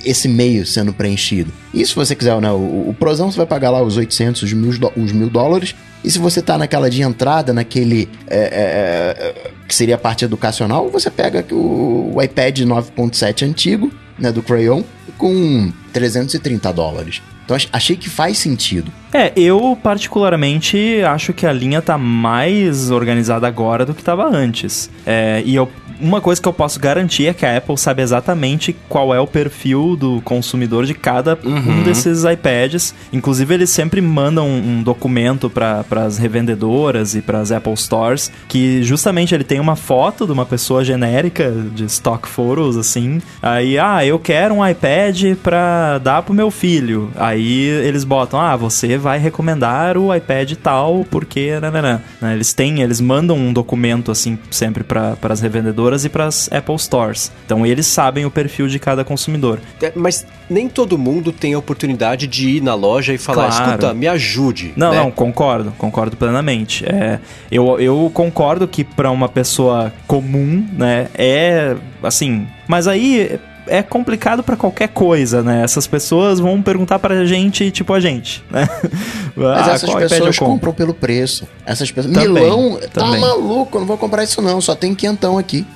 esse 0.05 0.29
meio 0.29 0.67
sendo 0.67 0.93
preenchido. 0.93 1.53
E 1.73 1.85
se 1.85 1.95
você 1.95 2.15
quiser, 2.15 2.41
né, 2.41 2.51
o, 2.51 2.89
o 2.89 2.97
Prozão 2.99 3.31
você 3.31 3.37
vai 3.37 3.47
pagar 3.47 3.71
lá 3.71 3.83
os 3.83 3.97
800, 3.97 4.43
os 4.43 4.53
mil, 4.53 4.71
os 4.97 5.13
mil 5.13 5.31
dólares. 5.31 5.75
E 6.03 6.11
se 6.11 6.19
você 6.19 6.43
tá 6.43 6.59
naquela 6.59 6.91
de 6.91 7.03
entrada, 7.03 7.53
naquele 7.53 8.09
é, 8.27 8.39
é, 8.39 9.45
é 9.49 9.51
que 9.67 9.75
seria 9.75 9.95
a 9.95 9.99
parte 9.99 10.25
educacional, 10.25 10.91
você 10.91 11.11
pega 11.11 11.45
o, 11.51 12.15
o 12.15 12.23
iPad 12.23 12.61
9.7 12.61 13.49
antigo, 13.49 13.91
né, 14.19 14.31
do 14.31 14.43
Crayon, 14.43 14.83
com 15.17 15.73
330 15.93 16.73
dólares. 16.73 17.23
Então 17.45 17.57
achei 17.73 17.97
que 17.97 18.09
faz 18.09 18.39
sentido. 18.39 18.91
É, 19.13 19.33
eu 19.37 19.79
particularmente 19.81 21.03
acho 21.07 21.33
que 21.33 21.47
a 21.47 21.53
linha 21.53 21.81
tá 21.81 21.97
mais 21.97 22.91
organizada 22.91 23.47
agora 23.47 23.87
do 23.87 23.95
que 23.95 24.01
estava 24.01 24.27
antes. 24.27 24.91
É, 25.07 25.43
e 25.45 25.55
eu 25.55 25.71
uma 26.01 26.21
coisa 26.21 26.41
que 26.41 26.49
eu 26.49 26.53
posso 26.53 26.79
garantir 26.81 27.27
é 27.27 27.35
que 27.35 27.47
a 27.47 27.57
Apple 27.57 27.79
sabe 27.79 28.03
exatamente 28.03 28.75
qual 28.89 29.15
é 29.15 29.21
o 29.21 29.27
perfil 29.27 29.97
do 29.97 30.21
consumidor 30.23 30.85
de 30.85 30.95
cada 30.95 31.39
uhum. 31.45 31.81
um 31.81 31.83
desses 31.83 32.25
iPads. 32.25 32.95
Inclusive, 33.13 33.55
eles 33.55 33.71
sempre 33.71 34.01
mandam 34.01 34.49
um 34.49 34.83
documento 34.83 35.49
para 35.49 35.85
as 36.05 36.19
revendedoras 36.19 37.15
e 37.15 37.23
para 37.23 37.41
as 37.41 37.53
Apple 37.53 37.77
Stores 37.77 38.31
que 38.49 38.83
justamente 38.83 39.35
ele 39.35 39.45
tem 39.45 39.61
uma 39.61 39.77
foto 39.77 40.27
de 40.27 40.33
uma 40.33 40.45
pessoa 40.45 40.85
genérica 40.85 41.53
de 41.75 41.85
stock 41.85 42.29
photos 42.29 42.77
assim. 42.77 43.21
Aí, 43.41 43.79
ah, 43.79 44.05
eu 44.05 44.19
quero 44.19 44.55
um 44.55 44.67
iPad 44.67 45.37
para 45.43 45.99
dar 45.99 46.23
pro 46.23 46.35
meu 46.35 46.51
filho. 46.51 47.11
Aí 47.17 47.34
eles 47.43 48.05
botam, 48.05 48.41
ah, 48.41 48.57
você 48.57 48.97
vai 48.99 49.19
recomendar 49.19 49.97
o 49.97 50.15
iPad 50.15 50.53
tal 50.63 51.05
porque, 51.11 51.59
nananã. 51.61 52.01
Né, 52.21 52.35
eles 52.35 52.53
têm, 52.53 52.83
eles 52.83 53.01
mandam 53.01 53.37
um 53.37 53.53
documento 53.53 54.11
assim 54.11 54.39
sempre 54.51 54.85
para 54.85 55.17
as 55.23 55.41
revendedoras 55.41 56.05
e 56.05 56.09
para 56.09 56.27
as 56.27 56.51
Apple 56.53 56.79
Stores. 56.79 57.33
Então 57.45 57.67
eles 57.67 57.87
sabem 57.87 58.25
o 58.25 58.31
perfil 58.31 58.69
de 58.69 58.79
cada 58.79 59.05
consumidor. 59.05 59.61
É, 59.81 59.93
mas 59.95 60.27
nem 60.49 60.69
todo 60.69 60.99
mundo 60.99 61.33
tem 61.33 61.55
a 61.55 61.59
oportunidade 61.59 62.27
de 62.27 62.57
ir 62.57 62.61
na 62.61 62.75
loja 62.75 63.13
e 63.13 63.19
falar, 63.19 63.49
claro. 63.49 63.65
escuta, 63.65 63.95
me 63.95 64.07
ajude. 64.07 64.73
Não, 64.77 64.91
né? 64.91 64.99
não, 64.99 65.11
concordo, 65.11 65.73
concordo 65.79 66.17
plenamente. 66.17 66.85
É, 66.85 67.19
eu, 67.51 67.79
eu 67.81 68.11
concordo 68.13 68.67
que 68.69 68.85
para 68.85 69.11
uma 69.11 69.29
pessoa 69.29 69.93
comum, 70.07 70.67
né, 70.73 71.09
é 71.15 71.77
assim. 72.03 72.47
Mas 72.67 72.87
aí 72.87 73.39
é 73.67 73.83
complicado 73.83 74.43
para 74.43 74.57
qualquer 74.57 74.89
coisa, 74.89 75.43
né? 75.43 75.63
Essas 75.63 75.87
pessoas 75.87 76.41
vão 76.41 76.63
perguntar 76.63 76.99
pra 76.99 77.25
gente, 77.25 77.71
tipo 77.71 77.93
a 77.93 78.01
gente, 78.01 78.45
né? 78.51 78.69
Mas 79.37 79.69
ah, 79.69 79.73
essas 79.73 79.95
pessoas 79.95 80.39
compram 80.39 80.73
pelo 80.73 80.95
preço. 80.95 81.47
Essas 81.65 81.91
pessoas... 81.91 82.15
Também, 82.15 82.29
Milão, 82.29 82.79
tá 82.93 83.01
também. 83.03 83.21
tá 83.21 83.27
maluco, 83.27 83.77
eu 83.77 83.81
não 83.81 83.87
vou 83.87 83.99
comprar 83.99 84.25
isso 84.25 84.41
não, 84.43 84.61
só 84.61 84.75
tem 84.75 84.95
quentão 84.95 85.39
aqui. 85.39 85.67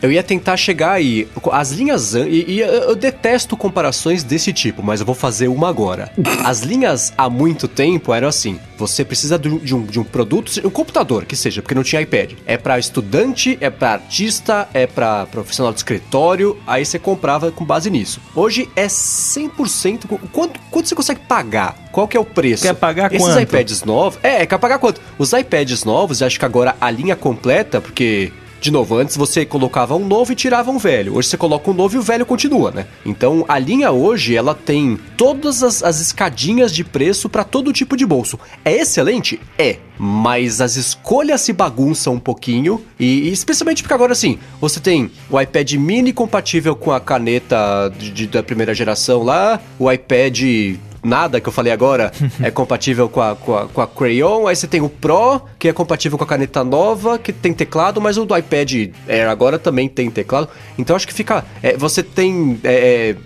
Eu 0.00 0.12
ia 0.12 0.22
tentar 0.22 0.56
chegar 0.56 0.92
aí. 0.92 1.28
As 1.52 1.70
linhas. 1.72 2.14
E, 2.14 2.44
e 2.48 2.60
eu 2.60 2.94
detesto 2.94 3.56
comparações 3.56 4.22
desse 4.22 4.52
tipo, 4.52 4.82
mas 4.82 5.00
eu 5.00 5.06
vou 5.06 5.14
fazer 5.14 5.48
uma 5.48 5.68
agora. 5.68 6.10
As 6.44 6.60
linhas 6.60 7.12
há 7.16 7.28
muito 7.28 7.66
tempo 7.66 8.14
eram 8.14 8.28
assim: 8.28 8.58
você 8.76 9.04
precisa 9.04 9.38
de 9.38 9.48
um, 9.48 9.58
de 9.58 9.74
um, 9.74 9.82
de 9.84 10.00
um 10.00 10.04
produto, 10.04 10.52
um 10.64 10.70
computador 10.70 11.24
que 11.24 11.34
seja, 11.36 11.60
porque 11.60 11.74
não 11.74 11.82
tinha 11.82 12.00
iPad. 12.00 12.32
É 12.46 12.56
para 12.56 12.78
estudante, 12.78 13.58
é 13.60 13.70
para 13.70 13.92
artista, 13.92 14.68
é 14.72 14.86
para 14.86 15.26
profissional 15.26 15.72
de 15.72 15.80
escritório. 15.80 16.56
Aí 16.66 16.84
você 16.84 16.98
comprava 16.98 17.50
com 17.50 17.64
base 17.64 17.90
nisso. 17.90 18.20
Hoje 18.34 18.68
é 18.76 18.86
100%. 18.86 20.18
Quanto, 20.32 20.60
quanto 20.70 20.88
você 20.88 20.94
consegue 20.94 21.20
pagar? 21.20 21.88
Qual 21.90 22.06
que 22.06 22.16
é 22.16 22.20
o 22.20 22.24
preço? 22.24 22.62
Quer 22.62 22.74
pagar 22.74 23.12
Esses 23.12 23.26
quanto? 23.26 23.42
iPads 23.42 23.82
novos. 23.82 24.18
É, 24.22 24.46
quer 24.46 24.58
pagar 24.58 24.78
quanto? 24.78 25.00
Os 25.18 25.32
iPads 25.32 25.84
novos, 25.84 26.22
acho 26.22 26.38
que 26.38 26.44
agora 26.44 26.76
a 26.80 26.90
linha 26.90 27.16
completa, 27.16 27.80
porque 27.80 28.32
de 28.60 28.70
novo, 28.70 28.96
antes 28.96 29.16
você 29.16 29.46
colocava 29.46 29.94
um 29.94 30.04
novo 30.04 30.32
e 30.32 30.34
tirava 30.34 30.70
um 30.70 30.78
velho. 30.78 31.16
Hoje 31.16 31.28
você 31.28 31.36
coloca 31.36 31.70
um 31.70 31.74
novo 31.74 31.96
e 31.96 31.98
o 31.98 32.02
velho 32.02 32.26
continua, 32.26 32.70
né? 32.70 32.86
Então 33.06 33.44
a 33.48 33.58
linha 33.58 33.92
hoje 33.92 34.34
ela 34.34 34.54
tem 34.54 34.98
todas 35.16 35.62
as, 35.62 35.82
as 35.82 36.00
escadinhas 36.00 36.72
de 36.72 36.82
preço 36.82 37.28
para 37.28 37.44
todo 37.44 37.72
tipo 37.72 37.96
de 37.96 38.04
bolso. 38.04 38.38
É 38.64 38.72
excelente? 38.72 39.40
É. 39.56 39.78
Mas 39.98 40.60
as 40.60 40.76
escolhas 40.76 41.40
se 41.40 41.52
bagunçam 41.52 42.14
um 42.14 42.20
pouquinho. 42.20 42.84
E, 42.98 43.28
e 43.28 43.32
especialmente 43.32 43.82
porque 43.82 43.94
agora 43.94 44.12
assim, 44.12 44.38
você 44.60 44.80
tem 44.80 45.10
o 45.30 45.40
iPad 45.40 45.72
mini 45.74 46.12
compatível 46.12 46.74
com 46.74 46.92
a 46.92 47.00
caneta 47.00 47.92
de, 47.96 48.10
de, 48.10 48.26
da 48.26 48.42
primeira 48.42 48.74
geração 48.74 49.22
lá, 49.22 49.60
o 49.78 49.90
iPad 49.90 50.78
nada 51.02 51.40
que 51.40 51.48
eu 51.48 51.52
falei 51.52 51.72
agora 51.72 52.12
é 52.42 52.50
compatível 52.50 53.08
com 53.08 53.20
a, 53.20 53.34
com, 53.34 53.56
a, 53.56 53.66
com 53.66 53.80
a 53.80 53.86
Crayon. 53.86 54.46
Aí 54.46 54.56
você 54.56 54.66
tem 54.66 54.80
o 54.80 54.88
Pro, 54.88 55.40
que 55.58 55.68
é 55.68 55.72
compatível 55.72 56.18
com 56.18 56.24
a 56.24 56.26
caneta 56.26 56.64
nova, 56.64 57.18
que 57.18 57.32
tem 57.32 57.52
teclado, 57.52 58.00
mas 58.00 58.16
o 58.16 58.24
do 58.24 58.36
iPad 58.36 58.90
Air 59.08 59.28
agora 59.28 59.58
também 59.58 59.88
tem 59.88 60.10
teclado. 60.10 60.48
Então 60.76 60.94
acho 60.94 61.06
que 61.06 61.14
fica. 61.14 61.44
É, 61.62 61.76
você 61.76 62.02
tem 62.02 62.60
é, 62.64 63.16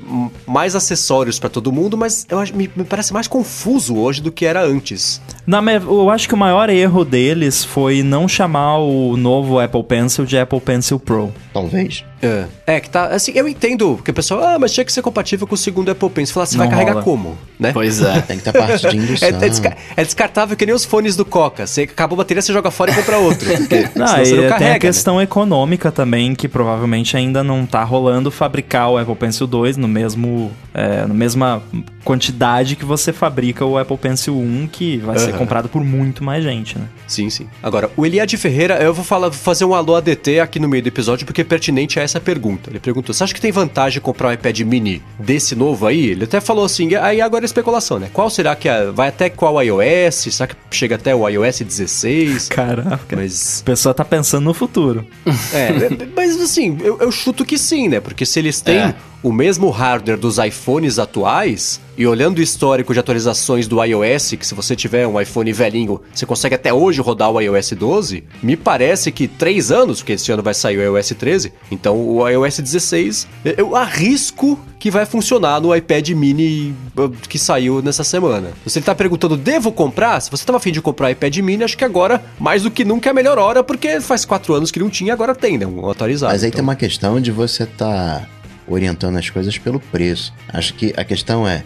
mais 0.47 0.75
acessórios 0.75 1.39
para 1.39 1.49
todo 1.49 1.73
mundo, 1.73 1.97
mas 1.97 2.27
eu 2.29 2.39
acho, 2.39 2.55
me, 2.55 2.70
me, 2.75 2.85
parece 2.85 3.12
mais 3.12 3.27
confuso 3.27 3.97
hoje 3.97 4.23
do 4.23 4.31
que 4.31 4.45
era 4.45 4.64
antes. 4.64 5.20
Não, 5.47 5.62
eu 5.68 6.11
acho 6.11 6.29
que 6.29 6.35
o 6.35 6.39
maior 6.39 6.70
erro 6.70 7.05
deles 7.05 7.64
foi 7.64 8.03
não 8.03 8.29
chamar 8.29 8.79
o 8.79 9.16
novo 9.16 9.59
Apple 9.59 9.83
Pencil 9.83 10.25
de 10.25 10.39
Apple 10.39 10.61
Pencil 10.61 10.99
Pro. 10.99 11.33
Talvez. 11.53 12.05
É. 12.23 12.45
é, 12.66 12.81
que 12.81 12.89
tá. 12.89 13.07
Assim, 13.07 13.33
eu 13.35 13.49
entendo 13.49 14.01
que 14.05 14.12
o 14.12 14.14
pessoal, 14.14 14.43
ah, 14.45 14.59
mas 14.59 14.73
tinha 14.73 14.85
que 14.85 14.93
ser 14.93 15.03
compatível 15.03 15.45
com 15.45 15.57
o 15.57 15.59
segundo 15.59 15.91
Apple 15.91 16.09
Pencil. 16.09 16.33
Falar, 16.33 16.47
você 16.47 16.57
vai 16.57 16.68
carregar 16.68 16.93
rola. 16.93 17.05
como? 17.05 17.37
Né? 17.59 17.73
Pois 17.73 18.01
é. 18.01 18.20
Tem 18.20 18.39
que 18.39 18.45
ter 18.45 18.53
parte 18.53 18.89
de 18.89 18.97
indução. 18.99 19.29
É, 19.29 19.33
é, 19.33 19.35
desca 19.35 19.77
é, 19.97 20.05
descartável 20.05 20.57
que 20.57 20.64
nem 20.64 20.75
os 20.75 20.85
fones 20.85 21.16
do 21.16 21.25
Coca. 21.25 21.66
Você 21.66 21.83
acabou 21.83 22.14
a 22.16 22.18
bateria, 22.18 22.41
você 22.41 22.53
joga 22.53 22.70
fora 22.70 22.93
e 22.93 22.95
compra 22.95 23.18
outro. 23.18 23.51
Porque, 23.59 23.89
não, 23.97 24.07
você 24.07 24.35
não 24.35 24.49
carrega, 24.49 24.59
tem 24.59 24.70
a 24.70 24.79
questão 24.79 25.16
né? 25.16 25.25
econômica 25.25 25.91
também, 25.91 26.35
que 26.35 26.47
provavelmente 26.47 27.16
ainda 27.16 27.43
não 27.43 27.66
tá 27.66 27.83
rolando 27.83 28.31
fabricar 28.31 28.91
o 28.91 28.99
Apple 28.99 29.16
Pencil 29.16 29.47
2 29.49 29.77
no 29.77 29.89
mesmo. 29.89 30.53
É, 30.73 31.05
na 31.07 31.14
mesma 31.14 31.62
quantidade 32.05 32.76
que 32.76 32.84
você 32.84 33.12
fabrica 33.12 33.64
o 33.64 33.78
Apple 33.78 33.96
Pencil 33.96 34.36
1, 34.36 34.68
que 34.68 34.98
vai 34.98 35.16
uhum. 35.16 35.24
ser 35.24 35.34
comprado 35.34 35.68
por 35.68 35.82
muito 35.84 36.22
mais 36.22 36.42
gente, 36.42 36.78
né? 36.78 36.86
Sim, 37.07 37.30
sim. 37.30 37.46
Agora, 37.62 37.90
o 37.96 38.05
Eliade 38.05 38.36
Ferreira, 38.36 38.82
eu 38.82 38.92
vou 38.92 39.05
falar, 39.05 39.30
fazer 39.32 39.64
um 39.64 39.74
alô 39.74 39.94
ADT 39.96 40.40
aqui 40.40 40.59
no 40.59 40.68
meio 40.68 40.82
do 40.82 40.88
episódio, 40.88 41.26
porque 41.26 41.40
é 41.40 41.44
pertinente 41.44 41.98
a 41.98 42.03
essa 42.03 42.20
pergunta. 42.20 42.70
Ele 42.70 42.80
perguntou: 42.80 43.14
você 43.14 43.24
acha 43.24 43.34
que 43.34 43.40
tem 43.40 43.53
vantagem 43.53 44.00
comprar 44.00 44.28
um 44.28 44.32
iPad 44.32 44.61
mini 44.61 45.03
desse 45.18 45.55
novo 45.55 45.86
aí? 45.86 46.07
Ele 46.07 46.24
até 46.24 46.40
falou 46.40 46.64
assim, 46.64 46.94
aí 46.94 47.20
agora 47.20 47.44
é 47.44 47.46
especulação, 47.46 47.98
né? 47.98 48.11
Qual 48.12 48.28
será 48.30 48.55
que 48.57 48.68
é, 48.68 48.90
vai 48.90 49.09
até 49.09 49.30
qual 49.30 49.62
iOS? 49.62 50.14
Será 50.14 50.46
que 50.46 50.57
chega 50.70 50.96
até 50.96 51.14
o 51.14 51.28
iOS 51.28 51.61
16? 51.61 52.48
Caraca. 52.48 53.16
Mas. 53.16 53.62
A 53.62 53.64
pessoa 53.64 53.94
tá 53.94 54.05
pensando 54.05 54.44
no 54.44 54.55
futuro. 54.55 55.07
É, 55.53 55.88
mas 56.16 56.40
assim, 56.40 56.78
eu, 56.82 56.98
eu 57.00 57.12
chuto 57.12 57.44
que 57.44 57.59
sim, 57.59 57.88
né? 57.88 58.00
Porque 58.00 58.26
se 58.26 58.38
eles 58.38 58.61
têm. 58.61 58.78
É 58.78 58.94
o 59.23 59.33
mesmo 59.33 59.70
hardware 59.70 60.18
dos 60.18 60.39
iPhones 60.39 60.99
atuais, 60.99 61.81
e 61.97 62.07
olhando 62.07 62.39
o 62.39 62.43
histórico 62.43 62.93
de 62.93 63.01
atualizações 63.01 63.68
do 63.68 63.83
iOS, 63.83 64.33
que 64.33 64.47
se 64.47 64.55
você 64.55 64.75
tiver 64.75 65.07
um 65.07 65.20
iPhone 65.20 65.53
velhinho, 65.53 66.01
você 66.12 66.27
consegue 66.27 66.55
até 66.55 66.73
hoje 66.73 67.01
rodar 67.01 67.31
o 67.31 67.41
iOS 67.41 67.73
12, 67.73 68.25
me 68.43 68.57
parece 68.57 69.12
que 69.12 69.29
três 69.29 69.70
anos, 69.70 70.01
porque 70.01 70.14
esse 70.14 70.33
ano 70.33 70.43
vai 70.43 70.55
sair 70.55 70.79
o 70.79 70.97
iOS 70.97 71.11
13, 71.11 71.53
então 71.70 71.97
o 71.97 72.27
iOS 72.29 72.61
16, 72.61 73.29
eu 73.57 73.77
arrisco 73.77 74.59
que 74.79 74.91
vai 74.91 75.07
funcionar 75.07 75.61
no 75.61 75.75
iPad 75.77 76.09
mini 76.11 76.75
uh, 76.97 77.09
que 77.29 77.39
saiu 77.39 77.81
nessa 77.81 78.03
semana. 78.03 78.51
Você 78.64 78.81
está 78.81 78.93
perguntando, 78.95 79.37
devo 79.37 79.70
comprar? 79.70 80.18
Se 80.20 80.29
você 80.29 80.43
estava 80.43 80.59
afim 80.59 80.73
de 80.73 80.83
comprar 80.83 81.07
o 81.07 81.11
iPad 81.11 81.37
mini, 81.37 81.62
acho 81.62 81.79
que 81.79 81.85
agora, 81.85 82.25
mais 82.41 82.64
do 82.64 82.70
que 82.70 82.85
nunca, 82.85 83.09
é 83.09 83.12
a 83.12 83.14
melhor 83.14 83.39
hora, 83.39 83.62
porque 83.62 84.01
faz 84.01 84.25
quatro 84.25 84.55
anos 84.55 84.73
que 84.73 84.81
não 84.81 84.91
tinha, 84.91 85.12
agora 85.12 85.37
tem, 85.37 85.57
né? 85.57 85.66
Um 85.66 85.89
atualizado. 85.89 86.33
Mas 86.33 86.43
aí 86.43 86.49
então. 86.49 86.59
tem 86.59 86.64
uma 86.64 86.75
questão 86.75 87.20
de 87.20 87.31
você 87.31 87.62
estar... 87.62 88.23
Tá 88.23 88.41
orientando 88.66 89.16
as 89.16 89.28
coisas 89.28 89.58
pelo 89.58 89.80
preço. 89.80 90.32
Acho 90.48 90.74
que 90.74 90.92
a 90.96 91.04
questão 91.04 91.46
é: 91.46 91.64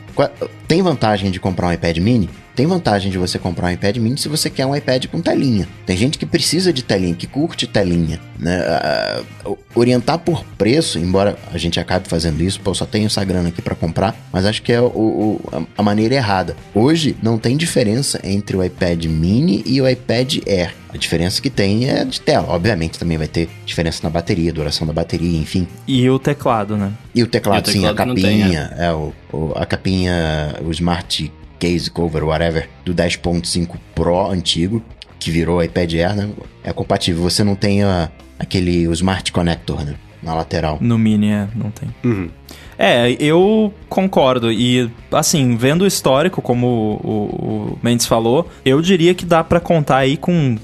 tem 0.66 0.82
vantagem 0.82 1.30
de 1.30 1.40
comprar 1.40 1.68
um 1.68 1.72
iPad 1.72 1.99
mini? 1.99 2.28
Tem 2.57 2.67
vantagem 2.67 3.13
de 3.13 3.19
você 3.19 3.39
comprar 3.39 3.67
um 3.67 3.71
iPad 3.71 3.99
mini 3.99 4.17
se 4.17 4.31
você 4.31 4.49
quer 4.49 4.65
um 4.65 4.75
iPad 4.75 5.05
com 5.09 5.21
telinha. 5.21 5.69
Tem 5.85 5.95
gente 5.95 6.17
que 6.17 6.25
precisa 6.25 6.73
de 6.73 6.83
telinha, 6.83 7.15
que 7.15 7.27
curte 7.27 7.67
telinha. 7.67 8.19
Né? 8.39 8.65
Uh, 9.45 9.59
orientar 9.75 10.19
por 10.19 10.43
preço, 10.57 10.99
embora 10.99 11.37
a 11.53 11.59
gente 11.59 11.79
acabe 11.79 12.09
fazendo 12.09 12.43
isso, 12.43 12.59
pô, 12.61 12.71
eu 12.71 12.75
só 12.75 12.87
tenho 12.87 13.07
essa 13.07 13.23
grana 13.23 13.51
aqui 13.51 13.61
para 13.61 13.75
comprar, 13.75 14.17
mas 14.33 14.47
acho 14.47 14.63
que 14.63 14.73
é 14.73 14.81
o, 14.81 14.87
o, 14.87 15.67
a 15.77 15.83
maneira 15.83 16.15
errada. 16.15 16.57
Hoje 16.75 17.15
não 17.23 17.37
tem 17.37 17.59
diferença 17.59 18.19
entre 18.25 18.57
o 18.57 18.65
iPad 18.65 19.05
mini 19.05 19.63
e 19.67 19.79
o 19.83 19.87
iPad 19.87 20.39
Air. 20.47 20.75
A 20.89 20.97
diferença 20.97 21.43
que 21.43 21.51
tem 21.51 21.91
é 21.91 22.07
de 22.07 22.23
tela. 22.23 22.49
Obviamente 22.49 22.99
também 22.99 23.19
vai 23.19 23.29
ter 23.29 23.51
diferença 23.67 24.01
na 24.03 24.09
bateria, 24.09 24.51
duração 24.51 24.87
da 24.87 24.95
bateria, 24.95 25.39
enfim. 25.39 25.69
E 25.87 26.09
o 26.09 26.19
teclado, 26.19 26.75
né? 26.75 26.91
E 27.15 27.23
o 27.23 27.27
teclado, 27.27 27.69
e 27.69 27.71
o 27.71 27.73
sim, 27.73 27.87
a 27.87 27.93
capinha. 27.93 28.25
Tem, 28.25 28.57
é. 28.57 28.87
é 28.87 28.93
o, 28.95 29.13
o, 29.31 29.53
a 29.55 29.67
capinha, 29.67 30.55
o 30.65 30.71
Smart 30.71 31.31
case 31.59 31.91
cover, 31.91 32.25
whatever, 32.25 32.69
do 32.85 32.95
10.5 32.95 33.77
Pro 33.95 34.31
antigo, 34.31 34.83
que 35.19 35.31
virou 35.31 35.63
iPad 35.63 35.95
Air, 35.95 36.17
né? 36.17 36.31
É 36.63 36.73
compatível. 36.73 37.23
Você 37.23 37.43
não 37.43 37.55
tem 37.55 37.83
a, 37.83 38.11
aquele 38.39 38.87
o 38.89 38.93
Smart 38.93 39.33
Connector, 39.33 39.85
né? 39.85 39.95
Na 40.23 40.35
lateral. 40.35 40.79
No 40.81 40.99
Mini, 40.99 41.31
é, 41.31 41.47
não 41.55 41.71
tem. 41.71 41.95
Uhum. 42.05 42.29
É, 42.79 43.11
eu 43.21 43.73
concordo. 43.89 44.53
E, 44.53 44.91
assim, 45.13 45.57
vendo 45.57 45.83
o 45.83 45.87
histórico, 45.87 46.43
como 46.43 46.67
o, 47.03 47.77
o 47.77 47.79
Mendes 47.83 48.07
falou, 48.07 48.49
eu 48.65 48.81
diria 48.83 49.15
que 49.15 49.25
dá 49.25 49.45
para 49.45 49.61
contar 49.61 49.99
aí 49.99 50.17
com 50.17 50.57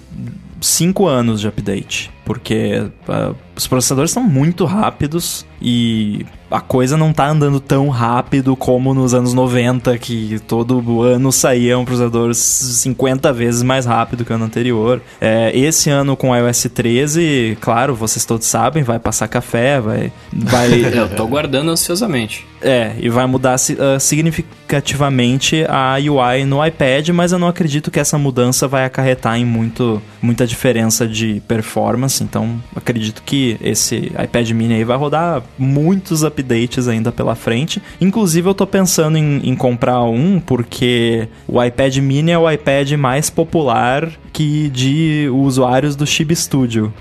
5 0.61 1.07
anos 1.07 1.40
de 1.40 1.49
update. 1.49 2.11
Porque 2.24 2.86
uh, 3.08 3.34
os 3.56 3.66
processadores 3.66 4.10
são 4.10 4.22
muito 4.22 4.64
rápidos 4.64 5.44
e 5.60 6.24
a 6.50 6.60
coisa 6.60 6.96
não 6.96 7.12
tá 7.12 7.28
andando 7.28 7.58
tão 7.60 7.88
rápido 7.88 8.54
como 8.54 8.92
nos 8.92 9.14
anos 9.14 9.32
90, 9.32 9.96
que 9.98 10.38
todo 10.46 11.02
ano 11.02 11.32
saía 11.32 11.78
um 11.78 11.84
processador 11.84 12.34
50 12.34 13.32
vezes 13.32 13.62
mais 13.62 13.86
rápido 13.86 14.24
que 14.24 14.32
o 14.32 14.34
ano 14.34 14.44
anterior. 14.44 15.00
É, 15.20 15.56
esse 15.56 15.88
ano 15.88 16.16
com 16.16 16.30
o 16.30 16.36
iOS 16.36 16.68
13, 16.74 17.56
claro, 17.60 17.94
vocês 17.94 18.24
todos 18.24 18.46
sabem, 18.46 18.82
vai 18.82 18.98
passar 18.98 19.28
café, 19.28 19.80
vai. 19.80 20.12
vai 20.32 20.72
Eu 20.92 21.08
tô 21.08 21.26
guardando 21.26 21.70
ansiosamente. 21.70 22.46
É, 22.60 22.92
e 23.00 23.08
vai 23.08 23.26
mudar 23.26 23.56
uh, 23.56 23.98
significativamente 23.98 25.64
a 25.68 25.96
UI 25.96 26.44
no 26.44 26.64
iPad, 26.64 27.08
mas 27.08 27.32
eu 27.32 27.38
não 27.38 27.48
acredito 27.48 27.90
que 27.90 27.98
essa 27.98 28.16
mudança 28.16 28.68
vai 28.68 28.84
acarretar 28.84 29.36
em 29.36 29.44
muito, 29.44 30.00
muita 30.20 30.46
diferença 30.46 31.06
de 31.06 31.42
performance. 31.48 32.11
Então, 32.20 32.60
acredito 32.74 33.22
que 33.22 33.56
esse 33.62 34.12
iPad 34.22 34.50
mini 34.50 34.74
aí 34.74 34.84
vai 34.84 34.96
rodar 34.96 35.42
muitos 35.58 36.22
updates 36.22 36.88
ainda 36.88 37.12
pela 37.12 37.34
frente. 37.34 37.82
Inclusive, 38.00 38.48
eu 38.48 38.54
tô 38.54 38.66
pensando 38.66 39.16
em, 39.16 39.40
em 39.44 39.54
comprar 39.54 40.02
um 40.02 40.40
porque 40.40 41.28
o 41.46 41.62
iPad 41.62 41.96
mini 41.98 42.30
é 42.30 42.38
o 42.38 42.50
iPad 42.50 42.92
mais 42.92 43.30
popular 43.30 44.10
que 44.32 44.68
de 44.70 45.28
usuários 45.32 45.94
do 45.94 46.06
Chib 46.06 46.34
Studio. 46.34 46.92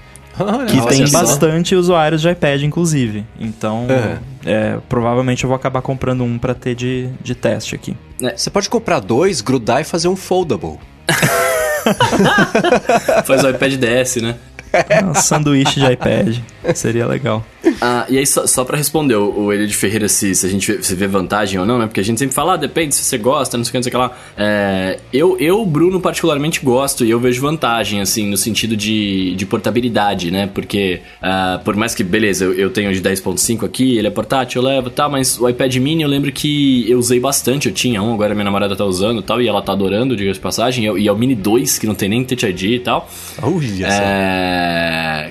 que 0.69 0.87
tem 0.87 1.09
bastante 1.11 1.75
usuários 1.75 2.21
de 2.21 2.29
iPad, 2.29 2.63
inclusive. 2.63 3.25
Então, 3.39 3.87
é. 3.89 4.19
É, 4.45 4.77
provavelmente 4.89 5.43
eu 5.43 5.47
vou 5.47 5.55
acabar 5.55 5.81
comprando 5.81 6.23
um 6.23 6.37
para 6.37 6.53
ter 6.53 6.75
de, 6.75 7.09
de 7.21 7.35
teste 7.35 7.75
aqui. 7.75 7.95
É. 8.21 8.35
Você 8.35 8.49
pode 8.49 8.69
comprar 8.69 8.99
dois, 8.99 9.41
grudar 9.41 9.81
e 9.81 9.83
fazer 9.83 10.07
um 10.07 10.15
foldable. 10.15 10.79
Faz 13.25 13.43
o 13.43 13.49
iPad 13.49 13.73
DS, 13.73 14.17
né? 14.17 14.35
Um 15.03 15.13
sanduíche 15.13 15.79
de 15.79 15.91
iPad. 15.91 16.37
Seria 16.75 17.07
legal. 17.07 17.45
Ah, 17.79 18.05
e 18.09 18.17
aí, 18.17 18.25
só, 18.25 18.45
só 18.47 18.63
pra 18.63 18.77
responder 18.77 19.15
o, 19.15 19.47
o 19.47 19.67
de 19.67 19.73
Ferreira 19.75 20.07
se, 20.07 20.33
se 20.33 20.45
a 20.45 20.49
gente 20.49 20.71
vê, 20.71 20.83
se 20.83 20.95
vê 20.95 21.07
vantagem 21.07 21.59
ou 21.59 21.65
não, 21.65 21.77
né? 21.77 21.85
Porque 21.85 21.99
a 21.99 22.03
gente 22.03 22.19
sempre 22.19 22.33
fala, 22.33 22.53
ah, 22.53 22.57
depende 22.57 22.95
se 22.95 23.03
você 23.03 23.17
gosta, 23.17 23.57
não 23.57 23.63
sei 23.63 23.69
o 23.69 23.71
que, 23.71 23.77
não 23.77 23.83
sei 23.83 23.89
o 23.89 23.91
que 23.91 23.97
lá. 23.97 24.17
É, 24.37 24.99
eu, 25.11 25.37
eu, 25.39 25.65
Bruno, 25.65 25.99
particularmente 25.99 26.59
gosto 26.63 27.05
e 27.05 27.09
eu 27.09 27.19
vejo 27.19 27.41
vantagem, 27.41 28.01
assim, 28.01 28.27
no 28.27 28.37
sentido 28.37 28.75
de, 28.75 29.35
de 29.35 29.45
portabilidade, 29.45 30.31
né? 30.31 30.49
Porque, 30.53 31.01
uh, 31.21 31.63
por 31.63 31.75
mais 31.75 31.93
que, 31.93 32.03
beleza, 32.03 32.45
eu, 32.45 32.53
eu 32.53 32.69
tenho 32.69 32.93
de 32.93 33.01
10.5 33.01 33.65
aqui, 33.65 33.97
ele 33.97 34.07
é 34.07 34.11
portátil, 34.11 34.61
eu 34.61 34.67
levo 34.67 34.87
e 34.87 34.91
tá, 34.91 35.03
tal, 35.03 35.11
mas 35.11 35.39
o 35.39 35.47
iPad 35.49 35.75
mini 35.77 36.03
eu 36.03 36.09
lembro 36.09 36.31
que 36.31 36.89
eu 36.89 36.97
usei 36.97 37.19
bastante, 37.19 37.67
eu 37.67 37.73
tinha 37.73 38.01
um, 38.01 38.13
agora 38.13 38.33
minha 38.33 38.45
namorada 38.45 38.75
tá 38.75 38.85
usando 38.85 39.19
e 39.19 39.23
tal, 39.23 39.41
e 39.41 39.47
ela 39.47 39.61
tá 39.61 39.71
adorando, 39.71 40.15
diga 40.15 40.31
de 40.31 40.39
passagem, 40.39 40.85
e 40.97 41.07
é 41.07 41.11
o 41.11 41.17
Mini 41.17 41.35
2, 41.35 41.79
que 41.79 41.87
não 41.87 41.95
tem 41.95 42.09
nem 42.09 42.23
Touch 42.23 42.45
ID 42.45 42.63
e 42.63 42.79
tal. 42.79 43.09
Olha 43.41 43.87
é... 43.87 44.60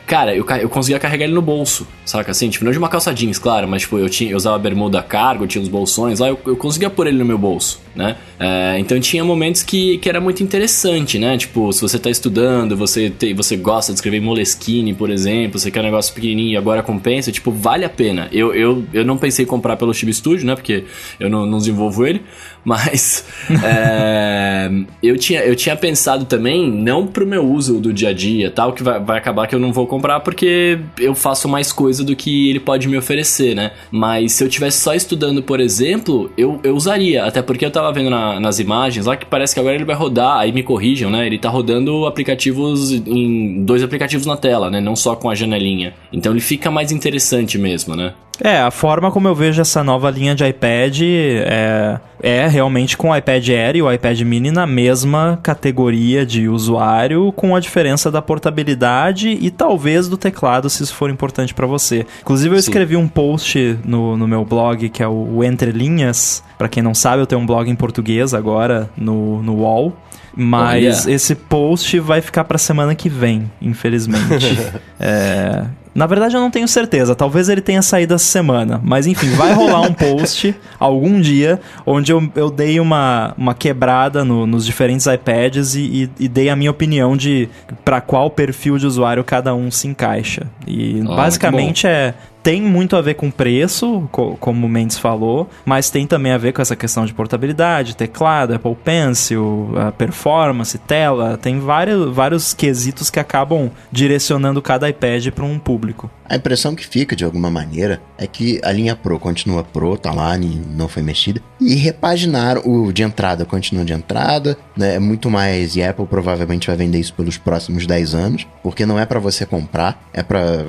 Cara, 0.07 0.35
eu, 0.35 0.45
eu 0.61 0.69
conseguia 0.69 0.99
carregar 0.99 1.25
ele 1.25 1.35
no 1.35 1.43
bolso, 1.43 1.87
saca? 2.05 2.33
Assim, 2.33 2.49
tipo, 2.49 2.65
não 2.65 2.73
de 2.73 2.79
uma 2.79 2.89
calça 2.89 3.15
jeans, 3.15 3.39
claro, 3.39 3.69
mas 3.69 3.83
tipo, 3.83 3.97
eu, 3.99 4.09
tinha, 4.09 4.31
eu 4.31 4.37
usava 4.37 4.59
bermuda 4.59 5.01
cargo, 5.03 5.47
tinha 5.47 5.63
uns 5.63 5.69
bolsões 5.69 6.19
lá, 6.19 6.29
eu, 6.29 6.39
eu 6.47 6.57
conseguia 6.57 6.91
pôr 6.91 7.07
ele 7.07 7.19
no 7.19 7.25
meu 7.25 7.39
bolso, 7.39 7.81
né? 7.95 8.17
É, 8.39 8.77
então 8.79 8.99
tinha 8.99 9.23
momentos 9.23 9.63
que, 9.63 9.99
que 9.99 10.09
era 10.09 10.21
muito 10.21 10.43
interessante, 10.43 11.19
né? 11.19 11.37
Tipo, 11.37 11.73
se 11.73 11.81
você 11.81 11.99
tá 11.99 12.11
estudando, 12.11 12.77
você, 12.77 13.09
te, 13.09 13.33
você 13.33 13.57
gosta 13.57 13.93
de 13.93 13.99
escrever 13.99 14.21
Moleskine, 14.21 14.95
por 14.95 15.11
exemplo, 15.11 15.59
você 15.59 15.71
quer 15.71 15.81
um 15.81 15.85
negócio 15.85 16.13
pequenininho 16.13 16.55
e 16.55 16.57
agora 16.57 16.83
compensa, 16.83 17.31
tipo, 17.31 17.53
vale 17.53 17.85
a 17.85 17.89
pena. 17.89 18.29
Eu, 18.33 18.53
eu, 18.55 18.85
eu 18.93 19.05
não 19.05 19.17
pensei 19.17 19.45
em 19.45 19.49
comprar 19.49 19.77
pelo 19.77 19.95
Chib 19.95 20.13
Studio, 20.13 20.45
né? 20.47 20.55
Porque 20.55 20.85
eu 21.21 21.31
não, 21.31 21.47
não 21.47 21.59
desenvolvo 21.59 22.05
ele, 22.05 22.23
mas 22.65 23.25
é, 23.65 24.71
eu, 25.03 25.17
tinha, 25.17 25.41
eu 25.41 25.57
tinha 25.57 25.77
pensado 25.77 26.25
também, 26.25 26.71
não 26.71 27.07
pro 27.07 27.27
meu 27.27 27.45
uso 27.45 27.81
do 27.81 27.93
dia 27.93 28.11
a 28.11 28.13
dia 28.13 28.51
tal, 28.51 28.73
que 28.73 28.83
vai, 28.83 29.01
vai 29.01 29.19
acabar 29.19 29.47
que 29.47 29.55
eu 29.55 29.59
não 29.59 29.73
vou 29.73 29.87
comprar 29.87 30.21
porque 30.21 30.79
eu 30.99 31.15
faço 31.15 31.49
mais 31.49 31.73
coisa 31.73 32.05
do 32.05 32.15
que 32.15 32.51
ele 32.51 32.61
pode 32.61 32.89
me 32.89 32.97
oferecer, 32.97 33.55
né? 33.55 33.73
Mas 33.91 34.33
se 34.33 34.45
eu 34.45 34.49
tivesse 34.49 34.79
só 34.79 34.95
estudando, 34.95 35.43
por 35.43 35.61
exemplo, 35.61 36.31
eu, 36.37 36.61
eu 36.63 36.75
usaria. 36.75 37.25
Até 37.25 37.43
porque 37.43 37.65
eu 37.65 37.71
tava 37.71 37.93
vendo 37.93 38.11
na, 38.11 38.39
nas 38.39 38.59
imagens 38.59 39.07
lá 39.07 39.17
que 39.17 39.27
parece 39.27 39.55
que 39.55 39.61
agora 39.61 39.75
ele 39.75 39.85
vai 39.85 39.97
rodar, 39.97 40.39
aí 40.39 40.53
me 40.53 40.63
corrijam, 40.63 41.11
né? 41.11 41.27
Ele 41.27 41.39
tá 41.39 41.49
rodando 41.49 42.07
aplicativos 42.07 42.93
em 42.93 43.65
dois 43.65 43.83
aplicativos 43.83 44.27
na 44.27 44.37
tela, 44.37 44.71
né? 44.71 44.81
Não 44.81 44.97
só 44.97 45.15
com 45.17 45.31
a 45.31 45.35
janelinha. 45.35 45.95
Então 46.13 46.33
ele 46.33 46.41
fica 46.41 46.71
mais 46.71 46.93
interessante 46.93 47.59
mesmo, 47.59 47.97
né? 47.97 48.15
É, 48.43 48.61
a 48.61 48.71
forma 48.71 49.11
como 49.11 49.29
eu 49.29 49.35
vejo 49.35 49.61
essa 49.61 49.85
nova 49.85 50.11
linha 50.11 50.35
de 50.35 50.47
iPad 50.47 51.01
é, 51.03 52.01
é 52.23 52.47
realmente 52.47 52.97
com 52.97 53.11
o 53.11 53.17
iPad 53.17 53.49
Air 53.49 53.77
e 53.77 53.83
o 53.83 53.93
iPad 53.93 54.21
Mini 54.23 54.51
na 54.51 54.67
mesma 54.67 55.39
categoria 55.43 56.25
de 56.25 56.49
usuário, 56.49 57.33
com 57.33 57.55
a 57.55 57.61
diferença 57.61 58.11
da 58.11 58.23
portabilidade 58.23 59.29
e 59.29 59.51
talvez 59.51 60.09
do 60.09 60.17
teclado, 60.17 60.71
se 60.71 60.83
isso 60.83 60.95
for 60.95 61.11
importante 61.11 61.53
para 61.53 61.67
você. 61.67 62.07
Inclusive, 62.23 62.57
eu 62.57 62.63
Sim. 62.63 62.71
escrevi 62.71 62.97
um 62.97 63.07
post 63.07 63.79
no, 63.85 64.17
no 64.17 64.27
meu 64.27 64.45
blog, 64.45 64.89
que 64.89 65.03
é 65.03 65.09
o 65.09 65.45
Entre 65.45 65.71
Linhas. 65.71 66.43
Para 66.57 66.69
quem 66.69 66.83
não 66.83 66.95
sabe, 66.95 67.23
eu 67.23 67.27
tenho 67.27 67.41
um 67.41 67.47
blog 67.47 67.71
em 67.71 67.77
português 67.77 68.33
agora 68.33 68.89
no, 68.97 69.43
no 69.43 69.57
UOL. 69.57 69.97
Mas 70.35 71.07
Olha. 71.07 71.15
esse 71.15 71.35
post 71.35 71.99
vai 71.99 72.21
ficar 72.21 72.45
pra 72.45 72.57
semana 72.57 72.95
que 72.95 73.09
vem, 73.09 73.51
infelizmente. 73.61 74.47
é, 74.99 75.65
na 76.01 76.07
verdade, 76.07 76.35
eu 76.35 76.41
não 76.41 76.51
tenho 76.51 76.67
certeza. 76.67 77.15
Talvez 77.15 77.51
ele 77.51 77.61
tenha 77.61 77.83
saído 77.83 78.15
essa 78.15 78.25
semana. 78.25 78.81
Mas 78.83 79.07
enfim, 79.07 79.29
vai 79.33 79.53
rolar 79.53 79.83
um 79.83 79.93
post 79.93 80.57
algum 80.81 81.21
dia 81.21 81.61
onde 81.85 82.11
eu, 82.11 82.27
eu 82.35 82.51
dei 82.51 82.81
uma, 82.81 83.35
uma 83.37 83.53
quebrada 83.53 84.25
no, 84.25 84.47
nos 84.47 84.65
diferentes 84.65 85.05
iPads 85.05 85.75
e, 85.75 85.81
e, 85.81 86.11
e, 86.21 86.27
dei 86.27 86.49
a 86.49 86.57
minha 86.57 86.71
opinião 86.71 87.15
de 87.19 87.51
para 87.85 88.01
qual 88.01 88.31
perfil 88.31 88.79
de 88.79 88.87
usuário 88.87 89.23
cada 89.23 89.55
um 89.55 89.71
se 89.71 89.89
encaixa. 89.89 90.47
E 90.67 91.03
ah, 91.07 91.17
basicamente 91.17 91.87
é 91.87 92.15
tem 92.43 92.63
muito 92.63 92.97
a 92.97 93.01
ver 93.01 93.15
com 93.15 93.31
preço, 93.31 94.09
co 94.11 94.37
como 94.37 94.67
o 94.67 94.71
Mendes 94.71 94.99
falou, 94.99 95.49
mas 95.65 95.91
tem 95.91 96.07
também 96.07 96.33
a 96.33 96.39
ver 96.39 96.53
com 96.53 96.63
essa 96.63 96.77
questão 96.77 97.05
de 97.05 97.13
portabilidade, 97.13 97.97
teclado, 97.97 98.55
Apple 98.55 98.77
Pencil, 98.85 99.71
performance, 99.99 100.79
tela, 100.79 101.37
tem 101.37 101.59
vários, 101.61 102.15
vários 102.15 102.55
quesitos 102.55 103.11
que 103.11 103.21
acabam 103.21 103.71
direcionando 103.91 104.63
cada 104.63 104.89
iPad 104.89 105.29
para 105.29 105.45
um 105.45 105.59
público. 105.59 106.11
A 106.31 106.37
impressão 106.37 106.77
que 106.77 106.87
fica, 106.87 107.17
de 107.17 107.25
alguma 107.25 107.51
maneira, 107.51 108.01
é 108.17 108.25
que 108.25 108.61
a 108.63 108.71
linha 108.71 108.95
Pro 108.95 109.19
continua 109.19 109.65
Pro, 109.65 109.99
tá 109.99 110.13
lá, 110.13 110.39
não 110.39 110.87
foi 110.87 111.03
mexida, 111.03 111.43
e 111.61 111.75
repaginaram 111.75 112.63
o 112.65 112.93
de 112.93 113.03
entrada, 113.03 113.45
continua 113.45 113.85
de 113.85 113.93
entrada, 113.93 114.57
né, 114.77 114.95
é 114.95 114.99
muito 115.01 115.29
mais, 115.29 115.75
e 115.75 115.83
a 115.83 115.91
Apple 115.91 116.07
provavelmente 116.07 116.69
vai 116.69 116.77
vender 116.77 117.01
isso 117.01 117.13
pelos 117.15 117.37
próximos 117.37 117.85
10 117.85 118.15
anos, 118.15 118.47
porque 118.63 118.87
não 118.87 118.97
é 118.97 119.05
para 119.05 119.19
você 119.19 119.45
comprar, 119.45 120.09
é 120.13 120.23
para 120.23 120.65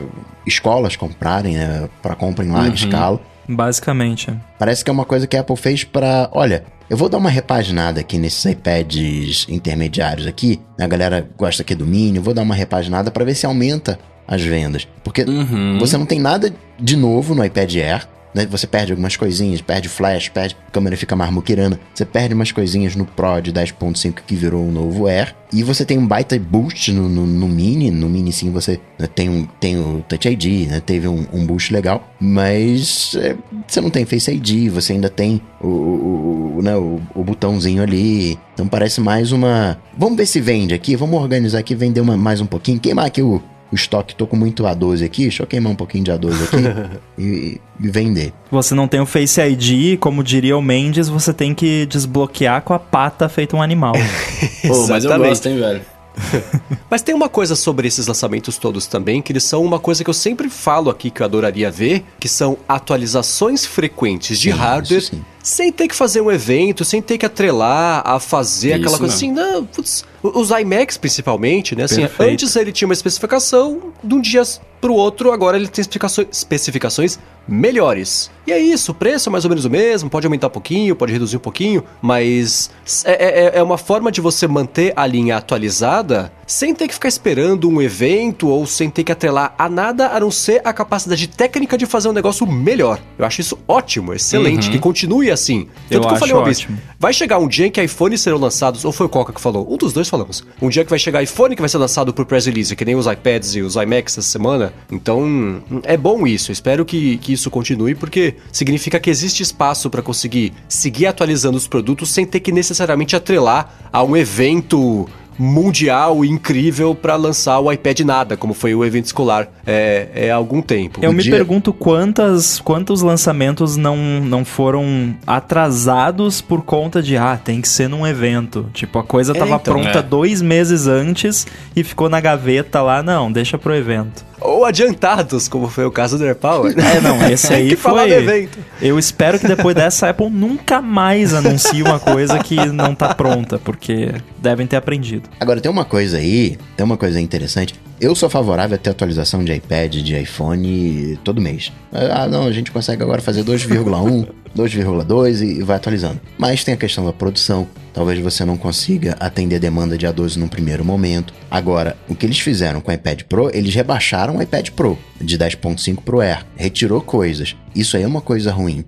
escolas 0.48 0.96
comprarem, 0.96 1.54
né, 1.54 1.88
para 2.02 2.16
compra 2.16 2.44
em 2.44 2.50
larga 2.50 2.70
uhum. 2.70 2.74
escala. 2.74 3.22
Basicamente. 3.48 4.34
Parece 4.58 4.84
que 4.84 4.90
é 4.90 4.94
uma 4.94 5.06
coisa 5.06 5.28
que 5.28 5.38
a 5.38 5.42
Apple 5.42 5.58
fez 5.58 5.84
para, 5.84 6.28
olha, 6.32 6.64
eu 6.90 6.98
vou 6.98 7.08
dar 7.08 7.20
uma 7.20 7.30
repaginada 7.30 8.00
aqui 8.02 8.18
nesses 8.18 8.44
iPads 8.46 9.46
intermediários 9.48 10.26
aqui. 10.26 10.60
A 10.80 10.88
galera 10.88 11.30
gosta 11.38 11.62
aqui 11.62 11.76
do 11.76 11.86
Mini, 11.86 12.18
eu 12.18 12.24
vou 12.24 12.34
dar 12.34 12.42
uma 12.42 12.56
repaginada 12.56 13.12
para 13.12 13.24
ver 13.24 13.36
se 13.36 13.46
aumenta 13.46 14.00
as 14.32 14.42
vendas. 14.42 14.88
Porque 15.04 15.24
uhum. 15.24 15.78
você 15.78 15.98
não 15.98 16.06
tem 16.06 16.20
nada 16.20 16.54
de 16.80 16.96
novo 16.96 17.36
no 17.36 17.44
iPad 17.44 17.76
Air. 17.76 18.08
Né? 18.34 18.46
Você 18.46 18.66
perde 18.66 18.94
algumas 18.94 19.18
coisinhas, 19.18 19.60
perde 19.60 19.90
flash, 19.90 20.30
perde 20.30 20.56
a 20.66 20.72
câmera 20.72 20.96
fica 20.96 21.18
mais 21.18 21.30
muquirana. 21.34 21.78
Você 21.94 22.06
perde 22.06 22.34
umas 22.34 22.50
coisinhas 22.50 22.96
no 22.96 23.06
Pro 23.06 23.42
de 23.42 23.52
10.5 23.52 24.20
que 24.26 24.34
virou 24.34 24.66
o 24.66 24.72
novo 24.72 25.06
Air. 25.06 25.36
E 25.52 25.64
você 25.64 25.84
tem 25.84 25.98
um 25.98 26.08
baita 26.08 26.40
boost 26.40 26.94
no, 26.94 27.10
no, 27.10 27.28
no 27.28 27.46
Mini. 27.46 27.92
No 27.92 28.08
Mini 28.08 28.32
sim 28.32 28.50
você 28.50 28.80
né, 28.98 29.06
tem, 29.06 29.28
um, 29.28 29.46
tem 29.60 29.78
o 29.78 30.02
Touch 30.08 30.30
ID, 30.30 30.70
né? 30.70 30.80
Teve 30.80 31.10
um, 31.10 31.26
um 31.34 31.46
boost 31.46 31.74
legal. 31.74 32.10
Mas 32.18 33.14
é, 33.16 33.36
você 33.68 33.82
não 33.82 33.90
tem 33.90 34.06
Face 34.06 34.32
ID, 34.32 34.70
você 34.70 34.94
ainda 34.94 35.10
tem 35.10 35.42
o, 35.60 35.68
o, 35.68 36.56
o, 36.58 36.62
né, 36.62 36.74
o, 36.78 37.02
o 37.14 37.22
botãozinho 37.22 37.84
ali. 37.84 38.40
Então 38.54 38.66
parece 38.66 39.02
mais 39.02 39.34
uma. 39.34 39.78
Vamos 39.98 40.16
ver 40.16 40.26
se 40.26 40.40
vende 40.40 40.74
aqui, 40.74 40.96
vamos 40.96 41.20
organizar 41.20 41.60
aqui, 41.60 41.76
vender 41.76 42.00
uma, 42.00 42.16
mais 42.16 42.40
um 42.40 42.46
pouquinho, 42.46 42.80
queimar 42.80 43.08
aqui 43.08 43.22
o, 43.22 43.44
o 43.72 43.76
estoque, 43.76 44.14
tô 44.14 44.28
com 44.28 44.36
muito 44.36 44.64
A12 44.64 45.06
aqui, 45.06 45.24
deixa 45.24 45.44
eu 45.44 45.48
queimar 45.48 45.72
um 45.72 45.76
pouquinho 45.76 46.04
de 46.04 46.12
A12 46.12 46.44
aqui 46.44 47.00
e, 47.18 47.62
e, 47.80 47.90
vender. 47.90 48.34
Você 48.52 48.76
não 48.76 48.88
tem 48.88 49.00
o 49.00 49.06
Face 49.06 49.40
ID, 49.40 49.98
como 49.98 50.24
diria 50.24 50.58
o 50.58 50.62
Mendes, 50.62 51.08
você 51.08 51.34
tem 51.34 51.56
que 51.56 51.86
desbloquear 51.86 52.62
com 52.64 52.74
a 52.74 52.80
pata 52.80 53.30
feito 53.30 53.56
um 53.56 53.62
animal. 53.62 53.94
Pô, 54.68 54.88
mas 54.88 55.06
eu 55.06 55.18
gosto, 55.18 55.48
hein, 55.48 55.58
velho. 55.58 55.82
Mas 56.90 57.02
tem 57.02 57.16
uma 57.16 57.30
coisa 57.30 57.56
sobre 57.56 57.88
esses 57.88 58.06
lançamentos 58.06 58.58
todos 58.58 58.86
também, 58.86 59.22
que 59.22 59.32
eles 59.32 59.44
são 59.44 59.64
uma 59.64 59.80
coisa 59.80 60.04
que 60.04 60.10
eu 60.10 60.14
sempre 60.14 60.50
falo 60.50 60.90
aqui 60.90 61.10
que 61.10 61.22
eu 61.22 61.26
adoraria 61.26 61.72
ver, 61.72 62.04
que 62.20 62.28
são 62.28 62.58
atualizações 62.68 63.66
frequentes 63.66 64.38
de 64.40 64.52
sim, 64.52 64.58
hardware, 64.58 65.10
sem 65.44 65.72
ter 65.72 65.88
que 65.88 65.96
fazer 65.96 66.22
um 66.22 66.32
evento, 66.32 66.86
sem 66.86 67.02
ter 67.02 67.18
que 67.18 67.26
atrelar 67.26 68.04
a 68.06 68.20
fazer 68.20 68.70
Isso 68.70 68.78
aquela 68.78 68.98
coisa 68.98 69.14
assim, 69.14 69.32
não, 69.32 69.66
putz, 69.66 70.06
os 70.24 70.52
iMacs 70.52 70.98
principalmente, 70.98 71.76
né? 71.76 71.84
Assim, 71.84 72.08
antes 72.20 72.56
ele 72.56 72.72
tinha 72.72 72.88
uma 72.88 72.94
especificação, 72.94 73.94
de 74.04 74.14
um 74.14 74.22
dia 74.22 74.44
pro 74.80 74.94
outro, 74.94 75.32
agora 75.32 75.58
ele 75.58 75.68
tem 75.68 75.86
especificações 76.32 77.20
melhores. 77.48 78.32
E 78.46 78.52
é 78.52 78.60
isso, 78.60 78.92
o 78.92 78.96
preço 78.96 79.30
é 79.30 79.32
mais 79.32 79.46
ou 79.46 79.50
menos 79.50 79.66
o 79.66 79.70
mesmo, 79.70 80.10
pode 80.10 80.26
aumentar 80.26 80.48
um 80.48 80.52
pouquinho, 80.52 80.96
pode 80.96 81.14
reduzir 81.14 81.38
um 81.38 81.42
pouquinho, 81.42 81.84
mas 82.02 82.72
é, 83.06 83.12
é, 83.14 83.60
é 83.60 83.64
uma 83.64 83.78
forma 83.78 84.12
de 84.12 84.20
você 84.20 84.48
manter 84.48 84.94
a 84.96 85.06
linha 85.06 85.38
atualizada 85.38 86.32
sem 86.48 86.74
ter 86.74 86.88
que 86.88 86.94
ficar 86.94 87.08
esperando 87.08 87.70
um 87.70 87.82
evento 87.82 88.48
ou 88.48 88.66
sem 88.66 88.90
ter 88.90 89.04
que 89.04 89.12
atrelar 89.12 89.54
a 89.58 89.70
nada 89.70 90.08
a 90.10 90.20
não 90.20 90.32
ser 90.32 90.62
a 90.66 90.74
capacidade 90.74 91.28
técnica 91.28 91.78
de 91.78 91.86
fazer 91.86 92.10
um 92.10 92.14
negócio 92.14 92.46
melhor. 92.46 93.00
Eu 93.18 93.26
acho 93.26 93.42
isso 93.42 93.60
ótimo, 93.68 94.14
excelente, 94.14 94.68
uhum. 94.68 94.74
que 94.74 94.80
continue 94.80 95.31
assim. 95.32 95.68
Tanto 95.90 96.04
eu 96.04 96.08
que 96.08 96.14
eu 96.14 96.18
falei 96.18 96.34
uma 96.34 96.44
vez, 96.44 96.68
vai 97.00 97.14
chegar 97.14 97.40
um 97.40 97.48
dia 97.48 97.68
em 97.68 97.72
que 97.72 97.82
iPhones 97.82 98.22
serão 98.22 98.38
lançados, 98.38 98.86
ou 98.86 98.92
foi 98.92 99.06
o 99.06 99.10
Coca 99.10 99.34
que 99.34 99.42
falou, 99.42 99.68
um 99.72 99.78
dos 99.78 99.94
dois 99.94 100.08
falamos. 100.10 100.44
Um 100.62 100.70
dia 100.70 100.84
que 100.84 100.90
vai 100.90 101.00
chegar 101.00 101.22
iPhone 101.24 101.56
que 101.56 101.62
vai 101.62 101.70
ser 101.70 101.78
lançado 101.78 102.14
por 102.14 102.26
press 102.26 102.46
release, 102.46 102.76
que 102.76 102.86
nem 102.86 102.96
os 102.96 103.06
iPads 103.06 103.56
e 103.56 103.62
os 103.62 103.76
iMacs 103.76 104.18
essa 104.18 104.28
semana. 104.28 104.74
Então, 104.92 105.64
é 105.84 105.98
bom 105.98 106.26
isso. 106.28 106.52
Espero 106.52 106.86
que, 106.86 107.18
que 107.18 107.34
isso 107.34 107.50
continue, 107.50 107.96
porque 107.96 108.36
significa 108.52 109.00
que 109.00 109.10
existe 109.10 109.44
espaço 109.44 109.90
para 109.90 110.02
conseguir 110.02 110.54
seguir 110.68 111.08
atualizando 111.08 111.58
os 111.58 111.68
produtos 111.68 112.12
sem 112.12 112.26
ter 112.26 112.40
que 112.40 112.52
necessariamente 112.52 113.16
atrelar 113.16 113.90
a 113.92 114.04
um 114.04 114.16
evento 114.16 115.08
mundial 115.38 116.24
incrível 116.24 116.94
para 116.94 117.16
lançar 117.16 117.60
o 117.60 117.72
iPad 117.72 118.02
nada, 118.02 118.38
como 118.38 118.54
foi 118.54 118.76
o 118.76 118.84
evento 118.84 119.06
escolar 119.06 119.48
é, 119.66 120.10
é 120.14 120.32
há 120.32 120.36
algum 120.36 120.62
tempo. 120.62 121.00
Eu 121.02 121.14
me 121.14 121.24
dia... 121.24 121.32
pergunto 121.32 121.74
quantas, 121.74 122.60
quantos 122.60 123.02
lançamentos 123.02 123.78
não, 123.78 123.98
não 123.98 124.46
foram 124.46 125.16
atrasados 125.26 126.42
por 126.42 126.62
conta 126.62 127.02
de, 127.02 127.18
ah, 127.18 127.40
tem 127.44 127.62
que 127.62 127.68
ser 127.68 127.88
num 127.88 128.06
evento. 128.06 128.70
Tipo, 128.74 129.00
a 129.00 129.04
coisa 129.04 129.32
é, 129.32 129.36
tava 129.36 129.56
então, 129.56 129.74
pronta 129.74 130.00
é. 130.00 130.02
dois 130.02 130.42
meses 130.42 130.88
antes 130.88 131.48
e 131.76 131.84
ficou 131.84 132.10
na 132.10 132.20
gaveta 132.20 132.82
lá, 132.82 133.02
não, 133.02 133.32
deixa 133.32 133.58
pro 133.58 133.76
evento. 133.76 134.32
Ou 134.42 134.66
adiantados, 134.66 135.48
como 135.48 135.70
foi 135.70 135.86
o 135.86 135.92
caso 135.92 136.18
do 136.18 136.26
AirPower. 136.26 136.74
É, 136.78 137.00
não, 137.00 137.30
esse 137.30 137.54
aí 137.54 137.70
que 137.70 137.76
falar 137.76 138.02
foi. 138.02 138.10
do 138.10 138.16
evento. 138.16 138.58
Eu 138.82 138.98
espero 138.98 139.40
que 139.40 139.48
depois 139.48 139.76
dessa 139.76 140.08
a 140.08 140.10
Apple 140.10 140.32
nunca 140.32 140.82
mais 140.82 141.32
anuncie 141.34 141.84
uma 141.84 142.00
coisa 142.00 142.40
que 142.40 142.56
não 142.66 142.96
tá 142.96 143.14
pronta, 143.14 143.60
porque 143.60 144.16
devem 144.40 144.66
ter 144.66 144.78
aprendido. 144.78 145.21
Agora, 145.40 145.60
tem 145.60 145.72
uma 145.72 145.86
coisa 145.86 146.18
aí, 146.18 146.58
tem 146.76 146.84
uma 146.84 146.98
coisa 146.98 147.20
interessante. 147.20 147.74
Eu 148.00 148.16
sou 148.16 148.30
favorável 148.30 148.76
a 148.76 148.78
ter 148.78 148.90
atualização 148.90 149.44
de 149.44 149.54
iPad, 149.54 149.96
de 149.98 150.16
iPhone 150.20 151.20
todo 151.24 151.40
mês. 151.40 151.72
Ah, 151.92 152.28
não, 152.28 152.48
a 152.48 152.52
gente 152.52 152.72
consegue 152.72 153.04
agora 153.04 153.22
fazer 153.22 153.44
2,1, 153.44 154.28
2,2 154.56 155.42
e 155.42 155.62
vai 155.64 155.78
atualizando. 155.78 156.20
Mas 156.38 156.64
tem 156.64 156.74
a 156.74 156.78
questão 156.78 157.06
da 157.06 157.14
produção. 157.14 157.68
Talvez 157.94 158.20
você 158.20 158.46
não 158.46 158.56
consiga 158.56 159.18
atender 159.20 159.58
a 159.58 159.60
demanda 159.60 159.98
de 159.98 160.08
A12 160.08 160.38
num 160.38 160.48
primeiro 160.48 160.84
momento. 160.86 161.34
Agora, 161.50 161.98
o 162.08 162.16
que 162.16 162.26
eles 162.26 162.40
fizeram 162.40 162.80
com 162.80 162.90
o 162.90 162.94
iPad 162.94 163.24
Pro, 163.24 163.52
eles 163.54 163.76
rebaixaram 163.76 164.38
o 164.38 164.42
iPad 164.42 164.70
Pro 164.70 164.98
de 165.20 165.38
10.5 165.38 165.98
pro 165.98 166.22
Air, 166.22 166.46
retirou 166.56 167.02
coisas. 167.02 167.56
Isso 167.76 167.96
aí 167.96 168.04
é 168.04 168.08
uma 168.08 168.22
coisa 168.22 168.52
ruim. 168.52 168.84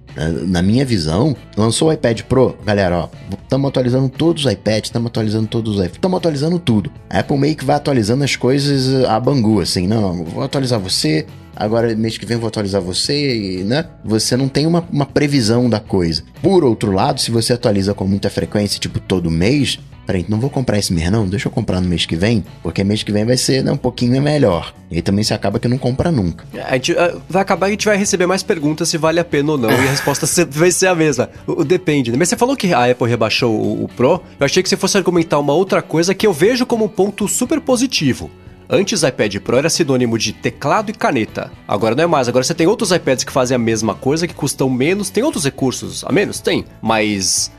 Na 0.47 0.61
minha 0.61 0.85
visão, 0.85 1.35
lançou 1.57 1.89
o 1.89 1.93
iPad 1.93 2.21
Pro, 2.21 2.57
galera, 2.65 2.97
ó, 2.97 3.09
estamos 3.43 3.67
atualizando 3.67 4.09
todos 4.09 4.45
os 4.45 4.51
iPads, 4.51 4.89
estamos 4.89 5.07
atualizando 5.07 5.47
todos 5.47 5.73
os 5.73 5.77
iPhones, 5.77 5.95
estamos 5.95 6.17
atualizando 6.17 6.59
tudo. 6.59 6.91
A 7.09 7.19
Apple 7.19 7.37
meio 7.37 7.55
que 7.55 7.65
vai 7.65 7.75
atualizando 7.75 8.23
as 8.23 8.35
coisas 8.35 9.05
a 9.05 9.19
bangu, 9.19 9.59
assim, 9.59 9.87
não, 9.87 10.01
não, 10.01 10.25
vou 10.25 10.43
atualizar 10.43 10.79
você, 10.79 11.25
agora 11.55 11.95
mês 11.95 12.17
que 12.17 12.25
vem 12.25 12.37
vou 12.37 12.47
atualizar 12.47 12.81
você, 12.81 13.63
né? 13.65 13.85
Você 14.03 14.35
não 14.35 14.47
tem 14.47 14.65
uma, 14.65 14.85
uma 14.91 15.05
previsão 15.05 15.69
da 15.69 15.79
coisa. 15.79 16.23
Por 16.41 16.63
outro 16.63 16.91
lado, 16.91 17.19
se 17.19 17.31
você 17.31 17.53
atualiza 17.53 17.93
com 17.93 18.05
muita 18.05 18.29
frequência, 18.29 18.79
tipo 18.79 18.99
todo 18.99 19.29
mês, 19.31 19.79
Peraí, 20.05 20.25
não 20.27 20.39
vou 20.39 20.49
comprar 20.49 20.77
esse 20.77 20.91
mês 20.91 21.09
não, 21.09 21.27
deixa 21.27 21.47
eu 21.47 21.51
comprar 21.51 21.79
no 21.79 21.87
mês 21.87 22.05
que 22.05 22.15
vem, 22.15 22.43
porque 22.61 22.83
mês 22.83 23.03
que 23.03 23.11
vem 23.11 23.23
vai 23.23 23.37
ser 23.37 23.63
né, 23.63 23.71
um 23.71 23.77
pouquinho 23.77 24.21
melhor. 24.21 24.73
E 24.91 24.95
aí 24.95 25.01
também 25.01 25.23
se 25.23 25.33
acaba 25.33 25.59
que 25.59 25.67
não 25.67 25.77
compra 25.77 26.11
nunca. 26.11 26.45
A 26.65 26.73
gente, 26.73 26.91
uh, 26.91 27.21
vai 27.29 27.41
acabar 27.41 27.67
que 27.67 27.69
a 27.69 27.73
gente 27.73 27.85
vai 27.85 27.95
receber 27.95 28.25
mais 28.25 28.43
perguntas 28.43 28.89
se 28.89 28.97
vale 28.97 29.19
a 29.19 29.23
pena 29.23 29.53
ou 29.53 29.57
não, 29.57 29.71
e 29.71 29.73
a 29.73 29.91
resposta 29.91 30.27
vai 30.51 30.71
ser 30.71 30.87
a 30.87 30.95
mesma. 30.95 31.29
O, 31.47 31.63
depende, 31.63 32.11
né? 32.11 32.17
Mas 32.17 32.27
você 32.27 32.35
falou 32.35 32.57
que 32.57 32.73
a 32.73 32.91
Apple 32.91 33.07
rebaixou 33.07 33.53
o, 33.53 33.85
o 33.85 33.87
Pro, 33.87 34.21
eu 34.39 34.45
achei 34.45 34.61
que 34.61 34.67
você 34.67 34.75
fosse 34.75 34.97
argumentar 34.97 35.39
uma 35.39 35.53
outra 35.53 35.81
coisa 35.81 36.13
que 36.13 36.27
eu 36.27 36.33
vejo 36.33 36.65
como 36.65 36.85
um 36.85 36.89
ponto 36.89 37.25
super 37.27 37.61
positivo. 37.61 38.29
Antes, 38.69 39.03
iPad 39.03 39.37
Pro 39.37 39.57
era 39.57 39.69
sinônimo 39.69 40.17
de 40.17 40.33
teclado 40.33 40.89
e 40.89 40.93
caneta. 40.93 41.51
Agora 41.67 41.95
não 41.95 42.03
é 42.03 42.07
mais. 42.07 42.27
Agora 42.27 42.43
você 42.43 42.53
tem 42.53 42.67
outros 42.67 42.91
iPads 42.91 43.23
que 43.23 43.31
fazem 43.31 43.55
a 43.55 43.59
mesma 43.59 43.95
coisa, 43.95 44.27
que 44.27 44.33
custam 44.33 44.69
menos. 44.69 45.09
Tem 45.09 45.23
outros 45.23 45.45
recursos 45.45 46.03
a 46.03 46.11
menos? 46.11 46.39
Tem. 46.39 46.65
Mas 46.81 47.51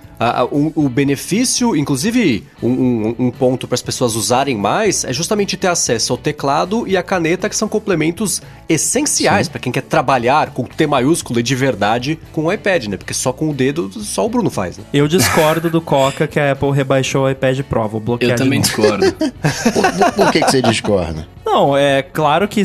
um, 0.53 0.73
o 0.75 0.89
benefício, 0.89 1.75
inclusive 1.77 2.45
um, 2.63 2.69
um, 2.69 3.15
um 3.19 3.31
ponto 3.31 3.67
para 3.67 3.75
as 3.75 3.83
pessoas 3.83 4.15
usarem 4.15 4.57
mais, 4.57 5.05
é 5.05 5.13
justamente 5.13 5.57
ter 5.57 5.69
acesso 5.69 6.13
ao 6.13 6.19
teclado 6.19 6.87
e 6.87 6.97
à 6.97 7.03
caneta, 7.03 7.49
que 7.49 7.57
são 7.57 7.69
complementos 7.69 8.41
essenciais 8.69 9.49
para 9.49 9.61
quem 9.61 9.73
quer 9.73 9.83
trabalhar 9.83 10.51
com 10.51 10.65
T 10.65 10.87
maiúsculo 10.87 11.41
e 11.41 11.43
de 11.43 11.55
verdade 11.55 12.19
com 12.33 12.45
o 12.45 12.53
iPad, 12.53 12.87
né? 12.87 12.97
Porque 12.97 13.15
só 13.15 13.33
com 13.33 13.51
o 13.51 13.55
dedo, 13.55 13.91
só 14.03 14.25
o 14.25 14.29
Bruno 14.29 14.51
faz, 14.51 14.79
né? 14.79 14.85
Eu 14.93 15.09
discordo 15.09 15.69
do 15.69 15.81
Coca 15.81 16.27
que 16.27 16.39
a 16.39 16.53
Apple 16.53 16.71
rebaixou 16.73 17.25
o 17.25 17.31
iPad 17.31 17.61
Pro, 17.61 17.89
vou 17.89 18.01
bloquear 18.01 18.33
Eu 18.33 18.37
também 18.37 18.61
discordo. 18.61 19.13
por, 19.13 20.13
por 20.13 20.33
que, 20.33 20.41
que 20.41 20.51
você 20.51 20.63
discorda? 20.63 21.27
Não, 21.45 21.77
é 21.77 22.03
claro 22.03 22.49
que, 22.49 22.63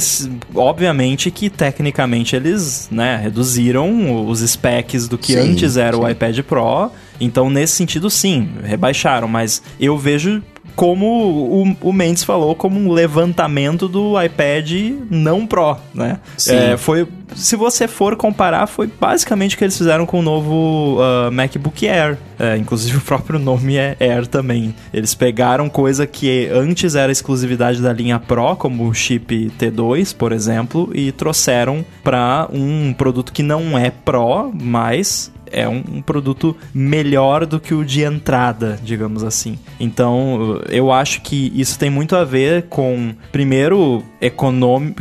obviamente, 0.56 1.30
que 1.30 1.50
tecnicamente 1.50 2.36
eles, 2.36 2.88
né, 2.89 3.20
reduziram 3.22 4.26
os 4.28 4.39
specs 4.39 5.08
do 5.08 5.18
que 5.18 5.34
sim, 5.34 5.39
antes 5.39 5.78
era 5.78 5.95
sim. 5.95 6.04
o 6.04 6.10
iPad 6.10 6.39
Pro. 6.39 6.91
Então, 7.20 7.49
nesse 7.49 7.74
sentido, 7.74 8.09
sim, 8.09 8.49
rebaixaram. 8.63 9.28
Mas 9.28 9.61
eu 9.80 9.97
vejo 9.97 10.41
como 10.80 11.05
o, 11.05 11.89
o 11.89 11.91
Mendes 11.91 12.24
falou, 12.24 12.55
como 12.55 12.80
um 12.80 12.93
levantamento 12.93 13.86
do 13.89 14.13
iPad 14.22 14.72
não 15.09 15.45
Pro, 15.45 15.76
né? 15.93 16.20
É, 16.47 16.78
foi, 16.78 17.05
se 17.36 17.57
você 17.57 17.86
for 17.86 18.15
comparar, 18.15 18.65
foi 18.65 18.88
basicamente 18.88 19.55
o 19.55 19.57
que 19.57 19.65
eles 19.65 19.78
fizeram 19.78 20.05
com 20.05 20.20
o 20.20 20.22
novo 20.22 20.97
uh, 21.01 21.30
MacBook 21.34 21.86
Air. 21.86 22.17
É, 22.39 22.55
inclusive 22.55 22.95
o 22.97 23.01
próprio 23.01 23.38
nome 23.38 23.76
é 23.76 23.97
Air 23.99 24.26
também. 24.26 24.74
Eles 24.93 25.13
pegaram 25.13 25.67
coisa 25.67 26.07
que 26.07 26.47
antes 26.47 26.95
era 26.95 27.11
exclusividade 27.11 27.82
da 27.82 27.91
linha 27.91 28.17
Pro, 28.17 28.55
como 28.55 28.88
o 28.88 28.93
chip 28.93 29.51
T2, 29.59 30.15
por 30.15 30.32
exemplo, 30.32 30.89
e 30.93 31.11
trouxeram 31.11 31.84
para 32.01 32.47
um 32.53 32.93
produto 32.93 33.34
que 33.34 33.43
não 33.43 33.78
é 33.78 33.89
Pro, 33.89 34.49
mas 34.53 35.30
é 35.52 35.68
um, 35.68 35.84
um, 35.91 36.02
produto 36.02 36.56
melhor 36.74 37.45
do 37.45 37.60
que 37.60 37.74
o 37.74 37.84
de 37.84 38.04
entrada, 38.04 38.80
digamos 38.84 39.24
assim. 39.24 39.58
Então, 39.80 40.62
eu 40.70 40.91
acho 40.91 41.22
que 41.22 41.52
isso 41.56 41.78
tem 41.78 41.89
muito 41.89 42.16
a 42.16 42.24
ver 42.24 42.64
com, 42.64 43.14
primeiro, 43.32 44.04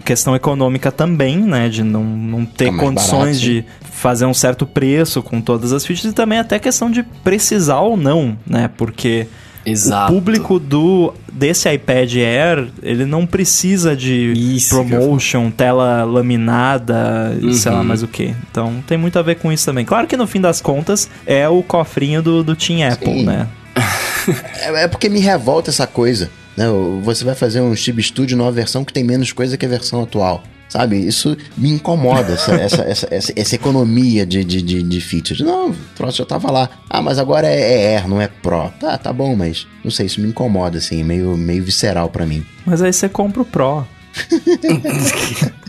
questão 0.05 0.35
econômica 0.35 0.91
também, 0.91 1.39
né? 1.39 1.69
De 1.69 1.83
não, 1.83 2.05
não 2.05 2.45
ter 2.45 2.75
condições 2.77 3.41
barato, 3.41 3.41
de 3.41 3.65
fazer 3.83 4.27
um 4.27 4.35
certo 4.35 4.67
preço 4.67 5.23
com 5.23 5.41
todas 5.41 5.73
as 5.73 5.85
features 5.85 6.13
e 6.13 6.15
também 6.15 6.39
até 6.39 6.59
questão 6.59 6.91
de 6.91 7.03
precisar 7.03 7.81
ou 7.81 7.97
não, 7.97 8.37
né? 8.47 8.71
Porque 8.77 9.27
Exato. 9.65 10.13
O 10.13 10.17
público 10.17 10.59
do 10.59 11.13
desse 11.33 11.73
iPad 11.73 12.15
Air, 12.17 12.69
ele 12.83 13.05
não 13.05 13.27
precisa 13.27 13.97
de 13.97 14.33
isso, 14.33 14.71
promotion, 14.71 15.51
tela 15.51 16.05
laminada, 16.05 17.39
uhum. 17.41 17.53
sei 17.53 17.71
lá 17.71 17.79
uhum. 17.79 17.85
mais 17.85 18.03
o 18.03 18.09
que. 18.09 18.35
Então 18.51 18.83
tem 18.87 18.99
muito 18.99 19.19
a 19.19 19.23
ver 19.23 19.37
com 19.37 19.53
isso 19.53 19.65
também. 19.65 19.85
Claro 19.85 20.07
que 20.07 20.17
no 20.17 20.27
fim 20.27 20.41
das 20.41 20.61
contas 20.61 21.09
é 21.27 21.49
o 21.49 21.63
cofrinho 21.63 22.23
do, 22.23 22.43
do 22.43 22.57
Team 22.57 22.91
Apple, 22.91 23.21
Sim. 23.21 23.27
né? 23.27 23.47
é, 24.63 24.85
é 24.85 24.89
porque 24.89 25.09
me 25.09 25.21
revolta 25.21 25.71
essa 25.71 25.87
coisa. 25.87 26.31
Né? 26.57 26.67
Você 27.03 27.25
vai 27.25 27.37
fazer 27.37 27.61
um 27.61 27.75
Chip 27.77 28.03
Studio 28.03 28.37
numa 28.37 28.51
versão 28.51 28.85
que 28.85 28.93
tem 28.93 29.05
menos 29.05 29.31
coisa 29.33 29.57
que 29.57 29.65
a 29.65 29.69
versão 29.69 30.03
atual. 30.03 30.43
Sabe? 30.69 30.99
Isso 30.99 31.37
me 31.57 31.71
incomoda, 31.71 32.33
essa, 32.35 32.55
essa, 32.61 32.83
essa, 32.83 33.09
essa, 33.11 33.33
essa, 33.35 33.55
economia 33.55 34.27
de, 34.27 34.45
de, 34.45 34.61
de, 34.61 34.83
de 34.83 35.01
features. 35.01 35.41
Não, 35.41 35.71
o 35.71 35.77
troço 35.95 36.19
já 36.19 36.27
tava 36.27 36.51
lá. 36.51 36.69
Ah, 36.89 37.01
mas 37.01 37.19
agora 37.19 37.47
é, 37.47 37.93
é 37.93 37.97
Air, 37.97 38.09
não 38.09 38.21
é 38.21 38.29
Pro. 38.29 38.71
Tá, 38.79 38.99
tá 38.99 39.13
bom, 39.13 39.35
mas 39.35 39.67
não 39.83 39.91
sei, 39.91 40.07
isso 40.07 40.21
me 40.21 40.29
incomoda, 40.29 40.79
assim, 40.79 41.03
meio, 41.03 41.37
meio 41.37 41.65
visceral 41.65 42.11
para 42.11 42.27
mim. 42.27 42.45
Mas 42.67 42.83
aí 42.83 42.93
você 42.93 43.09
compra 43.09 43.43
o 43.43 43.45
Pro. 43.45 43.87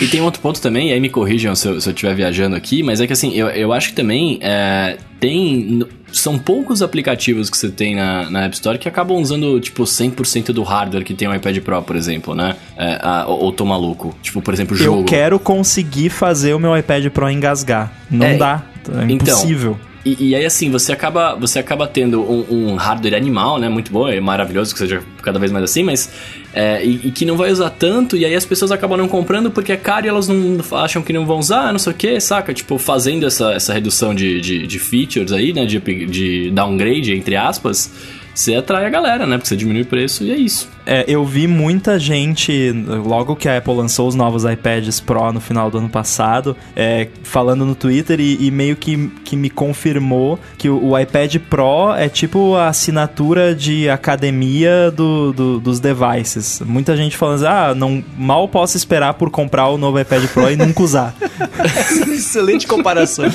E 0.00 0.06
tem 0.06 0.20
outro 0.20 0.40
ponto 0.40 0.60
também, 0.60 0.90
e 0.90 0.92
aí 0.92 1.00
me 1.00 1.08
corrijam 1.08 1.54
se 1.54 1.66
eu 1.66 1.78
estiver 1.78 2.14
viajando 2.14 2.56
aqui, 2.56 2.82
mas 2.82 3.00
é 3.00 3.06
que 3.06 3.12
assim, 3.12 3.32
eu, 3.34 3.48
eu 3.48 3.72
acho 3.72 3.88
que 3.90 3.94
também 3.94 4.38
é, 4.42 4.98
tem. 5.18 5.82
São 6.12 6.38
poucos 6.38 6.82
aplicativos 6.82 7.48
que 7.48 7.56
você 7.56 7.70
tem 7.70 7.96
na, 7.96 8.28
na 8.28 8.44
App 8.44 8.54
Store 8.54 8.78
que 8.78 8.86
acabam 8.86 9.16
usando, 9.16 9.58
tipo, 9.60 9.84
100% 9.84 10.52
do 10.52 10.62
hardware 10.62 11.04
que 11.04 11.14
tem 11.14 11.26
o 11.26 11.34
iPad 11.34 11.58
Pro, 11.60 11.82
por 11.82 11.96
exemplo, 11.96 12.34
né? 12.34 12.54
É, 12.76 12.98
a, 13.00 13.24
ou, 13.26 13.50
tô 13.50 13.64
maluco. 13.64 14.14
Tipo, 14.22 14.42
por 14.42 14.52
exemplo, 14.52 14.76
jogo. 14.76 15.00
Eu 15.00 15.04
quero 15.04 15.38
conseguir 15.38 16.10
fazer 16.10 16.52
o 16.52 16.58
meu 16.58 16.76
iPad 16.76 17.06
Pro 17.06 17.30
engasgar. 17.30 17.92
Não 18.10 18.26
é, 18.26 18.36
dá. 18.36 18.62
É 18.88 18.90
então, 18.90 19.10
impossível. 19.10 19.78
Então, 19.80 19.91
e, 20.04 20.30
e, 20.30 20.34
aí, 20.34 20.44
assim, 20.44 20.70
você 20.70 20.92
acaba, 20.92 21.34
você 21.36 21.60
acaba 21.60 21.86
tendo 21.86 22.20
um, 22.20 22.72
um, 22.72 22.74
hardware 22.74 23.14
animal, 23.14 23.58
né? 23.58 23.68
Muito 23.68 23.92
bom, 23.92 24.08
é 24.08 24.18
maravilhoso 24.20 24.72
que 24.72 24.78
seja 24.78 25.00
cada 25.22 25.38
vez 25.38 25.52
mais 25.52 25.64
assim, 25.64 25.84
mas. 25.84 26.10
É, 26.52 26.84
e, 26.84 27.00
e, 27.04 27.10
que 27.10 27.24
não 27.24 27.36
vai 27.36 27.50
usar 27.50 27.70
tanto, 27.70 28.16
e 28.16 28.24
aí 28.24 28.34
as 28.34 28.44
pessoas 28.44 28.72
acabam 28.72 28.98
não 28.98 29.08
comprando 29.08 29.50
porque 29.50 29.72
é 29.72 29.76
caro 29.76 30.04
e 30.04 30.08
elas 30.08 30.28
não 30.28 30.58
acham 30.72 31.00
que 31.00 31.12
não 31.12 31.24
vão 31.24 31.38
usar, 31.38 31.72
não 31.72 31.78
sei 31.78 31.92
o 31.92 31.96
que, 31.96 32.20
saca? 32.20 32.52
Tipo, 32.52 32.76
fazendo 32.78 33.26
essa, 33.26 33.52
essa 33.52 33.72
redução 33.72 34.14
de, 34.14 34.40
de, 34.40 34.66
de 34.66 34.78
features 34.78 35.32
aí, 35.32 35.52
né? 35.52 35.64
De, 35.64 35.78
de 35.78 36.50
downgrade, 36.50 37.14
entre 37.14 37.36
aspas 37.36 37.90
você 38.34 38.54
atrai 38.54 38.86
a 38.86 38.90
galera, 38.90 39.26
né? 39.26 39.36
Porque 39.36 39.48
você 39.48 39.56
diminui 39.56 39.82
o 39.82 39.86
preço 39.86 40.24
e 40.24 40.30
é 40.30 40.36
isso. 40.36 40.68
É, 40.84 41.04
eu 41.06 41.24
vi 41.24 41.46
muita 41.46 41.98
gente, 41.98 42.72
logo 43.04 43.36
que 43.36 43.48
a 43.48 43.58
Apple 43.58 43.74
lançou 43.74 44.08
os 44.08 44.14
novos 44.14 44.44
iPads 44.44 45.00
Pro 45.00 45.32
no 45.32 45.40
final 45.40 45.70
do 45.70 45.78
ano 45.78 45.88
passado, 45.88 46.56
é, 46.74 47.08
falando 47.22 47.64
no 47.64 47.74
Twitter 47.74 48.20
e, 48.20 48.46
e, 48.46 48.50
meio 48.50 48.76
que, 48.76 49.08
que 49.24 49.36
me 49.36 49.48
confirmou 49.48 50.38
que 50.58 50.68
o, 50.68 50.90
o, 50.90 50.98
iPad 50.98 51.36
Pro 51.48 51.94
é 51.96 52.08
tipo 52.08 52.56
a 52.56 52.68
assinatura 52.68 53.54
de 53.54 53.88
academia 53.88 54.90
do, 54.90 55.32
do, 55.32 55.60
dos 55.60 55.78
devices. 55.78 56.60
Muita 56.64 56.96
gente 56.96 57.16
falando 57.16 57.36
assim, 57.36 57.46
ah, 57.46 57.74
não, 57.74 58.02
mal 58.16 58.48
posso 58.48 58.76
esperar 58.76 59.14
por 59.14 59.30
comprar 59.30 59.68
o 59.68 59.78
novo 59.78 60.00
iPad 60.00 60.24
Pro 60.28 60.50
e 60.50 60.56
nunca 60.56 60.82
usar. 60.82 61.14
Excelente 62.12 62.66
comparação. 62.66 63.26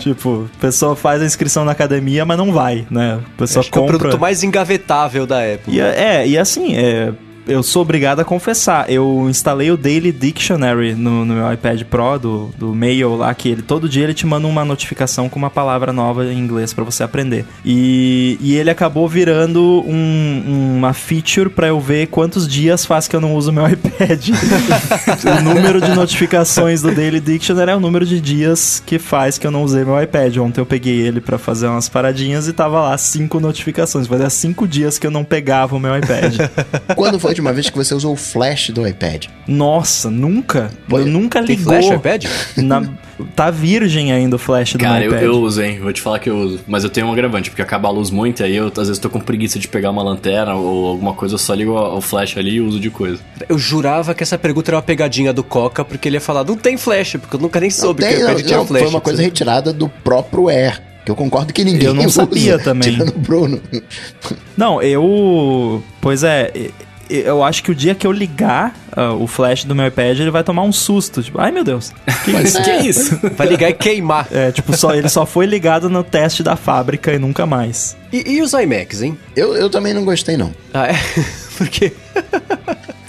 tipo, 0.00 0.48
a 0.56 0.60
pessoa 0.60 0.96
faz 0.96 1.22
a 1.22 1.24
inscrição 1.24 1.64
na 1.64 1.72
academia, 1.72 2.24
mas 2.24 2.36
não 2.36 2.52
vai, 2.52 2.86
né? 2.90 3.20
A 3.34 3.38
pessoa 3.38 3.60
Acho 3.60 3.70
compra... 3.70 3.86
Que 3.86 3.92
é 3.92 3.96
o 3.96 3.98
produto 3.98 4.20
mais 4.20 4.42
engavetável 4.42 5.26
da 5.26 5.38
Apple. 5.38 5.74
E, 5.74 5.80
é, 5.80 6.22
é, 6.22 6.28
e 6.28 6.38
assim, 6.38 6.76
é, 6.76 6.95
é, 6.96 7.12
eu 7.46 7.62
sou 7.62 7.82
obrigado 7.82 8.20
a 8.20 8.24
confessar. 8.24 8.90
Eu 8.90 9.26
instalei 9.28 9.70
o 9.70 9.76
Daily 9.76 10.12
Dictionary 10.12 10.94
no, 10.94 11.24
no 11.24 11.34
meu 11.34 11.52
iPad 11.52 11.82
Pro 11.84 12.18
do, 12.18 12.50
do 12.58 12.74
Mail 12.74 13.16
lá, 13.16 13.32
que 13.34 13.48
ele 13.48 13.62
todo 13.62 13.88
dia 13.88 14.04
ele 14.04 14.14
te 14.14 14.26
manda 14.26 14.46
uma 14.46 14.64
notificação 14.64 15.28
com 15.28 15.38
uma 15.38 15.50
palavra 15.50 15.92
nova 15.92 16.26
em 16.26 16.38
inglês 16.38 16.72
para 16.72 16.84
você 16.84 17.02
aprender. 17.02 17.44
E, 17.64 18.36
e 18.40 18.56
ele 18.56 18.70
acabou 18.70 19.08
virando 19.08 19.84
um, 19.86 20.76
uma 20.76 20.92
feature 20.92 21.48
para 21.48 21.68
eu 21.68 21.80
ver 21.80 22.08
quantos 22.08 22.48
dias 22.48 22.84
faz 22.84 23.06
que 23.06 23.14
eu 23.14 23.20
não 23.20 23.34
uso 23.34 23.52
meu 23.52 23.66
iPad. 23.68 24.28
o 25.38 25.42
número 25.42 25.80
de 25.80 25.94
notificações 25.94 26.82
do 26.82 26.92
Daily 26.94 27.20
Dictionary 27.20 27.70
é 27.70 27.76
o 27.76 27.80
número 27.80 28.04
de 28.04 28.20
dias 28.20 28.82
que 28.84 28.98
faz 28.98 29.38
que 29.38 29.46
eu 29.46 29.50
não 29.50 29.62
usei 29.62 29.84
meu 29.84 30.00
iPad. 30.02 30.36
Ontem 30.38 30.60
eu 30.60 30.66
peguei 30.66 30.98
ele 30.98 31.20
para 31.20 31.38
fazer 31.38 31.68
umas 31.68 31.88
paradinhas 31.88 32.48
e 32.48 32.52
tava 32.52 32.80
lá 32.80 32.98
cinco 32.98 33.38
notificações. 33.38 34.06
Fazia 34.06 34.30
cinco 34.30 34.66
dias 34.66 34.98
que 34.98 35.06
eu 35.06 35.10
não 35.10 35.24
pegava 35.24 35.76
o 35.76 35.80
meu 35.80 35.96
iPad. 35.96 36.36
Quando 36.94 37.20
foi 37.20 37.35
última 37.36 37.52
vez 37.52 37.68
que 37.68 37.76
você 37.76 37.94
usou 37.94 38.14
o 38.14 38.16
flash 38.16 38.70
do 38.70 38.86
iPad? 38.86 39.26
Nossa, 39.46 40.10
nunca? 40.10 40.70
Pô, 40.88 40.98
eu 40.98 41.06
nunca 41.06 41.42
Tem 41.42 41.54
ligou. 41.56 41.72
flash 41.74 41.86
iPad? 41.94 42.24
Na- 42.56 42.88
tá 43.34 43.50
virgem 43.50 44.10
ainda 44.12 44.36
o 44.36 44.38
flash 44.38 44.72
do 44.72 44.78
Cara, 44.78 45.00
meu 45.00 45.04
eu, 45.04 45.10
iPad. 45.10 45.22
eu 45.24 45.34
uso, 45.40 45.62
hein? 45.62 45.78
Vou 45.80 45.92
te 45.92 46.00
falar 46.00 46.18
que 46.18 46.30
eu 46.30 46.36
uso. 46.36 46.60
Mas 46.66 46.82
eu 46.84 46.90
tenho 46.90 47.06
um 47.06 47.12
agravante, 47.12 47.50
porque 47.50 47.60
acaba 47.62 47.88
a 47.88 47.90
luz 47.90 48.10
muito, 48.10 48.42
aí 48.42 48.56
eu 48.56 48.66
às 48.68 48.88
vezes 48.88 48.98
tô 48.98 49.10
com 49.10 49.20
preguiça 49.20 49.58
de 49.58 49.68
pegar 49.68 49.90
uma 49.90 50.02
lanterna 50.02 50.54
ou 50.54 50.86
alguma 50.88 51.12
coisa, 51.14 51.34
eu 51.34 51.38
só 51.38 51.52
ligo 51.54 51.72
o 51.72 52.00
flash 52.00 52.36
ali 52.38 52.54
e 52.54 52.60
uso 52.60 52.80
de 52.80 52.88
coisa. 52.90 53.18
Eu 53.48 53.58
jurava 53.58 54.14
que 54.14 54.22
essa 54.22 54.38
pergunta 54.38 54.70
era 54.70 54.76
uma 54.76 54.82
pegadinha 54.82 55.32
do 55.32 55.44
Coca, 55.44 55.84
porque 55.84 56.08
ele 56.08 56.16
ia 56.16 56.20
falar, 56.20 56.42
não 56.44 56.56
tem 56.56 56.76
flash, 56.76 57.16
porque 57.20 57.36
eu 57.36 57.40
nunca 57.40 57.60
nem 57.60 57.68
Não 57.68 57.76
soube 57.76 58.02
tem, 58.02 58.14
que 58.16 58.20
o 58.20 58.24
não, 58.24 58.30
iPad 58.32 58.46
tinha 58.46 58.56
não, 58.58 58.66
flash. 58.66 58.82
foi 58.82 58.90
uma 58.90 59.00
coisa 59.00 59.22
retirada 59.22 59.72
do 59.72 59.88
próprio 59.88 60.48
Air. 60.48 60.80
Que 61.04 61.10
eu 61.12 61.14
concordo 61.16 61.52
que 61.52 61.62
ninguém 61.62 61.86
Eu 61.86 61.94
não 61.94 62.04
usa, 62.06 62.22
sabia 62.22 62.58
também. 62.64 62.92
Tirando 62.92 63.10
o 63.10 63.18
Bruno. 63.20 63.60
Não, 64.56 64.82
eu. 64.82 65.80
Pois 66.00 66.24
é. 66.24 66.50
Eu 67.08 67.42
acho 67.42 67.62
que 67.62 67.70
o 67.70 67.74
dia 67.74 67.94
que 67.94 68.06
eu 68.06 68.12
ligar 68.12 68.74
ah, 68.92 69.12
o 69.12 69.26
flash 69.26 69.64
do 69.64 69.74
meu 69.74 69.86
iPad, 69.86 70.18
ele 70.18 70.30
vai 70.30 70.42
tomar 70.42 70.62
um 70.62 70.72
susto. 70.72 71.22
Tipo, 71.22 71.40
ai 71.40 71.50
meu 71.50 71.62
Deus. 71.64 71.92
Que 72.24 72.30
isso? 72.32 72.62
que 72.62 72.70
isso? 72.88 73.20
Vai 73.36 73.46
ligar 73.46 73.70
e 73.70 73.74
queimar. 73.74 74.26
É, 74.32 74.50
tipo, 74.50 74.76
só, 74.76 74.94
ele 74.94 75.08
só 75.08 75.24
foi 75.26 75.46
ligado 75.46 75.88
no 75.88 76.02
teste 76.02 76.42
da 76.42 76.56
fábrica 76.56 77.12
e 77.12 77.18
nunca 77.18 77.46
mais. 77.46 77.96
E, 78.12 78.32
e 78.36 78.42
os 78.42 78.52
iMacs, 78.52 79.02
hein? 79.02 79.16
Eu, 79.36 79.54
eu 79.54 79.70
também 79.70 79.92
não 79.94 80.04
gostei, 80.04 80.36
não. 80.36 80.52
Ah, 80.74 80.86
é? 80.88 80.94
Porque 81.56 81.92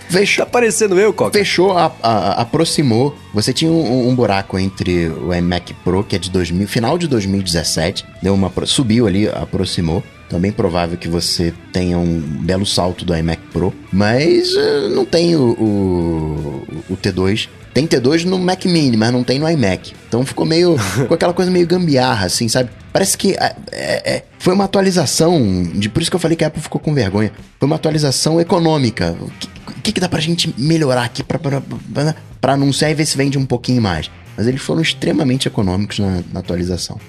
Fechou, 0.10 0.46
tá 0.46 0.50
parecendo 0.52 0.98
eu, 1.00 1.12
Coca. 1.12 1.38
fechou 1.38 1.78
a- 1.78 1.92
a- 2.02 2.42
aproximou. 2.42 3.18
Você 3.34 3.52
tinha 3.52 3.70
um, 3.70 4.08
um 4.08 4.16
buraco 4.16 4.58
entre 4.58 5.08
o 5.10 5.34
iMac 5.34 5.74
Pro, 5.84 6.04
que 6.04 6.16
é 6.16 6.20
de 6.20 6.30
2000, 6.32 6.68
final 6.68 6.98
de 6.98 7.08
2017, 7.08 8.06
deu 8.24 8.34
uma 8.34 8.52
subiu 8.66 9.06
ali, 9.06 9.28
aproximou. 9.28 10.02
Então 10.28 10.38
é 10.38 10.42
bem 10.42 10.52
provável 10.52 10.98
que 10.98 11.08
você 11.08 11.54
tenha 11.72 11.98
um 11.98 12.20
belo 12.20 12.66
salto 12.66 13.06
do 13.06 13.16
iMac 13.16 13.42
Pro, 13.54 13.74
mas 13.92 14.54
eh, 14.56 14.90
não 14.90 15.06
tem 15.06 15.36
o, 15.38 15.52
o, 15.52 16.68
o 16.90 16.98
T2. 16.98 17.48
Tem 17.74 17.88
T2 17.88 18.26
no 18.26 18.38
Mac 18.38 18.66
Mini, 18.66 18.98
mas 18.98 19.14
não 19.14 19.24
tem 19.24 19.40
no 19.40 19.50
iMac. 19.50 19.94
Então 20.08 20.26
ficou 20.26 20.46
meio 20.46 20.76
com 21.08 21.14
aquela 21.14 21.34
coisa 21.34 21.50
meio 21.50 21.66
gambiarra, 21.66 22.26
assim, 22.26 22.50
sabe? 22.50 22.70
Parece 22.92 23.18
que 23.18 23.36
é, 23.36 23.56
é, 23.72 24.24
foi 24.40 24.54
uma 24.54 24.66
atualização, 24.66 25.64
de, 25.76 25.88
por 25.88 26.02
isso 26.02 26.12
que 26.12 26.16
eu 26.16 26.20
falei 26.20 26.36
que 26.36 26.44
a 26.44 26.48
Apple 26.48 26.62
ficou 26.62 26.82
com 26.82 26.94
vergonha. 26.94 27.32
Foi 27.60 27.68
uma 27.68 27.76
atualização 27.76 28.42
econômica. 28.42 29.16
O 29.22 29.32
que, 29.40 29.48
que, 29.84 29.92
que 29.94 30.00
dá 30.02 30.10
pra 30.10 30.20
gente 30.20 30.54
melhorar 30.58 31.04
aqui 31.04 31.24
pra, 31.24 31.40
pra, 31.40 31.62
pra, 31.62 32.16
pra 32.42 32.54
anunciar 32.54 32.92
e 32.92 32.96
ver 32.96 33.06
se 33.06 33.16
vende 33.16 33.38
um 33.38 33.46
pouquinho 33.46 33.82
mais? 33.82 34.10
Mas 34.36 34.48
eles 34.48 34.62
foram 34.62 34.82
extremamente 34.82 35.48
econômicos 35.48 36.00
na, 36.00 36.22
na 36.34 36.40
atualização. 36.40 37.00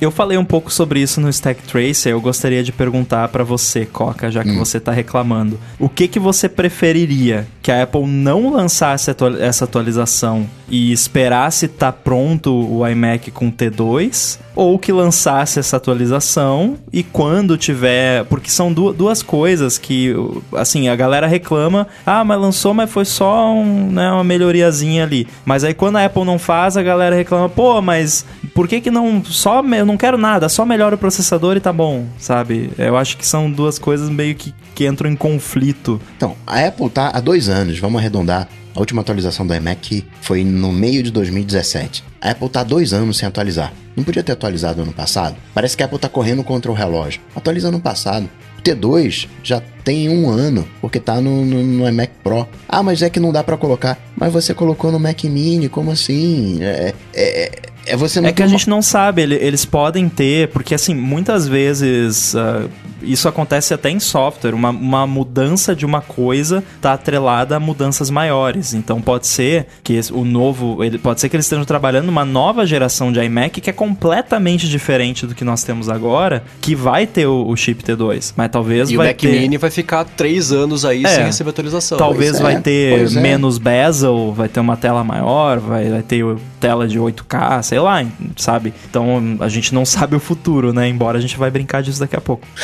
Eu 0.00 0.10
falei 0.12 0.38
um 0.38 0.44
pouco 0.44 0.72
sobre 0.72 1.00
isso 1.00 1.20
no 1.20 1.28
Stack 1.28 1.62
Tracer. 1.64 2.12
Eu 2.12 2.20
gostaria 2.20 2.62
de 2.62 2.70
perguntar 2.70 3.28
pra 3.28 3.42
você, 3.42 3.84
Coca, 3.84 4.30
já 4.30 4.44
que 4.44 4.56
você 4.56 4.78
tá 4.78 4.92
reclamando. 4.92 5.58
O 5.78 5.88
que 5.88 6.06
que 6.06 6.20
você 6.20 6.48
preferiria? 6.48 7.48
Que 7.60 7.72
a 7.72 7.82
Apple 7.82 8.06
não 8.06 8.52
lançasse 8.52 9.10
essa 9.40 9.64
atualização 9.64 10.48
e 10.68 10.92
esperasse 10.92 11.66
estar 11.66 11.92
pronto 11.92 12.52
o 12.52 12.86
iMac 12.86 13.30
com 13.32 13.50
T2? 13.50 14.38
Ou 14.60 14.76
que 14.76 14.90
lançasse 14.90 15.60
essa 15.60 15.76
atualização 15.76 16.76
e 16.92 17.04
quando 17.04 17.56
tiver. 17.56 18.24
Porque 18.24 18.50
são 18.50 18.72
du- 18.72 18.92
duas 18.92 19.22
coisas 19.22 19.78
que, 19.78 20.12
assim, 20.52 20.88
a 20.88 20.96
galera 20.96 21.28
reclama. 21.28 21.86
Ah, 22.04 22.24
mas 22.24 22.40
lançou, 22.40 22.74
mas 22.74 22.90
foi 22.90 23.04
só 23.04 23.52
um, 23.54 23.90
né, 23.92 24.10
uma 24.10 24.24
melhoriazinha 24.24 25.04
ali. 25.04 25.28
Mas 25.44 25.62
aí 25.62 25.74
quando 25.74 25.96
a 25.96 26.04
Apple 26.04 26.24
não 26.24 26.40
faz, 26.40 26.76
a 26.76 26.82
galera 26.82 27.14
reclama, 27.14 27.48
pô, 27.48 27.80
mas 27.80 28.26
por 28.52 28.66
que 28.66 28.80
que 28.80 28.90
não. 28.90 29.22
Só. 29.24 29.62
Eu 29.62 29.86
não 29.86 29.96
quero 29.96 30.18
nada, 30.18 30.48
só 30.48 30.64
melhora 30.66 30.96
o 30.96 30.98
processador 30.98 31.56
e 31.56 31.60
tá 31.60 31.72
bom, 31.72 32.06
sabe? 32.18 32.70
Eu 32.76 32.96
acho 32.96 33.16
que 33.16 33.24
são 33.26 33.48
duas 33.48 33.78
coisas 33.78 34.08
meio 34.10 34.34
que, 34.34 34.52
que 34.74 34.86
entram 34.88 35.08
em 35.08 35.14
conflito. 35.14 36.00
Então, 36.16 36.34
a 36.44 36.66
Apple 36.66 36.90
tá 36.90 37.12
há 37.14 37.20
dois 37.20 37.48
anos, 37.48 37.78
vamos 37.78 38.00
arredondar. 38.00 38.48
A 38.78 38.80
última 38.80 39.02
atualização 39.02 39.44
do 39.44 39.52
iMac 39.52 40.06
foi 40.20 40.44
no 40.44 40.70
meio 40.70 41.02
de 41.02 41.10
2017. 41.10 42.04
A 42.20 42.30
Apple 42.30 42.48
tá 42.48 42.62
dois 42.62 42.92
anos 42.92 43.16
sem 43.16 43.26
atualizar. 43.26 43.72
Não 43.96 44.04
podia 44.04 44.22
ter 44.22 44.30
atualizado 44.30 44.82
ano 44.82 44.92
passado? 44.92 45.34
Parece 45.52 45.76
que 45.76 45.82
a 45.82 45.86
Apple 45.86 45.98
tá 45.98 46.08
correndo 46.08 46.44
contra 46.44 46.70
o 46.70 46.74
relógio. 46.74 47.20
Atualiza 47.34 47.70
ano 47.70 47.80
passado. 47.80 48.30
O 48.56 48.62
T2 48.62 49.26
já 49.42 49.60
tem 49.82 50.08
um 50.08 50.30
ano, 50.30 50.64
porque 50.80 51.00
tá 51.00 51.20
no, 51.20 51.44
no, 51.44 51.60
no 51.60 51.88
iMac 51.88 52.12
Pro. 52.22 52.46
Ah, 52.68 52.80
mas 52.80 53.02
é 53.02 53.10
que 53.10 53.18
não 53.18 53.32
dá 53.32 53.42
pra 53.42 53.56
colocar. 53.56 53.98
Mas 54.14 54.32
você 54.32 54.54
colocou 54.54 54.92
no 54.92 55.00
Mac 55.00 55.24
Mini, 55.24 55.68
como 55.68 55.90
assim? 55.90 56.62
É, 56.62 56.94
é, 57.12 57.50
é 57.92 57.96
você 57.96 58.20
não 58.20 58.28
É 58.28 58.32
que 58.32 58.42
a 58.42 58.44
uma- 58.46 58.50
gente 58.50 58.68
não 58.68 58.82
sabe, 58.82 59.22
ele- 59.22 59.34
eles 59.36 59.64
podem 59.64 60.08
ter, 60.08 60.48
porque 60.48 60.74
assim, 60.74 60.94
muitas 60.94 61.46
vezes 61.48 62.34
ah, 62.36 62.64
isso 63.02 63.28
acontece 63.28 63.72
até 63.72 63.90
em 63.90 64.00
software, 64.00 64.54
uma, 64.54 64.70
uma 64.70 65.06
mudança 65.06 65.74
de 65.74 65.86
uma 65.86 66.00
coisa 66.00 66.64
tá 66.80 66.92
atrelada 66.94 67.56
a 67.56 67.60
mudanças 67.60 68.10
maiores. 68.10 68.74
Então 68.74 69.00
pode 69.00 69.26
ser 69.26 69.66
que 69.84 69.98
o 70.12 70.24
novo, 70.24 70.82
ele, 70.82 70.98
pode 70.98 71.20
ser 71.20 71.28
que 71.28 71.36
eles 71.36 71.46
estejam 71.46 71.64
trabalhando 71.64 72.06
numa 72.06 72.24
nova 72.24 72.66
geração 72.66 73.12
de 73.12 73.20
iMac 73.20 73.60
que 73.60 73.70
é 73.70 73.72
completamente 73.72 74.68
diferente 74.68 75.26
do 75.26 75.34
que 75.34 75.44
nós 75.44 75.62
temos 75.62 75.88
agora, 75.88 76.42
que 76.60 76.74
vai 76.74 77.06
ter 77.06 77.26
o, 77.26 77.46
o 77.48 77.56
chip 77.56 77.82
T2, 77.84 78.32
mas 78.36 78.50
talvez 78.50 78.90
E 78.90 78.94
o 78.94 78.98
vai 78.98 79.08
Mac 79.08 79.16
ter 79.18 79.30
Mini 79.40 79.56
vai 79.58 79.70
ficar 79.70 80.04
três 80.04 80.50
anos 80.50 80.84
aí 80.84 81.04
É. 81.04 81.08
sem 81.08 81.24
receber 81.24 81.50
atualização. 81.50 81.98
Talvez 81.98 82.30
Pois 82.32 82.42
vai 82.42 82.54
é, 82.54 82.60
ter 82.60 83.06
é. 83.16 83.20
menos 83.20 83.58
bezel, 83.58 84.32
vai 84.36 84.48
ter 84.48 84.60
uma 84.60 84.76
tela 84.76 85.04
maior, 85.04 85.58
vai, 85.60 85.88
vai 85.88 86.02
ter 86.02 86.24
tela 86.58 86.88
de 86.88 86.98
8K, 86.98 87.62
sei 87.62 87.77
lá, 87.80 88.04
sabe? 88.36 88.72
Então 88.90 89.36
a 89.40 89.48
gente 89.48 89.74
não 89.74 89.84
sabe 89.84 90.16
o 90.16 90.20
futuro, 90.20 90.72
né? 90.72 90.88
Embora 90.88 91.18
a 91.18 91.20
gente 91.20 91.36
vai 91.36 91.50
brincar 91.50 91.82
disso 91.82 92.00
daqui 92.00 92.16
a 92.16 92.20
pouco. 92.20 92.46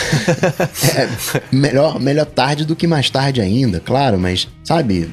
É, 0.97 1.09
melhor, 1.51 1.99
melhor 2.01 2.27
tarde 2.27 2.65
do 2.65 2.77
que 2.77 2.87
mais 2.87 3.11
tarde 3.11 3.41
ainda, 3.41 3.81
claro, 3.81 4.19
mas, 4.19 4.49
sabe, 4.63 5.11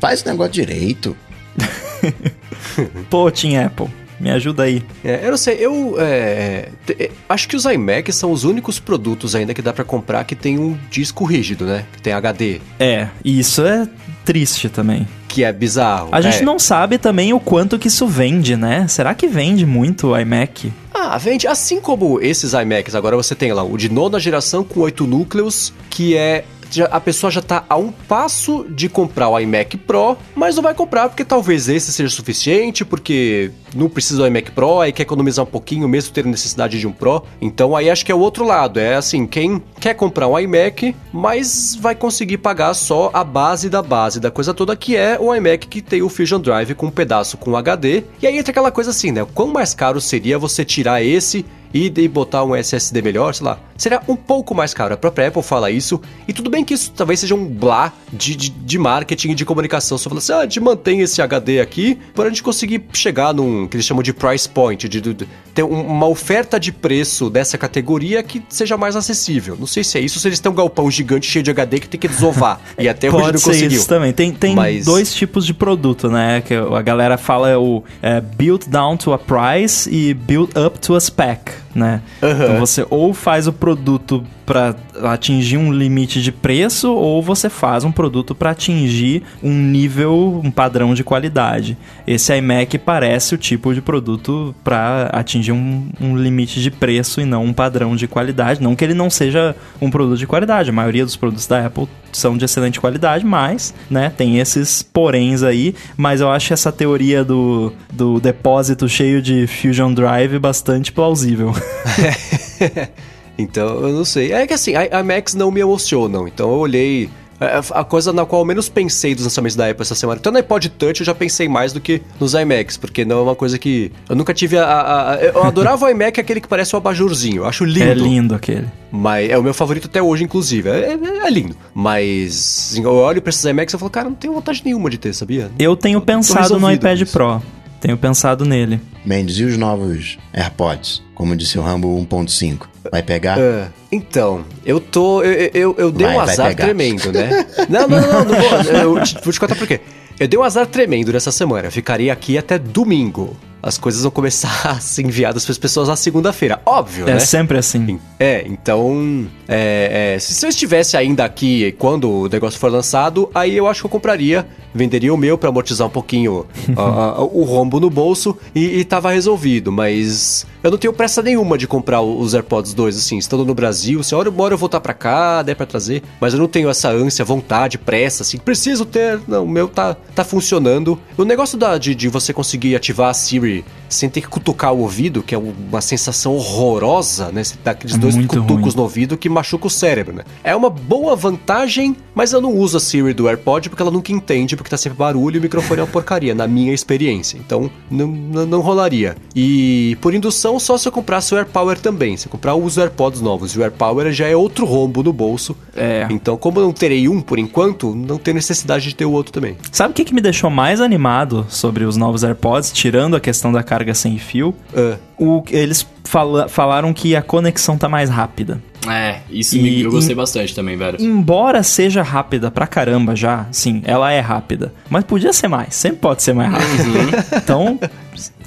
faz 0.00 0.22
o 0.22 0.28
negócio 0.28 0.52
direito. 0.52 1.16
Pô, 3.08 3.30
Team 3.30 3.64
Apple, 3.64 3.86
me 4.18 4.30
ajuda 4.30 4.64
aí. 4.64 4.82
É, 5.04 5.20
eu 5.24 5.30
não 5.30 5.36
sei, 5.38 5.56
eu 5.60 5.96
é, 5.98 6.68
te- 6.86 6.96
é, 6.98 7.10
acho 7.28 7.48
que 7.48 7.56
os 7.56 7.64
iMacs 7.64 8.14
são 8.16 8.32
os 8.32 8.44
únicos 8.44 8.78
produtos 8.78 9.34
ainda 9.34 9.54
que 9.54 9.62
dá 9.62 9.72
pra 9.72 9.84
comprar 9.84 10.24
que 10.24 10.34
tem 10.34 10.58
um 10.58 10.76
disco 10.90 11.24
rígido, 11.24 11.64
né? 11.64 11.84
Que 11.92 12.02
tem 12.02 12.12
HD, 12.12 12.60
É, 12.78 13.08
e 13.24 13.38
isso 13.38 13.64
é 13.64 13.88
triste 14.30 14.68
também. 14.68 15.08
que 15.26 15.44
é 15.44 15.52
bizarro. 15.52 16.08
A 16.10 16.20
gente 16.20 16.38
É. 16.38 16.42
não 16.42 16.58
sabe 16.58 16.98
também 16.98 17.32
o 17.32 17.38
quanto 17.38 17.78
que 17.78 17.86
isso 17.86 18.04
vende, 18.06 18.56
né? 18.56 18.86
Será 18.88 19.14
que 19.14 19.28
vende 19.28 19.64
muito 19.64 20.08
o 20.08 20.18
iMac? 20.18 20.72
Ah, 20.92 21.16
vende. 21.18 21.46
Assim 21.46 21.80
como 21.80 22.20
esses 22.20 22.52
iMacs, 22.52 22.94
agora 22.96 23.14
você 23.16 23.34
tem 23.36 23.52
lá 23.52 23.62
o 23.62 23.76
de 23.76 23.88
nona 23.88 24.18
geração 24.18 24.64
com 24.64 24.80
oito 24.80 25.06
núcleos, 25.06 25.72
que 25.88 26.16
é. 26.16 26.44
a 26.90 27.00
pessoa 27.00 27.30
já 27.32 27.40
tá 27.42 27.64
a 27.68 27.76
um 27.76 27.90
passo 27.90 28.64
de 28.70 28.88
comprar 28.88 29.28
o 29.28 29.38
iMac 29.38 29.76
Pro, 29.76 30.16
mas 30.36 30.54
não 30.56 30.62
vai 30.62 30.72
comprar 30.74 31.08
porque 31.08 31.24
talvez 31.24 31.68
esse 31.68 31.92
seja 31.92 32.10
suficiente, 32.14 32.84
porque 32.84 33.50
não 33.74 33.88
precisa 33.88 34.18
do 34.18 34.26
iMac 34.26 34.50
Pro, 34.52 34.80
aí 34.80 34.92
quer 34.92 35.02
economizar 35.02 35.44
um 35.44 35.48
pouquinho, 35.48 35.88
mesmo 35.88 36.12
tendo 36.12 36.28
necessidade 36.28 36.78
de 36.78 36.86
um 36.86 36.92
Pro. 36.92 37.24
Então 37.40 37.76
aí 37.76 37.90
acho 37.90 38.04
que 38.04 38.12
é 38.12 38.14
o 38.14 38.18
outro 38.18 38.44
lado. 38.44 38.78
É 38.78 38.96
assim, 38.96 39.26
quem 39.26 39.62
quer 39.78 39.94
comprar 39.94 40.28
um 40.28 40.38
iMac, 40.38 40.94
mas 41.12 41.76
vai 41.80 41.94
conseguir 41.94 42.38
pagar 42.38 42.74
só 42.74 43.10
a 43.12 43.24
base 43.24 43.68
da 43.68 43.82
base 43.82 44.20
da 44.20 44.30
coisa 44.30 44.54
toda, 44.54 44.76
que 44.76 44.96
é 44.96 45.18
o 45.18 45.34
iMac 45.34 45.66
que 45.66 45.80
tem 45.80 46.02
o 46.02 46.08
Fusion 46.08 46.40
Drive 46.40 46.74
com 46.74 46.86
um 46.86 46.90
pedaço 46.90 47.36
com 47.36 47.56
HD. 47.56 48.04
E 48.22 48.26
aí 48.26 48.38
entra 48.38 48.50
aquela 48.50 48.70
coisa 48.70 48.90
assim, 48.90 49.12
né? 49.12 49.26
Quão 49.34 49.48
mais 49.48 49.74
caro 49.74 50.00
seria 50.00 50.38
você 50.38 50.64
tirar 50.64 51.02
esse 51.02 51.44
e 51.72 52.08
botar 52.08 52.44
um 52.44 52.54
SSD 52.54 53.00
melhor, 53.00 53.34
sei 53.34 53.46
lá, 53.46 53.58
seria 53.76 54.02
um 54.08 54.16
pouco 54.16 54.54
mais 54.54 54.74
caro. 54.74 54.94
A 54.94 54.96
própria 54.96 55.28
Apple 55.28 55.42
fala 55.42 55.70
isso, 55.70 56.00
e 56.26 56.32
tudo 56.32 56.50
bem 56.50 56.64
que 56.64 56.74
isso 56.74 56.92
talvez 56.94 57.20
seja 57.20 57.34
um 57.34 57.46
blá 57.46 57.92
de, 58.12 58.34
de, 58.34 58.50
de 58.50 58.78
marketing 58.78 59.30
e 59.30 59.34
de 59.34 59.44
comunicação. 59.44 59.96
Só 59.96 60.08
fala 60.08 60.18
assim, 60.18 60.32
ah, 60.32 60.38
a 60.38 60.42
gente 60.42 60.60
mantém 60.60 61.00
esse 61.00 61.22
HD 61.22 61.60
aqui 61.60 61.98
para 62.14 62.24
a 62.24 62.28
gente 62.28 62.42
conseguir 62.42 62.84
chegar 62.92 63.32
num 63.32 63.59
que 63.68 63.76
eles 63.76 63.86
chamam 63.86 64.02
de 64.02 64.12
price 64.12 64.48
point, 64.48 64.88
de, 64.88 65.00
de- 65.00 65.14
de 65.14 65.28
ter 65.54 65.62
um- 65.62 65.80
uma 65.82 66.06
oferta 66.06 66.58
de 66.60 66.70
preço 66.72 67.28
dessa 67.30 67.56
categoria 67.58 68.22
que 68.22 68.42
seja 68.48 68.76
mais 68.76 68.96
acessível. 68.96 69.56
Não 69.58 69.66
sei 69.66 69.82
se 69.84 69.98
é 69.98 70.00
isso, 70.00 70.18
ou 70.18 70.22
se 70.22 70.28
eles 70.28 70.38
têm 70.40 70.50
um 70.50 70.54
galpão 70.54 70.90
gigante 70.90 71.26
cheio 71.30 71.42
de 71.42 71.50
HD 71.50 71.80
que 71.80 71.88
tem 71.88 71.98
que 72.00 72.08
desovar. 72.08 72.60
e 72.78 72.88
até 72.88 73.08
hoje 73.08 73.16
Pode 73.18 73.32
não 73.32 73.38
ser 73.40 73.46
conseguiu. 73.50 73.78
isso 73.78 73.88
também. 73.88 74.12
Tem, 74.12 74.32
tem 74.32 74.54
Mas- 74.54 74.84
dois 74.84 75.12
tipos 75.14 75.44
de 75.46 75.54
produto, 75.54 76.08
né? 76.08 76.40
Que 76.40 76.54
a 76.54 76.82
galera 76.82 77.16
fala 77.18 77.58
o 77.58 77.82
é, 78.02 78.20
built 78.20 78.68
down 78.68 78.96
to 78.96 79.12
a 79.12 79.18
price 79.18 79.88
e 79.90 80.14
built 80.14 80.50
up 80.56 80.78
to 80.78 80.94
a 80.94 81.00
spec, 81.00 81.52
né? 81.74 82.02
Então 82.44 82.58
você 82.58 82.86
ou 82.90 83.14
faz 83.14 83.46
o 83.46 83.52
produto 83.52 84.24
para 84.50 84.74
atingir 85.04 85.56
um 85.56 85.72
limite 85.72 86.20
de 86.20 86.32
preço 86.32 86.92
ou 86.92 87.22
você 87.22 87.48
faz 87.48 87.84
um 87.84 87.92
produto 87.92 88.34
para 88.34 88.50
atingir 88.50 89.22
um 89.40 89.52
nível, 89.52 90.40
um 90.42 90.50
padrão 90.50 90.92
de 90.92 91.04
qualidade. 91.04 91.78
Esse 92.04 92.36
iMac 92.36 92.76
parece 92.78 93.32
o 93.34 93.38
tipo 93.38 93.72
de 93.72 93.80
produto 93.80 94.52
para 94.64 95.08
atingir 95.12 95.52
um, 95.52 95.88
um 96.00 96.16
limite 96.16 96.60
de 96.60 96.68
preço 96.68 97.20
e 97.20 97.24
não 97.24 97.44
um 97.44 97.52
padrão 97.52 97.94
de 97.94 98.08
qualidade. 98.08 98.60
Não 98.60 98.74
que 98.74 98.84
ele 98.84 98.94
não 98.94 99.08
seja 99.08 99.54
um 99.80 99.88
produto 99.88 100.18
de 100.18 100.26
qualidade. 100.26 100.70
A 100.70 100.72
maioria 100.72 101.04
dos 101.04 101.14
produtos 101.14 101.46
da 101.46 101.66
Apple 101.66 101.86
são 102.10 102.36
de 102.36 102.44
excelente 102.44 102.80
qualidade, 102.80 103.24
mas, 103.24 103.72
né, 103.88 104.12
tem 104.16 104.40
esses 104.40 104.82
poréns 104.82 105.44
aí. 105.44 105.76
Mas 105.96 106.20
eu 106.20 106.28
acho 106.28 106.52
essa 106.52 106.72
teoria 106.72 107.24
do, 107.24 107.72
do 107.92 108.18
depósito 108.18 108.88
cheio 108.88 109.22
de 109.22 109.46
Fusion 109.46 109.94
Drive 109.94 110.40
bastante 110.40 110.90
plausível. 110.90 111.54
Então, 113.38 113.80
eu 113.80 113.94
não 113.94 114.04
sei. 114.04 114.32
É 114.32 114.46
que 114.46 114.52
assim, 114.52 114.74
a, 114.74 114.98
a 114.98 115.02
Max 115.02 115.34
não 115.34 115.50
me 115.50 115.60
emocionam. 115.60 116.28
Então 116.28 116.50
eu 116.50 116.58
olhei 116.58 117.08
é 117.40 117.58
a 117.70 117.82
coisa 117.82 118.12
na 118.12 118.26
qual 118.26 118.42
eu 118.42 118.46
menos 118.46 118.68
pensei 118.68 119.14
dos 119.14 119.24
lançamentos 119.24 119.56
da 119.56 119.70
Apple 119.70 119.80
essa 119.80 119.94
semana. 119.94 120.18
Então 120.20 120.30
no 120.30 120.36
iPod 120.36 120.68
Touch 120.68 121.00
eu 121.00 121.06
já 121.06 121.14
pensei 121.14 121.48
mais 121.48 121.72
do 121.72 121.80
que 121.80 122.02
nos 122.20 122.34
iMacs, 122.34 122.76
porque 122.76 123.02
não 123.02 123.20
é 123.20 123.22
uma 123.22 123.34
coisa 123.34 123.58
que. 123.58 123.90
Eu 124.10 124.14
nunca 124.14 124.34
tive 124.34 124.58
a. 124.58 124.64
a, 124.64 125.12
a 125.12 125.16
eu 125.16 125.42
adorava 125.42 125.86
o 125.86 125.88
iMac, 125.88 126.20
aquele 126.20 126.38
que 126.38 126.46
parece 126.46 126.76
um 126.76 126.78
abajurzinho. 126.78 127.38
Eu 127.38 127.46
acho 127.46 127.64
lindo. 127.64 127.90
É 127.90 127.94
lindo 127.94 128.34
aquele. 128.34 128.66
Mas 128.92 129.30
é 129.30 129.38
o 129.38 129.42
meu 129.42 129.54
favorito 129.54 129.86
até 129.86 130.02
hoje, 130.02 130.22
inclusive. 130.22 130.68
É, 130.68 130.92
é, 130.92 131.26
é 131.26 131.30
lindo. 131.30 131.56
Mas 131.72 132.72
assim, 132.72 132.84
eu 132.84 132.92
olho 132.92 133.22
pra 133.22 133.30
esses 133.30 133.42
iMacs 133.42 133.72
e 133.72 133.78
falo, 133.78 133.90
cara, 133.90 134.10
não 134.10 134.16
tenho 134.16 134.34
vontade 134.34 134.60
nenhuma 134.62 134.90
de 134.90 134.98
ter, 134.98 135.14
sabia? 135.14 135.50
Eu 135.58 135.74
tenho 135.74 135.98
pensado 136.02 136.60
no 136.60 136.70
iPad 136.70 137.02
Pro. 137.10 137.40
Tenho 137.80 137.96
pensado 137.96 138.44
nele. 138.44 138.80
Mendes, 139.04 139.38
e 139.38 139.44
os 139.44 139.56
novos 139.56 140.18
AirPods? 140.32 141.02
Como 141.14 141.34
disse 141.34 141.58
o 141.58 141.62
Rambo 141.62 141.88
1.5? 142.06 142.66
Vai 142.90 143.02
pegar? 143.02 143.38
Uh, 143.38 143.72
então, 143.90 144.44
eu 144.64 144.80
tô. 144.80 145.22
Eu, 145.22 145.50
eu, 145.54 145.74
eu 145.78 145.92
dei 145.92 146.06
vai, 146.06 146.16
um 146.16 146.20
azar 146.20 146.54
tremendo, 146.54 147.12
né? 147.12 147.46
não, 147.68 147.88
não, 147.88 148.00
não, 148.00 148.12
não, 148.12 148.24
não 148.24 148.34
vou. 148.40 148.60
Eu, 148.72 148.94
vou 149.22 149.32
te 149.32 149.40
contar 149.40 149.54
por 149.54 149.66
quê. 149.66 149.80
Eu 150.18 150.28
dei 150.28 150.38
um 150.38 150.42
azar 150.42 150.66
tremendo 150.66 151.12
nessa 151.12 151.32
semana. 151.32 151.68
Eu 151.68 151.72
ficaria 151.72 152.12
aqui 152.12 152.36
até 152.36 152.58
domingo 152.58 153.36
as 153.62 153.78
coisas 153.78 154.02
vão 154.02 154.10
começar 154.10 154.50
a 154.64 154.80
ser 154.80 155.02
enviadas 155.02 155.44
para 155.44 155.52
as 155.52 155.58
pessoas 155.58 155.88
na 155.88 155.96
segunda-feira. 155.96 156.60
Óbvio, 156.64 157.04
é 157.04 157.12
né? 157.12 157.16
É 157.16 157.20
sempre 157.20 157.58
assim. 157.58 157.98
É, 158.18 158.44
então. 158.46 159.26
É, 159.48 160.14
é, 160.14 160.18
se 160.18 160.44
eu 160.44 160.50
estivesse 160.50 160.96
ainda 160.96 161.24
aqui 161.24 161.74
quando 161.78 162.08
o 162.08 162.28
negócio 162.28 162.58
for 162.58 162.70
lançado, 162.70 163.28
aí 163.34 163.56
eu 163.56 163.66
acho 163.66 163.80
que 163.80 163.86
eu 163.86 163.90
compraria, 163.90 164.46
venderia 164.72 165.12
o 165.12 165.16
meu 165.16 165.36
para 165.36 165.48
amortizar 165.48 165.86
um 165.86 165.90
pouquinho 165.90 166.46
a, 166.76 166.82
a, 166.82 167.20
o 167.22 167.42
rombo 167.42 167.80
no 167.80 167.90
bolso 167.90 168.36
e, 168.54 168.78
e 168.78 168.84
tava 168.84 169.10
resolvido. 169.10 169.72
Mas 169.72 170.46
eu 170.62 170.70
não 170.70 170.78
tenho 170.78 170.92
pressa 170.92 171.22
nenhuma 171.22 171.58
de 171.58 171.66
comprar 171.66 172.00
os 172.00 172.34
AirPods 172.34 172.74
2, 172.74 172.96
assim, 172.96 173.18
estando 173.18 173.44
no 173.44 173.54
Brasil. 173.54 174.02
Se 174.02 174.14
a 174.14 174.18
hora, 174.18 174.30
uma 174.30 174.44
hora 174.44 174.54
eu 174.54 174.58
voltar 174.58 174.80
para 174.80 174.94
cá, 174.94 175.42
der 175.42 175.56
para 175.56 175.66
trazer. 175.66 176.02
Mas 176.20 176.32
eu 176.32 176.38
não 176.38 176.48
tenho 176.48 176.68
essa 176.68 176.88
ânsia, 176.90 177.24
vontade, 177.24 177.78
pressa, 177.78 178.22
assim, 178.22 178.38
preciso 178.38 178.84
ter. 178.84 179.20
Não, 179.26 179.44
o 179.44 179.48
meu 179.48 179.68
tá, 179.68 179.96
tá 180.14 180.24
funcionando. 180.24 180.98
O 181.16 181.24
negócio 181.24 181.58
da, 181.58 181.76
de, 181.78 181.94
de 181.94 182.08
você 182.08 182.32
conseguir 182.32 182.76
ativar 182.76 183.10
a 183.10 183.14
Siri 183.14 183.49
sem 183.90 184.08
ter 184.08 184.20
que 184.20 184.28
cutucar 184.28 184.72
o 184.72 184.80
ouvido, 184.80 185.22
que 185.22 185.34
é 185.34 185.38
uma 185.38 185.80
sensação 185.80 186.34
horrorosa, 186.36 187.30
né? 187.32 187.42
Você 187.42 187.56
dá 187.62 187.72
aqueles 187.72 187.96
é 187.96 187.98
dois 187.98 188.16
cutucos 188.16 188.46
ruim. 188.46 188.76
no 188.76 188.82
ouvido 188.82 189.16
que 189.16 189.28
machuca 189.28 189.66
o 189.66 189.70
cérebro, 189.70 190.14
né? 190.14 190.22
É 190.44 190.54
uma 190.54 190.70
boa 190.70 191.16
vantagem, 191.16 191.96
mas 192.14 192.32
eu 192.32 192.40
não 192.40 192.54
uso 192.54 192.76
a 192.76 192.80
Siri 192.80 193.12
do 193.12 193.28
AirPod 193.28 193.68
porque 193.68 193.82
ela 193.82 193.90
nunca 193.90 194.12
entende, 194.12 194.56
porque 194.56 194.70
tá 194.70 194.76
sempre 194.76 194.96
barulho 194.96 195.36
e 195.36 195.38
o 195.38 195.42
microfone 195.42 195.80
é 195.80 195.82
uma 195.82 195.90
porcaria, 195.90 196.34
na 196.34 196.46
minha 196.46 196.72
experiência. 196.72 197.36
Então, 197.36 197.68
não, 197.90 198.06
não, 198.06 198.46
não 198.46 198.60
rolaria. 198.60 199.16
E 199.34 199.96
por 200.00 200.14
indução, 200.14 200.60
só 200.60 200.78
se 200.78 200.86
eu 200.86 200.92
comprasse 200.92 201.34
o 201.34 201.36
AirPower 201.36 201.78
também. 201.78 202.16
Se 202.16 202.26
eu 202.26 202.30
comprar 202.30 202.54
os 202.54 202.78
AirPods 202.78 203.20
novos 203.20 203.52
e 203.52 203.58
o 203.58 203.62
AirPower 203.62 204.12
já 204.12 204.28
é 204.28 204.36
outro 204.36 204.64
rombo 204.64 205.02
no 205.02 205.12
bolso. 205.12 205.56
É. 205.74 206.06
Então, 206.10 206.36
como 206.36 206.60
eu 206.60 206.64
não 206.64 206.72
terei 206.72 207.08
um 207.08 207.20
por 207.20 207.38
enquanto, 207.38 207.94
não 207.94 208.18
tem 208.18 208.34
necessidade 208.34 208.88
de 208.88 208.94
ter 208.94 209.04
o 209.04 209.12
outro 209.12 209.32
também. 209.32 209.56
Sabe 209.72 209.92
o 209.92 209.94
que, 209.94 210.04
que 210.04 210.14
me 210.14 210.20
deixou 210.20 210.48
mais 210.48 210.80
animado 210.80 211.46
sobre 211.48 211.84
os 211.84 211.96
novos 211.96 212.22
AirPods, 212.22 212.70
tirando 212.72 213.16
a 213.16 213.20
questão 213.20 213.39
questão 213.40 213.52
da 213.52 213.62
carga 213.62 213.94
sem 213.94 214.18
fio. 214.18 214.54
Uh. 214.74 214.98
O, 215.18 215.42
eles 215.50 215.86
fala, 216.04 216.48
falaram 216.48 216.92
que 216.92 217.16
a 217.16 217.22
conexão 217.22 217.78
tá 217.78 217.88
mais 217.88 218.10
rápida. 218.10 218.60
É, 218.88 219.20
isso 219.30 219.56
e, 219.56 219.62
me, 219.62 219.82
eu 219.82 219.90
gostei 219.90 220.14
em, 220.14 220.16
bastante 220.16 220.54
também, 220.54 220.76
velho. 220.76 220.96
Embora 221.00 221.62
seja 221.62 222.02
rápida 222.02 222.50
pra 222.50 222.66
caramba 222.66 223.14
já, 223.14 223.46
sim, 223.52 223.82
ela 223.84 224.10
é 224.10 224.20
rápida. 224.20 224.72
Mas 224.88 225.04
podia 225.04 225.32
ser 225.32 225.48
mais, 225.48 225.74
sempre 225.74 225.98
pode 225.98 226.22
ser 226.22 226.32
mais 226.32 226.50
rápida. 226.50 226.82
Uhum. 226.82 227.08
então, 227.36 227.80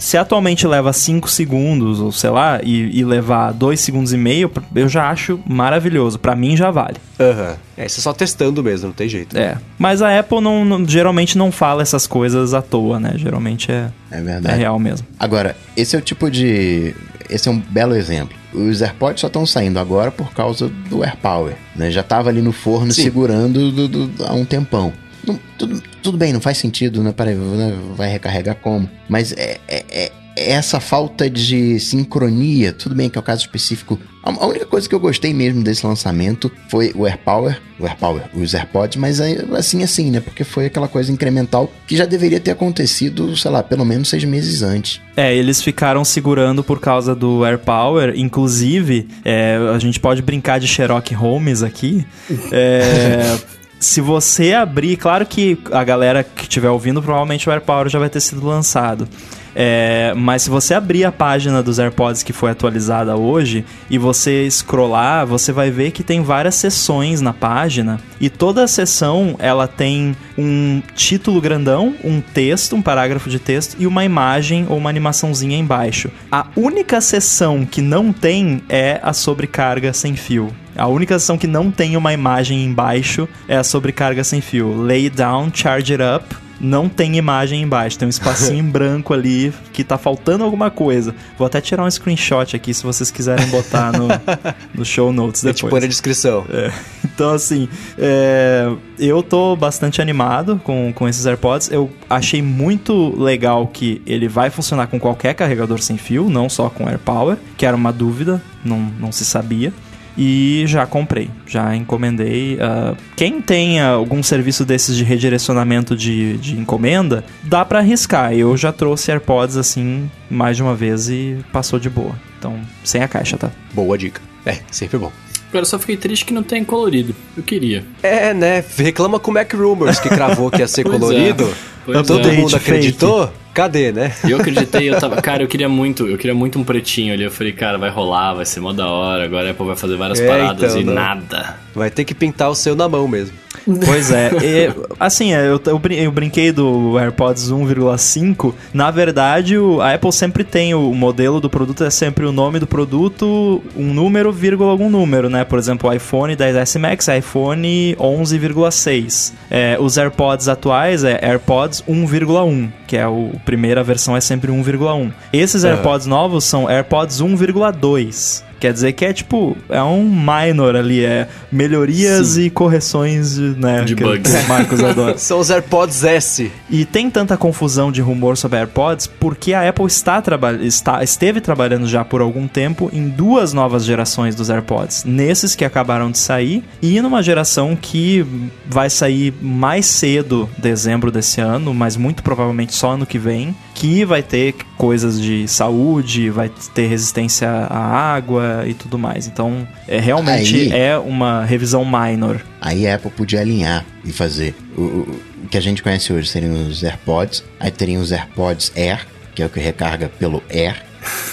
se 0.03 0.17
atualmente 0.17 0.67
leva 0.67 0.91
5 0.91 1.29
segundos, 1.29 2.01
ou 2.01 2.11
sei 2.11 2.29
lá, 2.29 2.59
e, 2.61 2.99
e 2.99 3.05
levar 3.05 3.53
2 3.53 3.79
segundos 3.79 4.11
e 4.11 4.17
meio, 4.17 4.51
eu 4.75 4.89
já 4.89 5.09
acho 5.09 5.39
maravilhoso. 5.47 6.19
Para 6.19 6.35
mim 6.35 6.57
já 6.57 6.69
vale. 6.69 6.97
Aham. 7.17 7.51
Uhum. 7.51 7.55
É, 7.77 7.87
você 7.87 8.01
só 8.01 8.11
testando 8.11 8.61
mesmo, 8.61 8.87
não 8.87 8.93
tem 8.93 9.07
jeito. 9.07 9.37
É. 9.37 9.57
Mas 9.79 10.01
a 10.01 10.19
Apple 10.19 10.41
não, 10.41 10.65
não, 10.65 10.85
geralmente 10.85 11.37
não 11.37 11.53
fala 11.53 11.81
essas 11.81 12.05
coisas 12.05 12.53
à 12.53 12.61
toa, 12.61 12.99
né? 12.99 13.13
Geralmente 13.15 13.71
é, 13.71 13.89
é, 14.11 14.21
verdade. 14.21 14.53
é 14.53 14.57
real 14.57 14.77
mesmo. 14.77 15.07
Agora, 15.17 15.55
esse 15.75 15.95
é 15.95 15.99
o 15.99 16.01
tipo 16.01 16.29
de. 16.29 16.93
Esse 17.29 17.47
é 17.47 17.51
um 17.51 17.57
belo 17.57 17.95
exemplo. 17.95 18.35
Os 18.53 18.81
AirPods 18.81 19.21
só 19.21 19.27
estão 19.27 19.45
saindo 19.45 19.79
agora 19.79 20.11
por 20.11 20.33
causa 20.33 20.67
do 20.89 21.01
AirPower. 21.01 21.55
Né? 21.77 21.89
Já 21.89 22.03
tava 22.03 22.29
ali 22.29 22.41
no 22.41 22.51
forno 22.51 22.91
Sim. 22.91 23.03
segurando 23.03 23.71
do, 23.71 23.87
do, 23.87 24.25
há 24.25 24.33
um 24.33 24.43
tempão. 24.43 24.91
Não, 25.25 25.39
tudo, 25.57 25.81
tudo 26.01 26.17
bem, 26.17 26.33
não 26.33 26.41
faz 26.41 26.57
sentido, 26.57 27.01
né? 27.01 27.11
Peraí, 27.11 27.35
né? 27.35 27.77
vai 27.95 28.09
recarregar 28.09 28.55
como? 28.55 28.89
Mas 29.07 29.31
é, 29.33 29.59
é, 29.67 29.85
é, 29.89 30.11
essa 30.35 30.79
falta 30.79 31.29
de 31.29 31.79
sincronia, 31.79 32.73
tudo 32.73 32.95
bem 32.95 33.09
que 33.09 33.17
é 33.17 33.21
o 33.21 33.23
caso 33.23 33.41
específico. 33.41 33.99
A 34.23 34.45
única 34.45 34.65
coisa 34.65 34.87
que 34.87 34.95
eu 34.95 34.99
gostei 34.99 35.33
mesmo 35.33 35.63
desse 35.63 35.85
lançamento 35.85 36.49
foi 36.69 36.93
o 36.95 37.05
AirPower, 37.05 37.59
o 37.77 37.85
AirPower, 37.85 38.23
os 38.33 38.53
AirPods, 38.53 38.97
mas 38.97 39.19
assim, 39.19 39.83
assim, 39.83 40.11
né? 40.11 40.21
Porque 40.21 40.45
foi 40.45 40.65
aquela 40.65 40.87
coisa 40.87 41.11
incremental 41.11 41.69
que 41.85 41.97
já 41.97 42.05
deveria 42.05 42.39
ter 42.39 42.51
acontecido, 42.51 43.35
sei 43.35 43.51
lá, 43.51 43.61
pelo 43.61 43.83
menos 43.83 44.09
seis 44.09 44.23
meses 44.23 44.61
antes. 44.61 45.01
É, 45.15 45.35
eles 45.35 45.61
ficaram 45.61 46.05
segurando 46.05 46.63
por 46.63 46.79
causa 46.79 47.13
do 47.13 47.45
AirPower, 47.45 48.13
inclusive, 48.15 49.09
é, 49.25 49.57
a 49.73 49.79
gente 49.79 49.99
pode 49.99 50.21
brincar 50.21 50.59
de 50.59 50.67
Sherlock 50.67 51.13
Holmes 51.13 51.61
aqui. 51.61 52.05
É. 52.51 53.37
se 53.83 54.01
você 54.01 54.53
abrir, 54.53 54.97
claro 54.97 55.25
que 55.25 55.57
a 55.71 55.83
galera 55.83 56.23
que 56.23 56.43
estiver 56.43 56.69
ouvindo, 56.69 57.01
provavelmente 57.01 57.47
o 57.47 57.51
AirPower 57.51 57.89
já 57.89 57.99
vai 57.99 58.09
ter 58.09 58.21
sido 58.21 58.45
lançado. 58.45 59.07
É, 59.55 60.13
mas 60.15 60.43
se 60.43 60.49
você 60.49 60.73
abrir 60.73 61.05
a 61.05 61.11
página 61.11 61.61
dos 61.61 61.77
AirPods 61.77 62.23
que 62.23 62.33
foi 62.33 62.49
atualizada 62.49 63.15
hoje 63.15 63.63
e 63.89 63.97
você 63.97 64.49
scrollar, 64.49 65.27
você 65.27 65.51
vai 65.51 65.69
ver 65.69 65.91
que 65.91 66.03
tem 66.03 66.23
várias 66.23 66.55
seções 66.55 67.21
na 67.21 67.33
página 67.33 67.99
e 68.19 68.29
toda 68.29 68.65
sessão 68.67 69.35
ela 69.37 69.67
tem 69.67 70.15
um 70.35 70.81
título 70.95 71.39
grandão, 71.39 71.93
um 72.03 72.19
texto, 72.19 72.75
um 72.75 72.81
parágrafo 72.81 73.29
de 73.29 73.37
texto 73.37 73.75
e 73.77 73.85
uma 73.85 74.03
imagem 74.03 74.65
ou 74.69 74.77
uma 74.77 74.89
animaçãozinha 74.89 75.57
embaixo. 75.57 76.09
A 76.31 76.47
única 76.55 76.99
seção 76.99 77.65
que 77.65 77.81
não 77.81 78.11
tem 78.11 78.63
é 78.67 78.99
a 79.03 79.13
sobrecarga 79.13 79.93
sem 79.93 80.15
fio. 80.15 80.51
A 80.75 80.87
única 80.87 81.17
seção 81.17 81.37
que 81.37 81.47
não 81.47 81.71
tem 81.71 81.95
uma 81.97 82.13
imagem 82.13 82.63
embaixo 82.63 83.27
é 83.47 83.57
a 83.57 83.63
sobrecarga 83.63 84.23
sem 84.23 84.41
fio. 84.41 84.75
Lay 84.75 85.09
down, 85.09 85.51
charge 85.53 85.93
it 85.93 86.03
up 86.03 86.43
não 86.63 86.87
tem 86.87 87.17
imagem 87.17 87.61
embaixo, 87.61 87.99
tem 87.99 88.05
um 88.05 88.09
espacinho 88.09 88.59
em 88.59 88.63
branco 88.71 89.13
ali 89.13 89.53
que 89.73 89.83
tá 89.83 89.97
faltando 89.97 90.43
alguma 90.43 90.71
coisa. 90.71 91.13
Vou 91.37 91.45
até 91.45 91.59
tirar 91.59 91.83
um 91.83 91.91
screenshot 91.91 92.55
aqui 92.55 92.73
se 92.73 92.83
vocês 92.83 93.11
quiserem 93.11 93.45
botar 93.47 93.91
no, 93.91 94.07
no 94.73 94.85
show 94.85 95.11
notes 95.11 95.43
depois. 95.43 95.55
A 95.55 95.61
gente 95.61 95.69
põe 95.69 95.81
na 95.81 95.87
descrição. 95.87 96.45
É. 96.49 96.71
Então, 97.13 97.29
assim, 97.29 97.69
é, 97.95 98.73
eu 98.97 99.21
tô 99.21 99.55
bastante 99.55 100.01
animado 100.01 100.59
com, 100.63 100.91
com 100.91 101.07
esses 101.07 101.27
AirPods. 101.27 101.69
Eu 101.69 101.91
achei 102.09 102.41
muito 102.41 103.15
legal 103.21 103.67
que 103.67 104.01
ele 104.07 104.27
vai 104.27 104.49
funcionar 104.49 104.87
com 104.87 104.99
qualquer 104.99 105.35
carregador 105.35 105.79
sem 105.79 105.95
fio, 105.95 106.27
não 106.27 106.49
só 106.49 106.71
com 106.71 106.87
AirPower, 106.89 107.37
que 107.55 107.67
era 107.67 107.77
uma 107.77 107.93
dúvida, 107.93 108.41
não, 108.65 108.79
não 108.99 109.11
se 109.11 109.23
sabia 109.25 109.71
e 110.17 110.63
já 110.67 110.85
comprei, 110.85 111.29
já 111.45 111.75
encomendei. 111.75 112.55
Uh, 112.55 112.95
quem 113.15 113.41
tem 113.41 113.81
algum 113.81 114.21
serviço 114.21 114.65
desses 114.65 114.95
de 114.95 115.03
redirecionamento 115.03 115.95
de, 115.95 116.37
de 116.37 116.57
encomenda, 116.57 117.23
dá 117.43 117.65
para 117.65 117.79
arriscar. 117.79 118.33
Eu 118.33 118.55
já 118.55 118.71
trouxe 118.71 119.11
AirPods 119.11 119.57
assim 119.57 120.09
mais 120.29 120.57
de 120.57 120.63
uma 120.63 120.75
vez 120.75 121.09
e 121.09 121.37
passou 121.51 121.79
de 121.79 121.89
boa. 121.89 122.15
Então, 122.37 122.59
sem 122.83 123.01
a 123.01 123.07
caixa, 123.07 123.37
tá? 123.37 123.51
Boa 123.73 123.97
dica. 123.97 124.21
É, 124.45 124.57
sempre 124.71 124.97
bom. 124.97 125.11
Agora 125.49 125.65
só 125.65 125.77
fiquei 125.77 125.95
triste 125.95 126.25
que 126.25 126.33
não 126.33 126.41
tem 126.41 126.63
colorido. 126.63 127.15
Eu 127.37 127.43
queria. 127.43 127.85
É, 128.01 128.33
né? 128.33 128.63
Reclama 128.75 129.19
com 129.19 129.29
o 129.29 129.33
Mac 129.35 129.53
Rumors 129.53 129.99
que 129.99 130.09
cravou 130.09 130.49
que 130.49 130.59
ia 130.59 130.67
ser 130.67 130.83
colorido. 130.89 131.47
É. 131.87 132.01
Todo 132.01 132.27
é. 132.27 132.31
mundo 132.31 132.55
acreditou? 132.55 133.31
Cadê, 133.53 133.91
né? 133.91 134.11
Eu 134.27 134.37
acreditei, 134.37 134.89
eu 134.89 134.99
tava. 134.99 135.21
Cara, 135.21 135.43
eu 135.43 135.47
queria 135.47 135.69
muito, 135.69 136.07
eu 136.07 136.17
queria 136.17 136.33
muito 136.33 136.57
um 136.57 136.63
pretinho 136.63 137.13
ali. 137.13 137.23
Eu 137.23 137.31
falei, 137.31 137.53
cara, 137.53 137.77
vai 137.77 137.89
rolar, 137.89 138.33
vai 138.33 138.45
ser 138.45 138.59
mó 138.59 138.73
da 138.73 138.89
hora. 138.89 139.23
Agora 139.25 139.47
a 139.47 139.51
Apple 139.51 139.65
vai 139.65 139.75
fazer 139.75 139.95
várias 139.95 140.19
é, 140.19 140.27
paradas 140.27 140.71
então, 140.71 140.81
e 140.81 140.83
não. 140.85 140.93
nada. 140.93 141.57
Vai 141.75 141.89
ter 141.89 142.03
que 142.03 142.15
pintar 142.15 142.49
o 142.49 142.55
seu 142.55 142.75
na 142.75 142.89
mão 142.89 143.07
mesmo. 143.07 143.43
Pois 143.85 144.11
é. 144.11 144.31
E, 144.43 144.73
assim, 144.99 145.33
é, 145.33 145.47
eu, 145.47 145.61
eu, 145.65 146.11
brinquei 146.11 146.51
do 146.51 146.97
AirPods 146.97 147.51
1,5. 147.51 148.53
Na 148.73 148.91
verdade, 148.91 149.57
o, 149.57 149.81
a 149.81 149.93
Apple 149.93 150.11
sempre 150.11 150.43
tem 150.43 150.73
o 150.73 150.93
modelo 150.93 151.39
do 151.39 151.49
produto, 151.49 151.83
é 151.83 151.89
sempre 151.89 152.25
o 152.25 152.31
nome 152.31 152.59
do 152.59 152.67
produto, 152.67 153.61
um 153.75 153.93
número, 153.93 154.31
vírgula, 154.31 154.71
algum 154.71 154.89
número, 154.89 155.29
né? 155.29 155.43
Por 155.43 155.57
exemplo, 155.57 155.89
o 155.89 155.93
iPhone 155.93 156.35
10S 156.35 156.79
Max, 156.79 157.07
iPhone 157.07 157.95
11,6. 157.97 159.33
É, 159.49 159.77
os 159.79 159.97
AirPods 159.97 160.47
atuais 160.47 161.03
é 161.03 161.19
AirPods 161.23 161.83
1,1, 161.87 162.69
que 162.85 162.97
é 162.97 163.07
o 163.07 163.31
primeira 163.45 163.83
versão 163.83 164.15
é 164.15 164.21
sempre 164.21 164.51
1,1. 164.51 165.11
Esses 165.31 165.63
AirPods 165.63 166.07
novos 166.07 166.43
são 166.43 166.69
AirPods 166.69 167.21
1,2 167.21 168.43
Quer 168.63 168.71
dizer 168.71 168.93
que 168.93 169.03
é 169.03 169.11
tipo, 169.11 169.57
é 169.67 169.83
um 169.83 170.05
minor 170.05 170.77
ali, 170.77 171.03
é 171.03 171.27
melhorias 171.51 172.27
Sim. 172.27 172.43
e 172.43 172.49
correções, 172.49 173.37
né? 173.37 173.83
De 173.83 173.93
que, 173.93 174.01
bugs. 174.01 174.33
o 174.33 174.47
Marcos 174.47 174.81
adora. 174.81 175.17
São 175.19 175.39
os 175.39 175.49
AirPods 175.49 176.05
S. 176.05 176.49
E 176.69 176.85
tem 176.85 177.09
tanta 177.09 177.35
confusão 177.35 177.91
de 177.91 177.99
rumor 177.99 178.37
sobre 178.37 178.59
AirPods 178.59 179.05
porque 179.05 179.53
a 179.53 179.67
Apple 179.67 179.85
está, 179.87 180.21
traba 180.21 180.53
está 180.53 181.03
esteve 181.03 181.41
trabalhando 181.41 181.85
já 181.85 182.05
por 182.05 182.21
algum 182.21 182.47
tempo 182.47 182.89
em 182.93 183.09
duas 183.09 183.51
novas 183.51 183.83
gerações 183.83 184.33
dos 184.33 184.49
AirPods. 184.49 185.03
Nesses 185.03 185.55
que 185.55 185.65
acabaram 185.65 186.09
de 186.09 186.17
sair 186.17 186.63
e 186.81 187.01
numa 187.01 187.21
geração 187.21 187.75
que 187.75 188.25
vai 188.65 188.89
sair 188.89 189.33
mais 189.41 189.87
cedo, 189.87 190.49
dezembro 190.57 191.11
desse 191.11 191.41
ano, 191.41 191.73
mas 191.73 191.97
muito 191.97 192.23
provavelmente 192.23 192.73
só 192.73 192.91
ano 192.91 193.05
que 193.05 193.19
vem, 193.19 193.53
que 193.73 194.05
vai 194.05 194.21
ter 194.21 194.55
coisas 194.77 195.19
de 195.21 195.47
saúde, 195.47 196.29
vai 196.29 196.49
ter 196.73 196.87
resistência 196.87 197.49
à 197.49 197.79
água 198.15 198.63
e 198.67 198.73
tudo 198.73 198.97
mais. 198.97 199.27
Então, 199.27 199.67
é 199.87 199.99
realmente 199.99 200.55
Aí- 200.55 200.71
é 200.71 200.97
uma 200.97 201.43
revisão 201.43 201.83
minor. 201.83 202.41
Aí 202.61 202.87
a 202.87 202.95
Apple 202.95 203.11
podia 203.11 203.41
alinhar 203.41 203.85
e 204.05 204.11
fazer 204.11 204.55
o, 204.77 204.81
o- 204.81 205.19
o 205.45 205.47
que 205.49 205.57
a 205.57 205.61
gente 205.61 205.83
conhece 205.83 206.13
hoje 206.13 206.29
seriam 206.29 206.53
os 206.67 206.83
AirPods, 206.83 207.43
aí 207.59 207.69
teriam 207.71 208.01
os 208.01 208.11
AirPods 208.11 208.71
Air, 208.75 209.05
que 209.35 209.41
é 209.43 209.45
o 209.45 209.49
que 209.49 209.59
recarga 209.59 210.07
pelo 210.07 210.41
Air, 210.49 210.81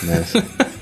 né? 0.03 0.25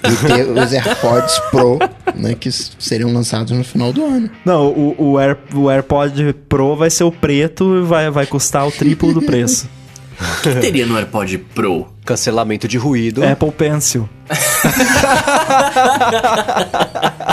e 0.05 0.26
ter 0.26 0.48
os 0.48 0.72
AirPods 0.72 1.39
Pro, 1.51 1.78
né, 2.14 2.35
que 2.39 2.51
seriam 2.51 3.12
lançados 3.12 3.52
no 3.52 3.62
final 3.64 3.93
do 3.93 4.05
ano. 4.05 4.30
Não, 4.44 4.68
o, 4.68 4.94
o, 5.12 5.18
Air, 5.18 5.36
o 5.55 5.68
AirPod 5.68 6.32
Pro 6.48 6.74
vai 6.76 6.89
ser 6.89 7.05
o 7.05 7.12
preto 7.12 7.78
e 7.78 7.82
vai, 7.82 8.10
vai 8.10 8.26
custar 8.26 8.66
o 8.66 8.70
triplo 8.72 9.12
do 9.12 9.20
preço. 9.20 9.68
O 10.20 10.42
que 10.42 10.54
teria 10.56 10.84
no 10.86 10.96
AirPod 10.96 11.38
Pro? 11.54 11.86
Cancelamento 12.04 12.66
de 12.66 12.76
ruído. 12.76 13.24
Apple 13.24 13.52
Pencil. 13.52 14.08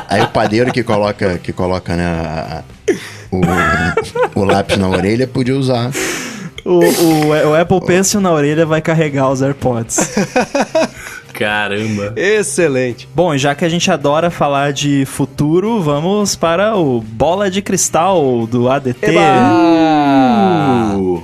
Aí 0.10 0.22
o 0.22 0.28
padeiro 0.30 0.72
que 0.72 0.84
coloca, 0.84 1.38
que 1.40 1.52
coloca 1.52 1.96
né, 1.96 2.06
a- 2.06 2.64
o, 3.32 3.42
o 4.40 4.44
lápis 4.46 4.78
na 4.78 4.88
orelha 4.88 5.28
podia 5.28 5.56
usar. 5.56 5.92
O, 6.64 6.80
o, 6.80 7.28
o 7.50 7.56
Apple 7.56 7.82
Pencil 7.86 8.22
na 8.22 8.32
orelha 8.32 8.66
vai 8.66 8.82
carregar 8.82 9.30
os 9.30 9.42
AirPods. 9.42 9.98
Caramba. 11.34 12.14
Excelente. 12.16 13.10
Bom, 13.14 13.36
e 13.36 13.38
já 13.38 13.54
que 13.54 13.66
a 13.66 13.70
gente 13.70 13.92
adora 13.92 14.32
falar 14.32 14.72
de 14.72 15.04
futuro, 15.06 15.82
vamos 15.82 16.34
para 16.36 16.76
o 16.78 17.02
Bola 17.02 17.52
de 17.52 17.62
Cristal 17.62 18.48
do 18.48 18.70
ADT. 18.70 18.98
Eba! 19.06 19.22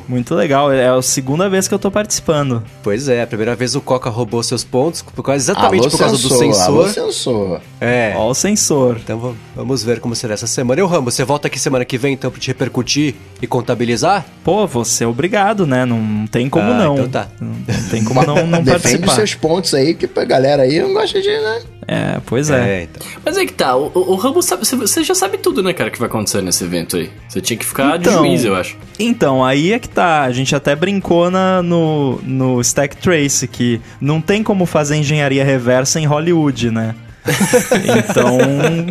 Muito 0.07 0.35
legal, 0.35 0.71
é 0.71 0.87
a 0.89 1.01
segunda 1.01 1.49
vez 1.49 1.67
que 1.67 1.73
eu 1.73 1.79
tô 1.79 1.89
participando. 1.91 2.63
Pois 2.83 3.07
é, 3.07 3.21
a 3.21 3.27
primeira 3.27 3.55
vez 3.55 3.75
o 3.75 3.81
Coca 3.81 4.09
roubou 4.09 4.41
seus 4.43 4.63
pontos, 4.63 5.01
por 5.01 5.23
causa, 5.23 5.37
exatamente 5.37 5.81
Alô, 5.81 5.89
por 5.91 5.97
causa 5.99 6.17
sensor, 6.17 6.37
do 6.37 6.61
Alô, 6.61 6.83
sensor. 6.87 6.91
sensor. 7.11 7.61
É. 7.79 8.13
Ó 8.15 8.29
o 8.29 8.33
sensor. 8.33 8.97
Então 9.03 9.19
va- 9.19 9.33
vamos 9.55 9.83
ver 9.83 9.99
como 9.99 10.15
será 10.15 10.33
essa 10.33 10.47
semana. 10.47 10.79
E 10.79 10.83
o 10.83 10.87
Rambo, 10.87 11.09
você 11.11 11.23
volta 11.23 11.47
aqui 11.47 11.59
semana 11.59 11.85
que 11.85 11.97
vem 11.97 12.13
então 12.13 12.29
pra 12.31 12.39
te 12.39 12.47
repercutir 12.47 13.15
e 13.41 13.47
contabilizar? 13.47 14.25
Pô, 14.43 14.67
você 14.67 15.03
é 15.03 15.07
obrigado, 15.07 15.65
né? 15.65 15.85
Não 15.85 16.25
tem 16.27 16.49
como 16.49 16.71
Ah, 16.71 16.77
não. 16.77 16.93
então 16.95 17.09
tá. 17.09 17.27
Não 17.39 17.53
tem 17.89 18.03
como 18.03 18.21
não, 18.25 18.45
não 18.47 18.61
Defende 18.63 18.99
participar. 18.99 19.15
seus 19.15 19.35
pontos 19.35 19.73
aí, 19.73 19.93
que 19.93 20.07
pra 20.07 20.25
galera 20.25 20.63
aí 20.63 20.79
não 20.79 20.93
gosta 20.93 21.21
de, 21.21 21.29
né? 21.29 21.61
É, 21.87 22.19
pois 22.25 22.49
é. 22.49 22.83
então. 22.83 23.05
Mas 23.25 23.37
é 23.37 23.45
que 23.45 23.53
tá, 23.53 23.75
o, 23.75 23.91
o, 23.93 24.15
Rambo 24.15 24.41
sabe, 24.41 24.65
você- 24.65 24.75
você 24.75 25.03
já 25.03 25.15
sabe 25.15 25.37
tudo, 25.37 25.61
né, 25.63 25.73
cara, 25.73 25.89
que 25.89 25.97
vai 25.99 26.07
acontecer 26.07 26.41
nesse 26.41 26.63
evento 26.63 26.95
aí. 26.95 27.09
Você 27.27 27.41
tinha 27.41 27.57
que 27.57 27.65
ficar 27.65 27.97
Então. 27.99 28.21
de 28.21 28.27
juiz, 28.29 28.45
eu 28.45 28.55
acho. 28.55 28.77
Então, 28.99 29.43
aí 29.43 29.73
é 29.73 29.79
que 29.79 29.89
tá. 29.89 30.21
A 30.21 30.31
gente 30.31 30.55
até 30.55 30.75
brincou 30.75 31.29
na, 31.31 31.61
no, 31.63 32.21
no 32.23 32.61
Stack 32.61 32.97
Trace 32.97 33.47
que 33.47 33.81
não 33.99 34.21
tem 34.21 34.43
como 34.43 34.65
fazer 34.65 34.95
engenharia 34.95 35.43
reversa 35.43 35.99
em 35.99 36.05
Hollywood, 36.05 36.69
né? 36.71 36.95
então, 38.09 38.37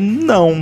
não. 0.00 0.54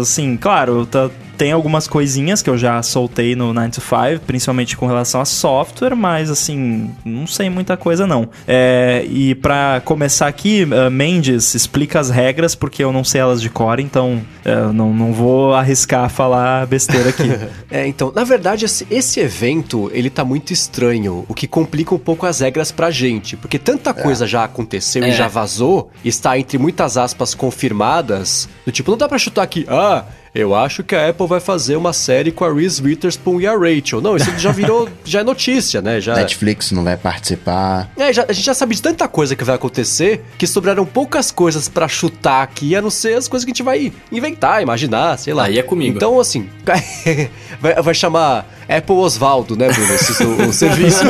Assim, 0.00 0.36
claro, 0.36 0.86
tá- 0.86 1.10
tem 1.42 1.50
algumas 1.50 1.88
coisinhas 1.88 2.40
que 2.40 2.48
eu 2.48 2.56
já 2.56 2.80
soltei 2.84 3.34
no 3.34 3.52
9 3.52 3.70
to 3.70 3.80
5, 3.80 4.20
principalmente 4.24 4.76
com 4.76 4.86
relação 4.86 5.20
a 5.20 5.24
software, 5.24 5.96
mas 5.96 6.30
assim, 6.30 6.88
não 7.04 7.26
sei 7.26 7.50
muita 7.50 7.76
coisa 7.76 8.06
não. 8.06 8.28
É, 8.46 9.04
e 9.10 9.34
pra 9.34 9.82
começar 9.84 10.28
aqui, 10.28 10.62
eh, 10.70 10.88
Mendes, 10.88 11.52
explica 11.56 11.98
as 11.98 12.10
regras, 12.10 12.54
porque 12.54 12.84
eu 12.84 12.92
não 12.92 13.02
sei 13.02 13.20
elas 13.20 13.42
de 13.42 13.50
cor, 13.50 13.80
então 13.80 14.22
eh, 14.44 14.54
não, 14.72 14.94
não 14.94 15.12
vou 15.12 15.52
arriscar 15.52 16.08
falar 16.08 16.64
besteira 16.68 17.08
aqui. 17.10 17.28
É, 17.72 17.86
então, 17.86 18.12
na 18.14 18.22
verdade, 18.22 18.66
esse, 18.66 18.86
esse 18.90 19.18
evento, 19.18 19.90
ele 19.94 20.10
tá 20.10 20.22
muito 20.24 20.52
estranho, 20.52 21.24
o 21.26 21.32
que 21.32 21.46
complica 21.48 21.94
um 21.94 21.98
pouco 21.98 22.26
as 22.26 22.40
regras 22.40 22.70
pra 22.70 22.90
gente, 22.90 23.34
porque 23.34 23.58
tanta 23.58 23.94
coisa 23.94 24.26
já 24.26 24.44
aconteceu 24.44 25.02
e 25.02 25.08
É. 25.08 25.12
já 25.12 25.26
vazou, 25.26 25.90
está 26.04 26.38
entre 26.38 26.58
muitas 26.58 26.98
aspas 26.98 27.34
confirmadas, 27.34 28.46
do 28.66 28.70
tipo, 28.70 28.90
não 28.90 28.98
dá 28.98 29.08
pra 29.08 29.16
chutar 29.18 29.42
aqui, 29.42 29.64
ah, 29.70 30.04
eu 30.34 30.54
acho 30.54 30.82
que 30.82 30.94
a 30.96 31.10
Apple 31.10 31.26
vai 31.26 31.40
fazer 31.40 31.76
uma 31.76 31.92
série 31.92 32.32
com 32.32 32.44
a 32.44 32.52
Reese 32.52 32.82
Witherspoon 32.82 33.40
e 33.40 33.46
a 33.46 33.52
Rachel. 33.52 34.00
Não, 34.00 34.16
isso 34.16 34.30
já 34.38 34.50
virou, 34.50 34.88
já 35.04 35.20
é 35.20 35.22
notícia, 35.22 35.82
né? 35.82 36.00
Já, 36.00 36.14
Netflix 36.14 36.72
não 36.72 36.82
vai 36.84 36.96
participar. 36.96 37.90
é, 37.98 38.12
já- 38.12 38.24
a 38.28 38.32
gente 38.32 38.44
já 38.46 38.54
sabe 38.54 38.74
de 38.74 38.80
tanta 38.80 39.06
coisa 39.06 39.36
que 39.36 39.44
vai 39.44 39.54
acontecer 39.56 40.24
que 40.38 40.46
sobraram 40.46 40.86
poucas 40.86 41.30
coisas 41.30 41.68
pra 41.68 41.86
chutar 41.86 42.42
aqui, 42.42 42.74
a 42.74 42.80
não 42.80 42.88
ser 42.90 43.14
as 43.18 43.28
coisas 43.28 43.44
que 43.44 43.50
a 43.50 43.54
gente 43.54 43.62
vai 43.62 43.92
inventar, 44.10 44.62
imaginar, 44.62 45.18
sei 45.18 45.34
lá. 45.34 45.44
Aí 45.44 45.58
é 45.58 45.62
comigo. 45.62 45.96
Então, 45.96 46.18
assim, 46.18 46.48
vai, 47.60 47.74
vai 47.82 47.94
chamar 47.94 48.46
Apple 48.68 48.94
Osvaldo, 48.96 49.54
né, 49.54 49.68
Bruno? 49.70 49.92
Esse, 49.94 50.24
o, 50.24 50.48
o 50.48 50.52
serviço. 50.54 51.04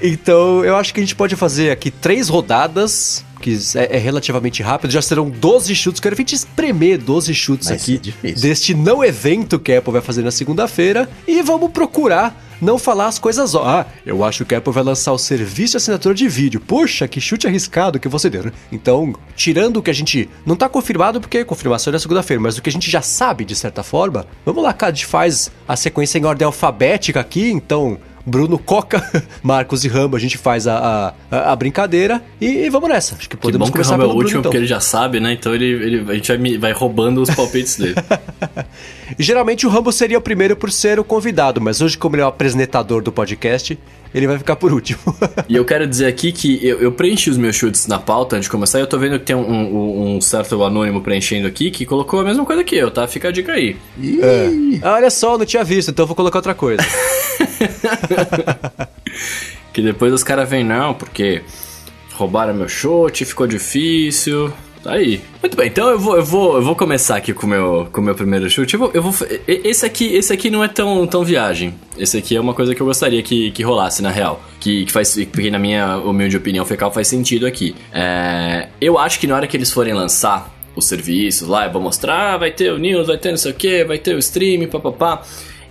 então, 0.00 0.64
eu 0.64 0.76
acho 0.76 0.92
que 0.94 1.00
a 1.00 1.02
gente 1.02 1.14
pode 1.14 1.36
fazer 1.36 1.70
aqui 1.70 1.90
três 1.90 2.28
rodadas, 2.28 3.24
que 3.40 3.56
é, 3.74 3.96
é 3.96 3.98
relativamente 3.98 4.62
rápido. 4.62 4.90
Já 4.90 5.02
serão 5.02 5.28
12 5.30 5.74
chutes. 5.74 6.00
Quero 6.00 6.14
a 6.14 6.16
gente 6.18 6.34
espremer 6.34 6.98
12 6.98 7.34
chutes 7.34 7.70
aqui 7.70 7.98
difícil. 7.98 8.40
deste 8.40 8.74
não 8.74 9.04
evento 9.04 9.58
que 9.58 9.72
a 9.72 9.78
Apple 9.78 9.92
vai 9.92 10.02
fazer 10.02 10.22
na 10.22 10.30
segunda-feira. 10.30 11.08
E 11.26 11.42
vamos 11.42 11.70
procurar 11.70 12.42
não 12.60 12.78
falar 12.78 13.06
as 13.06 13.18
coisas. 13.18 13.54
ó- 13.54 13.64
Ah, 13.66 13.86
eu 14.04 14.24
acho 14.24 14.44
que 14.44 14.54
a 14.54 14.58
Apple 14.58 14.72
vai 14.72 14.82
lançar 14.82 15.12
o 15.12 15.18
serviço 15.18 15.72
de 15.72 15.76
assinatura 15.76 16.14
de 16.14 16.26
vídeo. 16.28 16.58
Poxa, 16.60 17.06
que 17.06 17.20
chute 17.20 17.46
arriscado 17.46 18.00
que 18.00 18.08
você 18.08 18.30
deu, 18.30 18.44
né? 18.44 18.52
Então, 18.72 19.14
tirando 19.36 19.76
o 19.76 19.82
que 19.82 19.90
a 19.90 19.94
gente 19.94 20.28
não 20.46 20.56
tá 20.56 20.66
confirmado, 20.68 21.20
porque 21.20 21.38
a 21.38 21.44
confirmação 21.44 21.90
é 21.90 21.92
na 21.92 21.98
segunda-feira, 21.98 22.40
mas 22.42 22.56
o 22.56 22.62
que 22.62 22.70
a 22.70 22.72
gente 22.72 22.90
já 22.90 23.02
sabe 23.02 23.44
de 23.44 23.54
certa 23.54 23.82
forma, 23.82 24.26
vamos 24.44 24.62
lá, 24.62 24.72
gente 24.72 25.04
faz 25.04 25.50
a 25.68 25.76
sequência 25.76 26.18
em 26.18 26.24
ordem 26.24 26.46
alfabética 26.46 27.20
aqui, 27.20 27.50
então. 27.50 27.98
Bruno, 28.26 28.58
Coca, 28.58 29.02
Marcos 29.42 29.84
e 29.84 29.88
Rambo, 29.88 30.16
a 30.16 30.18
gente 30.18 30.36
faz 30.36 30.66
a, 30.66 31.14
a, 31.30 31.52
a 31.52 31.56
brincadeira 31.56 32.22
e, 32.40 32.46
e 32.46 32.70
vamos 32.70 32.88
nessa. 32.88 33.14
Acho 33.14 33.28
que 33.28 33.36
Que 33.36 33.42
podemos 33.42 33.68
bom 33.68 33.72
que 33.72 33.78
o 33.78 33.82
começar 33.82 33.92
Rambo 33.92 34.02
é 34.02 34.06
o 34.06 34.08
Bruno, 34.08 34.22
último, 34.24 34.40
então. 34.40 34.50
porque 34.50 34.56
ele 34.56 34.66
já 34.66 34.80
sabe, 34.80 35.20
né? 35.20 35.32
Então 35.32 35.54
ele, 35.54 35.64
ele, 35.66 36.10
a 36.10 36.14
gente 36.14 36.36
vai, 36.36 36.58
vai 36.58 36.72
roubando 36.72 37.22
os 37.22 37.30
palpites 37.30 37.76
dele. 37.76 37.94
E 39.18 39.22
Geralmente 39.22 39.64
o 39.66 39.70
Rambo 39.70 39.92
seria 39.92 40.18
o 40.18 40.20
primeiro 40.20 40.56
por 40.56 40.70
ser 40.72 40.98
o 40.98 41.04
convidado, 41.04 41.60
mas 41.60 41.80
hoje, 41.80 41.96
como 41.96 42.16
ele 42.16 42.22
é 42.22 42.24
o 42.24 42.28
apresentador 42.28 43.00
do 43.02 43.12
podcast, 43.12 43.78
ele 44.18 44.26
vai 44.26 44.38
ficar 44.38 44.56
por 44.56 44.72
último. 44.72 44.98
E 45.48 45.54
eu 45.56 45.64
quero 45.64 45.86
dizer 45.86 46.06
aqui 46.06 46.32
que 46.32 46.58
eu, 46.66 46.80
eu 46.80 46.90
preenchi 46.92 47.30
os 47.30 47.36
meus 47.36 47.54
chutes 47.54 47.86
na 47.86 47.98
pauta 47.98 48.36
antes 48.36 48.46
de 48.46 48.50
começar 48.50 48.78
e 48.78 48.82
eu 48.82 48.86
tô 48.86 48.98
vendo 48.98 49.18
que 49.18 49.24
tem 49.26 49.36
um, 49.36 49.40
um- 49.48 50.16
um 50.16 50.20
certo 50.20 50.62
anônimo 50.64 51.00
preenchendo 51.00 51.46
aqui 51.46 51.70
que 51.70 51.84
colocou 51.86 52.20
a 52.20 52.24
mesma 52.24 52.44
coisa 52.44 52.64
que 52.64 52.74
eu, 52.76 52.90
tá? 52.90 53.06
Fica 53.06 53.28
a 53.28 53.30
dica 53.32 53.52
aí. 53.52 53.76
Ah, 54.82 54.94
Olha 54.94 55.10
só, 55.10 55.34
eu 55.34 55.38
não 55.38 55.46
tinha 55.46 55.62
visto, 55.62 55.90
então 55.90 56.02
eu 56.02 56.06
vou 56.06 56.16
colocar 56.16 56.38
outra 56.38 56.54
coisa. 56.54 56.82
Que 59.72 59.82
depois 59.82 60.12
os 60.12 60.22
caras 60.24 60.48
vêm, 60.48 60.64
não, 60.64 60.94
porque 60.94 61.42
roubaram 62.14 62.54
meu 62.54 62.68
chute, 62.68 63.24
ficou 63.26 63.46
difícil. 63.46 64.50
Tá 64.86 64.92
aí. 64.92 65.20
Muito 65.42 65.56
bem, 65.56 65.66
então 65.66 65.90
eu 65.90 65.98
vou, 65.98 66.16
eu 66.16 66.24
vou, 66.24 66.56
eu 66.58 66.62
vou 66.62 66.76
começar 66.76 67.16
aqui 67.16 67.34
com 67.34 67.44
o 67.44 67.50
meu, 67.50 67.88
com 67.90 68.00
o 68.00 68.04
meu 68.04 68.14
primeiro 68.14 68.48
chute. 68.48 68.74
Eu 68.74 68.78
vou, 68.78 68.90
eu 68.94 69.02
vou, 69.02 69.12
esse 69.48 69.84
aqui, 69.84 70.14
esse 70.14 70.32
aqui 70.32 70.48
não 70.48 70.62
é 70.62 70.68
tão, 70.68 71.04
tão 71.08 71.24
viagem. 71.24 71.74
Esse 71.98 72.16
aqui 72.16 72.36
é 72.36 72.40
uma 72.40 72.54
coisa 72.54 72.72
que 72.72 72.80
eu 72.80 72.86
gostaria 72.86 73.20
que, 73.20 73.50
que 73.50 73.64
rolasse 73.64 74.00
na 74.00 74.10
real, 74.10 74.40
que, 74.60 74.84
que 74.84 74.92
faz, 74.92 75.12
que 75.16 75.50
na 75.50 75.58
minha 75.58 75.96
humilde 75.96 76.36
opinião 76.36 76.64
fecal 76.64 76.92
faz 76.92 77.08
sentido 77.08 77.48
aqui. 77.48 77.74
É, 77.92 78.68
eu 78.80 78.96
acho 78.96 79.18
que 79.18 79.26
na 79.26 79.34
hora 79.34 79.48
que 79.48 79.56
eles 79.56 79.72
forem 79.72 79.92
lançar 79.92 80.54
os 80.76 80.86
serviços 80.86 81.48
lá, 81.48 81.66
eu 81.66 81.72
vou 81.72 81.82
mostrar, 81.82 82.34
ah, 82.34 82.36
vai 82.36 82.52
ter 82.52 82.70
o 82.70 82.78
news, 82.78 83.08
vai 83.08 83.18
ter 83.18 83.30
não 83.30 83.38
sei 83.38 83.50
o 83.50 83.54
que, 83.54 83.82
vai 83.84 83.98
ter 83.98 84.14
o 84.14 84.20
stream, 84.20 84.68
papapá 84.68 85.24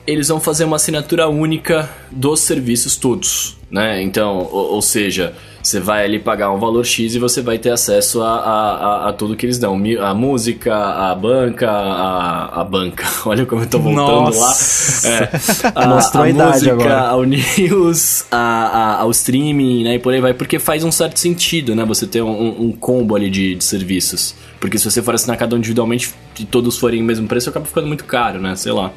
eles 0.05 0.27
vão 0.27 0.39
fazer 0.39 0.65
uma 0.65 0.75
assinatura 0.75 1.27
única 1.27 1.89
dos 2.11 2.41
serviços 2.41 2.95
todos, 2.95 3.57
né? 3.71 4.03
Então, 4.03 4.37
ou, 4.51 4.73
ou 4.73 4.81
seja, 4.81 5.33
você 5.65 5.79
vai 5.79 6.05
ali 6.05 6.19
pagar 6.19 6.51
um 6.51 6.59
valor 6.59 6.85
X 6.85 7.15
e 7.15 7.19
você 7.19 7.41
vai 7.41 7.57
ter 7.57 7.71
acesso 7.71 8.21
a, 8.21 8.35
a, 8.35 8.71
a, 9.05 9.09
a 9.09 9.13
tudo 9.13 9.35
que 9.35 9.45
eles 9.47 9.57
dão. 9.57 9.81
A 10.01 10.13
música, 10.13 10.75
a 10.75 11.15
banca, 11.15 11.69
a, 11.71 12.61
a 12.61 12.63
banca. 12.63 13.03
Olha 13.25 13.45
como 13.47 13.63
eu 13.63 13.67
tô 13.67 13.79
voltando 13.79 14.05
Nossa. 14.25 15.09
lá. 15.09 15.15
É, 15.15 15.29
a, 15.73 15.87
Mostrou 15.87 16.23
a 16.23 16.29
idade 16.29 16.51
música, 16.53 16.73
agora. 16.73 16.99
ao 17.07 17.23
news, 17.23 18.25
a, 18.31 18.37
a- 18.37 19.01
ao 19.01 19.09
streaming, 19.11 19.83
né? 19.85 19.95
E 19.95 19.99
por 19.99 20.13
aí 20.13 20.21
vai. 20.21 20.33
Porque 20.35 20.59
faz 20.59 20.83
um 20.83 20.91
certo 20.91 21.17
sentido, 21.19 21.73
né? 21.75 21.83
Você 21.85 22.05
ter 22.05 22.21
um, 22.21 22.29
um- 22.29 22.61
um 22.67 22.71
combo 22.71 23.15
ali 23.15 23.29
de, 23.31 23.55
de 23.55 23.63
serviços. 23.63 24.35
Porque 24.59 24.77
se 24.77 24.89
você 24.89 25.01
for 25.01 25.15
assinar 25.15 25.35
cada 25.35 25.55
um 25.55 25.57
individualmente 25.59 26.13
e 26.39 26.45
todos 26.45 26.77
forem 26.77 27.01
o 27.01 27.05
mesmo 27.05 27.27
preço, 27.27 27.49
acaba 27.49 27.65
ficando 27.65 27.87
muito 27.87 28.03
caro, 28.05 28.39
né? 28.39 28.55
Sei 28.55 28.71
lá. 28.71 28.91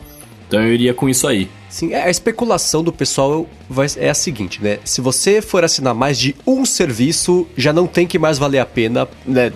Então 0.49 0.61
eu 0.63 0.73
iria 0.73 0.95
com 0.95 1.09
isso 1.09 1.27
aí. 1.29 1.49
Sim, 1.69 1.93
a 1.93 2.09
especulação 2.09 2.83
do 2.83 2.91
pessoal 2.91 3.47
é 3.99 4.09
a 4.09 4.15
seguinte, 4.15 4.63
né? 4.63 4.79
Se 4.83 5.03
você 5.03 5.43
for 5.43 5.63
assinar 5.63 5.95
mais 5.95 6.19
de 6.19 6.35
um 6.47 6.65
serviço, 6.65 7.47
já 7.55 7.71
não 7.75 7.87
tem 7.87 8.07
que 8.07 8.19
mais 8.19 8.39
valer 8.39 8.59
a 8.59 8.65
pena, 8.65 9.07
né? 9.27 9.53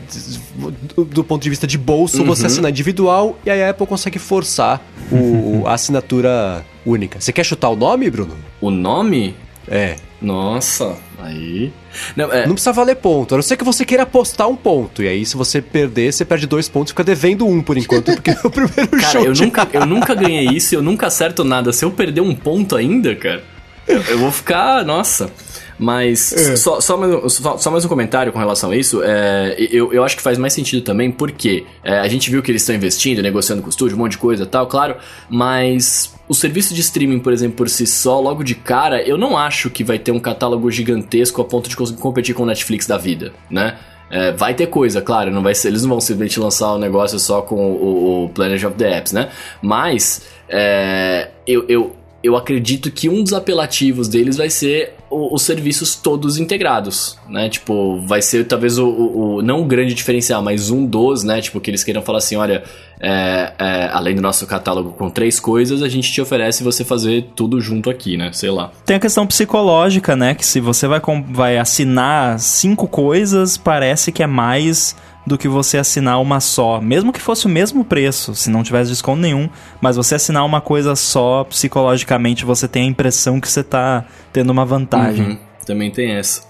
Do, 0.94 1.04
do 1.06 1.24
ponto 1.24 1.42
de 1.42 1.48
vista 1.48 1.66
de 1.66 1.78
bolso, 1.78 2.18
Uhum. 2.20 2.26
você 2.26 2.44
assinar 2.46 2.70
individual 2.70 3.38
e 3.46 3.50
aí 3.50 3.62
a 3.62 3.70
Apple 3.70 3.86
consegue 3.86 4.18
forçar 4.18 4.86
o, 5.10 5.62
a 5.66 5.72
assinatura 5.72 6.64
única. 6.84 7.18
Você 7.18 7.32
quer 7.32 7.44
chutar 7.44 7.70
o 7.70 7.76
nome, 7.76 8.10
Bruno? 8.10 8.36
O 8.60 8.70
nome? 8.70 9.34
É. 9.66 9.96
Nossa, 10.20 10.96
aí. 11.24 11.72
Não, 12.16 12.32
é, 12.32 12.46
Não 12.46 12.54
precisa 12.54 12.72
valer 12.72 12.96
ponto, 12.96 13.34
a 13.34 13.38
não 13.38 13.42
ser 13.42 13.56
que 13.56 13.64
você 13.64 13.84
queira 13.84 14.02
apostar 14.04 14.48
um 14.48 14.56
ponto. 14.56 15.02
E 15.02 15.08
aí, 15.08 15.24
se 15.26 15.36
você 15.36 15.60
perder, 15.62 16.12
você 16.12 16.24
perde 16.24 16.46
dois 16.46 16.68
pontos 16.68 16.90
e 16.90 16.92
fica 16.92 17.04
devendo 17.04 17.46
um 17.46 17.62
por 17.62 17.76
enquanto, 17.76 18.12
porque 18.14 18.30
é 18.30 18.38
o 18.44 18.50
primeiro 18.50 18.90
Cara, 18.90 19.02
show. 19.12 19.24
eu 19.24 19.32
de- 19.32 19.42
nunca, 19.44 19.68
eu 19.72 19.86
nunca 19.86 20.14
ganhei 20.14 20.46
isso, 20.48 20.74
eu 20.74 20.82
nunca 20.82 21.06
acerto 21.06 21.44
nada. 21.44 21.72
Se 21.72 21.84
eu 21.84 21.90
perder 21.90 22.20
um 22.20 22.34
ponto 22.34 22.76
ainda, 22.76 23.14
cara, 23.14 23.42
eu, 23.86 24.18
vou 24.18 24.30
ficar. 24.30 24.84
Nossa. 24.84 25.30
Mas 25.78 26.32
É. 26.32 26.56
só, 26.56 26.80
só, 26.80 26.96
mais, 26.96 27.32
só, 27.32 27.56
só 27.56 27.70
mais 27.70 27.84
um 27.84 27.88
comentário 27.88 28.32
com 28.32 28.38
relação 28.38 28.70
a 28.70 28.76
isso. 28.76 29.02
É, 29.02 29.56
eu, 29.58 29.92
eu 29.92 30.04
acho 30.04 30.16
que 30.16 30.22
faz 30.22 30.38
mais 30.38 30.52
sentido 30.52 30.82
também, 30.82 31.10
porque 31.10 31.64
é, 31.82 31.98
a 31.98 32.06
gente 32.08 32.30
viu 32.30 32.42
que 32.42 32.50
eles 32.50 32.62
estão 32.62 32.74
investindo, 32.74 33.20
negociando 33.22 33.62
com 33.62 33.66
o 33.66 33.70
estúdio, 33.70 33.96
um 33.96 34.00
monte 34.00 34.12
de 34.12 34.18
coisa 34.18 34.44
e 34.44 34.46
tal, 34.46 34.66
claro. 34.66 34.96
Mas 35.28 36.14
o 36.28 36.34
serviço 36.34 36.72
de 36.74 36.80
streaming, 36.80 37.18
por 37.18 37.32
exemplo, 37.32 37.56
por 37.56 37.68
si 37.68 37.86
só, 37.86 38.20
logo 38.20 38.44
de 38.44 38.54
cara, 38.54 39.02
eu 39.02 39.18
não 39.18 39.36
acho 39.36 39.70
que 39.70 39.82
vai 39.82 39.98
ter 39.98 40.12
um 40.12 40.20
catálogo 40.20 40.70
gigantesco 40.70 41.42
a 41.42 41.44
ponto 41.44 41.68
de 41.68 41.76
conseguir 41.76 42.00
competir 42.00 42.34
com 42.34 42.44
o 42.44 42.46
Netflix 42.46 42.86
da 42.86 42.96
vida, 42.96 43.32
né? 43.50 43.76
É, 44.10 44.30
vai 44.30 44.52
ter 44.52 44.66
coisa, 44.66 45.00
claro, 45.00 45.30
não 45.30 45.42
vai 45.42 45.54
ser, 45.54 45.68
eles 45.68 45.82
não 45.82 45.88
vão 45.88 46.00
simplesmente 46.00 46.38
lançar 46.38 46.74
o 46.74 46.78
negócio 46.78 47.18
só 47.18 47.40
com 47.40 47.56
o, 47.56 48.24
o 48.24 48.28
Planet 48.28 48.62
of 48.62 48.76
the 48.76 48.98
Apps, 48.98 49.10
né? 49.10 49.30
Mas 49.62 50.22
é, 50.50 51.30
eu, 51.46 51.64
eu, 51.66 51.96
eu 52.22 52.36
acredito 52.36 52.90
que 52.90 53.08
um 53.08 53.22
dos 53.22 53.32
apelativos 53.32 54.08
deles 54.08 54.36
vai 54.36 54.48
ser 54.50 54.94
o- 55.10 55.34
os 55.34 55.42
serviços 55.42 55.94
todos 55.96 56.38
integrados, 56.38 57.18
né? 57.28 57.48
Tipo, 57.48 58.00
vai 58.06 58.22
ser 58.22 58.46
talvez 58.46 58.78
o, 58.78 58.86
o- 58.86 59.34
o- 59.36 59.42
não 59.42 59.60
o 59.62 59.64
grande 59.64 59.92
diferencial, 59.94 60.42
mas 60.42 60.70
um 60.70 60.86
dos, 60.86 61.22
né? 61.24 61.40
Tipo, 61.40 61.60
que 61.60 61.70
eles 61.70 61.82
queiram 61.84 62.00
falar 62.02 62.18
assim, 62.18 62.36
olha, 62.36 62.62
é, 63.00 63.52
é, 63.58 63.90
além 63.92 64.14
do 64.14 64.22
nosso 64.22 64.46
catálogo 64.46 64.92
com 64.92 65.10
três 65.10 65.40
coisas, 65.40 65.82
a 65.82 65.88
gente 65.88 66.12
te 66.12 66.20
oferece 66.20 66.62
você 66.62 66.84
fazer 66.84 67.26
tudo 67.34 67.60
junto 67.60 67.90
aqui, 67.90 68.16
né? 68.16 68.30
Sei 68.32 68.50
lá. 68.50 68.70
Tem 68.86 68.96
a 68.96 69.00
questão 69.00 69.26
psicológica, 69.26 70.14
né? 70.16 70.34
Que 70.34 70.46
se 70.46 70.60
você 70.60 70.86
vai, 70.86 71.00
vai 71.30 71.58
assinar 71.58 72.38
cinco 72.38 72.86
coisas, 72.86 73.56
parece 73.56 74.12
que 74.12 74.22
é 74.22 74.26
mais 74.26 74.94
do 75.26 75.38
que 75.38 75.46
você 75.48 75.78
assinar 75.78 76.20
uma 76.20 76.40
só. 76.40 76.80
Mesmo 76.80 77.12
que 77.12 77.20
fosse 77.20 77.46
o 77.46 77.48
mesmo 77.48 77.84
preço, 77.84 78.34
se 78.34 78.50
não 78.50 78.62
tivesse 78.62 78.90
desconto 78.90 79.20
nenhum. 79.20 79.48
Mas 79.80 79.96
você 79.96 80.14
assinar 80.16 80.44
uma 80.44 80.60
coisa 80.60 80.96
só, 80.96 81.44
psicologicamente, 81.44 82.44
você 82.44 82.66
tem 82.66 82.84
a 82.84 82.86
impressão 82.86 83.40
que 83.40 83.48
você 83.48 83.62
tá 83.62 84.04
tendo 84.32 84.50
uma 84.50 84.64
vantagem. 84.64 85.24
Uhum, 85.26 85.38
também 85.66 85.90
tem 85.90 86.12
essa. 86.12 86.42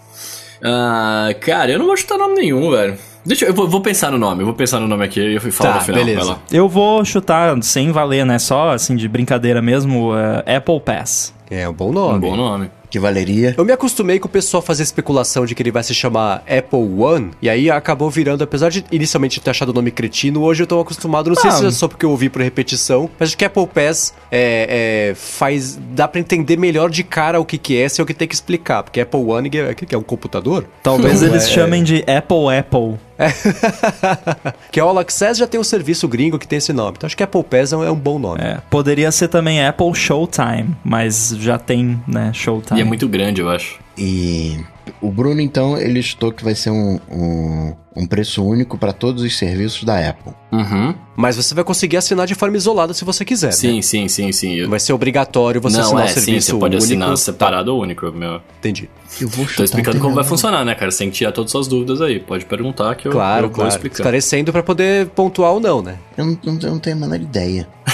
Ah, 0.62 1.28
cara, 1.40 1.73
eu 1.73 1.78
não 1.78 1.86
vou 1.86 1.97
chutar 1.97 2.16
nome 2.19 2.35
nenhum, 2.35 2.70
velho. 2.70 2.97
Deixa 3.24 3.44
eu, 3.44 3.51
eu 3.51 3.55
vou, 3.55 3.69
vou 3.69 3.81
pensar 3.81 4.11
no 4.11 4.19
nome, 4.19 4.43
eu 4.43 4.47
vou 4.47 4.55
pensar 4.55 4.81
no 4.81 4.89
nome 4.89 5.05
aqui 5.05 5.20
e 5.20 5.35
eu 5.36 5.40
falo 5.40 5.73
Tá, 5.73 5.78
no 5.78 5.85
final. 5.85 6.01
beleza. 6.01 6.20
vai 6.20 6.28
lá. 6.31 6.39
Eu 6.51 6.69
vou 6.69 7.05
chutar 7.05 7.57
sem 7.62 7.93
valer, 7.93 8.27
né? 8.27 8.39
Só 8.39 8.70
assim 8.70 8.97
de 8.97 9.07
brincadeira 9.09 9.62
mesmo, 9.62 10.12
é, 10.44 10.57
Apple 10.57 10.81
Pass. 10.81 11.32
É 11.51 11.69
um 11.69 11.73
bom 11.73 11.93
nome. 11.93 12.16
Um 12.16 12.20
bom 12.20 12.36
nome. 12.36 12.70
Que 12.93 12.98
valeria. 12.98 13.55
Eu 13.56 13.64
me 13.64 13.73
acostumei 13.73 14.19
com 14.19 14.28
o 14.28 14.31
pessoal 14.31 14.62
fazer 14.62 14.82
especulação 14.82 15.47
de 15.47 15.55
que 15.55 15.62
ele 15.62 15.70
vai 15.70 15.82
se 15.82 15.94
chamar 15.94 16.44
Apple 16.47 16.78
One, 17.02 17.31
e 17.40 17.48
aí 17.48 17.70
acabou 17.70 18.10
virando, 18.10 18.44
apesar 18.44 18.69
de 18.69 18.85
inicialmente 18.93 19.40
ter 19.40 19.48
achado 19.48 19.70
o 19.70 19.73
nome 19.73 19.90
cretino, 19.90 20.43
hoje 20.43 20.62
eu 20.62 20.66
tô 20.66 20.78
acostumado, 20.78 21.31
não 21.31 21.35
sei 21.36 21.48
Ah. 21.48 21.55
se 21.55 21.66
é 21.66 21.70
só 21.70 21.89
porque 21.89 22.05
eu 22.05 22.10
ouvi 22.10 22.28
por 22.28 22.43
repetição, 22.43 23.09
mas 23.19 23.31
acho 23.31 23.39
que 23.39 23.47
Apple 23.47 23.66
Pass 23.66 24.12
é, 24.31 25.09
é, 25.10 25.14
faz. 25.14 25.78
dá 25.94 26.06
pra 26.06 26.20
entender 26.20 26.59
melhor 26.59 26.90
de 26.90 27.02
cara 27.02 27.40
o 27.40 27.47
que, 27.47 27.56
que 27.56 27.81
é, 27.81 27.89
se 27.89 27.98
é 27.98 28.05
o 28.05 28.06
que 28.06 28.12
tem 28.12 28.28
que 28.28 28.35
explicar, 28.35 28.82
porque 28.82 29.01
Apple 29.01 29.20
One 29.20 29.51
é, 29.56 29.70
o 29.70 29.74
que 29.74 29.94
é 29.94 29.97
um 29.98 30.02
computador? 30.02 30.66
Talvez 30.82 31.23
Não, 31.23 31.28
eles 31.28 31.44
é- 31.44 31.48
chamem 31.48 31.82
de 31.82 32.05
Apple 32.06 32.55
Apple. 32.59 32.98
que 34.73 34.81
a 34.81 34.82
All 34.82 34.98
Access 34.98 35.39
já 35.39 35.47
tem 35.47 35.60
um 35.60 35.64
serviço 35.64 36.09
gringo 36.09 36.39
que 36.39 36.48
tem 36.48 36.56
esse 36.59 36.73
nome, 36.73 36.94
então 36.97 37.06
acho 37.06 37.16
que 37.16 37.23
Apple 37.23 37.44
Pass 37.44 37.73
é 37.73 37.77
um, 37.77 37.85
é 37.85 37.90
um 37.90 37.94
bom 37.97 38.19
nome. 38.19 38.40
É, 38.43 38.59
poderia 38.69 39.12
ser 39.12 39.28
também 39.28 39.64
Apple 39.64 39.94
Showtime, 39.94 40.74
mas 40.85 41.35
já 41.39 41.56
tem, 41.59 42.02
né, 42.06 42.32
Showtime. 42.35 42.81
É 42.82 42.84
muito 42.84 43.09
grande, 43.09 43.40
eu 43.40 43.48
acho. 43.48 43.78
E 43.96 44.59
o 45.00 45.10
Bruno, 45.10 45.40
então, 45.40 45.76
ele 45.78 46.00
estou 46.00 46.32
que 46.32 46.42
vai 46.42 46.54
ser 46.54 46.70
um, 46.70 46.98
um, 47.10 47.74
um 47.94 48.06
preço 48.06 48.42
único 48.44 48.76
para 48.78 48.92
todos 48.92 49.22
os 49.22 49.36
serviços 49.38 49.84
da 49.84 49.98
Apple. 50.09 50.32
Uhum. 50.50 50.94
Mas 51.14 51.36
você 51.36 51.54
vai 51.54 51.62
conseguir 51.62 51.98
assinar 51.98 52.26
de 52.26 52.34
forma 52.34 52.56
isolada 52.56 52.92
se 52.94 53.04
você 53.04 53.24
quiser. 53.24 53.48
né? 53.48 53.52
Sim, 53.52 53.82
sim, 53.82 54.09
sim, 54.09 54.32
sim. 54.32 54.54
Eu- 54.54 54.68
Vai 54.70 54.80
ser 54.80 54.92
obrigatório 54.94 55.60
você 55.60 55.76
não, 55.76 55.84
assinar 55.84 56.02
é, 56.02 56.06
o 56.06 56.09
sim, 56.09 56.14
serviço 56.20 56.46
você 56.52 56.59
pode 56.59 56.74
único. 56.76 56.84
assinar 56.86 57.16
separado 57.16 57.74
ou 57.74 57.82
único, 57.82 58.10
meu. 58.12 58.40
Entendi. 58.59 58.88
Eu 59.20 59.28
vou 59.28 59.46
Tô 59.46 59.62
explicando 59.62 60.00
como 60.00 60.14
vai 60.14 60.24
funcionar, 60.24 60.64
né, 60.64 60.74
cara? 60.74 60.90
Sem 60.90 61.10
tirar 61.10 61.32
todas 61.32 61.50
as 61.50 61.52
suas 61.52 61.68
dúvidas 61.68 62.00
aí. 62.00 62.18
Pode 62.18 62.46
perguntar 62.46 62.94
que 62.94 63.06
eu, 63.06 63.12
Claro, 63.12 63.44
eu 63.44 63.48
vou 63.48 63.54
claro. 63.56 63.68
explicar. 63.70 63.96
Esclarecendo 63.96 64.50
pra 64.52 64.62
poder 64.62 65.06
pontuar 65.09 65.52
ou 65.52 65.60
não, 65.60 65.82
né? 65.82 65.96
Eu 66.16 66.24
não, 66.24 66.38
não- 66.44 66.59
eu 66.62 66.70
não 66.70 66.78
tenho 66.78 66.96
a 66.96 67.00
menor 67.00 67.20
ideia. 67.20 67.68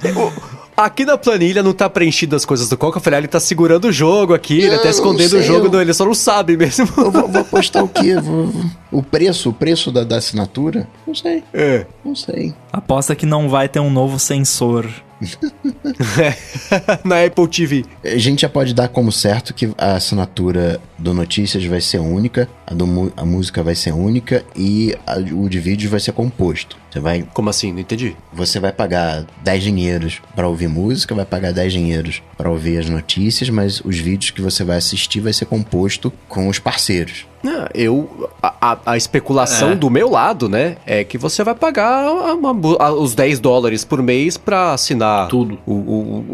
Aqui 0.84 1.04
na 1.04 1.18
planilha 1.18 1.62
não 1.62 1.72
tá 1.72 1.88
preenchido 1.90 2.34
as 2.34 2.44
coisas 2.44 2.68
do 2.68 2.76
Coca. 2.76 2.98
Eu 2.98 3.02
falei, 3.02 3.18
ah, 3.18 3.20
ele 3.20 3.28
tá 3.28 3.38
segurando 3.40 3.86
o 3.88 3.92
jogo 3.92 4.34
aqui, 4.34 4.58
ele 4.60 4.76
Não, 4.76 4.82
tá 4.82 4.88
escondendo 4.90 5.36
o 5.36 5.42
jogo, 5.42 5.66
eu- 5.66 5.70
não, 5.72 5.80
ele 5.82 5.92
só 5.92 6.04
não 6.04 6.14
sabe 6.14 6.56
mesmo. 6.56 6.88
Eu 6.96 7.10
vou, 7.10 7.28
vou 7.28 7.40
apostar 7.42 7.84
o 7.84 7.88
quê? 7.88 8.14
Vou- 8.20 8.50
o 8.90 9.02
preço, 9.02 9.50
o 9.50 9.52
preço 9.52 9.92
da, 9.92 10.02
da 10.04 10.16
assinatura? 10.16 10.88
Não 11.06 11.14
sei, 11.14 11.44
É. 11.54 11.86
não 12.04 12.14
sei. 12.16 12.54
Aposta 12.72 13.14
que 13.14 13.24
não 13.26 13.48
vai 13.48 13.68
ter 13.68 13.78
um 13.80 13.90
novo 13.90 14.18
sensor. 14.18 14.88
na 17.04 17.24
Apple 17.24 17.46
TV. 17.48 17.84
A 18.02 18.16
gente 18.18 18.40
já 18.42 18.48
pode 18.48 18.72
dar 18.74 18.88
como 18.88 19.12
certo 19.12 19.52
que 19.52 19.70
a 19.76 19.96
assinatura 19.96 20.80
do 20.98 21.12
Notícias 21.12 21.64
vai 21.64 21.80
ser 21.80 21.98
única, 21.98 22.48
a, 22.66 22.72
do, 22.74 23.12
a 23.16 23.24
música 23.24 23.62
vai 23.62 23.74
ser 23.74 23.92
única 23.92 24.44
e 24.56 24.96
a- 25.06 25.18
o 25.18 25.48
de 25.48 25.58
vídeos 25.60 25.90
vai 25.90 26.00
ser 26.00 26.12
composto. 26.12 26.76
Você 26.90 27.00
vai, 27.00 27.24
Como 27.32 27.48
assim? 27.50 27.72
Não 27.72 27.80
entendi. 27.80 28.16
você 28.32 28.58
vai 28.58 28.72
pagar 28.72 29.24
10 29.42 29.62
dinheiros 29.62 30.20
para 30.34 30.48
ouvir 30.48 30.68
música, 30.68 31.14
vai 31.14 31.24
pagar 31.24 31.52
10 31.52 31.72
dinheiros 31.72 32.22
para 32.36 32.50
ouvir 32.50 32.78
as 32.78 32.88
notícias, 32.88 33.48
mas 33.50 33.80
os 33.84 33.96
vídeos 33.98 34.30
que 34.30 34.40
você 34.42 34.64
vai 34.64 34.76
assistir 34.78 35.20
vai 35.20 35.32
ser 35.32 35.44
composto 35.46 36.12
com 36.28 36.48
os 36.48 36.58
parceiros. 36.58 37.26
Ah, 37.42 37.70
eu. 37.74 38.28
A, 38.42 38.76
a- 38.84 38.96
especulação 38.98 39.70
É. 39.70 39.74
do 39.74 39.88
meu 39.88 40.10
lado, 40.10 40.46
né? 40.46 40.76
É 40.84 41.02
que 41.04 41.16
você 41.16 41.42
vai 41.42 41.54
pagar 41.54 42.10
uma- 42.12 42.50
uma- 42.50 42.76
a- 42.78 42.92
os 42.92 43.14
10 43.14 43.38
dólares 43.40 43.82
por 43.82 44.02
mês 44.02 44.36
pra 44.36 44.74
assinar 44.74 45.26
Tudo. 45.28 45.58
O, 45.66 45.72
o, 45.72 45.74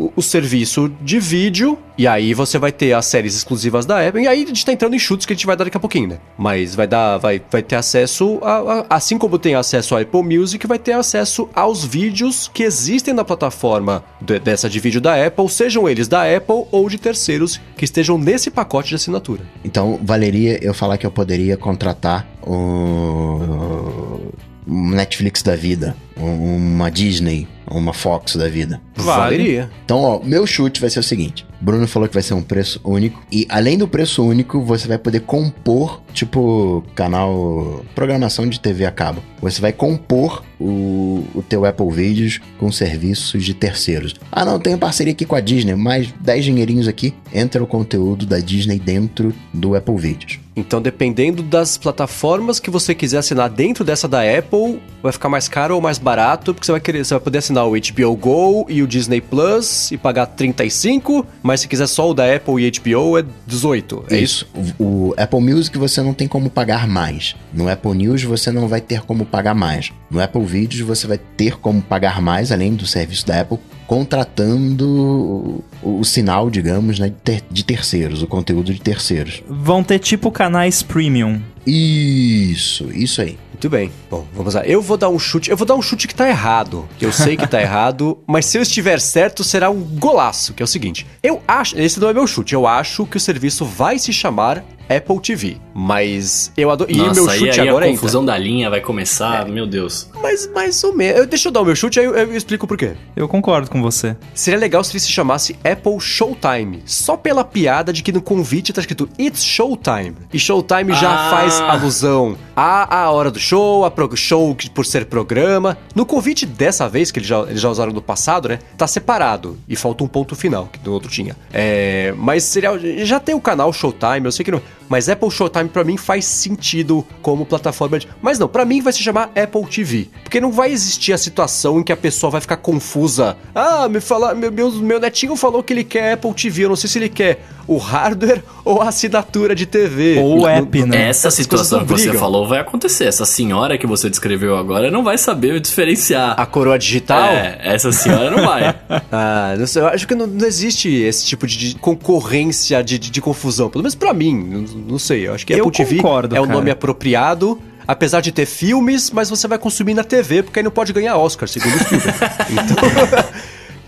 o- 0.07 0.13
o 0.17 0.23
serviço 0.23 0.91
de 1.01 1.21
vídeo. 1.21 1.79
E 1.99 2.07
aí 2.09 2.35
você 2.35 2.59
vai 2.59 2.73
ter 2.73 2.93
as 2.93 3.07
séries 3.07 3.37
exclusivas 3.37 3.87
da 3.87 4.07
Apple. 4.07 4.23
E 4.25 4.29
aí 4.29 4.43
a 4.43 4.47
gente 4.47 4.67
tá 4.67 4.73
entrando 4.73 4.95
em 4.95 4.99
chutes 4.99 5.25
que 5.27 5.33
a 5.33 5.37
gente 5.37 5.47
vai 5.47 5.57
dar 5.57 5.65
daqui 5.65 5.77
a 5.77 5.81
pouquinho, 5.81 6.09
né? 6.09 6.19
Mas 6.37 6.75
vai 6.75 6.87
dar. 6.89 7.19
Vai, 7.19 7.41
vai 7.51 7.63
ter 7.63 7.77
acesso 7.77 8.39
a, 8.43 8.81
a- 8.81 8.87
Assim 8.91 9.17
como 9.17 9.39
tem 9.39 9.55
acesso 9.55 9.95
ao 9.95 10.01
Apple 10.01 10.23
Music, 10.23 10.46
vai 10.67 10.79
ter 10.79 10.93
acesso 10.93 11.49
aos 11.55 11.85
vídeos 11.85 12.51
que 12.53 12.63
existem 12.63 13.13
na 13.15 13.25
plataforma 13.25 14.05
de- 14.21 14.39
dessa 14.39 14.69
de 14.71 14.79
vídeo 14.79 15.01
da 15.01 15.27
Apple, 15.27 15.49
sejam 15.49 15.89
eles 15.89 16.07
da 16.09 16.23
Apple 16.23 16.65
ou 16.71 16.89
de 16.89 16.99
terceiros 16.99 17.61
que 17.77 17.85
estejam 17.85 18.17
nesse 18.19 18.51
pacote 18.51 18.89
de 18.91 18.95
assinatura. 18.95 19.43
Então, 19.65 19.99
valeria 20.03 20.59
eu 20.63 20.73
falar 20.75 20.97
que 20.99 21.07
eu 21.07 21.11
poderia 21.11 21.57
contratar 21.57 22.27
o 22.43 24.33
um 24.67 24.91
Netflix 24.91 25.43
da 25.43 25.55
vida, 25.57 25.97
um- 26.17 26.57
uma 26.57 26.91
Disney, 26.91 27.47
uma 27.71 27.93
Fox 27.93 28.37
da 28.37 28.49
vida. 28.49 28.81
Vale. 28.97 29.37
Valeria. 29.37 29.71
Então, 29.85 30.01
ó, 30.03 30.21
meu 30.23 30.47
chute 30.47 30.81
vai 30.81 30.89
ser 30.91 31.01
o 31.01 31.03
seguinte: 31.03 31.47
Bruno 31.61 31.87
falou 31.87 32.09
que 32.09 32.15
vai 32.15 32.23
ser 32.23 32.35
um 32.35 32.43
preço 32.43 32.81
único 32.85 33.23
e 33.31 33.47
além 33.49 33.77
do 33.79 33.87
preço 33.89 34.25
único, 34.25 34.61
você 34.63 34.87
vai 34.89 34.99
poder 34.99 35.21
compor, 35.21 36.01
tipo 36.13 36.85
canal 36.95 37.85
programação 37.95 38.49
de 38.49 38.59
TV 38.61 38.85
a 38.87 38.91
cabo. 38.91 39.23
Você 39.41 39.61
vai 39.61 39.73
compor 39.73 40.43
o, 40.61 41.25
o 41.35 41.43
teu 41.43 41.65
Apple 41.65 41.91
Videos 41.91 42.41
com 42.59 42.71
serviços 42.73 43.45
de 43.45 43.53
terceiros. 43.55 44.15
Ah, 44.33 44.45
não, 44.45 44.59
tenho 44.59 44.79
parceria 44.79 45.13
aqui 45.13 45.25
com 45.25 45.35
a 45.37 45.41
Disney, 45.41 45.75
mais 45.75 46.13
10 46.21 46.45
dinheirinhos 46.45 46.89
aqui, 46.89 47.15
entra 47.33 47.63
o 47.63 47.67
conteúdo 47.67 48.25
da 48.27 48.39
Disney 48.39 48.79
dentro 48.79 49.35
do 49.53 49.75
Apple 49.75 49.97
Videos. 49.97 50.39
Então, 50.57 50.81
dependendo 50.81 51.43
das 51.43 51.77
plataformas 51.77 52.59
que 52.59 52.71
você 52.71 52.95
quiser 52.95 53.19
assinar 53.19 53.51
dentro 53.51 53.85
dessa 53.85 54.09
da 54.09 54.23
Apple, 54.23 54.81
vai 55.03 55.13
ficar 55.13 55.29
mais 55.29 55.49
caro 55.49 55.75
ou 55.75 55.81
mais 55.83 55.99
barato, 55.99 56.55
porque 56.55 56.65
você 56.65 56.73
vai 56.73 56.81
querer, 56.81 57.05
você 57.05 57.13
vai 57.13 57.21
poder 57.21 57.39
assinar 57.39 57.67
o 57.67 57.73
HBO 57.73 58.17
Go 58.17 58.67
e 58.69 58.83
o 58.83 58.87
Disney 58.87 59.21
Plus 59.21 59.93
e 59.93 59.99
pagar 59.99 60.27
35, 60.27 61.27
mas 61.43 61.61
se 61.61 61.69
quiser 61.69 61.87
só 61.87 62.11
o 62.11 62.15
da 62.15 62.35
Apple 62.35 62.65
e 62.65 62.71
HBO 62.71 63.19
é 63.19 63.25
18. 63.47 64.05
É 64.11 64.19
isso? 64.19 64.49
O, 64.79 64.85
o 64.85 65.15
Apple 65.19 65.41
Music 65.41 65.77
você 65.77 66.01
não 66.01 66.15
tem 66.15 66.27
como 66.27 66.49
pagar 66.49 66.89
mais. 66.89 67.37
No 67.53 67.69
Apple 67.69 67.93
News 67.93 68.23
você 68.23 68.51
não 68.51 68.67
vai 68.67 68.81
ter 68.81 69.03
como 69.03 69.27
pagar 69.27 69.55
mais. 69.55 69.93
No 70.11 70.23
Apple 70.23 70.45
Videos 70.45 70.81
você 70.81 71.07
vai 71.07 71.19
ter 71.19 71.59
como 71.59 71.83
pagar 71.83 72.23
mais, 72.23 72.51
além 72.51 72.75
do 72.75 72.87
serviço 72.87 73.27
da 73.27 73.43
Apple, 73.43 73.59
contratando 73.87 75.63
o, 75.83 76.01
o 76.01 76.05
sinal, 76.05 76.51
digamos, 76.51 76.99
né, 76.99 77.09
de, 77.09 77.15
ter- 77.17 77.43
de 77.51 77.65
terceiros, 77.65 78.23
o 78.23 78.27
conteúdo 78.27 78.73
de 78.73 78.81
terceiros. 78.81 79.43
Vão 79.49 79.83
ter 79.83 79.99
tipo 79.99 80.31
canais 80.31 80.83
premium. 80.83 81.41
Isso, 81.67 82.91
isso 82.93 83.21
aí. 83.21 83.39
Muito 83.53 83.71
bem. 83.71 83.91
Bom, 84.11 84.27
vamos 84.35 84.55
lá. 84.55 84.67
Eu 84.67 84.83
vou 84.83 84.97
dar 84.99 85.09
um 85.09 85.19
chute. 85.19 85.51
Eu 85.51 85.57
vou 85.57 85.67
dar 85.67 85.75
um 85.75 85.81
chute 85.83 86.07
que 86.07 86.15
tá 86.15 86.29
errado. 86.29 86.87
Eu 87.01 87.11
sei 87.11 87.37
que 87.39 87.47
tá 87.47 87.61
errado, 87.63 88.19
mas 88.27 88.45
se 88.47 88.59
eu 88.59 88.63
estiver 88.63 89.01
certo, 89.01 89.43
será 89.43 89.71
um 89.71 89.81
golaço. 89.81 90.53
Que 90.53 90.63
é 90.63 90.65
o 90.65 90.67
seguinte: 90.67 91.07
eu 91.23 91.41
acho. 91.49 91.79
Esse 91.79 91.99
não 91.99 92.09
é 92.11 92.13
meu 92.13 92.27
chute. 92.27 92.55
Eu 92.55 92.67
acho 92.67 93.07
que 93.07 93.17
o 93.17 93.21
serviço 93.21 93.65
vai 93.65 93.99
se 93.99 94.13
chamar 94.13 94.63
Apple 94.89 95.21
TV. 95.21 95.57
Mas 95.75 96.53
eu 96.57 96.71
adoro. 96.71 96.91
E 96.91 96.97
Nossa, 96.97 97.21
meu 97.21 97.31
aí, 97.31 97.39
chute 97.39 97.61
aí 97.61 97.69
agora 97.69 97.85
a 97.85 97.89
é. 97.89 97.93
confusão 97.93 98.25
da 98.25 98.37
linha 98.37 98.69
vai 98.71 98.81
começar, 98.81 99.47
meu 99.47 99.67
Deus. 99.67 100.09
Mas 100.23 100.51
mais 100.53 100.83
ou 100.85 100.95
menos. 100.95 101.19
Eu- 101.21 101.27
Deixa 101.27 101.49
eu 101.49 101.53
dar 101.53 101.61
o 101.61 101.65
meu 101.65 101.77
chute, 101.77 102.01
aí 102.01 102.07
eu, 102.07 102.15
eu 102.15 102.37
explico 102.37 102.67
por 102.67 102.77
quê. 102.77 102.93
Eu 103.15 103.29
concordo 103.29 103.69
com 103.71 103.83
você. 103.83 104.17
Seria 104.35 104.59
legal 104.59 104.83
se 104.83 104.93
ele 104.93 105.01
se 105.01 105.11
chamasse 105.11 105.57
Apple 105.65 106.01
Showtime. 106.01 106.83
Só 106.87 107.17
pela 107.17 107.45
piada 107.45 107.93
de 107.93 108.03
que 108.03 108.11
no 108.13 108.23
convite 108.23 108.73
tá 108.73 108.81
escrito 108.81 109.09
It's 109.19 109.45
Showtime. 109.45 110.15
E 110.33 110.39
Showtime 110.39 110.93
já 110.95 111.27
Ah. 111.27 111.31
faz 111.31 111.61
alusão 111.61 112.37
à, 112.55 113.03
à 113.05 113.11
hora 113.11 113.31
do 113.31 113.39
show, 113.39 113.85
a 113.85 113.91
pro, 113.91 114.17
show 114.17 114.57
por 114.75 114.87
ser 114.87 115.05
programa. 115.07 115.77
No 115.95 116.07
convite 116.07 116.47
dessa 116.47 116.89
vez, 116.89 117.11
que 117.11 117.19
eles 117.19 117.29
já, 117.29 117.41
eles 117.43 117.61
já 117.61 117.69
usaram 117.69 117.93
no 117.93 118.01
passado, 118.03 118.49
né? 118.49 118.59
Tá 118.79 118.87
separado. 118.87 119.59
E 119.69 119.77
falta 119.77 120.03
um 120.05 120.09
ponto 120.09 120.35
final, 120.35 120.69
que 120.73 120.79
no 120.85 120.93
outro 120.93 121.11
tinha. 121.11 121.37
É, 121.53 122.15
mas 122.17 122.45
seria. 122.45 122.71
Já 123.05 123.21
tem 123.21 123.35
o 123.35 123.41
canal 123.41 123.73
Showtime, 123.73 124.25
eu 124.25 124.33
sei 124.33 124.45
que 124.45 124.51
não. 124.51 124.61
Mas 124.89 125.09
Apple 125.09 125.31
Showtime 125.31 125.69
pra 125.69 125.85
mim 125.85 125.97
faz 125.97 126.25
sentido 126.25 127.07
como 127.23 127.47
plataforma 127.47 127.99
de. 127.99 128.09
Mas 128.23 128.39
não, 128.39 128.49
pra 128.49 128.65
mim 128.65 128.81
vai 128.81 128.93
se 128.93 129.03
chamar 129.03 129.31
Apple 129.35 129.67
TV. 129.67 130.09
Porque 130.23 130.41
não 130.41 130.53
vai 130.53 130.71
existir 130.71 131.13
a 131.13 131.19
situação 131.19 131.81
em 131.81 131.83
que 131.83 131.93
a 131.93 131.97
pessoa 131.97 132.31
vai 132.31 132.41
ficar 132.41 132.57
confusa. 132.57 133.37
Ah, 133.55 133.89
me 133.89 134.01
fala, 134.01 134.35
meu, 134.35 134.53
meu, 134.53 134.71
meu 134.73 135.01
netinho 135.01 135.37
falou 135.37 135.63
que 135.63 135.73
ele 135.73 135.85
quer 135.85 136.13
Apple 136.13 136.33
TV. 136.35 136.65
Eu 136.65 136.69
não 136.71 136.77
sei 136.77 136.89
se 136.89 136.99
ele 136.99 137.09
quer 137.09 137.41
o 137.67 137.77
hardware 137.79 138.43
ou 138.65 138.81
a 138.83 138.89
assinatura 138.89 139.55
de 139.55 139.67
TV. 139.67 140.19
Ou 140.19 140.41
o 140.41 140.49
app, 140.49 140.85
né? 140.85 141.09
Essa 141.09 141.31
situação 141.31 141.81
que 141.81 141.93
você 141.93 142.13
falou 142.15 142.47
vai 142.47 142.61
acontecer. 142.61 143.05
Essa 143.05 143.25
senhora 143.25 143.77
que 143.79 143.87
você 143.87 144.09
descreveu 144.09 144.57
agora 144.57 144.91
não 144.91 145.03
vai 145.03 145.19
saber 145.19 145.59
diferenciar. 145.61 146.35
A 146.39 146.47
coroa 146.47 146.79
digital? 146.79 147.25
É, 147.31 147.59
essa 147.63 147.93
senhora 147.93 148.31
não 148.31 148.45
vai. 148.45 148.75
Ah, 149.13 149.55
não 149.59 149.67
sei, 149.67 149.83
eu 149.83 149.87
acho 149.87 150.07
que 150.07 150.15
não, 150.15 150.27
não 150.27 150.47
existe 150.47 150.89
esse 150.93 151.25
tipo 151.25 151.47
de, 151.47 151.57
de 151.57 151.75
concorrência 151.77 152.83
de, 152.83 152.99
de, 152.99 153.11
de 153.11 153.21
confusão. 153.21 153.71
Pelo 153.71 153.83
menos 153.83 153.95
pra 153.95 154.13
mim, 154.13 154.35
não, 154.37 154.61
não 154.91 154.99
sei. 154.99 155.27
Eu 155.27 155.35
acho 155.35 155.47
que 155.47 155.53
Eu 155.53 155.67
Apple 155.67 155.73
TV 155.73 155.97
concordo, 155.97 156.37
é 156.37 156.41
o 156.41 156.45
cara. 156.45 156.55
nome 156.55 156.71
apropriado. 156.71 157.61
Apesar 157.87 158.21
de 158.21 158.33
ter 158.33 158.47
filmes, 158.47 159.11
mas 159.13 159.31
você 159.31 159.47
vai 159.47 159.59
consumir 159.59 159.95
na 159.95 160.03
TV, 160.03 160.43
porque 160.43 160.59
aí 160.59 160.63
não 160.63 160.73
pode 160.73 160.93
ganhar 160.93 161.17
Oscar, 161.17 161.49
segundo 161.49 161.75
o 161.75 161.79
Spielberg. 161.79 162.19
então, 162.51 163.25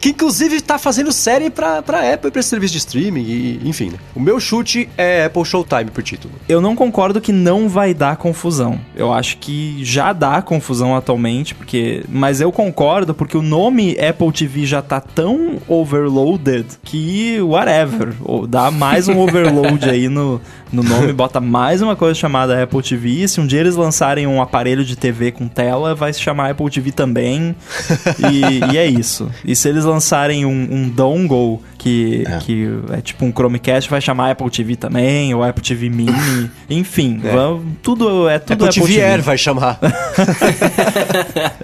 que 0.01 0.11
inclusive 0.11 0.61
tá 0.61 0.79
fazendo 0.79 1.13
série 1.13 1.51
pra, 1.51 1.83
pra 1.83 2.13
Apple 2.15 2.29
e 2.29 2.31
pra 2.31 2.41
esse 2.41 2.49
serviço 2.49 2.73
de 2.73 2.79
streaming, 2.79 3.23
e, 3.23 3.61
enfim. 3.65 3.91
né? 3.91 3.99
O 4.15 4.21
meu 4.21 4.39
chute 4.41 4.89
é 4.97 5.25
Apple 5.25 5.45
Showtime 5.45 5.91
por 5.91 6.03
título. 6.03 6.35
Eu 6.49 6.61
não 6.61 6.77
concordo 6.77 7.21
que 7.21 7.33
não 7.33 7.69
vai 7.69 7.93
dar 7.95 8.17
confusão. 8.17 8.81
Eu 8.95 9.13
acho 9.13 9.39
que 9.39 9.85
já 9.85 10.13
dá 10.13 10.41
confusão 10.43 10.97
atualmente, 10.97 11.55
porque. 11.55 12.05
Mas 12.09 12.41
eu 12.41 12.53
concordo 12.53 13.15
porque 13.15 13.37
o 13.37 13.43
nome 13.43 13.97
Apple 13.99 14.33
TV 14.33 14.67
já 14.67 14.83
tá 14.83 15.01
tão 15.01 15.59
overloaded 15.67 16.67
que 16.83 17.41
whatever. 17.41 18.15
Ou 18.23 18.47
dá 18.47 18.71
mais 18.71 19.09
um 19.09 19.19
overload 19.19 19.89
aí 19.89 20.09
no, 20.09 20.41
no 20.73 20.83
nome, 20.83 21.13
bota 21.15 21.41
mais 21.41 21.83
uma 21.83 21.97
coisa 21.97 22.15
chamada 22.15 22.63
Apple 22.63 22.83
TV. 22.83 23.27
Se 23.27 23.41
um 23.41 23.47
dia 23.47 23.61
eles 23.61 23.77
lançarem 23.77 24.27
um 24.27 24.41
aparelho 24.41 24.85
de 24.85 24.97
TV 24.97 25.33
com 25.33 25.49
tela, 25.49 25.95
vai 25.95 26.13
se 26.13 26.21
chamar 26.21 26.51
Apple 26.51 26.71
TV 26.71 26.93
também. 26.93 27.55
E, 28.33 28.73
e 28.73 28.77
é 28.79 28.87
isso. 28.87 29.31
E 29.45 29.55
se 29.57 29.69
eles 29.69 29.85
lançarem 29.89 30.45
um, 30.45 30.69
um 30.71 30.89
dongle 30.89 31.61
que 31.89 32.25
é. 32.27 32.39
que 32.39 32.69
é 32.93 33.01
tipo 33.01 33.25
um 33.25 33.33
Chromecast, 33.33 33.89
vai 33.91 34.01
chamar 34.01 34.31
Apple 34.31 34.51
TV 34.51 34.77
também, 34.77 35.33
ou 35.35 35.43
Apple 35.43 35.63
TV 35.63 35.89
Mini. 35.89 36.51
Enfim, 36.69 37.21
É. 37.25 37.33
vamos- 37.33 37.65
tudo 37.83 38.29
é 38.29 38.39
tudo 38.39 38.67
Apple, 38.67 38.83
TV 38.83 39.01
Air 39.03 39.23
vai 39.23 39.39
chamar. 39.39 39.79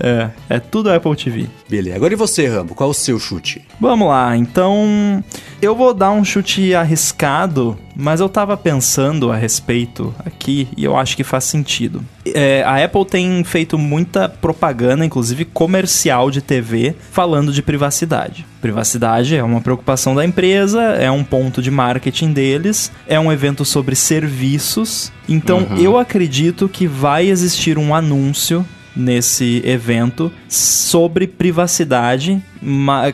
É, 0.01 0.31
é 0.49 0.59
tudo 0.61 0.91
Apple 0.91 1.15
TV. 1.17 1.47
Beleza. 1.69 1.97
Agora 1.97 2.13
e 2.13 2.17
você, 2.17 2.47
Rambo? 2.47 2.75
Qual 2.75 2.89
é 2.89 2.91
o 2.91 2.95
seu 2.95 3.19
chute? 3.19 3.63
Vamos 3.81 4.09
lá, 4.09 4.37
então 4.37 5.23
eu 5.61 5.75
vou 5.75 5.93
dar 5.95 6.11
um 6.11 6.25
chute 6.25 6.75
arriscado, 6.75 7.77
mas 7.97 8.21
eu 8.21 8.29
tava 8.29 8.57
pensando 8.57 9.31
a 9.33 9.37
respeito 9.37 10.15
aqui 10.25 10.69
e 10.77 10.85
eu 10.85 10.97
acho 10.97 11.17
que 11.17 11.25
faz 11.25 11.45
sentido. 11.45 12.05
É, 12.27 12.63
a 12.65 12.83
Apple 12.85 13.05
tem 13.05 13.43
feito 13.45 13.79
muita 13.79 14.29
propaganda, 14.29 15.05
inclusive 15.05 15.45
comercial 15.45 16.31
de 16.31 16.41
TV, 16.41 16.95
falando 17.11 17.53
de 17.53 17.63
privacidade. 17.63 18.47
Privacidade 18.65 19.37
é 19.37 19.45
uma 19.45 19.61
preocupação 19.61 20.15
da 20.15 20.25
empresa, 20.25 20.81
é 20.81 21.11
um 21.11 21.23
ponto 21.23 21.61
de 21.61 21.71
marketing 21.71 22.33
deles, 22.33 22.91
é 23.07 23.21
um 23.21 23.31
evento 23.31 23.63
sobre 23.63 23.95
serviços. 23.95 25.13
Então 25.29 25.67
eu 25.79 25.99
acredito 25.99 26.67
que 26.67 26.87
vai 26.87 27.27
existir 27.27 27.77
um 27.77 27.95
anúncio 27.95 28.65
nesse 28.97 29.61
evento 29.67 30.33
sobre 30.49 31.27
privacidade. 31.27 32.43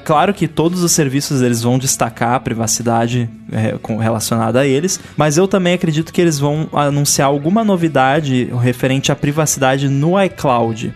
Claro 0.04 0.32
que 0.32 0.46
todos 0.46 0.84
os 0.84 0.92
serviços 0.92 1.42
eles 1.42 1.62
vão 1.62 1.80
destacar 1.80 2.34
a 2.34 2.40
privacidade 2.40 3.28
é, 3.50 3.74
relacionada 4.00 4.60
a 4.60 4.66
eles, 4.68 5.00
mas 5.16 5.36
eu 5.36 5.48
também 5.48 5.74
acredito 5.74 6.12
que 6.12 6.20
eles 6.20 6.38
vão 6.38 6.68
anunciar 6.72 7.26
alguma 7.26 7.64
novidade 7.64 8.48
referente 8.62 9.10
à 9.10 9.16
privacidade 9.16 9.88
no 9.88 10.22
iCloud. 10.22 10.94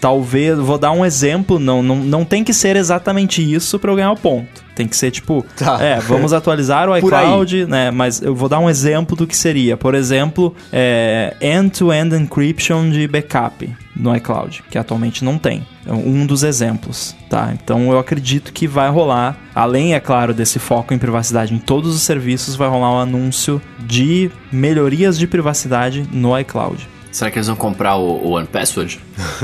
Talvez, 0.00 0.58
vou 0.58 0.78
dar 0.78 0.92
um 0.92 1.04
exemplo, 1.04 1.58
não, 1.58 1.82
não, 1.82 1.96
não 1.96 2.24
tem 2.24 2.42
que 2.42 2.54
ser 2.54 2.74
exatamente 2.76 3.42
isso 3.42 3.78
para 3.78 3.90
eu 3.90 3.96
ganhar 3.96 4.12
o 4.12 4.16
ponto. 4.16 4.64
Tem 4.74 4.88
que 4.88 4.96
ser 4.96 5.10
tipo, 5.10 5.44
Tá. 5.56 5.78
é, 5.82 6.00
vamos 6.00 6.32
atualizar 6.32 6.88
o 6.88 6.96
iCloud, 6.96 7.66
né? 7.66 7.90
Mas 7.90 8.22
eu 8.22 8.34
vou 8.34 8.48
dar 8.48 8.58
um 8.60 8.70
exemplo 8.70 9.14
do 9.14 9.26
que 9.26 9.36
seria. 9.36 9.76
Por 9.76 9.94
exemplo, 9.94 10.54
é, 10.72 11.36
end-to-end 11.40 12.14
encryption 12.16 12.88
de 12.88 13.06
backup 13.06 13.68
no 13.94 14.16
iCloud, 14.16 14.62
que 14.70 14.78
atualmente 14.78 15.22
não 15.22 15.36
tem. 15.36 15.66
É 15.86 15.92
um 15.92 16.24
dos 16.24 16.42
exemplos, 16.42 17.14
tá? 17.28 17.52
Então 17.52 17.92
eu 17.92 17.98
acredito 17.98 18.54
que 18.54 18.66
vai 18.66 18.88
rolar, 18.88 19.36
além, 19.54 19.94
é 19.94 20.00
claro, 20.00 20.32
desse 20.32 20.58
foco 20.58 20.94
em 20.94 20.98
privacidade 20.98 21.52
em 21.52 21.58
todos 21.58 21.94
os 21.94 22.00
serviços, 22.00 22.56
vai 22.56 22.68
rolar 22.68 22.94
um 22.94 22.98
anúncio 22.98 23.60
de 23.80 24.30
melhorias 24.50 25.18
de 25.18 25.26
privacidade 25.26 26.08
no 26.10 26.38
iCloud. 26.38 26.88
Será 27.12 27.30
que 27.30 27.38
eles 27.38 27.48
vão 27.48 27.56
comprar 27.56 27.96
o, 27.96 28.24
o 28.24 28.30
One 28.30 28.46
Password? 28.46 29.00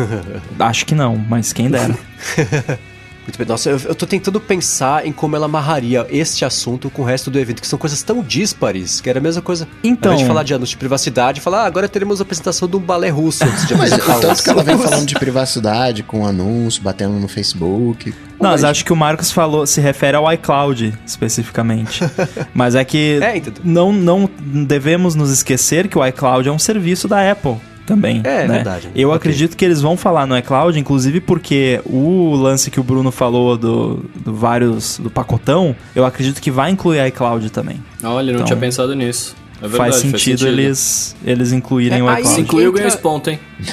Acho 0.59 0.87
que 0.87 0.95
não, 0.95 1.17
mas 1.17 1.53
quem 1.53 1.71
dera. 1.71 1.97
Muito 3.27 3.39
bem. 3.39 3.47
Nossa, 3.47 3.71
eu, 3.71 3.81
eu 3.87 3.95
tô 3.95 4.07
tentando 4.07 4.41
pensar 4.41 5.05
em 5.05 5.11
como 5.13 5.35
ela 5.35 5.47
amarraria 5.47 6.07
este 6.11 6.45
assunto 6.45 6.89
com 6.89 7.03
o 7.03 7.05
resto 7.05 7.29
do 7.31 7.39
evento, 7.41 7.61
que 7.61 7.67
são 7.67 7.79
coisas 7.79 8.01
tão 8.03 8.23
díspares, 8.23 9.01
que 9.01 9.11
era 9.11 9.19
a 9.19 9.23
mesma 9.23 9.43
coisa. 9.43 9.67
Então- 9.83 10.13
Ao 10.13 10.15
invés 10.15 10.21
de 10.21 10.27
falar 10.27 10.43
de 10.45 10.55
anos 10.55 10.69
de 10.69 10.77
privacidade, 10.77 11.41
falar, 11.41 11.63
ah, 11.65 11.67
agora 11.67 11.89
teremos 11.89 12.21
a 12.21 12.23
apresentação 12.23 12.69
de 12.69 12.77
um 12.77 12.81
balé 12.81 13.09
russo 13.09 13.45
antes 13.45 13.67
de 13.67 13.75
Mas 13.75 13.93
apresentar 13.93 14.19
o 14.19 14.21
tanto 14.21 14.43
que 14.43 14.51
ela 14.51 14.63
vem 14.63 14.79
falando 14.79 15.07
de 15.07 15.15
privacidade, 15.17 16.03
com 16.05 16.25
anúncio, 16.27 16.81
batendo 16.83 17.15
no 17.19 17.27
Facebook. 17.27 18.15
Não, 18.41 18.51
mas 18.51 18.63
acho 18.63 18.85
que 18.85 18.93
o 18.93 18.97
Marcos 18.97 19.33
falou, 19.33 19.67
se 19.67 19.81
refere 19.81 20.17
ao 20.17 20.31
iCloud 20.33 20.97
especificamente. 21.05 22.01
mas 22.55 22.75
é 22.75 22.85
que 22.85 23.19
É, 23.23 23.43
não, 23.65 23.93
não 23.93 24.31
devemos 24.67 25.15
nos 25.15 25.31
esquecer 25.31 25.89
que 25.89 25.99
o 25.99 26.07
iCloud 26.07 26.49
é 26.49 26.53
um 26.53 26.59
serviço 26.59 27.09
da 27.09 27.29
Apple 27.31 27.57
também. 27.87 28.21
É, 28.25 28.47
né? 28.47 28.55
verdade. 28.57 28.91
Eu 28.95 29.09
Ok. 29.09 29.17
acredito 29.17 29.57
que 29.57 29.65
eles 29.65 29.81
vão 29.81 29.97
falar 29.97 30.27
no 30.27 30.37
iCloud, 30.37 30.79
inclusive 30.79 31.21
porque 31.21 31.81
o 31.87 32.35
lance 32.35 32.71
que 32.71 32.79
o 32.81 32.83
Bruno 32.83 33.11
falou 33.11 33.57
do, 33.57 34.05
do 34.25 34.35
vários 34.35 34.99
do 34.99 35.09
pacotão, 35.09 35.75
eu 35.95 36.05
acredito 36.05 36.43
que 36.43 36.51
vai 36.51 36.71
incluir 36.71 37.07
iCloud 37.07 37.49
também. 37.51 37.81
Olha, 38.03 38.27
não 38.33 38.41
Então, 38.41 38.47
tinha 38.47 38.57
pensado 38.57 38.95
nisso. 38.95 39.35
É 39.63 39.69
verdade, 39.69 39.93
faz, 39.93 39.97
sentido 39.97 40.47
eles 40.47 41.17
eles 41.25 41.53
incluírem 41.53 42.01
É, 42.01 42.03
o 42.03 42.11
iCloud. 42.11 42.29
Se 42.29 42.41
incluiu, 42.41 42.69
Entra- 42.69 42.79
ganha 42.83 42.89
esse 42.89 42.99
ponto, 42.99 43.31
hein? 43.31 43.39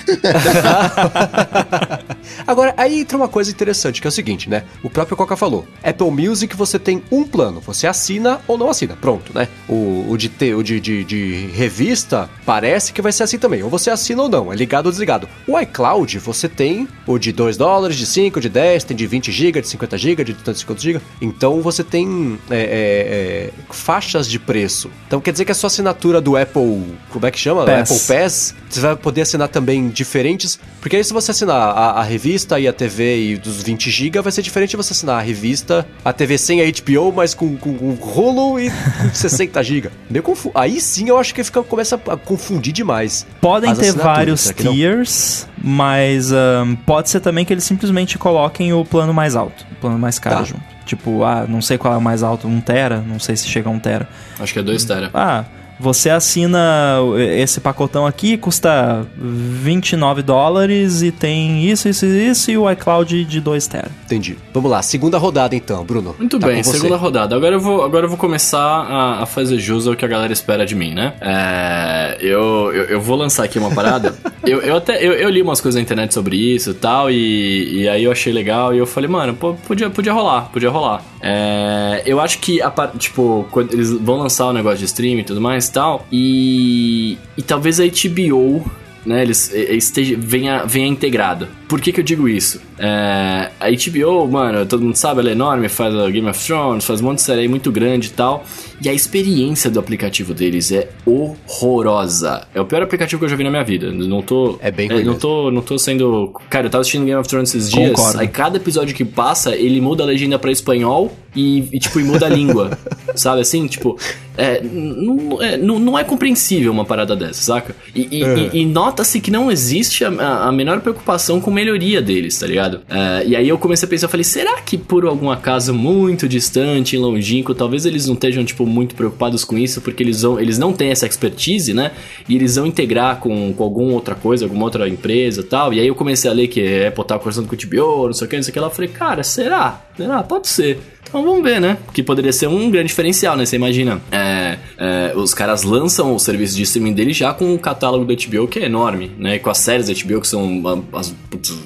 Agora, 2.47 2.73
aí 2.77 2.99
entra 3.01 3.17
uma 3.17 3.27
coisa 3.27 3.51
interessante, 3.51 4.01
que 4.01 4.07
é 4.07 4.09
o 4.09 4.11
seguinte, 4.11 4.49
né? 4.49 4.63
O 4.81 4.89
próprio 4.89 5.15
Coca 5.17 5.35
falou. 5.35 5.67
Apple 5.83 6.09
Music 6.09 6.55
você 6.55 6.79
tem 6.79 7.03
um 7.11 7.23
plano, 7.23 7.59
você 7.61 7.87
assina 7.87 8.39
ou 8.47 8.57
não 8.57 8.69
assina, 8.69 8.95
pronto, 8.99 9.33
né? 9.35 9.47
O, 9.67 10.05
o 10.09 10.17
de, 10.17 10.29
te- 10.29 10.53
o 10.53 10.63
de, 10.63 10.79
de, 10.79 11.03
de 11.03 11.47
revista 11.53 12.29
parece 12.45 12.93
que 12.93 13.01
vai 13.01 13.11
ser 13.11 13.23
assim 13.23 13.37
também, 13.37 13.63
ou 13.63 13.69
você 13.69 13.89
assina 13.89 14.21
ou 14.23 14.29
não, 14.29 14.51
é 14.51 14.55
ligado 14.55 14.85
ou 14.87 14.91
desligado. 14.91 15.27
O 15.47 15.59
iCloud 15.59 16.17
você 16.19 16.47
tem 16.47 16.87
o 17.05 17.17
de 17.17 17.31
2 17.31 17.57
dólares, 17.57 17.97
de 17.97 18.05
5, 18.05 18.39
de 18.39 18.49
10, 18.49 18.83
tem 18.85 18.97
de 18.97 19.05
20 19.07 19.31
GB, 19.31 19.61
de 19.61 19.67
50 19.67 19.97
GB, 19.97 20.23
de 20.23 20.33
250 20.33 20.81
GB. 20.81 21.01
Então 21.21 21.61
você 21.61 21.83
tem 21.83 22.39
é, 22.49 22.55
é, 22.55 22.63
é, 22.63 23.49
faixas 23.69 24.27
de 24.27 24.39
preço. 24.39 24.89
Então 25.07 25.19
quer 25.19 25.31
dizer 25.31 25.45
que 25.45 25.51
a 25.51 25.55
sua 25.55 25.69
assinatura 25.73 26.21
do 26.21 26.37
Apple, 26.37 26.95
como 27.09 27.25
é 27.25 27.31
que 27.31 27.39
chama? 27.39 27.65
Pass. 27.65 27.91
Apple 27.91 28.15
Pass, 28.15 28.55
você 28.69 28.79
vai 28.79 28.95
poder 28.95 29.21
assinar 29.21 29.47
também 29.47 29.89
diferentes, 29.89 30.59
porque 30.79 30.95
aí 30.95 31.03
se 31.03 31.11
você 31.11 31.31
assinar 31.31 31.55
a, 31.57 31.91
a 31.99 32.03
revista 32.03 32.59
e 32.59 32.67
a 32.67 32.73
TV 32.73 33.31
e 33.31 33.37
dos 33.37 33.61
20 33.63 33.89
GB, 33.89 34.21
vai 34.21 34.31
ser 34.31 34.41
diferente 34.41 34.71
de 34.71 34.77
você 34.77 34.93
assinar 34.93 35.17
a 35.19 35.21
revista, 35.21 35.85
a 36.05 36.13
TV 36.13 36.37
sem 36.37 36.61
a 36.61 36.65
HBO, 36.65 37.11
mas 37.11 37.33
com, 37.33 37.57
com, 37.57 37.75
com 37.75 37.93
rolo 37.95 38.59
e 38.59 38.69
com 38.69 39.09
60 39.13 39.63
GB. 39.63 39.89
Meio 40.09 40.23
confu 40.23 40.51
aí 40.53 40.79
sim 40.79 41.09
eu 41.09 41.17
acho 41.17 41.33
que 41.33 41.43
fica, 41.43 41.63
começa 41.63 41.95
a 41.95 42.15
confundir 42.17 42.71
demais. 42.73 43.25
Podem 43.41 43.71
as 43.71 43.77
ter 43.77 43.91
vários 43.93 44.51
tiers, 44.55 45.47
mas 45.61 46.31
ahn, 46.31 46.75
pode 46.85 47.09
ser 47.09 47.19
também 47.19 47.43
que 47.43 47.53
eles 47.53 47.63
simplesmente 47.63 48.17
coloquem 48.17 48.73
o 48.73 48.85
plano 48.85 49.13
mais 49.13 49.35
alto, 49.35 49.65
o 49.71 49.75
plano 49.75 49.97
mais 49.97 50.19
caro 50.19 50.37
Tá. 50.37 50.43
junto. 50.43 50.73
Tipo, 50.85 51.23
ah, 51.23 51.45
não 51.47 51.61
sei 51.61 51.77
qual 51.77 51.93
é 51.93 51.97
o 51.97 52.01
mais 52.01 52.23
alto, 52.23 52.45
1 52.45 52.59
tera, 52.59 53.01
não 53.07 53.17
sei 53.17 53.37
se 53.37 53.47
chega 53.47 53.69
a 53.69 53.71
1 53.71 53.79
tera. 53.79 54.09
Acho 54.37 54.51
que 54.51 54.59
é 54.59 54.63
2 54.63 54.83
tera. 54.83 55.09
Ah, 55.13 55.45
você 55.79 56.09
assina 56.09 56.97
esse 57.37 57.59
pacotão 57.59 58.05
aqui, 58.05 58.37
custa 58.37 59.05
29 59.17 60.21
dólares 60.21 61.01
e 61.01 61.11
tem 61.11 61.65
isso, 61.69 61.89
isso 61.89 62.05
e 62.05 62.29
isso 62.29 62.51
e 62.51 62.57
o 62.57 62.69
iCloud 62.71 63.25
de 63.25 63.39
2 63.39 63.67
TB. 63.67 63.83
Entendi. 64.05 64.37
Vamos 64.53 64.69
lá, 64.69 64.81
segunda 64.81 65.17
rodada 65.17 65.55
então, 65.55 65.83
Bruno. 65.83 66.15
Muito 66.17 66.39
tá 66.39 66.47
bem, 66.47 66.63
segunda 66.63 66.95
rodada. 66.95 67.35
Agora 67.35 67.55
eu 67.55 67.59
vou, 67.59 67.83
agora 67.83 68.05
eu 68.05 68.09
vou 68.09 68.17
começar 68.17 68.59
a, 68.59 69.23
a, 69.23 69.25
fazer 69.25 69.57
jus 69.59 69.87
ao 69.87 69.95
que 69.95 70.05
a 70.05 70.07
galera 70.07 70.31
espera 70.31 70.65
de 70.65 70.75
mim, 70.75 70.93
né? 70.93 71.13
É, 71.21 72.17
eu, 72.19 72.71
eu, 72.73 72.83
eu, 72.85 73.01
vou 73.01 73.17
lançar 73.17 73.43
aqui 73.43 73.57
uma 73.57 73.71
parada. 73.71 74.15
eu, 74.43 74.61
eu 74.61 74.77
até 74.77 75.03
eu, 75.03 75.13
eu, 75.13 75.29
li 75.29 75.41
umas 75.41 75.59
coisas 75.59 75.77
na 75.77 75.81
internet 75.81 76.13
sobre 76.13 76.37
isso 76.37 76.71
e 76.71 76.73
tal, 76.75 77.09
e, 77.09 77.81
e 77.81 77.89
aí 77.89 78.03
eu 78.03 78.11
achei 78.11 78.31
legal 78.31 78.73
e 78.73 78.77
eu 78.77 78.85
falei, 78.85 79.09
mano, 79.09 79.33
pô, 79.33 79.53
podia, 79.53 79.89
podia 79.89 80.13
rolar, 80.13 80.49
podia 80.51 80.69
rolar. 80.69 81.03
É, 81.25 82.03
eu 82.05 82.19
acho 82.19 82.39
que, 82.39 82.61
a, 82.61 82.69
tipo, 82.97 83.47
quando 83.49 83.71
eles 83.71 83.91
vão 83.91 84.17
lançar 84.17 84.47
o 84.47 84.53
negócio 84.53 84.79
de 84.79 84.85
streaming 84.85 85.21
e 85.21 85.23
tudo 85.23 85.39
mais 85.39 85.69
tal, 85.69 86.05
e, 86.11 87.17
e 87.37 87.41
talvez 87.41 87.79
a 87.79 87.85
HBO 87.85 88.69
né, 89.05 89.21
eles 89.21 89.51
esteja, 89.53 90.15
venha, 90.19 90.65
venha 90.65 90.87
integrado. 90.87 91.47
Por 91.67 91.79
que, 91.79 91.91
que 91.93 91.99
eu 91.99 92.03
digo 92.03 92.27
isso? 92.27 92.61
É, 92.77 93.51
a 93.59 93.69
HBO, 93.69 94.27
mano, 94.27 94.65
todo 94.65 94.83
mundo 94.83 94.95
sabe, 94.95 95.19
ela 95.19 95.29
é 95.29 95.33
enorme, 95.33 95.69
faz 95.69 95.95
a 95.95 96.09
Game 96.09 96.27
of 96.27 96.43
Thrones, 96.45 96.85
faz 96.85 97.01
um 97.01 97.05
monte 97.05 97.17
de 97.17 97.23
série 97.23 97.47
muito 97.47 97.71
grande 97.71 98.07
e 98.07 98.11
tal. 98.11 98.43
E 98.81 98.89
a 98.89 98.93
experiência 98.93 99.69
do 99.69 99.79
aplicativo 99.79 100.33
deles 100.33 100.71
é 100.71 100.89
horrorosa. 101.05 102.47
É 102.53 102.59
o 102.59 102.65
pior 102.65 102.81
aplicativo 102.81 103.19
que 103.19 103.25
eu 103.25 103.29
já 103.29 103.35
vi 103.35 103.43
na 103.43 103.49
minha 103.49 103.63
vida. 103.63 103.91
Não 103.91 104.21
tô. 104.21 104.57
É 104.59 104.71
bem 104.71 104.91
é, 104.91 105.03
não 105.03 105.15
tô, 105.15 105.51
não 105.51 105.61
tô 105.61 105.77
sendo. 105.77 106.33
Cara, 106.49 106.67
eu 106.67 106.69
tava 106.69 106.81
assistindo 106.81 107.05
Game 107.05 107.19
of 107.19 107.29
Thrones 107.29 107.53
esses 107.53 107.71
dias. 107.71 107.91
Concordo. 107.91 108.19
Aí 108.19 108.27
cada 108.27 108.57
episódio 108.57 108.93
que 108.95 109.05
passa, 109.05 109.55
ele 109.55 109.79
muda 109.79 110.03
a 110.03 110.05
legenda 110.05 110.37
para 110.37 110.51
espanhol 110.51 111.11
e, 111.35 111.69
e, 111.71 111.79
tipo, 111.79 111.99
e 111.99 112.03
muda 112.03 112.25
a 112.25 112.29
língua. 112.29 112.77
sabe 113.15 113.41
assim? 113.41 113.67
Tipo, 113.67 113.97
é, 114.37 114.61
não, 114.61 115.41
é, 115.41 115.57
não, 115.57 115.79
não 115.79 115.99
é 115.99 116.03
compreensível 116.03 116.71
uma 116.71 116.85
parada 116.85 117.15
dessa, 117.15 117.41
saca? 117.41 117.75
E, 117.93 118.19
e, 118.19 118.23
é. 118.23 118.49
e 118.53 118.65
nota-se 118.65 119.19
que 119.21 119.29
não 119.29 119.51
existe 119.51 120.03
a, 120.03 120.09
a, 120.47 120.51
menor 120.51 120.81
preocupação 120.81 121.39
com 121.39 121.51
melhoria 121.51 122.01
deles, 122.01 122.37
tá 122.37 122.47
ligado? 122.47 122.62
É, 122.89 123.25
e 123.25 123.35
aí 123.35 123.49
eu 123.49 123.57
comecei 123.57 123.85
a 123.85 123.89
pensar, 123.89 124.05
eu 124.05 124.09
falei, 124.09 124.23
será 124.23 124.61
que 124.61 124.77
por 124.77 125.05
algum 125.05 125.29
acaso 125.29 125.73
muito 125.73 126.27
distante, 126.27 126.97
longínquo, 126.97 127.53
talvez 127.53 127.85
eles 127.85 128.07
não 128.07 128.13
estejam, 128.13 128.43
tipo, 128.45 128.65
muito 128.65 128.95
preocupados 128.95 129.43
com 129.43 129.57
isso, 129.57 129.81
porque 129.81 130.03
eles, 130.03 130.21
vão, 130.21 130.39
eles 130.39 130.57
não 130.57 130.73
têm 130.73 130.89
essa 130.89 131.05
expertise, 131.05 131.73
né? 131.73 131.91
E 132.27 132.35
eles 132.35 132.55
vão 132.55 132.65
integrar 132.65 133.19
com, 133.19 133.53
com 133.53 133.63
alguma 133.63 133.93
outra 133.93 134.15
coisa, 134.15 134.45
alguma 134.45 134.65
outra 134.65 134.87
empresa 134.87 135.41
e 135.41 135.43
tal. 135.43 135.73
E 135.73 135.79
aí 135.79 135.87
eu 135.87 135.95
comecei 135.95 136.29
a 136.29 136.33
ler 136.33 136.47
que 136.47 136.85
Apple 136.85 137.05
tava 137.05 137.19
conversando 137.19 137.47
com 137.47 137.55
o 137.55 137.57
TBO, 137.57 138.05
não 138.05 138.13
sei 138.13 138.27
o 138.27 138.29
que, 138.29 138.35
não 138.35 138.43
sei 138.43 138.51
o 138.51 138.53
que 138.53 138.59
lá. 138.59 138.67
Eu 138.67 138.71
falei, 138.71 138.89
cara, 138.89 139.23
será? 139.23 139.81
Será? 139.97 140.23
Pode 140.23 140.47
ser. 140.47 140.79
Então 141.13 141.23
vamos 141.23 141.43
ver, 141.43 141.61
né? 141.61 141.77
Que 141.93 142.01
poderia 142.01 142.33
ser 142.33 142.47
um 142.47 142.71
grande 142.71 142.87
diferencial, 142.87 143.37
né? 143.37 143.45
Você 143.45 143.55
imagina, 143.55 144.01
é, 144.11 144.57
é, 144.79 145.13
os 145.15 145.31
caras 145.31 145.61
lançam 145.61 146.15
o 146.15 146.17
serviço 146.17 146.55
de 146.55 146.63
streaming 146.63 146.91
dele 146.91 147.13
já 147.13 147.31
com 147.31 147.53
o 147.53 147.59
catálogo 147.59 148.03
do 148.03 148.15
HBO, 148.15 148.47
que 148.47 148.57
é 148.57 148.65
enorme, 148.65 149.11
né? 149.19 149.37
Com 149.37 149.51
as 149.51 149.59
séries 149.59 149.85
da 149.85 149.93
HBO 149.93 150.19
que 150.19 150.27
são, 150.27 150.87
as, 150.91 151.13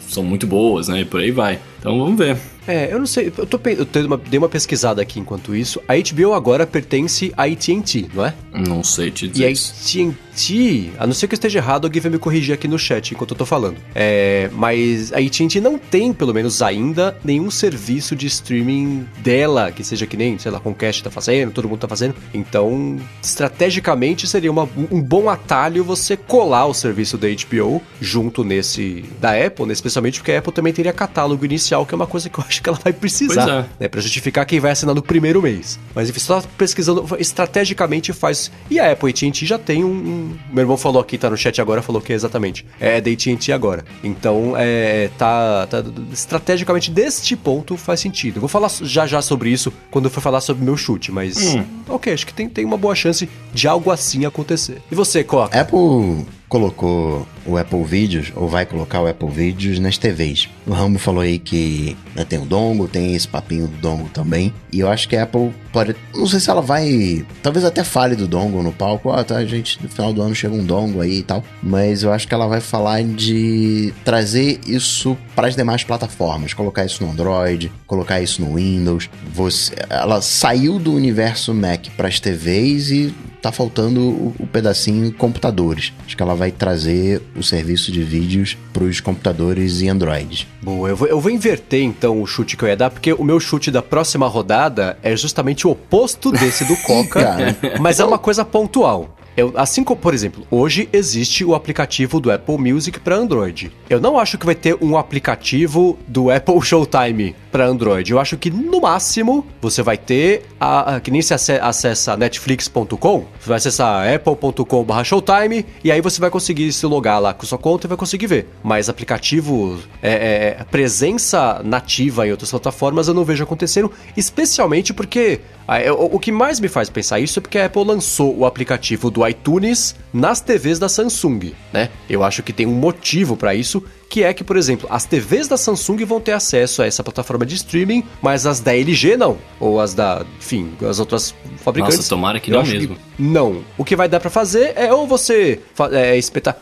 são 0.09 0.21
muito 0.21 0.45
boas, 0.45 0.89
né? 0.89 0.99
E 0.99 1.05
por 1.05 1.21
aí 1.21 1.31
vai. 1.31 1.59
Então 1.79 1.97
vamos 1.97 2.17
ver. 2.17 2.37
É, 2.67 2.91
eu 2.91 2.99
não 2.99 3.07
sei, 3.07 3.31
eu, 3.35 3.45
tô, 3.45 3.59
eu 3.65 4.05
uma, 4.05 4.17
dei 4.17 4.37
uma 4.37 4.49
pesquisada 4.49 5.01
aqui 5.01 5.19
enquanto 5.19 5.55
isso. 5.55 5.81
A 5.87 5.93
HBO 5.95 6.33
agora 6.33 6.67
pertence 6.67 7.33
à 7.37 7.43
AT&T, 7.43 8.09
não 8.13 8.25
é? 8.25 8.33
Não 8.53 8.83
sei 8.83 9.09
te 9.09 9.27
dizer. 9.27 9.43
E 9.43 9.47
a 9.47 9.49
AT&T, 9.49 10.91
a 10.99 11.07
não 11.07 11.13
ser 11.13 11.27
que 11.27 11.33
eu 11.33 11.37
esteja 11.37 11.59
errado, 11.59 11.85
alguém 11.85 12.01
vai 12.01 12.11
me 12.11 12.19
corrigir 12.19 12.53
aqui 12.53 12.67
no 12.67 12.77
chat 12.77 13.11
enquanto 13.11 13.31
eu 13.31 13.37
tô 13.37 13.45
falando. 13.45 13.77
É, 13.95 14.49
mas 14.51 15.13
a 15.13 15.19
AT&T 15.19 15.61
não 15.61 15.77
tem, 15.77 16.11
pelo 16.11 16.33
menos 16.33 16.61
ainda, 16.61 17.17
nenhum 17.23 17.49
serviço 17.49 18.17
de 18.17 18.27
streaming 18.27 19.07
dela, 19.19 19.71
que 19.71 19.83
seja 19.83 20.05
que 20.05 20.17
nem, 20.17 20.37
sei 20.37 20.51
lá, 20.51 20.59
Comcast 20.59 21.01
tá 21.01 21.09
fazendo, 21.09 21.53
todo 21.53 21.69
mundo 21.69 21.79
tá 21.79 21.87
fazendo. 21.87 22.15
Então, 22.33 22.99
estrategicamente 23.23 24.27
seria 24.27 24.51
uma, 24.51 24.67
um 24.91 25.01
bom 25.01 25.29
atalho 25.29 25.85
você 25.85 26.17
colar 26.17 26.65
o 26.65 26.73
serviço 26.73 27.17
da 27.17 27.27
HBO 27.29 27.81
junto 28.01 28.43
nesse 28.43 29.05
da 29.21 29.31
Apple, 29.31 29.65
né? 29.67 29.73
especialmente 29.73 30.19
porque 30.19 30.33
a 30.33 30.39
Apple 30.39 30.51
também 30.51 30.73
teria 30.73 30.91
catálogo 30.91 31.45
inicial, 31.45 31.66
que 31.85 31.93
é 31.93 31.95
uma 31.95 32.07
coisa 32.07 32.29
que 32.29 32.39
eu 32.39 32.43
acho 32.47 32.57
acho 32.57 32.61
que 32.61 32.69
ela 32.69 32.79
vai 32.83 32.91
precisar, 32.91 33.49
é. 33.79 33.83
né? 33.83 33.87
Pra 33.87 34.01
justificar 34.01 34.45
quem 34.45 34.59
vai 34.59 34.71
assinar 34.71 34.93
no 34.93 35.01
primeiro 35.01 35.41
mês. 35.41 35.79
Mas 35.93 36.09
enfim, 36.09 36.19
só 36.19 36.41
pesquisando, 36.57 37.05
estrategicamente 37.19 38.11
faz. 38.11 38.51
E 38.69 38.79
a 38.79 38.91
Apple 38.91 39.09
AT&T 39.09 39.45
já 39.45 39.57
tem 39.57 39.83
um, 39.83 39.89
um, 39.89 40.37
Meu 40.51 40.63
irmão 40.63 40.77
falou 40.77 41.01
aqui, 41.01 41.17
tá 41.17 41.29
no 41.29 41.37
chat 41.37 41.61
agora, 41.61 41.81
falou 41.81 42.01
que 42.01 42.11
é 42.11 42.15
exatamente. 42.15 42.65
É 42.79 42.99
da 42.99 43.11
AT&T 43.11 43.51
agora. 43.51 43.85
Então, 44.03 44.53
é, 44.57 45.09
tá, 45.17 45.67
tá... 45.67 45.83
Estrategicamente, 46.11 46.91
deste 46.91 47.35
ponto, 47.35 47.77
faz 47.77 47.99
sentido. 47.99 48.37
Eu 48.37 48.41
vou 48.41 48.49
falar 48.49 48.69
já 48.81 49.05
já 49.05 49.21
sobre 49.21 49.49
isso 49.49 49.71
quando 49.91 50.05
eu 50.05 50.11
for 50.11 50.21
falar 50.21 50.41
sobre 50.41 50.63
meu 50.63 50.75
chute, 50.75 51.11
mas... 51.11 51.55
Hum. 51.55 51.63
Ok, 51.87 52.11
acho 52.11 52.25
que 52.25 52.33
tem, 52.33 52.49
tem 52.49 52.65
uma 52.65 52.77
boa 52.77 52.95
chance 52.95 53.29
de 53.53 53.67
algo 53.67 53.91
assim 53.91 54.25
acontecer. 54.25 54.81
E 54.91 54.95
você, 54.95 55.23
Coca? 55.23 55.59
Apple 55.59 56.25
colocou 56.49 57.27
o 57.47 57.57
Apple 57.57 57.83
Videos, 57.83 58.31
ou 58.35 58.47
vai 58.47 58.65
colocar 58.65 59.01
o 59.01 59.07
Apple 59.07 59.29
Videos 59.29 59.79
nas 59.79 59.97
TVs. 59.97 60.49
O 60.65 60.73
Rambo 60.73 60.99
falou 60.99 61.21
aí 61.21 61.39
que 61.39 61.95
né, 62.13 62.25
tem 62.25 62.37
o 62.39 62.45
dongle, 62.45 62.87
tem 62.87 63.15
esse 63.15 63.27
papinho 63.27 63.67
do 63.67 63.77
dongle 63.77 64.09
também. 64.09 64.53
E 64.71 64.81
eu 64.81 64.89
acho 64.89 65.07
que 65.07 65.15
a 65.15 65.23
Apple 65.23 65.53
pode. 65.71 65.95
Não 66.13 66.27
sei 66.27 66.39
se 66.39 66.49
ela 66.49 66.61
vai. 66.61 67.25
Talvez 67.41 67.63
até 67.63 67.83
fale 67.83 68.15
do 68.15 68.27
dongle 68.27 68.61
no 68.61 68.73
palco. 68.73 69.11
Ah, 69.11 69.23
tá, 69.23 69.43
gente, 69.45 69.81
no 69.81 69.89
final 69.89 70.11
do 70.11 70.21
ano 70.21 70.35
chega 70.35 70.53
um 70.53 70.65
dongle 70.65 71.01
aí 71.01 71.19
e 71.19 71.23
tal. 71.23 71.43
Mas 71.63 72.03
eu 72.03 72.11
acho 72.11 72.27
que 72.27 72.33
ela 72.33 72.47
vai 72.47 72.59
falar 72.59 73.03
de 73.03 73.93
trazer 74.03 74.59
isso 74.67 75.17
para 75.35 75.47
as 75.47 75.55
demais 75.55 75.83
plataformas. 75.83 76.53
Colocar 76.53 76.85
isso 76.85 77.03
no 77.03 77.11
Android, 77.11 77.71
colocar 77.85 78.19
isso 78.21 78.41
no 78.41 78.55
Windows. 78.55 79.09
Você, 79.33 79.73
ela 79.89 80.21
saiu 80.21 80.79
do 80.79 80.93
universo 80.93 81.53
Mac 81.53 81.87
para 81.95 82.07
as 82.07 82.19
TVs 82.19 82.91
e 82.91 83.13
tá 83.41 83.51
faltando 83.51 84.01
o, 84.01 84.35
o 84.39 84.47
pedacinho 84.47 85.11
computadores. 85.13 85.93
Acho 86.05 86.17
que 86.17 86.23
ela 86.23 86.35
vai 86.35 86.51
trazer 86.51 87.21
o 87.37 87.43
serviço 87.43 87.91
de 87.91 88.03
vídeos 88.03 88.57
para 88.73 88.83
os 88.83 88.99
computadores 88.99 89.81
e 89.81 89.87
Androids. 89.87 90.47
Boa, 90.61 90.89
eu 90.89 90.95
vou, 90.95 91.07
eu 91.07 91.19
vou 91.19 91.31
inverter 91.31 91.83
então 91.83 92.21
o 92.21 92.25
chute 92.25 92.57
que 92.57 92.63
eu 92.63 92.69
ia 92.69 92.75
dar, 92.75 92.89
porque 92.89 93.13
o 93.13 93.23
meu 93.23 93.39
chute 93.39 93.69
da 93.69 93.81
próxima 93.81 94.27
rodada 94.27 94.97
é 95.03 95.15
justamente 95.15 95.67
o 95.67 95.71
oposto 95.71 96.31
desse 96.31 96.65
do 96.65 96.75
Coca, 96.77 97.55
mas 97.79 97.99
é 97.99 98.05
uma 98.05 98.17
coisa 98.17 98.43
pontual. 98.43 99.16
Eu, 99.37 99.53
assim 99.55 99.83
como, 99.83 100.01
por 100.01 100.15
exemplo, 100.15 100.47
hoje 100.49 100.89
existe 100.91 101.45
o 101.45 101.53
aplicativo 101.53 102.19
do 102.19 102.31
Apple 102.31 102.57
Music 102.57 102.99
para 102.99 103.15
Android. 103.15 103.71
Eu 103.87 104.01
não 104.01 104.17
acho 104.17 104.35
que 104.35 104.47
vai 104.47 104.55
ter 104.55 104.75
um 104.81 104.97
aplicativo 104.97 105.95
do 106.07 106.31
Apple 106.33 106.59
Showtime 106.59 107.35
para 107.51 107.67
Android. 107.67 108.11
Eu 108.11 108.19
acho 108.19 108.35
que 108.35 108.49
no 108.49 108.81
máximo 108.81 109.45
você 109.61 109.83
vai 109.83 109.95
ter 109.95 110.45
a, 110.59 110.95
a 110.95 110.99
que 110.99 111.11
nem 111.11 111.21
se 111.21 111.35
acessa 111.35 112.17
netflix.com, 112.17 113.25
você 113.39 113.47
vai 113.47 113.57
acessar 113.57 114.11
apple.com/showtime 114.11 115.65
e 115.83 115.91
aí 115.91 116.01
você 116.01 116.19
vai 116.19 116.31
conseguir 116.31 116.73
se 116.73 116.87
logar 116.87 117.21
lá 117.21 117.31
com 117.31 117.45
sua 117.45 117.59
conta 117.59 117.85
e 117.85 117.89
vai 117.89 117.97
conseguir 117.97 118.25
ver. 118.25 118.47
Mas 118.63 118.89
aplicativo 118.89 119.79
é, 120.01 120.57
é, 120.59 120.63
presença 120.63 121.61
nativa 121.63 122.27
em 122.27 122.31
outras 122.31 122.49
plataformas 122.49 123.07
eu 123.07 123.13
não 123.13 123.23
vejo 123.23 123.43
acontecendo, 123.43 123.91
especialmente 124.15 124.95
porque 124.95 125.41
é, 125.67 125.91
o, 125.91 126.15
o 126.15 126.19
que 126.19 126.31
mais 126.31 126.59
me 126.59 126.67
faz 126.67 126.89
pensar 126.89 127.19
isso 127.19 127.37
é 127.37 127.41
porque 127.41 127.59
a 127.59 127.65
Apple 127.65 127.83
lançou 127.83 128.35
o 128.35 128.45
aplicativo 128.45 129.11
do 129.11 129.26
iTunes 129.29 129.95
nas 130.13 130.41
TVs 130.41 130.79
da 130.79 130.89
Samsung, 130.89 131.53
né? 131.71 131.89
Eu 132.09 132.23
acho 132.23 132.43
que 132.43 132.53
tem 132.53 132.65
um 132.65 132.73
motivo 132.73 133.35
para 133.35 133.53
isso, 133.55 133.83
que 134.09 134.23
é 134.23 134.33
que, 134.33 134.43
por 134.43 134.57
exemplo, 134.57 134.87
as 134.89 135.05
TVs 135.05 135.47
da 135.47 135.57
Samsung 135.57 136.03
vão 136.05 136.19
ter 136.19 136.31
acesso 136.31 136.81
a 136.81 136.85
essa 136.85 137.03
plataforma 137.03 137.45
de 137.45 137.55
streaming, 137.55 138.03
mas 138.21 138.45
as 138.45 138.59
da 138.59 138.75
LG 138.75 139.17
não, 139.17 139.37
ou 139.59 139.79
as 139.79 139.93
da, 139.93 140.25
enfim, 140.37 140.73
as 140.87 140.99
outras 140.99 141.35
fabricantes. 141.57 141.97
Nossa, 141.97 142.09
tomara 142.09 142.39
que 142.39 142.51
não 142.51 142.63
mesmo. 142.63 142.95
Que 142.95 143.01
não. 143.19 143.63
O 143.77 143.83
que 143.83 143.95
vai 143.95 144.07
dar 144.07 144.19
para 144.19 144.29
fazer 144.29 144.73
é 144.75 144.93
ou 144.93 145.07
você 145.07 145.59
é, 145.91 146.17
espetar, 146.17 146.57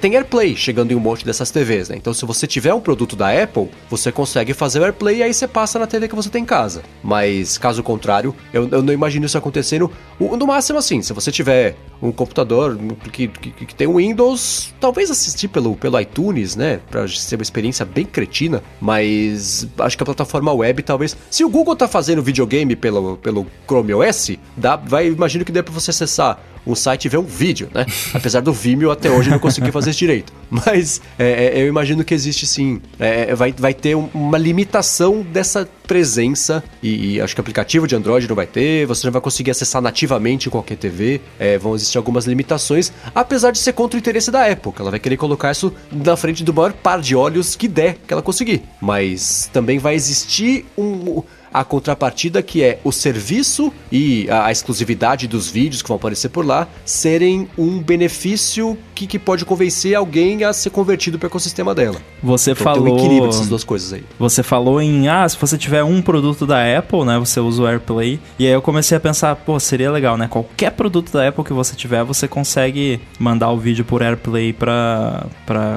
tem 0.00 0.16
AirPlay 0.16 0.56
chegando 0.56 0.92
em 0.92 0.94
um 0.94 1.00
monte 1.00 1.24
dessas 1.24 1.50
TVs, 1.50 1.88
né? 1.90 1.96
Então, 1.96 2.12
se 2.14 2.24
você 2.24 2.46
tiver 2.46 2.72
um 2.74 2.80
produto 2.80 3.14
da 3.14 3.30
Apple, 3.30 3.68
você 3.88 4.10
consegue 4.10 4.54
fazer 4.54 4.80
o 4.80 4.84
AirPlay 4.84 5.18
e 5.18 5.22
aí 5.22 5.34
você 5.34 5.46
passa 5.46 5.78
na 5.78 5.86
TV 5.86 6.08
que 6.08 6.14
você 6.14 6.30
tem 6.30 6.42
em 6.42 6.46
casa. 6.46 6.82
Mas 7.02 7.58
caso 7.58 7.82
contrário, 7.82 8.34
eu, 8.52 8.68
eu 8.68 8.82
não 8.82 8.92
imagino 8.92 9.26
isso 9.26 9.38
acontecendo. 9.38 9.90
No 10.18 10.46
máximo, 10.46 10.78
assim, 10.78 11.02
se 11.02 11.12
você 11.12 11.30
tiver 11.30 11.76
um 12.02 12.10
computador 12.10 12.78
que, 13.12 13.28
que, 13.28 13.50
que 13.66 13.74
tem 13.74 13.86
um 13.86 13.96
Windows, 13.96 14.74
talvez 14.80 15.10
assistir 15.10 15.48
pelo, 15.48 15.76
pelo 15.76 16.00
iTunes, 16.00 16.56
né? 16.56 16.79
Pra 16.90 17.06
ser 17.08 17.36
uma 17.36 17.42
experiência 17.42 17.84
bem 17.84 18.04
cretina, 18.04 18.62
mas 18.80 19.66
acho 19.78 19.96
que 19.96 20.02
a 20.02 20.06
plataforma 20.06 20.52
web 20.52 20.82
talvez. 20.82 21.16
Se 21.30 21.44
o 21.44 21.48
Google 21.48 21.76
tá 21.76 21.88
fazendo 21.88 22.22
videogame 22.22 22.76
pelo, 22.76 23.16
pelo 23.16 23.46
Chrome 23.66 23.94
OS, 23.94 24.32
dá, 24.56 24.76
vai, 24.76 25.08
imagino 25.08 25.44
que 25.44 25.52
dê 25.52 25.62
pra 25.62 25.72
você 25.72 25.90
acessar 25.90 26.38
um 26.66 26.74
site 26.74 27.06
e 27.06 27.08
ver 27.08 27.18
um 27.18 27.24
vídeo, 27.24 27.68
né? 27.74 27.86
Apesar 28.12 28.40
do 28.40 28.52
Vimeo 28.52 28.90
até 28.90 29.10
hoje 29.10 29.30
não 29.30 29.38
conseguir 29.38 29.72
fazer 29.72 29.90
isso 29.90 29.98
direito. 29.98 30.32
Mas 30.50 31.00
é, 31.18 31.58
é, 31.58 31.62
eu 31.62 31.68
imagino 31.68 32.04
que 32.04 32.12
existe 32.12 32.46
sim. 32.46 32.80
É, 32.98 33.30
é 33.30 33.34
vai, 33.34 33.52
vai 33.52 33.72
ter 33.72 33.94
uma 33.94 34.38
limitação 34.38 35.22
dessa 35.22 35.68
presença. 35.86 36.62
E, 36.82 37.14
e, 37.14 37.20
acho 37.20 37.34
que 37.34 37.40
aplicativo 37.40 37.86
de 37.86 37.96
Android 37.96 38.28
não 38.28 38.36
vai 38.36 38.46
ter. 38.46 38.86
Você 38.86 39.06
não 39.06 39.12
vai 39.12 39.20
conseguir 39.20 39.50
acessar 39.50 39.80
nativamente 39.80 40.50
qualquer 40.50 40.76
TV. 40.76 41.20
É, 41.38 41.58
vão 41.58 41.74
existir 41.74 41.98
algumas 41.98 42.26
limitações. 42.26 42.92
Apesar 43.14 43.50
de 43.50 43.58
ser 43.58 43.72
contra 43.72 43.96
o 43.96 43.98
interesse 43.98 44.30
da 44.30 44.46
Apple, 44.46 44.72
ela 44.78 44.90
vai 44.90 45.00
querer 45.00 45.16
colocar 45.16 45.52
isso 45.52 45.72
na 45.90 46.16
frente 46.16 46.44
do 46.44 46.52
maior 46.52 46.72
par 46.72 47.00
de 47.00 47.14
olhos 47.14 47.54
que 47.54 47.68
der 47.68 47.96
que 48.06 48.12
ela 48.12 48.22
conseguir. 48.22 48.62
Mas 48.80 49.48
também 49.52 49.78
vai 49.78 49.94
existir 49.94 50.66
um 50.76 51.22
a 51.52 51.64
contrapartida 51.64 52.42
que 52.42 52.62
é 52.62 52.78
o 52.84 52.92
serviço 52.92 53.72
e 53.90 54.28
a, 54.30 54.50
exclusividade 54.50 55.26
dos 55.26 55.48
vídeos 55.48 55.82
que 55.82 55.88
vão 55.88 55.96
aparecer 55.96 56.28
por 56.28 56.44
lá 56.44 56.68
serem 56.84 57.48
um 57.56 57.78
benefício 57.78 58.76
que, 58.94 59.06
que 59.06 59.18
pode 59.18 59.44
convencer 59.44 59.94
alguém 59.94 60.44
a 60.44 60.52
ser 60.52 60.70
convertido 60.70 61.18
para 61.18 61.26
o 61.26 61.28
ecossistema 61.28 61.74
dela. 61.74 61.96
Você 62.22 62.52
Então 62.52 62.64
falou. 62.64 62.84
tem 62.84 62.92
um 62.92 62.96
equilíbrio 62.98 63.26
dessas 63.28 63.48
duas 63.48 63.64
coisas 63.64 63.92
aí. 63.92 64.04
Você 64.18 64.42
falou 64.42 64.80
em, 64.80 65.08
ah, 65.08 65.28
se 65.28 65.36
você 65.38 65.56
tiver 65.56 65.82
um 65.82 66.02
produto 66.02 66.46
da 66.46 66.78
Apple, 66.78 67.04
né, 67.04 67.18
você 67.18 67.40
usa 67.40 67.62
o 67.62 67.66
AirPlay. 67.66 68.20
E 68.38 68.46
aí 68.46 68.52
eu 68.52 68.62
comecei 68.62 68.96
a 68.96 69.00
pensar, 69.00 69.34
pô, 69.36 69.58
seria 69.58 69.90
legal, 69.90 70.16
né? 70.16 70.28
Qualquer 70.28 70.70
produto 70.72 71.12
da 71.12 71.26
Apple 71.26 71.44
que 71.44 71.52
você 71.52 71.74
tiver, 71.74 72.04
você 72.04 72.28
consegue 72.28 73.00
mandar 73.18 73.50
o 73.50 73.58
vídeo 73.58 73.84
por 73.84 74.02
AirPlay 74.02 74.52
pra 74.52 75.26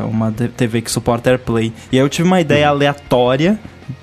uma 0.10 0.32
TV 0.32 0.82
que 0.82 0.92
suporta 0.92 1.30
AirPlay. 1.30 1.72
E 1.92 1.98
aí 1.98 2.04
eu 2.04 2.10
tive 2.10 2.28
uma 2.28 2.42
ideia 2.42 2.68
aleatória 2.70 3.60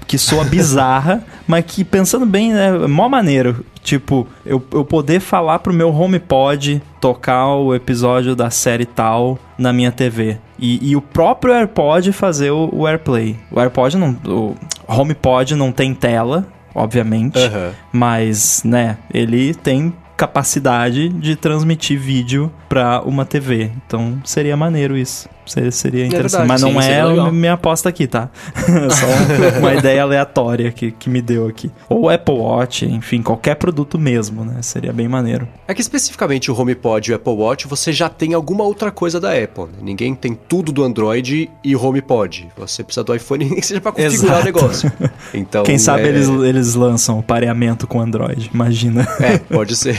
que 0.07 0.19
soa 0.19 0.45
bizarra, 0.45 1.25
mas 1.47 1.65
que 1.67 1.85
pensando 1.85 2.27
bem, 2.27 2.53
é 2.53 2.87
mó 2.87 3.09
maneiro. 3.09 3.65
Tipo, 3.83 4.27
eu, 4.45 4.63
eu 4.73 4.85
poder 4.85 5.21
falar 5.21 5.59
pro 5.61 5.73
meu 5.73 5.89
HomePod 5.95 6.83
tocar 7.01 7.55
o 7.55 7.75
episódio 7.75 8.37
da 8.37 8.51
série 8.51 8.85
tal 8.85 9.39
na 9.57 9.73
minha 9.73 9.91
TV. 9.91 10.39
E, 10.59 10.91
e 10.91 10.97
o 10.97 11.01
próprio 11.01 11.55
AirPod 11.55 12.13
fazer 12.13 12.51
o, 12.51 12.69
o 12.73 12.87
AirPlay. 12.87 13.37
O 13.51 13.59
AirPod 13.59 13.97
não. 13.97 14.17
O 14.27 14.55
HomePod 14.87 15.57
não 15.57 15.73
tem 15.73 15.95
tela, 15.95 16.47
obviamente. 16.75 17.39
Aham. 17.39 17.73
Mas, 17.91 18.63
né, 18.65 18.99
ele 19.13 19.55
tem 19.55 19.95
capacidade 20.21 21.09
de 21.09 21.35
transmitir 21.35 21.99
vídeo 21.99 22.53
pra 22.69 23.01
uma 23.01 23.25
TV. 23.25 23.71
Então 23.87 24.21
seria 24.23 24.55
maneiro 24.55 24.95
isso. 24.95 25.27
Seria, 25.51 25.71
seria 25.73 26.07
interessante. 26.07 26.47
verdade, 26.47 26.49
Mas 26.49 26.63
não 26.75 26.81
sim, 26.83 26.89
é 26.89 27.05
legal. 27.05 27.33
minha 27.33 27.53
aposta 27.55 27.89
aqui, 27.89 28.07
tá? 28.07 28.31
Só 28.91 29.59
uma 29.59 29.75
ideia 29.75 30.03
aleatória 30.03 30.71
que, 30.71 30.93
que 30.93 31.11
me 31.11 31.21
deu 31.21 31.49
aqui. 31.49 31.71
Ou 31.89 32.09
Apple 32.09 32.35
Watch, 32.35 32.85
enfim, 32.87 33.21
qualquer 33.21 33.57
produto 33.57 33.99
mesmo, 33.99 34.45
né? 34.45 34.63
Seria 34.63 34.93
bem 34.93 35.09
maneiro. 35.09 35.49
É 35.67 35.75
que 35.75 35.81
especificamente 35.81 36.51
o 36.51 36.59
HomePod 36.59 37.11
e 37.11 37.13
o 37.13 37.17
Apple 37.17 37.33
Watch 37.33 37.67
você 37.67 37.93
já 37.93 38.09
tem 38.09 38.33
alguma 38.33 38.63
outra 38.63 38.93
coisa 38.93 39.19
da 39.19 39.33
Apple. 39.33 39.65
né? 39.65 39.79
Ninguém 39.83 40.15
tem 40.15 40.39
tudo 40.49 40.71
do 40.71 40.85
Android 40.85 41.51
e 41.65 41.75
HomePod. 41.77 42.49
Você 42.57 42.85
precisa 42.85 43.03
do 43.03 43.13
iPhone 43.15 43.45
nem 43.51 43.61
seja 43.61 43.81
pra 43.81 43.91
configurar 43.91 44.15
Exato. 44.37 44.41
o 44.41 44.45
negócio. 44.45 44.93
Então, 45.35 45.63
Quem 45.65 45.79
sabe 45.79 46.05
é- 46.05 46.09
eles, 46.11 46.29
eles 46.29 46.75
lançam 46.75 47.19
o 47.19 47.23
pareamento 47.25 47.87
com 47.89 48.01
Android, 48.01 48.51
imagina. 48.55 49.07
É, 49.19 49.39
pode 49.53 49.75
ser. 49.75 49.99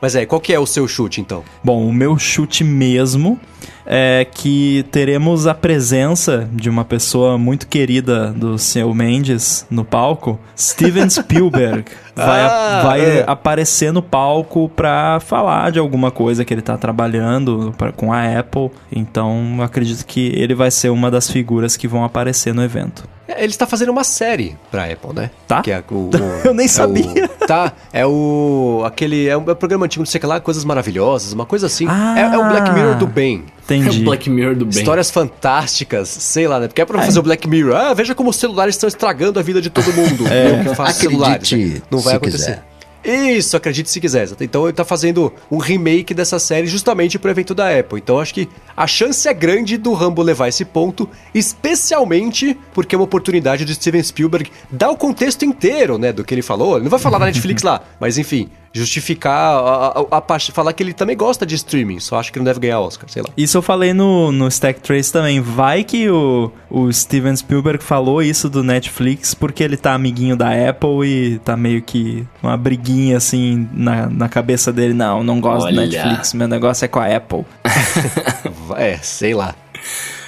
Mas 0.00 0.14
é, 0.14 0.24
qual 0.26 0.40
que 0.40 0.52
é 0.52 0.58
o 0.60 0.66
seu 0.66 0.86
chute 0.86 1.20
então? 1.20 1.42
Bom, 1.64 1.86
o 1.88 1.92
meu 1.92 2.16
chute 2.18 2.62
mesmo 2.62 3.38
é 3.90 4.26
que 4.30 4.84
teremos 4.92 5.46
a 5.46 5.54
presença 5.54 6.46
de 6.52 6.68
uma 6.68 6.84
pessoa 6.84 7.38
muito 7.38 7.66
querida 7.66 8.30
do 8.32 8.58
seu 8.58 8.92
Mendes 8.92 9.66
no 9.70 9.82
palco, 9.82 10.38
Steven 10.56 11.08
Spielberg. 11.08 11.86
Vai, 12.14 12.40
Ah, 12.42 12.80
vai 12.84 13.00
é. 13.20 13.24
aparecer 13.28 13.92
no 13.92 14.02
palco 14.02 14.68
pra 14.68 15.20
falar 15.20 15.70
de 15.70 15.78
alguma 15.78 16.10
coisa 16.10 16.44
que 16.44 16.52
ele 16.52 16.60
tá 16.60 16.76
trabalhando 16.76 17.72
pra, 17.78 17.92
com 17.92 18.12
a 18.12 18.38
Apple. 18.40 18.70
Então, 18.90 19.54
eu 19.58 19.62
acredito 19.62 20.04
que 20.04 20.32
ele 20.34 20.52
vai 20.52 20.68
ser 20.70 20.88
uma 20.90 21.12
das 21.12 21.30
figuras 21.30 21.76
que 21.76 21.86
vão 21.86 22.02
aparecer 22.04 22.52
no 22.52 22.62
evento. 22.64 23.08
É, 23.28 23.44
Ele 23.44 23.52
está 23.52 23.66
fazendo 23.66 23.90
uma 23.90 24.02
série 24.04 24.56
pra 24.70 24.84
Apple, 24.86 25.12
né? 25.14 25.30
Tá? 25.46 25.60
Que 25.62 25.70
é 25.70 25.84
o, 25.90 25.94
o- 25.94 26.10
Eu 26.44 26.54
nem 26.54 26.64
é 26.64 26.68
sabia. 26.68 27.26
o- 27.26 27.28
tá, 27.46 27.72
é 27.92 28.06
o. 28.06 28.82
aquele. 28.86 29.28
É 29.28 29.36
um, 29.36 29.44
é 29.48 29.52
um 29.52 29.54
programa 29.54 29.84
antigo, 29.84 30.00
não 30.02 30.06
sei 30.06 30.18
o 30.18 30.20
que 30.20 30.26
lá, 30.26 30.40
Coisas 30.40 30.64
Maravilhosas, 30.64 31.32
uma 31.34 31.44
coisa 31.46 31.66
assim. 31.66 31.86
Ah. 31.88 32.14
é, 32.18 32.22
é 32.34 32.38
o 32.38 32.48
Black 32.48 32.70
Mirror 32.72 32.96
do 32.96 33.06
bem. 33.06 33.44
É 33.70 33.74
Entendi. 33.74 34.00
o 34.00 34.04
Black 34.04 34.30
Mirror 34.30 34.54
do 34.56 34.64
bem. 34.64 34.78
Histórias 34.78 35.10
fantásticas, 35.10 36.08
sei 36.08 36.48
lá, 36.48 36.58
né? 36.58 36.68
Porque 36.68 36.80
é 36.80 36.84
pra 36.86 37.02
fazer 37.02 37.18
o 37.18 37.22
Black 37.22 37.46
Mirror. 37.46 37.76
Ah, 37.76 37.92
veja 37.92 38.14
como 38.14 38.30
os 38.30 38.36
celulares 38.36 38.74
estão 38.74 38.88
estragando 38.88 39.38
a 39.38 39.42
vida 39.42 39.60
de 39.60 39.68
todo 39.68 39.92
mundo. 39.92 40.24
É, 40.32 40.62
que 40.64 40.74
faz 40.74 40.96
Acredite 40.96 40.98
celulares. 41.48 41.52
né? 41.52 41.82
Não 41.90 41.98
vai 41.98 42.14
acontecer. 42.16 42.38
quiser. 42.38 42.64
Isso, 43.04 43.56
acredite 43.56 43.90
se 43.90 44.00
quiser. 44.00 44.28
Então 44.40 44.64
ele 44.64 44.72
tá 44.72 44.84
fazendo 44.84 45.32
um 45.50 45.58
remake 45.58 46.12
dessa 46.12 46.38
série 46.38 46.66
justamente 46.66 47.18
pro 47.18 47.30
evento 47.30 47.54
da 47.54 47.78
Apple. 47.78 47.98
Então 47.98 48.18
acho 48.18 48.34
que 48.34 48.48
a 48.76 48.86
chance 48.86 49.26
é 49.28 49.32
grande 49.32 49.76
do 49.76 49.92
Rambo 49.92 50.22
levar 50.22 50.48
esse 50.48 50.64
ponto, 50.64 51.08
especialmente 51.34 52.58
porque 52.74 52.94
é 52.94 52.98
uma 52.98 53.04
oportunidade 53.04 53.64
de 53.64 53.74
Steven 53.74 54.02
Spielberg 54.02 54.50
dar 54.70 54.90
o 54.90 54.96
contexto 54.96 55.44
inteiro, 55.44 55.98
né, 55.98 56.12
do 56.12 56.24
que 56.24 56.34
ele 56.34 56.42
falou. 56.42 56.74
Ele 56.74 56.84
não 56.84 56.90
vai 56.90 57.00
falar 57.00 57.18
da 57.18 57.26
Netflix 57.26 57.62
lá, 57.64 57.82
mas 58.00 58.18
enfim, 58.18 58.48
justificar 58.72 59.54
a, 59.54 59.86
a, 59.88 60.16
a 60.18 60.20
parte, 60.20 60.52
falar 60.52 60.72
que 60.72 60.82
ele 60.82 60.92
também 60.92 61.16
gosta 61.16 61.44
de 61.46 61.54
streaming, 61.54 62.00
só 62.00 62.18
acho 62.18 62.32
que 62.32 62.38
não 62.38 62.44
deve 62.44 62.60
ganhar 62.60 62.80
Oscar, 62.80 63.08
sei 63.08 63.22
lá. 63.22 63.28
Isso 63.36 63.56
eu 63.56 63.62
falei 63.62 63.92
no, 63.92 64.30
no 64.32 64.48
Stack 64.48 64.80
Trace 64.80 65.12
também. 65.12 65.40
Vai 65.40 65.84
que 65.84 66.08
o, 66.08 66.50
o 66.70 66.92
Steven 66.92 67.34
Spielberg 67.34 67.82
falou 67.82 68.22
isso 68.22 68.48
do 68.48 68.62
Netflix 68.62 69.34
porque 69.34 69.62
ele 69.62 69.76
tá 69.76 69.94
amiguinho 69.94 70.36
da 70.36 70.50
Apple 70.68 71.06
e 71.06 71.38
tá 71.38 71.56
meio 71.56 71.82
que 71.82 72.26
uma 72.42 72.56
briguinha 72.56 73.16
assim 73.16 73.68
na, 73.72 74.08
na 74.08 74.28
cabeça 74.28 74.72
dele. 74.72 74.94
Não, 74.94 75.22
não 75.22 75.40
gosto 75.40 75.72
do 75.72 75.78
Olha. 75.78 75.86
Netflix, 75.86 76.34
meu 76.34 76.48
negócio 76.48 76.84
é 76.84 76.88
com 76.88 76.98
a 76.98 77.06
Apple. 77.16 77.44
É, 78.76 78.98
sei 78.98 79.34
lá. 79.34 79.54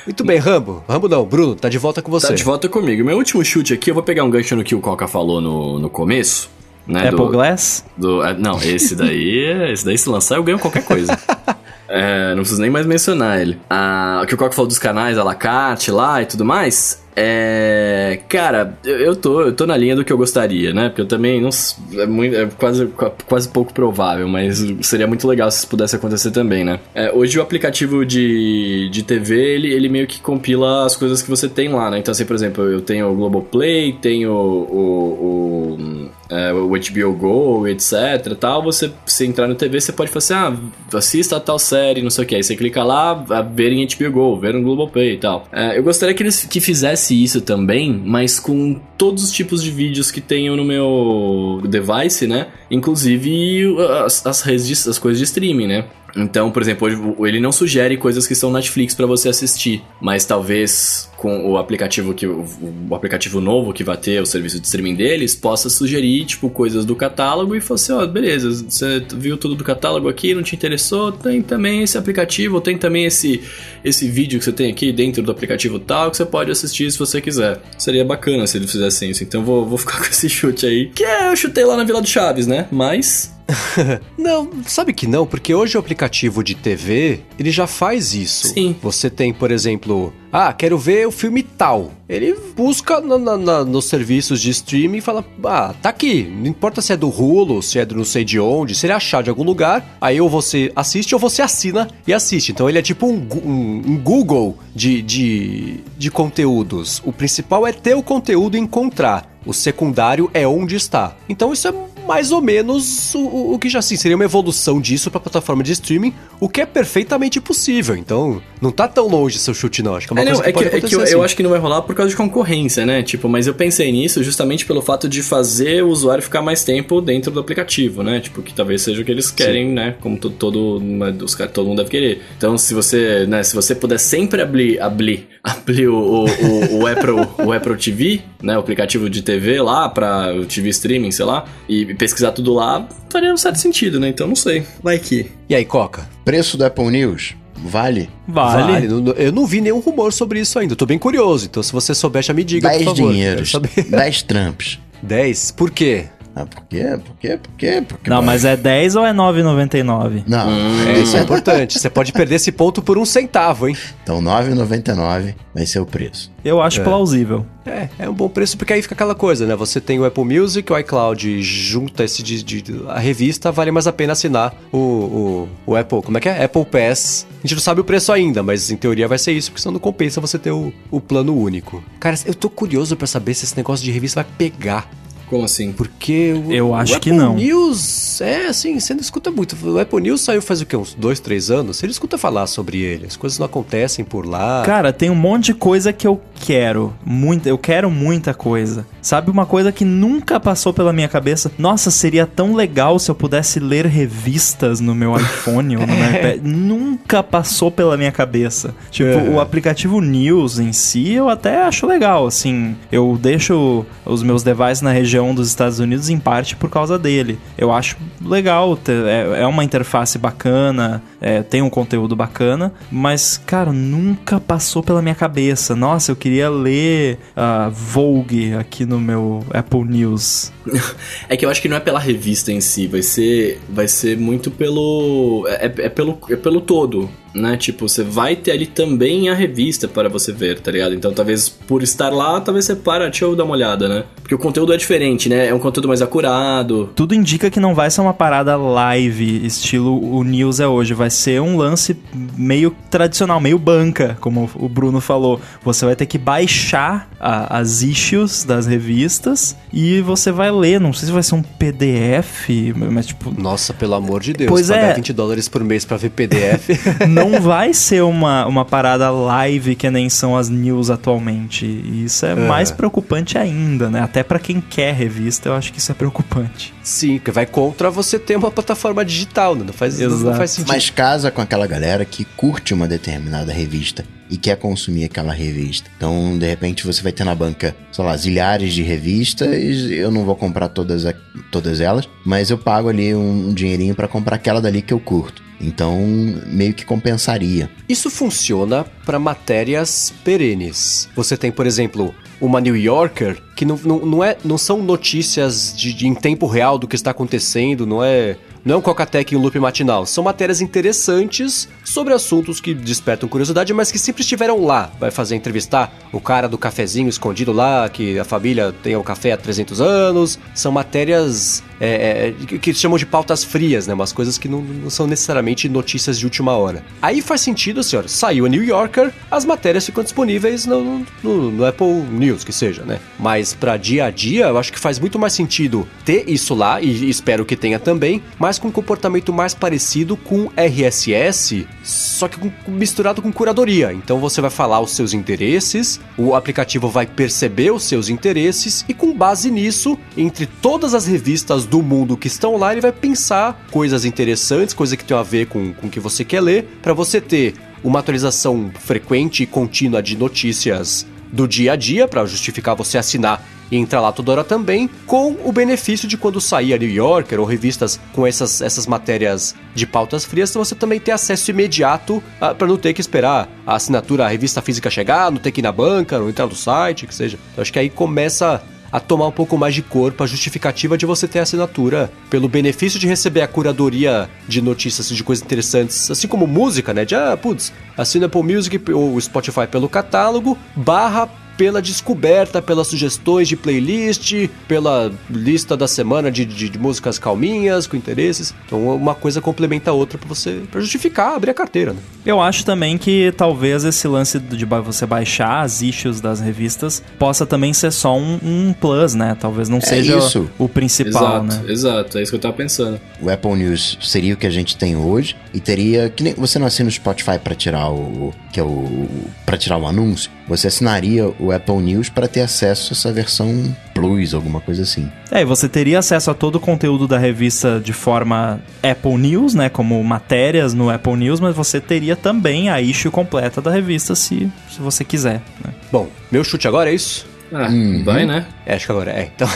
Muito 0.06 0.24
bem, 0.24 0.38
Rambo. 0.38 0.82
Rambo 0.88 1.08
não, 1.08 1.24
Bruno, 1.24 1.54
tá 1.54 1.68
de 1.68 1.78
volta 1.78 2.00
com 2.02 2.10
você. 2.10 2.28
Tá 2.28 2.34
de 2.34 2.42
volta 2.42 2.68
comigo. 2.68 3.04
Meu 3.04 3.16
último 3.16 3.44
chute 3.44 3.74
aqui, 3.74 3.90
eu 3.90 3.94
vou 3.94 4.02
pegar 4.02 4.24
um 4.24 4.30
gancho 4.30 4.56
no 4.56 4.64
que 4.64 4.74
o 4.74 4.80
Coca 4.80 5.06
falou 5.06 5.40
no, 5.40 5.78
no 5.78 5.90
começo. 5.90 6.50
Né, 6.90 7.04
Apple 7.08 7.16
do- 7.16 7.28
Glass? 7.30 7.84
Do, 7.96 8.20
ah, 8.22 8.34
não, 8.34 8.58
esse 8.62 8.94
daí, 8.96 9.38
esse 9.72 9.84
daí 9.84 9.96
se 9.96 10.08
lançar 10.08 10.36
eu 10.36 10.42
ganho 10.42 10.58
qualquer 10.58 10.84
coisa. 10.84 11.16
É, 11.92 12.28
não 12.36 12.42
preciso 12.42 12.60
nem 12.60 12.70
mais 12.70 12.86
mencionar 12.86 13.40
ele. 13.40 13.58
Ah, 13.68 14.20
o 14.22 14.26
que 14.28 14.32
o 14.32 14.38
Coca 14.38 14.52
falou 14.54 14.68
dos 14.68 14.78
canais 14.78 15.18
à 15.18 15.24
la 15.24 15.34
carte 15.34 15.90
lá 15.90 16.22
e 16.22 16.24
tudo 16.24 16.44
mais. 16.44 17.02
É. 17.16 18.20
Cara, 18.28 18.78
eu, 18.84 19.14
tô, 19.16 19.42
eu 19.42 19.52
tô 19.52 19.66
na 19.66 19.76
linha 19.76 19.94
do 19.96 20.04
que 20.04 20.12
eu 20.12 20.16
gostaria, 20.18 20.72
né? 20.72 20.88
Porque 20.88 21.00
eu 21.02 21.06
também 21.06 21.40
não. 21.40 21.50
É, 21.98 22.06
muito, 22.06 22.34
é 22.36 22.46
quase, 22.58 22.86
qua- 22.86 23.12
quase 23.26 23.48
pouco 23.48 23.72
provável, 23.72 24.28
mas 24.28 24.64
seria 24.82 25.06
muito 25.06 25.26
legal 25.26 25.50
se 25.50 25.58
isso 25.58 25.68
pudesse 25.68 25.96
acontecer 25.96 26.30
também, 26.30 26.64
né? 26.64 26.78
É, 26.94 27.12
hoje 27.12 27.38
o 27.38 27.42
aplicativo 27.42 28.04
de, 28.04 28.88
de 28.90 29.02
TV, 29.02 29.36
ele, 29.54 29.72
ele 29.72 29.88
meio 29.88 30.06
que 30.06 30.20
compila 30.20 30.86
as 30.86 30.96
coisas 30.96 31.22
que 31.22 31.28
você 31.30 31.48
tem 31.48 31.68
lá, 31.68 31.90
né? 31.90 31.98
Então, 31.98 32.12
assim, 32.12 32.24
por 32.24 32.34
exemplo, 32.34 32.64
eu 32.64 32.80
tenho 32.80 33.10
o 33.10 33.14
Globoplay, 33.14 33.92
tenho 34.00 34.32
o, 34.32 35.76
o, 35.76 36.10
é, 36.30 36.52
o 36.52 36.68
HBO 36.68 37.12
Go, 37.14 37.66
etc. 37.68 38.34
tal. 38.38 38.62
Você, 38.62 38.90
se 39.06 39.26
entrar 39.26 39.46
no 39.48 39.54
TV, 39.54 39.80
você 39.80 39.92
pode 39.92 40.10
falar 40.10 40.18
assim: 40.18 40.34
ah, 40.34 40.96
assista 40.98 41.36
a 41.36 41.40
tal 41.40 41.58
série, 41.58 42.02
não 42.02 42.10
sei 42.10 42.24
o 42.24 42.26
que. 42.26 42.34
Aí 42.36 42.42
você 42.42 42.56
clica 42.56 42.82
lá, 42.82 43.14
ver 43.52 43.72
em 43.72 43.86
HBO 43.86 44.10
Go, 44.12 44.36
ver 44.40 44.54
no 44.54 44.62
Globoplay 44.62 45.14
e 45.14 45.18
tal. 45.18 45.46
É, 45.52 45.78
eu 45.78 45.82
gostaria 45.82 46.14
que 46.14 46.22
eles 46.22 46.44
que 46.44 46.60
fizesse 47.00 47.22
isso 47.22 47.40
também, 47.40 48.02
mas 48.04 48.38
com 48.38 48.78
todos 48.98 49.24
os 49.24 49.32
tipos 49.32 49.62
de 49.62 49.70
vídeos 49.70 50.10
que 50.10 50.20
tenho 50.20 50.54
no 50.56 50.64
meu 50.64 51.60
device, 51.66 52.26
né? 52.26 52.48
Inclusive 52.70 53.74
as, 54.04 54.24
as 54.26 54.42
redes, 54.42 54.66
de- 54.66 54.90
as 54.90 54.98
coisas 54.98 55.18
de 55.18 55.24
streaming, 55.24 55.66
né? 55.66 55.84
Então, 56.16 56.50
por 56.50 56.60
exemplo, 56.60 56.88
ele 57.26 57.40
não 57.40 57.52
sugere 57.52 57.96
coisas 57.96 58.26
que 58.26 58.34
na 58.34 58.50
Netflix 58.58 58.94
pra 58.94 59.06
você 59.06 59.28
assistir, 59.28 59.82
mas 60.00 60.24
talvez 60.24 61.09
com 61.20 61.50
o 61.50 61.58
aplicativo 61.58 62.14
que 62.14 62.26
o, 62.26 62.46
o 62.88 62.94
aplicativo 62.94 63.42
novo 63.42 63.74
que 63.74 63.84
vai 63.84 63.98
ter 63.98 64.22
o 64.22 64.24
serviço 64.24 64.58
de 64.58 64.66
streaming 64.66 64.94
deles 64.94 65.34
possa 65.34 65.68
sugerir 65.68 66.24
tipo 66.24 66.48
coisas 66.48 66.86
do 66.86 66.96
catálogo 66.96 67.54
e 67.54 67.60
falar 67.60 67.74
assim, 67.74 67.92
ó, 67.92 68.06
beleza, 68.06 68.64
você 68.66 69.04
viu 69.14 69.36
tudo 69.36 69.54
do 69.54 69.62
catálogo 69.62 70.08
aqui, 70.08 70.34
não 70.34 70.42
te 70.42 70.56
interessou? 70.56 71.12
Tem 71.12 71.42
também 71.42 71.82
esse 71.82 71.98
aplicativo, 71.98 72.58
tem 72.58 72.78
também 72.78 73.04
esse 73.04 73.42
esse 73.84 74.08
vídeo 74.08 74.38
que 74.38 74.46
você 74.46 74.52
tem 74.52 74.70
aqui 74.70 74.92
dentro 74.92 75.22
do 75.22 75.30
aplicativo 75.30 75.78
tal 75.78 76.10
que 76.10 76.16
você 76.16 76.24
pode 76.24 76.50
assistir 76.50 76.90
se 76.90 76.98
você 76.98 77.20
quiser. 77.20 77.60
Seria 77.76 78.02
bacana 78.02 78.46
se 78.46 78.56
eles 78.56 78.72
fizessem 78.72 79.10
isso. 79.10 79.22
Então 79.22 79.44
vou, 79.44 79.66
vou 79.66 79.76
ficar 79.76 79.98
com 80.00 80.06
esse 80.06 80.26
chute 80.26 80.64
aí. 80.64 80.86
Que 80.88 81.04
é, 81.04 81.30
eu 81.30 81.36
chutei 81.36 81.66
lá 81.66 81.76
na 81.76 81.84
Vila 81.84 82.00
do 82.00 82.08
Chaves, 82.08 82.46
né? 82.46 82.66
Mas 82.70 83.30
Não, 84.18 84.48
sabe 84.66 84.92
que 84.92 85.06
não, 85.06 85.26
porque 85.26 85.54
hoje 85.54 85.76
o 85.76 85.80
aplicativo 85.80 86.42
de 86.44 86.54
TV, 86.54 87.20
ele 87.38 87.50
já 87.50 87.66
faz 87.66 88.14
isso. 88.14 88.48
Sim. 88.48 88.76
Você 88.82 89.08
tem, 89.10 89.32
por 89.32 89.50
exemplo, 89.50 90.12
ah, 90.32 90.52
quero 90.52 90.76
ver 90.78 91.06
o 91.06 91.10
filme 91.10 91.42
tal. 91.42 91.92
Ele 92.08 92.34
busca 92.56 93.00
na- 93.00 93.18
na- 93.18 93.36
na- 93.36 93.64
nos 93.64 93.86
serviços 93.86 94.40
de 94.40 94.50
streaming 94.50 94.98
e 94.98 95.00
fala, 95.00 95.24
ah, 95.44 95.74
tá 95.80 95.88
aqui. 95.88 96.24
Não 96.24 96.46
importa 96.46 96.80
se 96.82 96.92
é 96.92 96.96
do 96.96 97.08
Hulu, 97.08 97.62
se 97.62 97.78
é 97.78 97.84
do 97.84 97.94
não 97.96 98.04
sei 98.04 98.24
de 98.24 98.38
onde, 98.38 98.74
se 98.74 98.86
ele 98.86 98.92
achar 98.92 99.22
de 99.22 99.30
algum 99.30 99.44
lugar, 99.44 99.96
aí 100.00 100.20
ou 100.20 100.28
você 100.28 100.70
assiste 100.76 101.14
ou 101.14 101.18
você 101.20 101.40
assina 101.42 101.88
e 102.06 102.12
assiste. 102.12 102.52
Então 102.52 102.68
ele 102.68 102.78
é 102.78 102.82
tipo 102.82 103.06
um, 103.06 103.26
um- 103.44 103.82
um 103.86 103.98
Google 103.98 104.58
de, 104.74 105.00
de, 105.02 105.80
de 105.96 106.10
conteúdos. 106.10 107.00
O 107.04 107.12
principal 107.12 107.66
é 107.66 107.72
ter 107.72 107.94
o 107.94 108.02
conteúdo 108.02 108.56
e 108.56 108.60
encontrar. 108.60 109.28
O 109.46 109.54
secundário 109.54 110.30
é 110.34 110.46
onde 110.46 110.76
está. 110.76 111.16
Então 111.26 111.50
isso 111.52 111.66
é 111.66 111.72
mais 112.10 112.32
ou 112.32 112.42
menos 112.42 113.14
o, 113.14 113.52
o 113.54 113.58
que 113.58 113.68
já 113.68 113.78
assim, 113.78 113.94
seria 113.96 114.16
uma 114.16 114.24
evolução 114.24 114.80
disso 114.80 115.10
pra 115.12 115.20
plataforma 115.20 115.62
de 115.62 115.70
streaming, 115.72 116.12
o 116.40 116.48
que 116.48 116.60
é 116.60 116.66
perfeitamente 116.66 117.40
possível. 117.40 117.94
Então, 117.96 118.42
não 118.60 118.72
tá 118.72 118.88
tão 118.88 119.06
longe 119.06 119.38
seu 119.38 119.54
chute, 119.54 119.80
não. 119.80 119.94
Acho 119.94 120.08
que 120.08 120.12
é 120.12 120.14
uma 120.14 120.22
É, 120.22 120.24
não, 120.24 120.32
coisa 120.32 120.42
que 120.42 120.48
é 120.48 120.52
que, 120.52 120.58
pode 120.58 120.66
é 120.66 120.70
que 120.70 120.76
eu, 120.76 120.98
acontecer, 120.98 121.14
eu 121.14 121.18
assim. 121.20 121.24
acho 121.26 121.36
que 121.36 121.42
não 121.44 121.50
vai 121.50 121.60
rolar 121.60 121.82
por 121.82 121.94
causa 121.94 122.10
de 122.10 122.16
concorrência, 122.16 122.84
né? 122.84 123.00
Tipo, 123.04 123.28
mas 123.28 123.46
eu 123.46 123.54
pensei 123.54 123.92
nisso 123.92 124.22
justamente 124.24 124.66
pelo 124.66 124.82
fato 124.82 125.08
de 125.08 125.22
fazer 125.22 125.84
o 125.84 125.88
usuário 125.88 126.22
ficar 126.22 126.42
mais 126.42 126.64
tempo 126.64 127.00
dentro 127.00 127.30
do 127.30 127.38
aplicativo, 127.38 128.02
né? 128.02 128.18
Tipo, 128.18 128.42
que 128.42 128.52
talvez 128.52 128.82
seja 128.82 129.00
o 129.00 129.04
que 129.04 129.10
eles 129.12 129.30
querem, 129.30 129.68
né? 129.70 129.94
Como 130.00 130.18
todo, 130.18 130.34
todo, 130.34 130.82
os 131.24 131.34
caras- 131.36 131.52
todo 131.52 131.68
mundo 131.68 131.78
deve 131.78 131.90
querer. 131.90 132.22
Então, 132.36 132.58
se 132.58 132.74
você, 132.74 133.24
né, 133.26 133.42
se 133.44 133.54
você 133.54 133.72
puder 133.74 133.98
sempre 133.98 134.42
abrir, 134.42 134.80
abrir, 134.80 135.28
abrir 135.44 135.86
o, 135.88 135.94
o, 135.96 136.24
o, 136.24 136.78
o 136.80 136.86
Apple, 136.88 137.44
o 137.46 137.52
Apple 137.52 137.76
TV, 137.76 138.20
né? 138.42 138.56
O 138.56 138.60
aplicativo 138.60 139.08
de 139.08 139.22
TV 139.22 139.60
lá 139.62 139.88
para 139.88 140.34
o 140.34 140.44
TV 140.44 140.70
streaming, 140.70 141.10
sei 141.12 141.24
lá, 141.24 141.44
e 141.68 141.94
pesquisar 142.00 142.32
tudo 142.32 142.54
lá, 142.54 142.88
faria 143.10 143.32
um 143.32 143.36
certo 143.36 143.56
sentido, 143.56 144.00
né? 144.00 144.08
Então, 144.08 144.26
não 144.26 144.34
sei. 144.34 144.64
Vai 144.82 144.98
que. 144.98 145.30
E 145.48 145.54
aí, 145.54 145.64
Coca? 145.64 146.08
Preço 146.24 146.56
do 146.56 146.64
Apple 146.64 146.86
News? 146.90 147.34
Vale? 147.62 148.08
Vale. 148.26 148.88
Não- 148.88 149.12
Eu 149.12 149.30
não 149.30 149.46
vi 149.46 149.60
nenhum 149.60 149.80
rumor 149.80 150.12
sobre 150.14 150.40
isso 150.40 150.58
ainda. 150.58 150.72
Eu 150.72 150.76
tô 150.76 150.86
bem 150.86 150.98
curioso. 150.98 151.44
Então, 151.44 151.62
se 151.62 151.70
você 151.72 151.94
souber, 151.94 152.22
já 152.22 152.32
me 152.32 152.42
diga, 152.42 152.68
por 152.70 152.74
10 152.78 152.84
favor. 152.84 153.12
dinheiros. 153.12 153.52
Quero 153.52 153.68
saber. 153.68 153.84
10 153.90 154.22
tramps. 154.22 154.78
10? 155.02 155.50
Por 155.52 155.70
quê? 155.70 156.06
Ah, 156.34 156.46
por 156.46 156.62
quê? 156.66 156.84
Por 157.04 157.16
quê? 157.16 157.36
Por 157.42 157.52
quê? 157.56 157.82
Porque 157.86 158.08
Não, 158.08 158.22
mas 158.22 158.44
é 158.44 158.56
10 158.56 158.96
ou 158.96 159.04
é 159.04 159.12
9,99? 159.12 160.22
Não, 160.26 160.48
É, 160.88 161.00
isso 161.00 161.16
é 161.16 161.22
importante. 161.22 161.78
Você 161.78 161.90
pode 161.90 162.12
perder 162.12 162.36
esse 162.36 162.52
ponto 162.52 162.80
por 162.80 162.96
um 162.96 163.04
centavo, 163.04 163.68
hein? 163.68 163.76
então 164.02 164.22
9,99 164.22 165.34
vai 165.54 165.66
ser 165.66 165.80
o 165.80 165.86
preço. 165.86 166.30
Eu 166.44 166.62
acho 166.62 166.82
plausível. 166.82 167.44
É, 167.66 167.88
é 167.98 168.08
um 168.08 168.14
bom 168.14 168.28
preço, 168.28 168.56
porque 168.56 168.72
aí 168.72 168.80
fica 168.80 168.94
aquela 168.94 169.14
coisa, 169.14 169.44
né? 169.46 169.54
Você 169.56 169.80
tem 169.80 169.98
o 169.98 170.04
Apple 170.04 170.24
Music, 170.24 170.72
o 170.72 170.78
iCloud 170.78 171.42
junta 171.42 172.04
esse 172.04 172.22
de, 172.22 172.42
de- 172.42 172.84
a 172.88 172.98
revista, 172.98 173.50
vale 173.52 173.70
mais 173.70 173.86
a 173.86 173.92
pena 173.92 174.12
assinar 174.12 174.54
o, 174.72 174.78
o, 174.78 175.48
o 175.66 175.76
Apple. 175.76 176.00
Como 176.02 176.16
é 176.16 176.20
que 176.20 176.28
é? 176.28 176.44
Apple 176.44 176.64
Pass. 176.64 177.26
A 177.38 177.42
gente 177.46 177.54
não 177.54 177.60
sabe 177.62 177.80
o 177.80 177.84
preço 177.84 178.12
ainda, 178.12 178.42
mas 178.42 178.70
em 178.70 178.76
teoria 178.76 179.08
vai 179.08 179.18
ser 179.18 179.32
isso, 179.32 179.50
porque 179.50 179.62
senão 179.62 179.72
não 179.74 179.80
compensa 179.80 180.20
você 180.20 180.38
ter 180.38 180.50
o, 180.52 180.72
o 180.90 181.00
plano 181.00 181.36
único. 181.36 181.82
Cara, 181.98 182.16
eu 182.24 182.34
tô 182.34 182.48
curioso 182.48 182.96
pra 182.96 183.06
saber 183.06 183.34
se 183.34 183.44
esse 183.44 183.56
negócio 183.56 183.84
de 183.84 183.90
revista 183.90 184.22
vai 184.22 184.30
pegar. 184.38 184.88
Como 185.30 185.44
assim? 185.44 185.72
Porque 185.72 186.34
o, 186.46 186.52
Eu 186.52 186.68
o 186.70 186.74
acho 186.74 186.96
Apple 186.96 187.12
que 187.12 187.16
não. 187.16 187.36
News, 187.36 188.20
é 188.20 188.46
assim, 188.48 188.78
você 188.78 188.92
não 188.92 189.00
escuta 189.00 189.30
muito. 189.30 189.56
O 189.64 189.78
Apple 189.78 190.00
News 190.02 190.20
saiu 190.22 190.42
faz 190.42 190.60
o 190.60 190.66
quê? 190.66 190.76
Uns 190.76 190.92
dois, 190.92 191.20
três 191.20 191.50
anos? 191.52 191.76
Você 191.76 191.86
não 191.86 191.90
escuta 191.92 192.18
falar 192.18 192.46
sobre 192.48 192.78
ele. 192.78 193.06
As 193.06 193.16
coisas 193.16 193.38
não 193.38 193.46
acontecem 193.46 194.04
por 194.04 194.26
lá. 194.26 194.62
Cara, 194.66 194.92
tem 194.92 195.08
um 195.08 195.14
monte 195.14 195.46
de 195.46 195.54
coisa 195.54 195.92
que 195.92 196.06
eu 196.06 196.20
quero. 196.34 196.92
Muita, 197.06 197.48
eu 197.48 197.56
quero 197.56 197.88
muita 197.90 198.34
coisa. 198.34 198.84
Sabe 199.00 199.30
uma 199.30 199.46
coisa 199.46 199.70
que 199.70 199.84
nunca 199.84 200.40
passou 200.40 200.72
pela 200.74 200.92
minha 200.92 201.08
cabeça? 201.08 201.50
Nossa, 201.56 201.90
seria 201.90 202.26
tão 202.26 202.54
legal 202.54 202.98
se 202.98 203.10
eu 203.10 203.14
pudesse 203.14 203.60
ler 203.60 203.86
revistas 203.86 204.80
no 204.80 204.94
meu 204.94 205.14
iPhone 205.20 205.76
ou 205.76 205.86
no 205.86 205.94
meu 205.94 206.10
iPad. 206.10 206.40
Nunca 206.42 207.22
passou 207.22 207.70
pela 207.70 207.96
minha 207.96 208.10
cabeça. 208.12 208.74
Tipo, 208.90 209.10
É. 209.10 209.28
o 209.30 209.40
aplicativo 209.40 210.00
News 210.00 210.58
em 210.58 210.72
si 210.72 211.12
eu 211.12 211.28
até 211.28 211.62
acho 211.62 211.86
legal, 211.86 212.26
assim. 212.26 212.74
Eu 212.90 213.16
deixo 213.20 213.84
os 214.04 214.22
meus 214.22 214.42
devices 214.42 214.82
na 214.82 214.90
região 214.92 215.19
dos 215.34 215.48
Estados 215.48 215.78
Unidos 215.78 216.08
em 216.08 216.18
parte 216.18 216.56
por 216.56 216.70
causa 216.70 216.98
dele. 216.98 217.38
Eu 217.56 217.72
acho 217.72 217.96
legal, 218.24 218.78
é, 219.06 219.42
é 219.42 219.46
uma 219.46 219.64
interface 219.64 220.18
bacana, 220.18 221.02
é, 221.20 221.42
tem 221.42 221.62
um 221.62 221.70
conteúdo 221.70 222.16
bacana, 222.16 222.72
mas, 222.90 223.36
cara, 223.36 223.72
nunca 223.72 224.40
passou 224.40 224.82
pela 224.82 225.02
minha 225.02 225.14
cabeça. 225.14 225.76
Nossa, 225.76 226.12
eu 226.12 226.16
queria 226.16 226.48
ler 226.48 227.18
a 227.36 227.68
Vogue 227.68 228.54
aqui 228.54 228.86
no 228.86 228.98
meu 228.98 229.44
Apple 229.52 229.84
News. 229.84 230.52
É 231.28 231.36
que 231.36 231.44
eu 231.44 231.50
acho 231.50 231.62
que 231.62 231.68
não 231.68 231.76
é 231.76 231.80
pela 231.80 231.98
revista 231.98 232.50
em 232.50 232.60
si, 232.60 232.86
vai 232.86 233.02
ser, 233.02 233.60
vai 233.68 233.86
ser 233.86 234.16
muito 234.18 234.50
pelo. 234.50 235.46
É, 235.48 235.66
é 235.66 235.88
pelo, 235.88 236.18
é 236.28 236.36
pelo 236.36 236.60
todo, 236.60 237.08
né? 237.34 237.56
Tipo, 237.56 237.88
você 237.88 238.02
vai 238.02 238.36
ter 238.36 238.52
ali 238.52 238.66
também 238.66 239.28
a 239.28 239.34
revista 239.34 239.86
para 239.86 240.08
você 240.08 240.32
ver, 240.32 240.60
tá 240.60 240.70
ligado? 240.70 240.94
Então 240.94 241.12
talvez 241.12 241.48
por 241.48 241.82
estar 241.82 242.10
lá, 242.10 242.40
talvez 242.40 242.64
você 242.64 242.74
para, 242.74 243.08
deixa 243.08 243.24
eu 243.24 243.36
dar 243.36 243.44
uma 243.44 243.54
olhada, 243.54 243.88
né? 243.88 244.04
Porque 244.20 244.34
o 244.34 244.38
conteúdo 244.38 244.72
é 244.72 244.76
diferente, 244.76 245.28
né? 245.28 245.48
É 245.48 245.54
um 245.54 245.58
conteúdo 245.58 245.88
mais 245.88 246.02
acurado. 246.02 246.90
Tudo 246.94 247.14
indica 247.14 247.50
que 247.50 247.60
não 247.60 247.74
vai 247.74 247.90
ser 247.90 248.00
uma 248.00 248.14
parada 248.14 248.56
live, 248.56 249.44
estilo 249.44 250.00
o 250.14 250.22
News 250.22 250.60
é 250.60 250.66
hoje. 250.66 250.94
Vai 250.94 251.09
ser 251.10 251.40
um 251.40 251.56
lance 251.56 251.96
meio 252.36 252.74
tradicional, 252.90 253.40
meio 253.40 253.58
banca, 253.58 254.16
como 254.20 254.48
o 254.54 254.68
Bruno 254.68 255.00
falou. 255.00 255.40
Você 255.64 255.84
vai 255.84 255.94
ter 255.96 256.06
que 256.06 256.18
baixar 256.18 257.08
a- 257.20 257.58
as 257.58 257.82
issues 257.82 258.44
das 258.44 258.66
revistas 258.66 259.56
e 259.72 260.00
você 260.00 260.30
vai 260.32 260.50
ler. 260.50 260.80
Não 260.80 260.92
sei 260.92 261.06
se 261.06 261.12
vai 261.12 261.22
ser 261.22 261.34
um 261.34 261.42
PDF, 261.42 262.48
mas 262.74 263.06
tipo. 263.06 263.30
Nossa, 263.40 263.72
pelo 263.74 263.94
amor 263.94 264.20
de 264.20 264.32
Deus. 264.32 264.48
Pois 264.50 264.68
pagar 264.68 264.90
é. 264.90 264.94
20 264.94 265.12
dólares 265.12 265.48
por 265.48 265.62
mês 265.64 265.84
pra 265.84 265.96
ver 265.96 266.10
PDF. 266.10 266.68
não 267.08 267.40
vai 267.40 267.72
ser 267.74 268.02
uma, 268.02 268.46
uma 268.46 268.64
parada 268.64 269.10
live 269.10 269.74
que 269.74 269.90
nem 269.90 270.08
são 270.08 270.36
as 270.36 270.48
news 270.48 270.90
atualmente. 270.90 271.64
E 271.64 272.04
isso 272.04 272.24
é, 272.26 272.34
mais 272.34 272.70
preocupante 272.70 273.36
ainda, 273.38 273.88
né? 273.90 274.00
Até 274.00 274.22
pra 274.22 274.38
quem 274.38 274.60
quer 274.60 274.94
revista, 274.94 275.48
eu 275.48 275.54
acho 275.54 275.72
que 275.72 275.78
isso 275.78 275.90
é 275.92 275.94
preocupante. 275.94 276.72
Sim, 276.82 277.18
que 277.18 277.30
vai 277.30 277.46
contra 277.46 277.90
você 277.90 278.18
ter 278.18 278.36
uma 278.36 278.50
plataforma 278.50 279.04
digital, 279.04 279.54
né? 279.54 279.64
Não 279.66 279.72
faz, 279.72 279.98
não, 279.98 280.34
faz 280.34 280.50
sentido. 280.52 280.68
Mas 280.72 280.90
casa 281.00 281.30
com 281.30 281.40
aquela 281.40 281.66
galera 281.66 282.04
que 282.04 282.26
curte 282.26 282.74
uma 282.74 282.86
determinada 282.86 283.50
revista 283.50 284.04
e 284.28 284.36
quer 284.36 284.58
consumir 284.58 285.04
aquela 285.04 285.32
revista. 285.32 285.90
Então, 285.96 286.38
de 286.38 286.46
repente, 286.46 286.84
você 286.84 287.02
vai 287.02 287.10
ter 287.10 287.24
na 287.24 287.34
banca, 287.34 287.74
sei 287.90 288.04
lá, 288.04 288.14
zilhares 288.14 288.74
de 288.74 288.82
revistas. 288.82 289.48
Eu 289.90 290.10
não 290.10 290.26
vou 290.26 290.36
comprar 290.36 290.68
todas, 290.68 291.06
todas 291.50 291.80
elas, 291.80 292.06
mas 292.22 292.50
eu 292.50 292.58
pago 292.58 292.90
ali 292.90 293.14
um, 293.14 293.48
um 293.48 293.54
dinheirinho 293.54 293.94
pra 293.94 294.06
comprar 294.06 294.36
aquela 294.36 294.60
dali 294.60 294.82
que 294.82 294.92
eu 294.92 295.00
curto. 295.00 295.42
Então, 295.60 295.98
meio 296.46 296.72
que 296.74 296.84
compensaria. 296.84 297.70
Isso 297.88 298.08
funciona 298.10 298.84
para 299.04 299.18
matérias 299.18 300.12
perenes. 300.24 301.08
Você 301.14 301.36
tem, 301.36 301.52
por 301.52 301.66
exemplo, 301.66 302.14
uma 302.40 302.60
New 302.60 302.76
Yorker 302.76 303.38
que 303.54 303.64
não, 303.66 303.76
não, 303.84 303.98
não, 304.06 304.24
é, 304.24 304.36
não 304.42 304.56
são 304.56 304.82
notícias 304.82 305.74
de, 305.76 305.92
de- 305.92 306.06
em 306.06 306.14
tempo 306.14 306.46
real 306.46 306.78
do 306.78 306.88
que 306.88 306.96
está 306.96 307.10
acontecendo, 307.10 307.86
não 307.86 308.02
é. 308.02 308.36
Não 308.62 308.74
é 308.74 308.76
um 308.76 308.82
Coca-Tech 308.82 309.34
em 309.34 309.38
loop 309.38 309.58
matinal. 309.58 310.04
São 310.04 310.22
matérias 310.22 310.60
interessantes 310.60 311.66
sobre 311.82 312.12
assuntos 312.12 312.60
que 312.60 312.74
despertam 312.74 313.26
curiosidade, 313.26 313.72
mas 313.72 313.90
que 313.90 313.98
sempre 313.98 314.20
estiveram 314.20 314.62
lá. 314.66 314.92
Vai 315.00 315.10
fazer 315.10 315.34
entrevistar 315.34 315.90
o 316.12 316.20
cara 316.20 316.46
do 316.46 316.58
cafezinho 316.58 317.08
escondido 317.08 317.52
lá, 317.54 317.88
que 317.88 318.18
a 318.18 318.24
família 318.24 318.70
tem 318.82 318.94
o 318.96 319.02
café 319.02 319.32
há 319.32 319.36
300 319.38 319.80
anos. 319.80 320.38
São 320.54 320.70
matérias 320.70 321.62
é, 321.80 322.34
é, 322.38 322.46
que, 322.46 322.58
que 322.58 322.74
chamam 322.74 322.98
de 322.98 323.06
pautas 323.06 323.42
frias, 323.42 323.86
né? 323.86 323.94
Umas 323.94 324.12
coisas 324.12 324.36
que 324.36 324.46
não, 324.46 324.60
não 324.60 324.90
são 324.90 325.06
necessariamente 325.06 325.49
notícias 325.68 326.18
de 326.18 326.24
última 326.24 326.52
hora. 326.56 326.84
Aí 327.00 327.20
faz 327.20 327.40
sentido, 327.40 327.82
senhor. 327.82 328.08
Saiu 328.08 328.46
a 328.46 328.48
New 328.48 328.62
Yorker, 328.64 329.12
as 329.30 329.44
matérias 329.44 329.86
ficam 329.86 330.02
disponíveis 330.02 330.66
no, 330.66 331.04
no, 331.22 331.50
no 331.50 331.64
Apple 331.64 332.02
News, 332.10 332.44
que 332.44 332.52
seja, 332.52 332.82
né? 332.84 332.98
Mas 333.18 333.54
pra 333.54 333.76
dia 333.76 334.04
a 334.06 334.10
dia, 334.10 334.46
eu 334.46 334.58
acho 334.58 334.72
que 334.72 334.78
faz 334.78 334.98
muito 334.98 335.18
mais 335.18 335.32
sentido 335.32 335.86
ter 336.04 336.28
isso 336.28 336.54
lá, 336.54 336.80
e 336.80 337.08
espero 337.08 337.44
que 337.44 337.56
tenha 337.56 337.78
também, 337.78 338.22
mas 338.38 338.58
com 338.58 338.68
um 338.68 338.72
comportamento 338.72 339.32
mais 339.32 339.54
parecido 339.54 340.16
com 340.16 340.50
RSS, 340.56 341.66
só 341.82 342.28
que 342.28 342.38
com- 342.38 342.50
misturado 342.70 343.22
com 343.22 343.32
curadoria. 343.32 343.92
Então 343.92 344.18
você 344.18 344.40
vai 344.40 344.50
falar 344.50 344.80
os 344.80 344.92
seus 344.92 345.12
interesses, 345.12 346.00
o 346.16 346.34
aplicativo 346.34 346.88
vai 346.88 347.06
perceber 347.06 347.70
os 347.72 347.84
seus 347.84 348.08
interesses, 348.08 348.84
e 348.88 348.94
com 348.94 349.14
base 349.14 349.50
nisso, 349.50 349.98
entre 350.16 350.46
todas 350.46 350.94
as 350.94 351.06
revistas 351.06 351.64
do 351.66 351.82
mundo 351.82 352.16
que 352.16 352.26
estão 352.26 352.56
lá, 352.56 352.72
ele 352.72 352.80
vai 352.80 352.92
pensar 352.92 353.64
coisas 353.70 354.04
interessantes, 354.04 354.74
coisas 354.74 354.96
que 354.96 355.04
tem 355.04 355.16
a 355.16 355.22
ver 355.22 355.39
com, 355.46 355.72
com 355.72 355.86
o 355.86 355.90
que 355.90 356.00
você 356.00 356.24
quer 356.24 356.40
ler, 356.40 356.78
para 356.82 356.92
você 356.92 357.20
ter 357.20 357.54
uma 357.82 358.00
atualização 358.00 358.70
frequente 358.78 359.42
e 359.42 359.46
contínua 359.46 360.02
de 360.02 360.16
notícias 360.16 361.06
do 361.32 361.46
dia 361.46 361.72
a 361.72 361.76
dia, 361.76 362.08
para 362.08 362.24
justificar 362.26 362.74
você 362.74 362.98
assinar 362.98 363.44
e 363.70 363.76
entrar 363.76 364.00
lá 364.00 364.10
toda 364.10 364.32
hora 364.32 364.44
também, 364.44 364.90
com 365.06 365.36
o 365.44 365.52
benefício 365.52 366.08
de 366.08 366.16
quando 366.16 366.40
sair 366.40 366.74
a 366.74 366.78
New 366.78 366.90
Yorker 366.90 367.38
ou 367.38 367.46
revistas 367.46 368.00
com 368.12 368.26
essas, 368.26 368.60
essas 368.60 368.86
matérias 368.86 369.54
de 369.74 369.86
pautas 369.86 370.24
frias, 370.24 370.52
você 370.52 370.74
também 370.74 370.98
ter 370.98 371.12
acesso 371.12 371.50
imediato 371.50 372.22
para 372.58 372.66
não 372.66 372.76
ter 372.76 372.92
que 372.92 373.00
esperar 373.00 373.48
a 373.64 373.76
assinatura, 373.76 374.24
a 374.24 374.28
revista 374.28 374.60
física 374.60 374.90
chegar, 374.90 375.30
não 375.30 375.38
ter 375.38 375.52
que 375.52 375.60
ir 375.60 375.62
na 375.62 375.70
banca, 375.70 376.18
não 376.18 376.28
entrar 376.28 376.46
no 376.46 376.56
site, 376.56 377.06
que 377.06 377.14
seja. 377.14 377.38
Eu 377.56 377.62
acho 377.62 377.72
que 377.72 377.78
aí 377.78 377.88
começa 377.88 378.60
a 378.92 378.98
tomar 378.98 379.26
um 379.26 379.32
pouco 379.32 379.56
mais 379.56 379.74
de 379.74 379.82
corpo 379.82 380.22
a 380.22 380.26
justificativa 380.26 380.96
de 380.96 381.06
você 381.06 381.28
ter 381.28 381.38
a 381.38 381.42
assinatura 381.42 382.10
pelo 382.28 382.48
benefício 382.48 382.98
de 382.98 383.06
receber 383.06 383.42
a 383.42 383.48
curadoria 383.48 384.28
de 384.48 384.60
notícias 384.60 385.08
de 385.08 385.22
coisas 385.22 385.44
interessantes, 385.44 386.10
assim 386.10 386.28
como 386.28 386.46
música, 386.46 386.92
né? 386.92 387.04
De, 387.04 387.14
ah, 387.14 387.36
putz, 387.36 387.72
assina 387.96 388.26
Apple 388.26 388.42
Music 388.42 388.80
ou 388.92 389.20
Spotify 389.20 389.66
pelo 389.66 389.88
catálogo, 389.88 390.58
barra 390.74 391.28
pela 391.60 391.82
descoberta, 391.82 392.62
pelas 392.62 392.86
sugestões 392.86 393.46
de 393.46 393.54
playlist, 393.54 394.48
pela 394.66 395.12
lista 395.28 395.76
da 395.76 395.86
semana 395.86 396.30
de, 396.32 396.46
de, 396.46 396.70
de 396.70 396.78
músicas 396.78 397.18
calminhas, 397.18 397.86
com 397.86 397.98
interesses. 397.98 398.54
Então 398.64 398.96
uma 398.96 399.14
coisa 399.14 399.42
complementa 399.42 399.90
a 399.90 399.92
outra 399.92 400.16
para 400.16 400.26
você 400.26 400.62
pra 400.70 400.80
justificar 400.80 401.34
abrir 401.34 401.50
a 401.50 401.54
carteira, 401.54 401.92
né? 401.92 401.98
Eu 402.24 402.40
acho 402.40 402.64
também 402.64 402.96
que 402.96 403.30
talvez 403.36 403.84
esse 403.84 404.08
lance 404.08 404.38
de 404.38 404.64
você 404.64 405.04
baixar 405.04 405.60
as 405.60 405.82
issues 405.82 406.18
das 406.18 406.40
revistas 406.40 407.02
possa 407.18 407.44
também 407.44 407.74
ser 407.74 407.90
só 407.90 408.16
um, 408.16 408.38
um 408.42 408.72
plus, 408.72 409.14
né? 409.14 409.36
Talvez 409.38 409.68
não 409.68 409.78
É 409.78 409.82
seja 409.82 410.16
isso. 410.16 410.50
o 410.58 410.66
principal, 410.66 411.44
exato, 411.44 411.66
né? 411.66 411.72
exato, 411.72 412.18
é 412.18 412.22
isso 412.22 412.32
que 412.32 412.36
eu 412.36 412.40
tava 412.40 412.54
pensando. 412.54 412.98
O 413.20 413.28
Apple 413.28 413.54
News 413.56 413.98
seria 414.00 414.32
o 414.32 414.36
que 414.38 414.46
a 414.46 414.50
gente 414.50 414.78
tem 414.78 414.96
hoje 414.96 415.36
e 415.52 415.60
teria 415.60 416.08
que 416.08 416.22
nem 416.22 416.32
você 416.32 416.58
não 416.58 416.66
assina 416.66 416.88
o 416.88 416.92
Spotify 416.92 417.38
para 417.38 417.54
tirar 417.54 417.90
o 417.90 418.32
que 418.50 418.58
é 418.58 418.62
o 418.62 419.06
para 419.44 419.58
tirar 419.58 419.76
o 419.76 419.86
anúncio, 419.86 420.30
você 420.48 420.68
assinaria 420.68 421.28
o 421.38 421.49
Apple 421.52 421.76
News 421.76 422.08
para 422.08 422.26
ter 422.28 422.40
acesso 422.40 422.92
a 422.92 422.96
essa 422.96 423.12
versão 423.12 423.74
Plus, 423.94 424.32
alguma 424.34 424.60
coisa 424.60 424.82
assim. 424.82 425.10
É, 425.30 425.42
e 425.42 425.44
você 425.44 425.68
teria 425.68 425.98
acesso 425.98 426.30
a 426.30 426.34
todo 426.34 426.54
o 426.56 426.60
conteúdo 426.60 427.06
da 427.06 427.18
revista 427.18 427.80
de 427.82 427.92
forma 427.92 428.60
Apple 428.82 429.16
News, 429.16 429.54
né? 429.54 429.68
Como 429.68 430.02
matérias 430.02 430.72
no 430.74 430.88
Apple 430.90 431.16
News, 431.16 431.40
mas 431.40 431.54
você 431.54 431.80
teria 431.80 432.16
também 432.16 432.70
a 432.70 432.80
issue 432.80 433.10
completa 433.10 433.60
da 433.60 433.70
revista 433.70 434.14
se, 434.14 434.50
se 434.70 434.80
você 434.80 435.04
quiser, 435.04 435.42
né? 435.64 435.72
Bom, 435.92 436.08
meu 436.30 436.42
chute 436.44 436.66
agora 436.68 436.90
é 436.90 436.94
isso? 436.94 437.26
Ah, 437.52 437.66
Uhum. 437.68 438.02
vai, 438.04 438.24
né? 438.24 438.46
É, 438.64 438.74
acho 438.76 438.86
que 438.86 438.92
agora 438.92 439.10
é. 439.10 439.30
Então, 439.34 439.48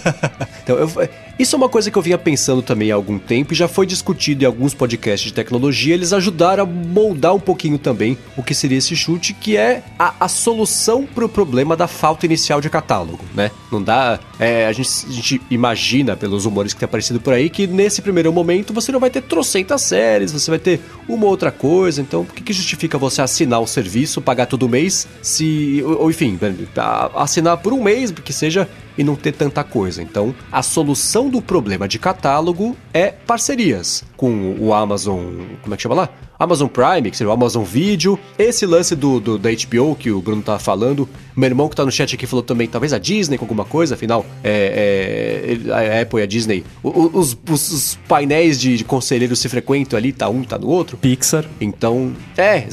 então 0.64 0.76
eu- 0.76 0.90
isso 1.38 1.56
é 1.56 1.58
uma 1.58 1.68
coisa 1.68 1.90
que 1.90 1.98
eu 1.98 2.02
vinha 2.02 2.16
pensando 2.16 2.62
também 2.62 2.92
há 2.92 2.94
algum 2.94 3.18
tempo 3.18 3.52
e 3.52 3.56
já 3.56 3.66
foi 3.66 3.86
discutido 3.86 4.44
em 4.44 4.46
alguns 4.46 4.72
podcasts 4.74 5.28
de 5.28 5.34
tecnologia. 5.34 5.94
Eles 5.94 6.12
ajudaram 6.12 6.62
a 6.62 6.66
moldar 6.66 7.34
um 7.34 7.40
pouquinho 7.40 7.76
também 7.78 8.16
o 8.36 8.42
que 8.42 8.54
seria 8.54 8.78
esse 8.78 8.94
chute, 8.94 9.32
que 9.34 9.56
é 9.56 9.82
a, 9.98 10.14
a 10.20 10.28
solução 10.28 11.04
para 11.06 11.24
o 11.24 11.28
problema 11.28 11.76
da 11.76 11.88
falta 11.88 12.24
inicial 12.26 12.60
de 12.60 12.70
catálogo, 12.70 13.20
né? 13.34 13.50
Não 13.72 13.82
dá. 13.82 14.18
é, 14.38 14.66
a, 14.66 14.72
gente, 14.72 14.88
a 15.08 15.12
gente 15.12 15.40
imagina, 15.50 16.16
pelos 16.16 16.44
rumores 16.44 16.72
que 16.72 16.78
tem 16.80 16.84
aparecido 16.86 17.20
por 17.20 17.32
aí, 17.32 17.50
que 17.50 17.66
nesse 17.66 18.00
primeiro 18.00 18.32
momento 18.32 18.72
você 18.72 18.92
não 18.92 19.00
vai 19.00 19.10
ter 19.10 19.22
trocentas 19.22 19.82
séries, 19.82 20.30
você 20.32 20.50
vai 20.50 20.58
ter 20.60 20.80
uma 21.08 21.26
outra 21.26 21.50
coisa. 21.50 22.00
Então, 22.00 22.24
por 22.24 22.34
que, 22.34 22.42
que 22.42 22.52
justifica 22.52 22.96
você 22.96 23.20
assinar 23.22 23.60
o 23.60 23.66
serviço, 23.66 24.20
pagar 24.22 24.46
todo 24.46 24.68
mês, 24.68 25.08
se. 25.20 25.82
Ou, 25.84 26.10
enfim, 26.10 26.38
a- 26.76 27.10
assinar 27.22 27.56
por 27.58 27.72
um 27.72 27.82
mês, 27.82 28.12
que 28.12 28.32
seja 28.32 28.68
e 28.96 29.04
não 29.04 29.16
ter 29.16 29.32
tanta 29.32 29.64
coisa. 29.64 30.02
Então, 30.02 30.34
a 30.50 30.62
solução 30.62 31.28
do 31.28 31.42
problema 31.42 31.88
de 31.88 31.98
catálogo 31.98 32.76
é 32.92 33.08
parcerias 33.08 34.04
com 34.16 34.56
o 34.58 34.72
Amazon, 34.72 35.34
como 35.62 35.74
é 35.74 35.76
que 35.76 35.82
chama 35.82 35.94
lá? 35.94 36.08
Amazon 36.38 36.68
Prime, 36.68 37.10
que 37.10 37.16
seria 37.16 37.30
o 37.30 37.32
Amazon 37.32 37.62
Video, 37.64 38.18
esse 38.38 38.66
lance 38.66 38.94
do, 38.96 39.20
do- 39.20 39.38
da 39.38 39.50
HBO 39.50 39.94
que 39.94 40.10
o 40.10 40.20
Bruno 40.20 40.42
tava 40.42 40.58
falando, 40.58 41.08
meu 41.36 41.48
irmão 41.48 41.68
que 41.68 41.76
tá 41.76 41.84
no 41.84 41.92
chat 41.92 42.14
aqui 42.14 42.26
falou 42.26 42.42
também, 42.42 42.66
talvez 42.66 42.92
a 42.92 42.98
Disney 42.98 43.38
com 43.38 43.44
alguma 43.44 43.64
coisa, 43.64 43.94
afinal, 43.94 44.24
é, 44.42 45.42
é, 45.46 45.50
ele- 45.52 45.72
a 45.72 46.02
Apple 46.02 46.20
e 46.20 46.22
a 46.22 46.26
Disney, 46.26 46.64
os, 46.82 47.36
os- 47.48 47.70
os 47.72 47.98
painéis 48.08 48.60
de, 48.60 48.76
de 48.76 48.84
conselheiros 48.84 49.38
se 49.38 49.48
frequentam 49.48 49.96
ali, 49.96 50.12
tá 50.12 50.28
um, 50.28 50.42
tá 50.42 50.58
no 50.58 50.68
outro, 50.68 50.96
Pixar. 50.96 51.44
então, 51.60 52.12
é, 52.36 52.66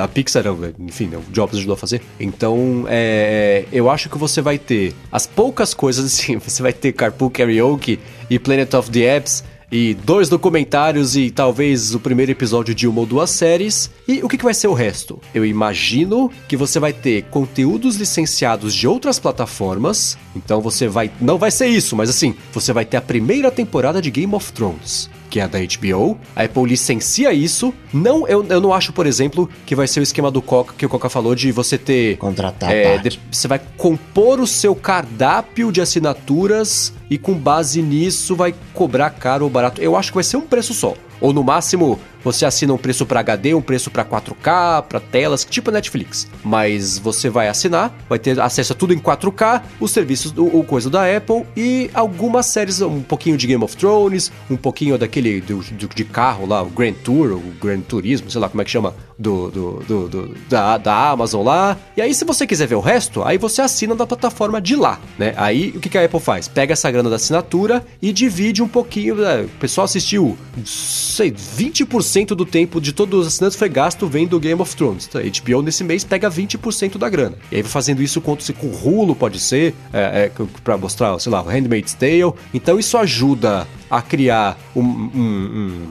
a 0.00 0.08
Pixar, 0.08 0.44
enfim, 0.78 1.10
o 1.14 1.22
Jobs 1.32 1.56
ajudou 1.56 1.74
a 1.74 1.76
fazer. 1.76 2.02
Então, 2.20 2.84
é, 2.88 3.64
eu 3.72 3.88
acho 3.90 4.08
que 4.08 4.18
você 4.18 4.40
vai 4.42 4.58
ter 4.58 4.94
as 5.10 5.26
poucas 5.26 5.72
coisas 5.74 6.04
assim, 6.06 6.36
você 6.38 6.62
vai 6.62 6.72
ter 6.72 6.92
Carpool 6.92 7.30
Karaoke 7.30 7.98
e 8.28 8.38
Planet 8.38 8.72
of 8.74 8.90
the 8.90 9.00
Apps 9.16 9.42
e 9.70 9.94
dois 9.94 10.28
documentários 10.28 11.16
e 11.16 11.30
talvez 11.30 11.94
o 11.94 12.00
primeiro 12.00 12.32
episódio 12.32 12.74
de 12.74 12.86
uma 12.86 13.00
ou 13.00 13.06
duas 13.06 13.30
séries. 13.30 13.90
E 14.06 14.22
o 14.22 14.28
que, 14.28 14.38
que 14.38 14.44
vai 14.44 14.54
ser 14.54 14.68
o 14.68 14.74
resto? 14.74 15.20
Eu 15.34 15.44
imagino 15.44 16.30
que 16.48 16.56
você 16.56 16.78
vai 16.78 16.92
ter 16.92 17.24
conteúdos 17.24 17.96
licenciados 17.96 18.74
de 18.74 18.86
outras 18.86 19.18
plataformas. 19.18 20.16
Então 20.34 20.60
você 20.60 20.86
vai. 20.88 21.10
Não 21.20 21.38
vai 21.38 21.50
ser 21.50 21.66
isso, 21.66 21.96
mas 21.96 22.08
assim, 22.08 22.34
você 22.52 22.72
vai 22.72 22.84
ter 22.84 22.96
a 22.96 23.02
primeira 23.02 23.50
temporada 23.50 24.00
de 24.00 24.10
Game 24.10 24.34
of 24.34 24.52
Thrones 24.52 25.10
que 25.28 25.40
é 25.40 25.42
a 25.42 25.48
da 25.48 25.58
HBO. 25.58 26.16
A 26.36 26.44
Apple 26.44 26.64
licencia 26.64 27.32
isso. 27.32 27.74
Não, 27.92 28.26
eu, 28.28 28.46
eu 28.48 28.60
não 28.60 28.72
acho, 28.72 28.92
por 28.92 29.06
exemplo, 29.06 29.50
que 29.66 29.74
vai 29.74 29.88
ser 29.88 29.98
o 29.98 30.02
esquema 30.02 30.30
do 30.30 30.40
Coca 30.40 30.72
que 30.78 30.86
o 30.86 30.88
Coca 30.88 31.10
falou 31.10 31.34
de 31.34 31.50
você 31.50 31.76
ter. 31.76 32.16
Contratar 32.16 32.70
é, 32.70 32.96
de- 32.98 33.20
você 33.30 33.48
vai 33.48 33.60
compor 33.76 34.38
o 34.40 34.46
seu 34.46 34.72
cardápio 34.74 35.72
de 35.72 35.80
assinaturas 35.80 36.92
e 37.10 37.18
com 37.18 37.34
base 37.34 37.82
nisso 37.82 38.34
vai 38.34 38.54
cobrar 38.74 39.10
caro 39.10 39.44
ou 39.44 39.50
barato. 39.50 39.80
Eu 39.80 39.96
acho 39.96 40.10
que 40.10 40.16
vai 40.16 40.24
ser 40.24 40.36
um 40.36 40.46
preço 40.46 40.74
só. 40.74 40.94
Ou 41.20 41.32
no 41.32 41.42
máximo, 41.42 41.98
você 42.22 42.44
assina 42.44 42.74
um 42.74 42.78
preço 42.78 43.06
para 43.06 43.20
HD, 43.20 43.54
um 43.54 43.62
preço 43.62 43.90
para 43.90 44.04
4K, 44.04 44.82
para 44.82 45.00
telas, 45.00 45.44
tipo 45.44 45.70
Netflix. 45.70 46.28
Mas 46.44 46.98
você 46.98 47.30
vai 47.30 47.48
assinar, 47.48 47.96
vai 48.08 48.18
ter 48.18 48.38
acesso 48.40 48.72
a 48.72 48.76
tudo 48.76 48.92
em 48.92 48.98
4K, 48.98 49.62
os 49.80 49.90
serviços, 49.90 50.34
o, 50.36 50.62
coisa 50.64 50.90
da 50.90 51.04
Apple 51.16 51.44
e 51.56 51.90
algumas 51.94 52.46
séries, 52.46 52.82
um 52.82 53.00
pouquinho 53.00 53.36
de 53.36 53.46
Game 53.46 53.62
of 53.62 53.76
Thrones, 53.76 54.30
um 54.50 54.56
pouquinho 54.56 54.98
daquele 54.98 55.40
de 55.40 56.04
carro 56.04 56.46
lá, 56.46 56.62
o 56.62 56.68
Grand 56.68 56.94
Tour, 57.04 57.32
o 57.32 57.54
Grand 57.60 57.80
Turismo, 57.80 58.30
sei 58.30 58.40
lá 58.40 58.48
como 58.48 58.60
é 58.60 58.64
que 58.64 58.70
chama, 58.70 58.94
do, 59.18 59.50
do, 59.50 60.08
do- 60.08 60.34
da, 60.48 60.76
da 60.78 61.10
Amazon 61.10 61.44
lá. 61.44 61.76
E 61.96 62.02
aí, 62.02 62.12
se 62.14 62.24
você 62.24 62.46
quiser 62.46 62.66
ver 62.66 62.74
o 62.74 62.80
resto, 62.80 63.22
aí 63.22 63.38
você 63.38 63.62
assina 63.62 63.94
da 63.94 64.06
plataforma 64.06 64.60
de 64.60 64.76
lá, 64.76 65.00
né? 65.18 65.32
Aí, 65.36 65.72
o 65.74 65.80
que, 65.80 65.88
que 65.88 65.96
a 65.98 66.04
Apple 66.04 66.20
faz? 66.20 66.48
Pega 66.48 66.72
essa 66.74 66.90
grana 66.90 67.08
da 67.10 67.16
assinatura 67.16 67.84
e 68.02 68.12
divide 68.12 68.62
um 68.62 68.68
pouquinho. 68.68 69.14
né? 69.16 69.42
O 69.42 69.48
pessoal 69.58 69.84
assistiu, 69.86 70.36
sei, 70.64 71.30
20% 71.32 72.28
do 72.28 72.44
tempo 72.44 72.80
de 72.80 72.92
todos 72.92 73.20
os 73.20 73.26
assinantes 73.28 73.58
foi 73.58 73.68
gasto 73.68 74.06
vendo 74.06 74.38
Game 74.38 74.60
of 74.60 74.74
Thrones. 74.76 75.06
Então, 75.08 75.20
a 75.20 75.24
HBO 75.24 75.62
nesse 75.62 75.82
mês 75.82 76.04
pega 76.04 76.30
20% 76.30 76.98
da 76.98 77.08
grana. 77.08 77.36
E 77.50 77.56
aí 77.56 77.62
fazendo 77.62 78.02
isso 78.02 78.20
com, 78.20 78.36
com 78.36 78.66
Hulu, 78.68 79.14
pode 79.14 79.38
ser, 79.40 79.74
é, 79.92 80.30
é, 80.30 80.44
pra 80.62 80.76
mostrar, 80.76 81.18
sei 81.18 81.32
lá, 81.32 81.42
o 81.42 81.46
Handmaid's 81.48 81.94
Tale. 81.94 82.32
Então 82.52 82.78
isso 82.78 82.96
ajuda 82.98 83.66
a 83.90 84.02
criar 84.02 84.58
um- 84.74 84.80
um- 84.82 85.10
um, 85.14 85.86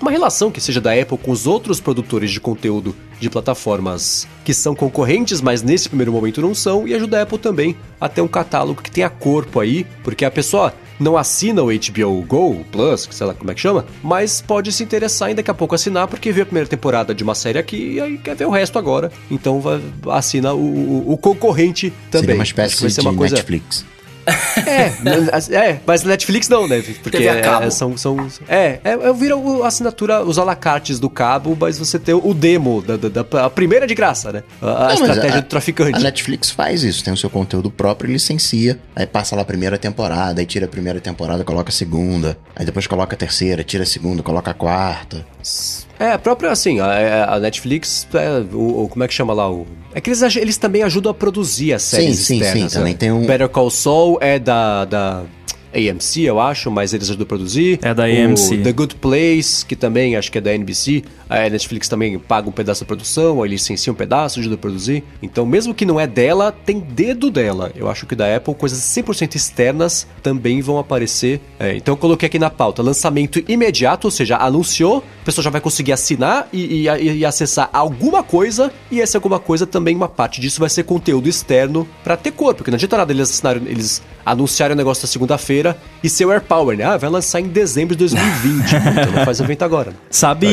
uma 0.00 0.10
relação 0.10 0.50
que 0.50 0.60
seja 0.60 0.80
da 0.80 0.92
Apple 0.92 1.16
com 1.18 1.30
os 1.30 1.46
outros 1.46 1.80
produtores 1.80 2.30
de 2.30 2.40
conteúdo 2.40 2.94
de 3.18 3.30
plataformas 3.30 4.26
que 4.44 4.52
são 4.52 4.74
concorrentes, 4.74 5.40
mas 5.40 5.62
nesse 5.62 5.88
primeiro 5.88 6.12
momento 6.12 6.40
não 6.42 6.54
são, 6.54 6.86
e 6.86 6.94
ajuda 6.94 7.18
a 7.18 7.22
Apple 7.22 7.38
também 7.38 7.74
a 8.00 8.08
ter 8.08 8.20
um 8.20 8.28
catálogo 8.28 8.82
que 8.82 8.90
tenha 8.90 9.08
corpo 9.08 9.58
aí, 9.58 9.86
porque 10.04 10.24
a 10.24 10.30
pessoa 10.30 10.74
não 11.00 11.16
assina 11.16 11.62
o 11.62 11.66
HBO 11.68 12.22
Go 12.26 12.64
Plus, 12.70 13.08
sei 13.10 13.26
lá 13.26 13.34
como 13.34 13.50
é 13.50 13.54
que 13.54 13.60
chama, 13.60 13.84
mas 14.02 14.40
pode 14.40 14.70
se 14.72 14.82
interessar 14.82 15.30
em 15.30 15.34
daqui 15.34 15.50
a 15.50 15.54
pouco 15.54 15.74
assinar, 15.74 16.06
porque 16.08 16.30
viu 16.32 16.42
a 16.42 16.46
primeira 16.46 16.68
temporada 16.68 17.14
de 17.14 17.22
uma 17.24 17.34
série 17.34 17.58
aqui 17.58 17.94
e 17.94 18.00
aí 18.00 18.18
quer 18.18 18.34
ver 18.36 18.46
o 18.46 18.50
resto 18.50 18.78
agora. 18.78 19.10
Então 19.30 19.60
vai, 19.60 19.80
assina 20.10 20.54
o, 20.54 20.58
o- 20.60 21.12
o 21.12 21.16
concorrente 21.18 21.92
também. 22.10 22.26
Seria 22.28 22.34
uma 22.36 22.44
espécie 22.44 22.80
vai 22.80 22.90
ser 22.90 23.00
de 23.00 23.06
uma 23.08 23.14
coisa- 23.14 23.36
Netflix. 23.36 23.84
é, 24.66 24.92
é, 25.56 25.80
mas 25.86 26.02
Netflix 26.02 26.48
não, 26.48 26.66
né? 26.66 26.82
Porque 27.02 27.18
é, 27.18 27.40
cabo. 27.40 27.66
é, 27.66 27.70
são, 27.70 27.96
são. 27.96 28.16
É, 28.48 28.80
é, 28.84 28.90
é 28.92 29.12
vira 29.12 29.34
a 29.62 29.66
assinatura, 29.66 30.22
os 30.24 30.38
alacartes 30.38 30.98
do 30.98 31.08
cabo, 31.08 31.56
mas 31.58 31.78
você 31.78 31.98
tem 31.98 32.14
o 32.14 32.34
demo, 32.34 32.82
da, 32.82 32.96
da- 32.96 33.08
da- 33.22 33.44
a 33.46 33.50
primeira 33.50 33.86
de 33.86 33.94
graça, 33.94 34.32
né? 34.32 34.42
A, 34.60 34.66
a 34.66 34.86
Não, 34.88 34.94
estratégia 34.94 35.38
a- 35.38 35.40
do 35.40 35.46
traficante. 35.46 35.96
A 35.96 36.00
Netflix 36.00 36.50
faz 36.50 36.82
isso, 36.82 37.04
tem 37.04 37.12
o 37.12 37.16
seu 37.16 37.30
conteúdo 37.30 37.70
próprio 37.70 38.10
e 38.10 38.12
licencia. 38.12 38.78
Aí 38.94 39.06
passa 39.06 39.36
lá 39.36 39.42
a 39.42 39.44
primeira 39.44 39.78
temporada, 39.78 40.40
aí 40.40 40.46
tira 40.46 40.66
a 40.66 40.68
primeira 40.68 41.00
temporada, 41.00 41.44
coloca 41.44 41.70
a 41.70 41.72
segunda. 41.72 42.36
Aí 42.54 42.66
depois 42.66 42.86
coloca 42.86 43.14
a 43.14 43.18
terceira, 43.18 43.62
tira 43.62 43.84
a 43.84 43.86
segunda, 43.86 44.22
coloca 44.22 44.50
a 44.50 44.54
quarta. 44.54 45.24
É, 45.98 46.12
a 46.12 46.18
própria, 46.18 46.50
assim, 46.50 46.78
a, 46.80 47.34
a 47.34 47.40
Netflix, 47.40 48.06
é, 48.14 48.40
o, 48.54 48.84
o- 48.84 48.88
como 48.88 49.02
é 49.04 49.08
que 49.08 49.14
chama 49.14 49.32
lá? 49.32 49.50
O, 49.50 49.66
é 49.94 50.00
que 50.00 50.10
eles, 50.10 50.22
eles 50.36 50.56
também 50.58 50.82
ajudam 50.82 51.10
a 51.10 51.14
produzir 51.14 51.72
as 51.72 51.82
séries 51.82 52.18
sim, 52.18 52.38
sim, 52.38 52.40
externas. 52.42 52.72
também 52.74 52.92
né? 52.92 52.98
tem 52.98 53.10
um- 53.12 53.24
Better 53.26 53.48
Call 53.48 53.70
Saul 53.70 54.18
é 54.20 54.38
da, 54.38 54.84
da 54.84 55.22
AMC, 55.76 56.22
eu 56.22 56.40
acho, 56.40 56.70
mas 56.70 56.92
eles 56.94 57.08
ajudam 57.08 57.24
a 57.24 57.28
produzir. 57.28 57.78
É 57.82 57.92
da 57.94 58.04
O 58.04 58.06
AMC. 58.06 58.58
The 58.62 58.72
Good 58.72 58.94
Place, 58.96 59.64
que 59.64 59.76
também 59.76 60.16
acho 60.16 60.30
que 60.32 60.38
é 60.38 60.40
da 60.40 60.52
NBC. 60.54 61.02
A 61.28 61.48
Netflix 61.50 61.88
também 61.88 62.18
paga 62.18 62.48
um 62.48 62.52
pedaço 62.52 62.82
da 62.82 62.86
produção, 62.86 63.42
aí 63.42 63.50
licencia 63.50 63.92
um 63.92 63.96
pedaço, 63.96 64.38
ajuda 64.40 64.54
a 64.54 64.58
produzir. 64.58 65.02
Então, 65.22 65.44
mesmo 65.44 65.74
que 65.74 65.84
não 65.84 65.98
é 65.98 66.06
dela, 66.06 66.52
tem 66.52 66.78
dedo 66.78 67.30
dela. 67.30 67.72
Eu 67.74 67.90
acho 67.90 68.06
que 68.06 68.14
da 68.14 68.34
Apple, 68.36 68.54
coisas 68.54 68.78
100% 68.78 69.34
externas 69.34 70.06
também 70.22 70.60
vão 70.60 70.78
aparecer. 70.78 71.40
É, 71.58 71.74
então, 71.76 71.94
eu 71.94 71.96
coloquei 71.98 72.26
aqui 72.28 72.38
na 72.38 72.48
pauta: 72.50 72.80
lançamento 72.82 73.42
imediato, 73.48 74.06
ou 74.06 74.10
seja, 74.10 74.36
anunciou, 74.36 75.02
a 75.22 75.24
pessoa 75.24 75.42
já 75.42 75.50
vai 75.50 75.60
conseguir 75.60 75.92
assinar 75.92 76.48
e, 76.52 76.86
e- 76.86 77.18
e 77.18 77.24
acessar 77.24 77.68
alguma 77.72 78.22
coisa. 78.22 78.72
E 78.90 79.00
essa 79.00 79.18
alguma 79.18 79.40
coisa 79.40 79.66
também, 79.66 79.96
uma 79.96 80.08
parte 80.08 80.40
disso 80.40 80.60
vai 80.60 80.70
ser 80.70 80.84
conteúdo 80.84 81.28
externo 81.28 81.86
pra 82.04 82.16
ter 82.16 82.30
corpo. 82.30 82.58
Porque 82.58 82.70
não 82.70 82.76
adianta 82.76 82.96
nada 82.96 83.12
eles 83.12 83.30
assinarem, 83.30 83.62
eles 83.66 84.00
anunciarem 84.24 84.74
o 84.74 84.76
negócio 84.76 85.02
na 85.02 85.08
segunda-feira 85.08 85.65
e 86.02 86.08
ser 86.10 86.24
o 86.26 86.30
AirPower, 86.30 86.76
né? 86.76 86.84
Ah, 86.84 86.96
vai 86.96 87.10
lançar 87.10 87.40
em 87.40 87.48
dezembro 87.48 87.96
de 87.96 88.00
2020. 88.00 88.64
então 89.00 89.12
não 89.12 89.24
faz 89.24 89.40
evento 89.40 89.62
agora. 89.64 89.90
né? 89.90 89.96
Sabe 90.10 90.46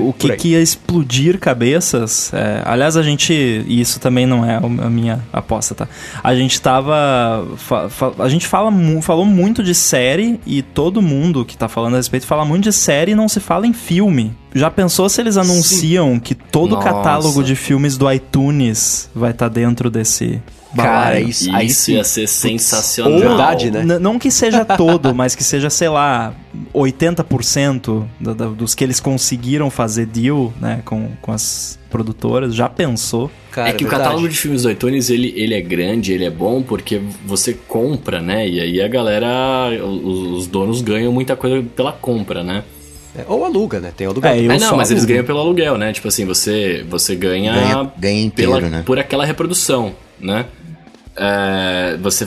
o 0.00 0.12
que, 0.12 0.28
que 0.36 0.48
ia 0.50 0.60
explodir 0.62 1.38
cabeças? 1.38 2.32
É, 2.32 2.62
aliás, 2.64 2.96
a 2.96 3.02
gente. 3.02 3.32
E 3.32 3.80
isso 3.80 3.98
também 4.00 4.24
não 4.26 4.44
é 4.44 4.56
a 4.56 4.88
minha 4.90 5.20
aposta, 5.32 5.74
tá? 5.74 5.88
A 6.22 6.34
gente 6.34 6.60
tava. 6.60 7.46
fa- 7.56 7.88
fa- 7.88 8.12
a 8.18 8.28
gente 8.28 8.46
fala, 8.46 8.72
falou 9.02 9.24
muito 9.26 9.62
de 9.62 9.74
série 9.74 10.40
e 10.46 10.62
todo 10.62 11.02
mundo 11.02 11.44
que 11.44 11.56
tá 11.56 11.68
falando 11.68 11.94
a 11.94 11.96
respeito 11.96 12.24
fala 12.26 12.44
muito 12.44 12.64
de 12.64 12.72
série 12.72 13.12
e 13.12 13.14
não 13.14 13.28
se 13.28 13.40
fala 13.40 13.66
em 13.66 13.72
filme. 13.72 14.32
Já 14.54 14.70
pensou 14.70 15.08
se 15.10 15.20
eles 15.20 15.36
anunciam 15.36 16.18
que 16.18 16.34
todo 16.34 16.76
o 16.76 16.78
catálogo 16.78 17.42
de 17.44 17.54
filmes 17.54 17.98
do 17.98 18.10
iTunes 18.10 19.10
vai 19.14 19.32
estar 19.32 19.48
dentro 19.48 19.90
desse 19.90 20.40
Cara, 20.74 21.20
isso, 21.20 21.48
aí 21.54 21.66
Isso 21.66 21.84
sim. 21.84 21.92
ia 21.94 22.04
ser 22.04 22.26
sensacional. 22.26 23.18
verdade, 23.18 23.70
né? 23.70 23.84
Não 24.00 24.18
que 24.18 24.30
seja 24.30 24.64
todo, 24.64 25.14
mas 25.14 25.34
que 25.34 25.44
seja, 25.44 25.70
sei 25.70 25.88
lá, 25.88 26.34
80% 26.74 28.06
da- 28.20 28.32
da- 28.34 28.46
dos 28.48 28.74
que 28.74 28.82
eles 28.84 29.00
conseguiram 29.00 29.70
fazer 29.70 30.06
deal, 30.06 30.52
né, 30.60 30.82
com, 30.84 31.10
com 31.22 31.32
as 31.32 31.78
produtoras. 31.90 32.54
Já 32.54 32.68
pensou? 32.68 33.30
Cara, 33.50 33.68
é 33.70 33.72
que 33.72 33.84
o 33.84 33.88
verdade. 33.88 34.04
catálogo 34.10 34.28
de 34.28 34.36
filmes 34.36 34.62
do 34.62 34.70
iTunes, 34.70 35.08
ele, 35.08 35.32
ele 35.36 35.54
é 35.54 35.60
grande, 35.60 36.12
ele 36.12 36.24
é 36.24 36.30
bom 36.30 36.62
porque 36.62 37.00
você 37.24 37.54
compra, 37.54 38.20
né? 38.20 38.46
E 38.48 38.60
aí 38.60 38.82
a 38.82 38.88
galera, 38.88 39.26
os, 39.82 40.38
os 40.40 40.46
donos 40.46 40.82
ganham 40.82 41.12
muita 41.12 41.36
coisa 41.36 41.64
pela 41.74 41.92
compra, 41.92 42.42
né? 42.42 42.64
É, 43.16 43.24
ou 43.28 43.44
aluga, 43.46 43.80
né? 43.80 43.92
Tem 43.96 44.06
aluguel. 44.06 44.30
É, 44.30 44.38
eu 44.40 44.50
é, 44.52 44.58
não, 44.58 44.76
mas 44.76 44.90
eles 44.90 45.06
ganham 45.06 45.24
pelo 45.24 45.38
aluguel, 45.38 45.78
né? 45.78 45.90
Tipo 45.92 46.08
assim, 46.08 46.26
você, 46.26 46.84
você 46.90 47.14
ganha, 47.16 47.54
Ganha- 47.54 47.92
ganha 47.96 48.22
inteiro, 48.22 48.52
pela, 48.52 48.68
né? 48.68 48.82
por 48.84 48.98
aquela 48.98 49.24
reprodução, 49.24 49.94
né? 50.18 50.46
É, 51.16 51.96
você, 52.00 52.26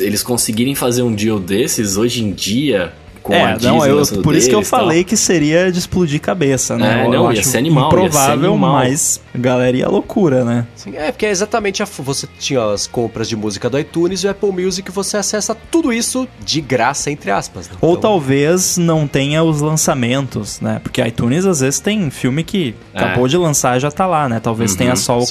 eles 0.00 0.22
conseguirem 0.22 0.74
fazer 0.74 1.02
um 1.02 1.14
deal 1.14 1.38
desses 1.38 1.96
hoje 1.96 2.22
em 2.22 2.32
dia 2.32 2.92
com 3.22 3.32
a 3.32 3.36
é, 3.36 3.54
Disney 3.54 3.68
não, 3.78 3.86
eu, 3.86 4.04
por 4.22 4.34
isso 4.34 4.48
que 4.48 4.54
eu 4.54 4.62
falei 4.64 5.04
que 5.04 5.16
seria 5.16 5.70
de 5.70 5.78
explodir 5.78 6.20
cabeça, 6.20 6.76
né? 6.76 7.02
É, 7.02 7.06
eu 7.06 7.10
não, 7.12 7.32
ia 7.32 7.40
acho 7.40 7.48
ser 7.50 7.58
animal, 7.58 7.84
ia 7.84 7.90
ser 7.90 7.96
improvável, 7.96 8.50
animal. 8.52 8.72
mas 8.72 9.20
a 9.34 9.38
galera 9.38 9.76
ia 9.76 9.88
loucura, 9.88 10.44
né? 10.44 10.66
Sim, 10.74 10.96
é, 10.96 11.12
porque 11.12 11.26
é 11.26 11.30
exatamente 11.30 11.82
a, 11.82 11.86
você 11.86 12.26
tinha 12.38 12.64
as 12.72 12.86
compras 12.86 13.28
de 13.28 13.36
música 13.36 13.70
do 13.70 13.78
iTunes 13.78 14.24
e 14.24 14.26
o 14.26 14.30
Apple 14.30 14.50
Music 14.52 14.90
você 14.90 15.16
acessa 15.16 15.54
tudo 15.70 15.92
isso 15.92 16.26
de 16.44 16.60
graça, 16.60 17.10
entre 17.10 17.30
aspas. 17.30 17.68
né? 17.68 17.76
Ou 17.80 17.90
Então, 17.92 18.02
talvez 18.02 18.76
não 18.76 19.06
tenha 19.06 19.42
os 19.44 19.60
lançamentos, 19.60 20.60
né? 20.60 20.80
Porque 20.82 21.00
iTunes 21.02 21.44
às 21.46 21.60
vezes 21.60 21.80
tem 21.80 22.10
filme 22.10 22.42
que 22.42 22.74
É. 22.94 22.98
acabou 23.04 23.28
de 23.28 23.36
lançar 23.36 23.76
e 23.76 23.80
já 23.80 23.90
tá 23.90 24.06
lá, 24.06 24.28
né? 24.28 24.40
Talvez 24.40 24.72
Uhum, 24.72 24.76
tenha 24.78 24.96
só 24.96 25.18
o, 25.18 25.24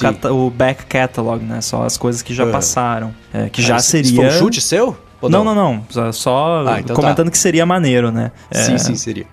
o 0.46 0.50
back 0.50 0.86
catalog, 0.86 1.44
né? 1.44 1.60
Só 1.60 1.84
as 1.84 1.96
coisas 1.96 2.22
que 2.22 2.32
já 2.34 2.44
Uhum. 2.44 2.52
passaram. 2.52 3.14
É, 3.32 3.48
que 3.48 3.60
ah, 3.60 3.64
já 3.64 3.78
seria. 3.78 4.10
Isso 4.10 4.16
foi 4.16 4.26
um 4.26 4.30
chute 4.30 4.60
seu? 4.60 4.96
Não, 5.30 5.44
não, 5.44 5.54
não. 5.54 5.84
Só- 5.88 6.12
Só 6.12 6.64
Ah, 6.66 6.80
então 6.80 6.96
comentando 6.96 7.26
tá. 7.26 7.30
que 7.32 7.38
seria 7.38 7.64
maneiro, 7.66 8.10
né? 8.10 8.32
É, 8.50 8.58
Sim, 8.58 8.78
sim, 8.78 8.94
seria. 8.96 9.26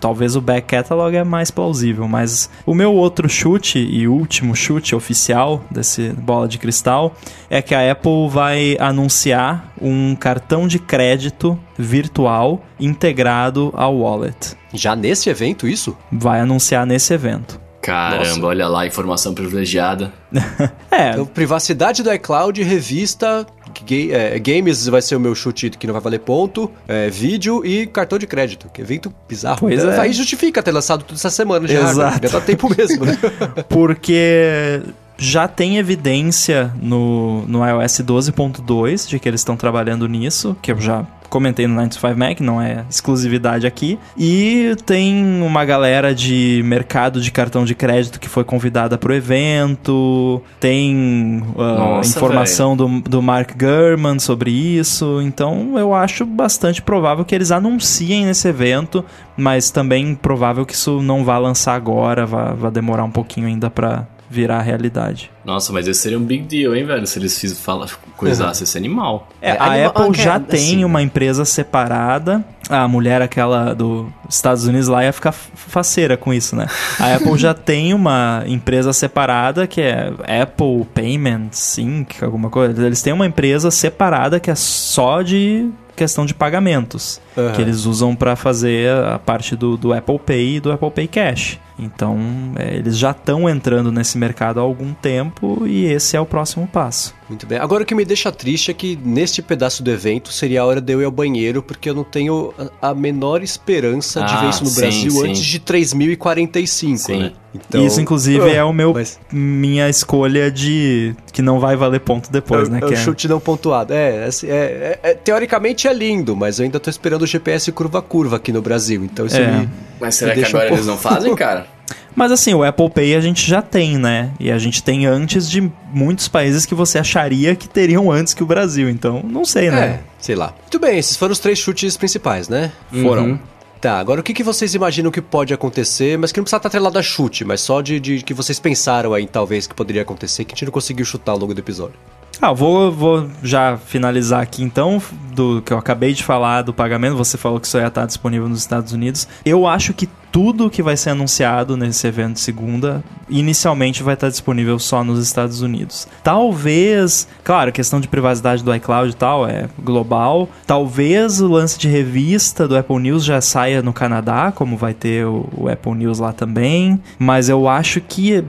Talvez 0.00 0.36
o 0.36 0.40
back 0.40 0.66
catalog 0.68 1.14
é 1.16 1.24
mais 1.24 1.50
plausível, 1.50 2.06
mas 2.08 2.50
o 2.66 2.74
meu 2.74 2.92
outro 2.94 3.28
chute 3.28 3.78
e 3.78 4.06
último 4.08 4.54
chute 4.54 4.94
oficial 4.94 5.62
desse 5.70 6.10
bola 6.10 6.46
de 6.48 6.58
cristal 6.58 7.14
é 7.48 7.60
que 7.62 7.74
a 7.74 7.90
Apple 7.92 8.28
vai 8.28 8.76
anunciar 8.80 9.72
um 9.80 10.14
cartão 10.14 10.66
de 10.68 10.78
crédito 10.78 11.58
virtual 11.78 12.62
integrado 12.78 13.72
ao 13.76 13.96
wallet. 13.96 14.56
Já 14.74 14.94
nesse 14.94 15.28
evento, 15.30 15.66
isso? 15.66 15.96
Vai 16.12 16.40
anunciar 16.40 16.86
nesse 16.86 17.12
evento. 17.14 17.60
Caramba, 17.82 18.24
Nossa. 18.26 18.44
olha 18.46 18.68
lá, 18.68 18.86
informação 18.86 19.32
privilegiada. 19.34 20.12
É, 20.90 21.12
Então, 21.12 21.24
privacidade 21.24 22.02
do 22.02 22.12
iCloud, 22.12 22.62
revista, 22.62 23.46
ga- 23.84 24.14
é, 24.16 24.38
games 24.38 24.86
vai 24.86 25.02
ser 25.02 25.16
o 25.16 25.20
meu 25.20 25.34
chute 25.34 25.70
que 25.70 25.86
não 25.86 25.92
vai 25.94 26.02
valer 26.02 26.20
ponto, 26.20 26.70
é, 26.88 27.08
vídeo 27.10 27.64
e 27.64 27.86
cartão 27.86 28.18
de 28.18 28.26
crédito. 28.26 28.68
Que 28.72 28.80
evento 28.82 29.12
bizarro. 29.28 29.58
Pois 29.60 29.82
é. 29.84 30.00
Aí 30.00 30.12
justifica 30.12 30.62
ter 30.62 30.72
lançado 30.72 31.04
tudo 31.04 31.16
essa 31.16 31.30
semana 31.30 31.66
já. 31.68 31.90
Exato. 31.90 32.28
Já 32.28 32.38
dá 32.38 32.44
tempo 32.44 32.68
mesmo, 32.76 33.04
né? 33.04 33.18
porque 33.68 34.80
já 35.20 35.46
tem 35.46 35.76
evidência 35.76 36.72
no, 36.80 37.46
no 37.46 37.64
iOS 37.64 38.00
12.2 38.00 39.06
de 39.06 39.18
que 39.18 39.28
eles 39.28 39.42
estão 39.42 39.54
trabalhando 39.54 40.08
nisso, 40.08 40.56
que 40.62 40.72
eu 40.72 40.80
já 40.80 41.04
comentei 41.28 41.66
no 41.66 41.74
95 41.74 42.18
Mac, 42.18 42.40
não 42.40 42.60
é 42.60 42.84
exclusividade 42.88 43.66
aqui. 43.66 43.98
E 44.16 44.74
tem 44.86 45.42
uma 45.42 45.62
galera 45.64 46.14
de 46.14 46.62
mercado 46.64 47.20
de 47.20 47.30
cartão 47.30 47.66
de 47.66 47.74
crédito 47.74 48.18
que 48.18 48.30
foi 48.30 48.44
convidada 48.44 48.96
para 48.96 49.12
o 49.12 49.14
evento, 49.14 50.42
tem 50.58 51.44
ah, 51.56 51.74
Nossa, 51.78 52.16
informação 52.16 52.74
do, 52.74 53.00
do 53.02 53.20
Mark 53.22 53.52
Gurman 53.56 54.18
sobre 54.18 54.50
isso, 54.50 55.20
então 55.22 55.78
eu 55.78 55.94
acho 55.94 56.24
bastante 56.24 56.80
provável 56.80 57.26
que 57.26 57.34
eles 57.34 57.50
anunciem 57.50 58.24
nesse 58.24 58.48
evento, 58.48 59.04
mas 59.36 59.70
também 59.70 60.14
provável 60.14 60.64
que 60.64 60.72
isso 60.72 61.02
não 61.02 61.24
vá 61.24 61.36
lançar 61.36 61.74
agora, 61.74 62.24
vá, 62.24 62.54
vá 62.54 62.70
demorar 62.70 63.04
um 63.04 63.10
pouquinho 63.10 63.46
ainda 63.46 63.68
para 63.70 64.08
virar 64.32 64.60
realidade. 64.62 65.28
Nossa, 65.44 65.72
mas 65.72 65.88
esse 65.88 66.00
seria 66.00 66.16
um 66.16 66.22
big 66.22 66.44
deal, 66.44 66.72
hein, 66.76 66.84
velho? 66.84 67.04
Se 67.04 67.18
eles 67.18 67.36
fiz, 67.36 67.58
fala, 67.58 67.86
coisassem 68.16 68.62
esse 68.62 68.78
animal. 68.78 69.28
É, 69.42 69.50
É, 69.50 69.56
a 69.58 69.64
anima- 69.64 69.86
Apple 69.88 70.02
ah, 70.08 70.12
já 70.12 70.24
cara, 70.32 70.40
tem 70.44 70.60
assim, 70.60 70.84
uma 70.84 71.02
empresa 71.02 71.44
separada. 71.44 72.44
A 72.68 72.86
mulher, 72.86 73.20
aquela 73.20 73.74
dos 73.74 74.06
Estados 74.28 74.64
Unidos 74.66 74.86
lá, 74.86 75.02
ia 75.02 75.12
ficar 75.12 75.32
faceira 75.32 76.16
com 76.16 76.32
isso, 76.32 76.54
né? 76.54 76.68
A 77.00 77.14
Apple 77.16 77.36
já 77.36 77.52
tem 77.52 77.92
uma 77.92 78.44
empresa 78.46 78.92
separada 78.92 79.66
que 79.66 79.80
é 79.80 80.12
Apple 80.42 80.84
Payments 80.94 81.78
Inc., 81.78 82.22
alguma 82.22 82.48
coisa. 82.48 82.86
Eles 82.86 83.02
têm 83.02 83.12
uma 83.12 83.26
empresa 83.26 83.68
separada 83.72 84.38
que 84.38 84.48
é 84.50 84.54
só 84.54 85.22
de 85.22 85.68
questão 85.96 86.24
de 86.24 86.32
pagamentos. 86.32 87.20
Aham. 87.36 87.52
Que 87.52 87.60
eles 87.62 87.84
usam 87.84 88.14
para 88.14 88.36
fazer 88.36 88.90
a 89.04 89.18
parte 89.18 89.56
do, 89.56 89.76
do 89.76 89.92
Apple 89.92 90.18
Pay 90.20 90.56
e 90.56 90.60
do 90.60 90.70
Apple 90.70 90.90
Pay 90.92 91.08
Cash. 91.08 91.58
Então, 91.80 92.18
é, 92.56 92.76
eles 92.76 92.96
já 92.98 93.10
estão 93.12 93.48
entrando 93.48 93.90
nesse 93.90 94.18
mercado 94.18 94.60
há 94.60 94.62
algum 94.62 94.92
tempo 94.92 95.66
e 95.66 95.86
esse 95.86 96.16
é 96.16 96.20
o 96.20 96.26
próximo 96.26 96.66
passo. 96.66 97.14
Muito 97.28 97.46
bem. 97.46 97.58
Agora 97.58 97.84
o 97.84 97.86
que 97.86 97.94
me 97.94 98.04
deixa 98.04 98.30
triste 98.32 98.70
é 98.72 98.74
que 98.74 98.98
neste 99.04 99.40
pedaço 99.40 99.82
do 99.84 99.90
evento 99.90 100.32
seria 100.32 100.62
a 100.62 100.64
hora 100.66 100.80
de 100.80 100.92
eu 100.92 101.00
ir 101.00 101.04
ao 101.04 101.10
banheiro, 101.12 101.62
porque 101.62 101.88
eu 101.88 101.94
não 101.94 102.02
tenho 102.02 102.52
a 102.82 102.92
menor 102.92 103.40
esperança 103.42 104.20
de 104.24 104.32
Ah, 104.34 104.40
ver 104.40 104.48
isso 104.50 104.64
no 104.64 104.70
sim, 104.70 104.80
Brasil 104.80 105.10
sim. 105.12 105.28
antes 105.28 105.42
de 105.44 105.58
3045, 105.60 106.98
Sim. 106.98 107.18
né? 107.18 107.32
Então, 107.52 107.84
Isso, 107.84 108.00
inclusive, 108.00 108.44
Ah, 108.50 108.54
é 108.54 108.64
o 108.64 108.72
meu 108.72 108.92
mas- 108.92 109.18
minha 109.32 109.88
escolha 109.88 110.50
de 110.52 111.14
que 111.32 111.42
não 111.42 111.58
vai 111.58 111.74
valer 111.76 111.98
ponto 112.00 112.30
depois, 112.30 112.68
é, 112.68 112.70
né? 112.72 112.78
é 112.78 112.80
que 112.80 112.94
o 112.94 112.96
chute 112.96 113.26
não 113.26 113.40
pontuado. 113.40 113.92
É, 113.92 114.24
assim, 114.24 114.46
é- 114.48 114.98
é- 115.02 115.10
é- 115.10 115.14
teoricamente 115.14 115.88
é 115.88 115.92
lindo, 115.92 116.36
mas 116.36 116.58
eu 116.60 116.64
ainda 116.64 116.78
tô 116.78 116.88
esperando 116.88 117.22
o 117.22 117.26
GPS 117.26 117.72
curva 117.72 117.98
a 117.98 118.02
curva 118.02 118.36
aqui 118.36 118.52
no 118.52 118.62
Brasil. 118.62 119.04
Então 119.04 119.26
isso 119.26 119.36
É. 119.36 119.50
me. 119.50 119.68
Mas 120.00 120.14
será 120.14 120.34
Me 120.34 120.42
que 120.42 120.46
um 120.46 120.48
agora 120.48 120.62
pouco- 120.68 120.74
eles 120.76 120.86
não 120.86 120.96
fazem, 120.96 121.34
cara? 121.34 121.66
Mas 122.14 122.32
assim, 122.32 122.52
o 122.54 122.62
Apple 122.64 122.90
Pay 122.90 123.14
a 123.14 123.20
gente 123.20 123.48
já 123.48 123.62
tem, 123.62 123.96
né? 123.98 124.30
E 124.38 124.50
a 124.50 124.58
gente 124.58 124.82
tem 124.82 125.06
antes 125.06 125.48
de 125.48 125.70
muitos 125.92 126.28
países 126.28 126.66
que 126.66 126.74
você 126.74 126.98
acharia 126.98 127.54
que 127.54 127.68
teriam 127.68 128.10
antes 128.10 128.34
que 128.34 128.42
o 128.42 128.46
Brasil. 128.46 128.88
Então, 128.90 129.22
não 129.24 129.44
sei, 129.44 129.68
É, 129.68 129.70
né? 129.70 130.00
sei 130.18 130.34
lá. 130.34 130.54
Muito 130.60 130.78
bem, 130.78 130.98
esses 130.98 131.16
foram 131.16 131.32
os 131.32 131.38
três 131.38 131.58
chutes 131.58 131.96
principais, 131.96 132.48
né? 132.48 132.72
Foram. 133.02 133.24
Uhum. 133.24 133.38
Tá, 133.80 133.98
agora 133.98 134.20
o 134.20 134.22
que, 134.22 134.34
que 134.34 134.42
vocês 134.42 134.74
imaginam 134.74 135.10
que 135.10 135.22
pode 135.22 135.54
acontecer, 135.54 136.18
mas 136.18 136.30
que 136.32 136.38
não 136.38 136.44
precisa 136.44 136.58
estar 136.58 136.68
atrelado 136.68 136.98
a 136.98 137.02
chute, 137.02 137.46
mas 137.46 137.62
só 137.62 137.80
de, 137.80 137.98
de 137.98 138.20
que 138.22 138.34
vocês 138.34 138.60
pensaram 138.60 139.14
aí, 139.14 139.26
talvez, 139.26 139.66
que 139.66 139.74
poderia 139.74 140.02
acontecer, 140.02 140.44
que 140.44 140.52
a 140.52 140.54
gente 140.54 140.66
não 140.66 140.72
conseguiu 140.72 141.04
chutar 141.06 141.32
ao 141.32 141.38
longo 141.38 141.54
do 141.54 141.60
episódio. 141.60 141.94
Ah, 142.40 142.52
vou, 142.52 142.90
vou 142.90 143.28
já 143.42 143.76
finalizar 143.76 144.40
aqui 144.40 144.62
então, 144.62 145.00
do 145.34 145.60
que 145.62 145.72
eu 145.72 145.78
acabei 145.78 146.14
de 146.14 146.24
falar 146.24 146.62
do 146.62 146.72
pagamento. 146.72 147.16
Você 147.16 147.36
falou 147.36 147.60
que 147.60 147.66
isso 147.66 147.76
ia 147.76 147.86
estar 147.86 148.06
disponível 148.06 148.48
nos 148.48 148.60
Estados 148.60 148.92
Unidos. 148.92 149.28
Eu 149.44 149.66
acho 149.66 149.92
que 149.92 150.08
tudo 150.32 150.70
que 150.70 150.82
vai 150.82 150.96
ser 150.96 151.10
anunciado 151.10 151.76
nesse 151.76 152.06
evento 152.06 152.38
segunda, 152.38 153.02
inicialmente 153.28 154.02
vai 154.02 154.14
estar 154.14 154.28
disponível 154.28 154.78
só 154.78 155.02
nos 155.02 155.18
Estados 155.18 155.60
Unidos. 155.60 156.06
Talvez, 156.22 157.26
claro, 157.42 157.70
a 157.70 157.72
questão 157.72 158.00
de 158.00 158.08
privacidade 158.08 158.62
do 158.62 158.74
iCloud 158.74 159.10
e 159.10 159.16
tal 159.16 159.46
é 159.46 159.68
global. 159.82 160.48
Talvez 160.66 161.40
o 161.40 161.48
lance 161.48 161.78
de 161.78 161.88
revista 161.88 162.66
do 162.66 162.76
Apple 162.76 162.98
News 162.98 163.24
já 163.24 163.40
saia 163.40 163.82
no 163.82 163.92
Canadá, 163.92 164.52
como 164.54 164.76
vai 164.76 164.94
ter 164.94 165.26
o, 165.26 165.48
o 165.56 165.68
Apple 165.68 165.94
News 165.94 166.18
lá 166.18 166.32
também. 166.32 167.00
Mas 167.18 167.48
eu 167.48 167.68
acho 167.68 168.00
que 168.00 168.44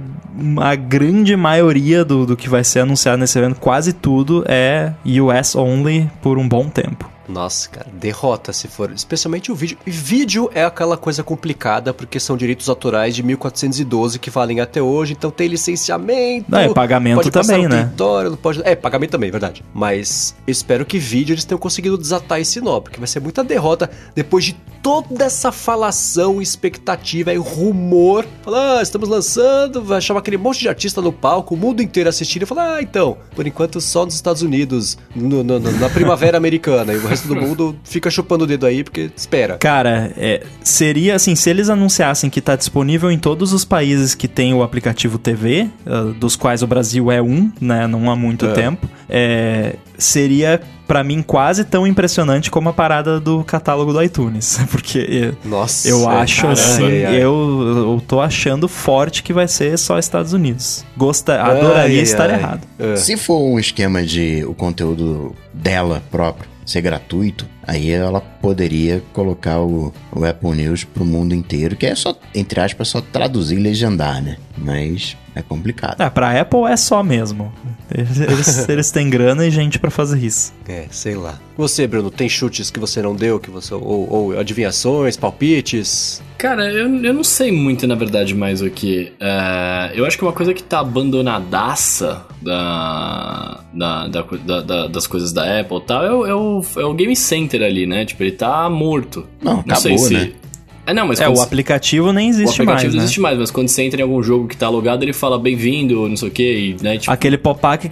a 0.62 0.76
grande 0.76 1.36
maioria 1.36 2.06
do, 2.06 2.26
do 2.26 2.38
que 2.38 2.50
vai 2.50 2.64
ser 2.64 2.80
anunciado 2.80 3.18
nesse 3.18 3.38
evento, 3.38 3.60
quase 3.72 3.94
tudo, 3.94 4.44
é 4.50 4.92
US 5.22 5.56
only 5.56 6.12
por 6.22 6.38
um 6.38 6.46
bom 6.46 6.68
tempo. 6.68 7.10
Nossa, 7.28 7.70
cara, 7.70 7.88
derrota 7.94 8.52
se 8.52 8.68
for. 8.68 8.92
Especialmente 8.92 9.52
o 9.52 9.56
vídeo. 9.56 9.78
E 9.86 9.92
vídeo 9.92 10.50
é 10.54 10.64
aquela 10.64 10.98
coisa 10.98 11.24
complicada, 11.24 11.94
porque 11.94 12.20
são 12.20 12.36
direitos 12.36 12.68
autorais 12.70 13.16
de 13.16 13.24
1412 13.24 14.20
que 14.20 14.30
valem 14.30 14.60
até 14.60 14.82
hoje, 14.82 15.14
então 15.14 15.30
tem 15.32 15.48
licenciamento. 15.48 16.46
Não, 16.50 16.60
é 16.60 16.74
pagamento 16.74 17.30
também, 17.32 17.68
né? 17.68 17.84
território, 17.84 18.30
não 18.32 18.38
pode... 18.38 18.62
É, 18.64 18.76
pagamento 18.76 19.12
também, 19.12 19.32
verdade. 19.32 19.64
Mas 19.74 20.36
espero 20.48 20.86
que 20.86 20.98
vídeo 20.98 21.34
eles 21.34 21.46
tenham 21.46 21.60
conseguido 21.60 21.98
desatar 21.98 22.40
esse 22.40 22.60
nó, 22.62 22.80
porque 22.80 22.98
vai 23.00 23.08
ser 23.08 23.20
muita 23.20 23.44
derrota 23.44 23.90
depois 24.16 24.46
de 24.46 24.56
toda 24.82 25.26
essa 25.26 25.52
falação, 25.52 26.42
expectativa 26.42 27.32
e 27.34 27.38
rumor. 27.38 28.26
Falar, 28.42 28.80
ah, 28.80 28.82
estamos 28.82 29.08
lançando, 29.08 29.84
vai 29.84 30.02
chamar 30.02 30.20
aquele 30.22 30.38
monte 30.38 30.60
de 30.62 30.68
artista 30.70 31.02
no 31.02 31.14
palco, 31.14 31.54
o 31.54 31.58
mundo 31.58 31.82
inteiro 31.84 32.10
assistindo 32.10 32.44
e 32.44 32.46
falar, 32.46 32.76
ah, 32.78 32.82
então, 32.82 33.18
por 33.36 33.46
enquanto 33.46 33.80
só 33.80 34.06
nos 34.06 34.16
Estados 34.16 34.42
Unidos, 34.42 34.98
no- 35.16 35.44
no- 35.44 35.60
no- 35.60 35.72
na 35.74 35.90
primavera 35.90 36.38
americana, 36.38 36.94
e 36.94 36.98
o 36.98 37.02
resto 37.12 37.28
do 37.28 37.36
mundo 37.36 37.76
fica 37.84 38.10
chupando 38.10 38.44
o 38.44 38.48
dedo 38.48 38.66
aí, 38.66 38.84
porque 38.84 39.10
espera. 39.16 39.58
Cara, 39.58 40.12
é, 40.18 40.44
seria 40.64 41.16
assim, 41.16 41.36
se 41.36 41.50
eles 41.50 41.70
anunciassem 41.70 42.30
que 42.30 42.42
tá 42.42 42.56
disponível 42.56 43.12
em 43.12 43.18
todos 43.20 43.54
os 43.54 43.64
países 43.66 44.16
que 44.16 44.28
tem 44.28 44.54
o 44.54 44.64
aplicativo 44.64 45.18
TV, 45.18 45.70
uh, 45.86 46.14
dos 46.14 46.36
quais 46.36 46.62
o 46.64 46.68
Brasil 46.68 47.12
é 47.12 47.22
um, 47.22 47.52
né, 47.62 47.88
não 47.88 48.10
há 48.10 48.16
muito 48.16 48.46
É. 48.46 48.54
tempo, 48.54 48.88
é, 49.10 49.76
seria 49.98 50.60
pra 50.88 51.04
mim 51.06 51.22
quase 51.22 51.64
tão 51.64 51.88
impressionante 51.88 52.52
como 52.52 52.68
a 52.68 52.74
parada 52.74 53.18
do 53.20 53.44
catálogo 53.46 53.94
do 53.94 54.04
iTunes, 54.04 54.60
porque 54.70 55.34
Nossa. 55.46 55.88
eu 55.88 56.02
é, 56.10 56.16
acho 56.18 56.42
caramba, 56.42 56.60
assim, 56.60 56.84
ai, 56.84 57.06
ai. 57.06 57.16
eu, 57.16 57.64
eu 57.94 58.04
tô 58.06 58.20
achando 58.20 58.68
forte 58.68 59.24
que 59.24 59.32
vai 59.32 59.48
ser 59.48 59.78
só 59.78 59.98
Estados 59.98 60.34
Unidos. 60.34 60.84
Gosta, 60.98 61.42
adoraria 61.42 61.98
Ai, 61.98 62.04
estar 62.04 62.30
ai. 62.30 62.36
errado. 62.38 62.68
É. 62.78 62.96
Se 62.98 63.16
for 63.16 63.40
um 63.40 63.58
esquema 63.58 64.04
de 64.04 64.44
o 64.46 64.54
conteúdo 64.54 65.34
dela 65.54 66.04
próprio 66.12 66.51
ser 66.72 66.82
gratuito, 66.82 67.46
aí 67.72 67.90
ela 67.90 68.20
poderia 68.22 69.02
colocar 69.14 69.60
o, 69.62 69.94
o 70.12 70.26
Apple 70.26 70.52
News 70.52 70.84
pro 70.84 71.06
mundo 71.06 71.34
inteiro, 71.34 71.76
que 71.76 71.86
é 71.86 71.96
só, 71.96 72.16
entre 72.36 72.60
aspas, 72.60 72.88
só 72.90 73.02
traduzir 73.02 73.58
e 73.58 73.62
legendar, 73.62 74.22
né? 74.22 74.38
Mas 74.58 75.16
é 75.34 75.42
complicado. 75.42 76.02
Ah, 76.02 76.10
pra 76.12 76.40
Apple 76.40 76.66
é 76.66 76.76
só 76.76 77.02
mesmo. 77.02 77.52
Eles, 77.94 78.68
eles, 78.70 78.92
têm 78.92 79.10
grana 79.10 79.46
e 79.46 79.52
gente 79.52 79.80
pra 79.80 79.90
fazer 79.90 80.20
isso. 80.20 80.54
É, 80.68 80.86
sei 80.92 81.16
lá. 81.16 81.40
Você, 81.58 81.88
Bruno, 81.88 82.12
tem 82.12 82.28
chutes 82.28 82.70
que 82.70 82.80
você 82.80 83.02
não 83.02 83.16
deu, 83.16 83.40
que 83.40 83.50
você 83.50 83.74
ou, 83.74 84.10
ou 84.12 84.40
adivinhações, 84.40 85.16
palpites? 85.16 86.22
Cara, 86.38 86.72
eu, 86.72 87.04
eu 87.04 87.14
não 87.14 87.24
sei 87.24 87.52
muito, 87.52 87.86
na 87.88 87.96
verdade, 87.96 88.34
mais 88.36 88.62
o 88.62 88.70
que. 88.70 89.14
É, 89.20 89.92
eu 89.96 90.06
acho 90.06 90.18
que 90.18 90.24
uma 90.24 90.34
coisa 90.34 90.54
que 90.54 90.64
tá 90.64 90.80
abandonadaça 90.80 92.26
da, 92.42 93.60
da, 93.74 94.08
da, 94.08 94.22
da- 94.22 94.62
da- 94.62 94.88
das 94.88 95.08
coisas 95.08 95.32
da 95.32 95.60
Apple 95.60 95.78
e 95.78 95.82
tal 95.82 96.04
é 96.04 96.30
é, 96.30 96.34
o, 96.36 96.62
é 96.78 96.86
o 96.86 96.94
Game 96.94 97.16
Center 97.16 97.61
ali, 97.66 97.86
né? 97.86 98.06
Tipo, 98.06 98.24
ele 98.24 98.32
tá 98.32 98.70
morto. 98.70 99.26
Não, 99.42 99.64
Não 99.66 99.76
sei 99.76 99.94
acabou, 99.94 100.08
se. 100.08 100.14
né? 100.14 100.32
É, 100.86 100.94
não, 100.96 101.08
mas 101.08 101.22
É, 101.22 101.30
o 101.30 101.36
você- 101.36 101.44
aplicativo 101.44 102.12
nem 102.12 102.28
o 102.28 102.30
existe 102.32 102.54
aplicativo 102.62 102.66
mais, 102.74 102.84
não 102.86 102.98
né? 103.00 103.04
existe 103.04 103.20
mais, 103.22 103.38
mas 103.38 103.52
quando 103.52 103.68
você 103.68 103.84
entra 103.84 104.00
em 104.02 104.04
algum 104.04 104.22
jogo 104.24 104.48
que 104.48 104.58
tá 104.58 104.68
logado, 104.68 105.04
ele 105.04 105.14
fala 105.14 105.38
bem-vindo, 105.38 106.10
não 106.10 106.18
sei 106.18 106.28
o 106.28 106.32
que, 106.32 106.76
né? 106.82 106.98
Tipo, 106.98 107.12
Aquele 107.12 107.38
pop-up 107.38 107.92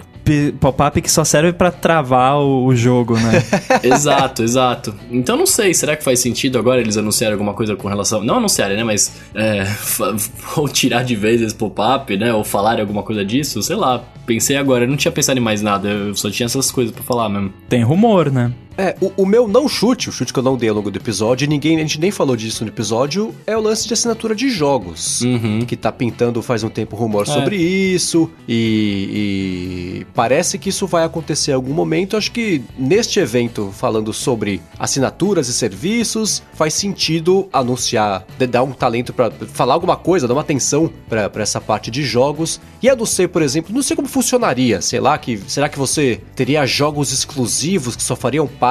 pop 0.60 1.00
que 1.00 1.10
só 1.10 1.24
serve 1.24 1.52
pra 1.52 1.70
travar 1.72 2.36
o, 2.38 2.66
o 2.66 2.76
jogo, 2.76 3.14
né? 3.14 3.42
exato, 3.82 4.42
exato. 4.42 4.94
Então 5.10 5.36
não 5.36 5.46
sei, 5.46 5.72
será 5.74 5.96
que 5.96 6.04
faz 6.04 6.20
sentido 6.20 6.58
agora 6.58 6.80
eles 6.80 6.96
anunciarem 6.96 7.32
alguma 7.34 7.54
coisa 7.54 7.74
com 7.74 7.88
relação. 7.88 8.22
Não 8.22 8.36
anunciarem, 8.36 8.76
né? 8.76 8.84
Mas. 8.84 9.12
É, 9.34 9.64
ou 10.56 10.68
tirar 10.68 11.02
de 11.04 11.16
vez 11.16 11.40
esse 11.40 11.54
pop-up, 11.54 12.16
né? 12.16 12.32
Ou 12.34 12.44
falarem 12.44 12.80
alguma 12.80 13.02
coisa 13.02 13.24
disso, 13.24 13.62
sei 13.62 13.76
lá. 13.76 14.04
Pensei 14.26 14.56
agora, 14.56 14.84
eu 14.84 14.88
não 14.88 14.96
tinha 14.96 15.10
pensado 15.10 15.38
em 15.38 15.42
mais 15.42 15.62
nada, 15.62 15.88
eu 15.88 16.14
só 16.14 16.30
tinha 16.30 16.46
essas 16.46 16.70
coisas 16.70 16.94
pra 16.94 17.02
falar 17.02 17.28
mesmo. 17.28 17.52
Tem 17.68 17.82
rumor, 17.82 18.30
né? 18.30 18.52
É, 18.80 18.96
o, 19.00 19.12
o 19.22 19.26
meu 19.26 19.46
não 19.46 19.68
chute, 19.68 20.08
o 20.08 20.12
chute 20.12 20.32
que 20.32 20.38
eu 20.38 20.42
não 20.42 20.56
dei 20.56 20.68
ao 20.70 20.74
longo 20.74 20.90
do 20.90 20.96
episódio, 20.98 21.44
e 21.44 21.48
ninguém, 21.48 21.76
a 21.76 21.80
gente 21.80 22.00
nem 22.00 22.10
falou 22.10 22.34
disso 22.36 22.64
no 22.64 22.70
episódio, 22.70 23.34
é 23.46 23.56
o 23.56 23.60
lance 23.60 23.86
de 23.86 23.92
assinatura 23.92 24.34
de 24.34 24.48
jogos. 24.48 25.20
Uhum. 25.20 25.64
Que 25.66 25.76
tá 25.76 25.92
pintando 25.92 26.40
faz 26.42 26.62
um 26.62 26.68
tempo 26.70 26.96
rumor 26.96 27.22
É. 27.22 27.26
sobre 27.32 27.56
isso, 27.56 28.30
e, 28.48 30.00
e 30.02 30.06
parece 30.14 30.58
que 30.58 30.68
isso 30.68 30.86
vai 30.86 31.04
acontecer 31.04 31.50
em 31.50 31.54
algum 31.54 31.72
momento. 31.74 32.16
Acho 32.16 32.32
que 32.32 32.62
neste 32.78 33.18
evento, 33.20 33.70
falando 33.76 34.12
sobre 34.12 34.60
assinaturas 34.78 35.48
e 35.48 35.52
serviços, 35.52 36.42
faz 36.54 36.74
sentido 36.74 37.48
anunciar, 37.52 38.24
de- 38.38 38.46
dar 38.46 38.62
um 38.62 38.72
talento 38.72 39.12
pra 39.12 39.30
falar 39.52 39.74
alguma 39.74 39.96
coisa, 39.96 40.26
dar 40.26 40.34
uma 40.34 40.40
atenção 40.40 40.90
pra 41.08 41.28
pra 41.28 41.42
essa 41.42 41.60
parte 41.60 41.90
de 41.90 42.02
jogos. 42.02 42.60
E 42.82 42.86
eu 42.86 42.96
não 42.96 43.04
sei, 43.06 43.28
por 43.28 43.42
exemplo, 43.42 43.74
não 43.74 43.82
sei 43.82 43.94
como 43.94 44.08
funcionaria, 44.08 44.80
sei 44.80 45.00
lá, 45.00 45.16
que 45.18 45.38
será 45.46 45.68
que 45.68 45.78
você 45.78 46.20
teria 46.34 46.64
jogos 46.66 47.12
exclusivos 47.12 47.94
que 47.94 48.02
só 48.02 48.16
fariam 48.16 48.46
parte 48.46 48.69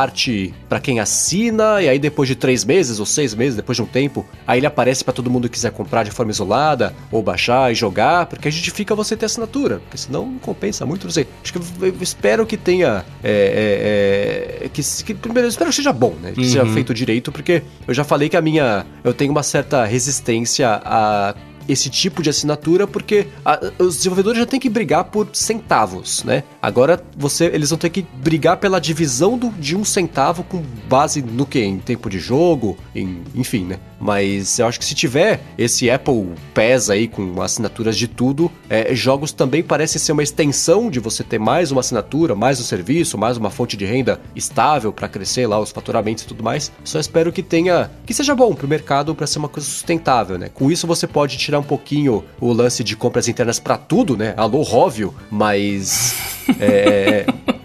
pra 0.67 0.79
quem 0.79 0.99
assina, 0.99 1.81
e 1.81 1.89
aí 1.89 1.99
depois 1.99 2.27
de 2.29 2.35
três 2.35 2.63
meses 2.63 2.99
ou 2.99 3.05
seis 3.05 3.33
meses, 3.33 3.55
depois 3.55 3.75
de 3.75 3.81
um 3.81 3.85
tempo, 3.85 4.25
aí 4.47 4.59
ele 4.59 4.65
aparece 4.67 5.03
pra 5.03 5.13
todo 5.13 5.29
mundo 5.29 5.47
que 5.49 5.53
quiser 5.53 5.71
comprar 5.71 6.03
de 6.03 6.11
forma 6.11 6.31
isolada, 6.31 6.93
ou 7.11 7.21
baixar 7.21 7.71
e 7.71 7.75
jogar, 7.75 8.25
porque 8.27 8.47
a 8.47 8.51
gente 8.51 8.71
fica 8.71 8.95
você 8.95 9.15
ter 9.17 9.25
assinatura, 9.25 9.79
porque 9.79 9.97
senão 9.97 10.25
não 10.25 10.39
compensa 10.39 10.85
muito, 10.85 11.03
não 11.05 11.11
sei. 11.11 11.27
Acho 11.43 11.53
que 11.53 11.59
eu, 11.59 11.93
espero 12.01 12.45
que 12.45 12.55
tenha. 12.57 13.03
É, 13.23 14.59
é, 14.61 14.65
é, 14.65 14.69
que, 14.69 14.81
que- 15.03 15.13
primeiro, 15.13 15.47
eu 15.47 15.49
espero 15.49 15.69
que 15.69 15.75
seja 15.75 15.91
bom, 15.93 16.13
né? 16.21 16.31
Que 16.33 16.43
seja 16.45 16.63
Uhum. 16.63 16.73
feito 16.73 16.93
direito, 16.93 17.31
porque 17.31 17.63
eu 17.87 17.93
já 17.93 18.03
falei 18.03 18.29
que 18.29 18.37
a 18.37 18.41
minha. 18.41 18.85
Eu 19.03 19.13
tenho 19.13 19.31
uma 19.31 19.43
certa 19.43 19.85
resistência 19.85 20.81
a 20.83 21.35
esse 21.69 21.89
tipo 21.89 22.21
de 22.23 22.29
assinatura 22.29 22.87
porque 22.87 23.27
a- 23.45 23.59
os 23.79 23.97
desenvolvedores 23.97 24.39
já 24.39 24.45
têm 24.45 24.59
que 24.59 24.69
brigar 24.69 25.05
por 25.05 25.29
centavos, 25.33 26.23
né? 26.23 26.43
Agora 26.61 27.01
você, 27.17 27.45
eles 27.45 27.69
vão 27.69 27.77
ter 27.79 27.89
que 27.89 28.01
brigar 28.15 28.57
pela 28.57 28.79
divisão 28.81 29.37
do- 29.37 29.49
de 29.51 29.75
um 29.75 29.85
centavo 29.85 30.43
com 30.43 30.61
base 30.89 31.21
no 31.21 31.45
que? 31.45 31.59
Em 31.59 31.77
tempo 31.77 32.09
de 32.09 32.19
jogo, 32.19 32.77
em, 32.95 33.21
enfim, 33.35 33.65
né? 33.65 33.79
Mas 33.99 34.57
eu 34.59 34.67
acho 34.67 34.79
que 34.79 34.85
se 34.85 34.95
tiver 34.95 35.41
esse 35.57 35.89
Apple 35.89 36.29
Pass 36.53 36.89
aí 36.89 37.07
com 37.07 37.41
assinaturas 37.41 37.97
de 37.97 38.07
tudo, 38.07 38.51
é, 38.69 38.95
jogos 38.95 39.31
também 39.31 39.61
parecem 39.61 39.99
ser 39.99 40.13
uma 40.13 40.23
extensão 40.23 40.89
de 40.89 40.99
você 40.99 41.23
ter 41.23 41.39
mais 41.39 41.71
uma 41.71 41.81
assinatura, 41.81 42.35
mais 42.35 42.59
um 42.59 42.63
serviço, 42.63 43.17
mais 43.17 43.37
uma 43.37 43.49
fonte 43.49 43.75
de 43.75 43.85
renda 43.85 44.19
estável 44.35 44.93
para 44.93 45.07
crescer 45.07 45.47
lá 45.47 45.59
os 45.59 45.71
faturamentos 45.71 46.23
e 46.23 46.27
tudo 46.27 46.43
mais. 46.43 46.71
Só 46.83 46.99
espero 46.99 47.31
que 47.31 47.43
tenha, 47.43 47.91
que 48.05 48.13
seja 48.13 48.33
bom 48.33 48.53
pro 48.55 48.67
mercado 48.67 49.13
para 49.13 49.27
ser 49.27 49.39
uma 49.39 49.49
coisa 49.49 49.67
sustentável, 49.67 50.37
né? 50.37 50.49
Com 50.53 50.71
isso 50.71 50.87
você 50.87 51.05
pode 51.05 51.37
tirar 51.37 51.59
um 51.59 51.63
pouquinho 51.63 52.23
o 52.39 52.53
lance 52.53 52.83
de 52.83 52.95
compras 52.95 53.27
internas 53.27 53.59
para 53.59 53.77
tudo, 53.77 54.15
né? 54.15 54.33
Alô, 54.37 54.65
óbvio, 54.71 55.13
mas 55.29 56.15
é, 56.59 57.25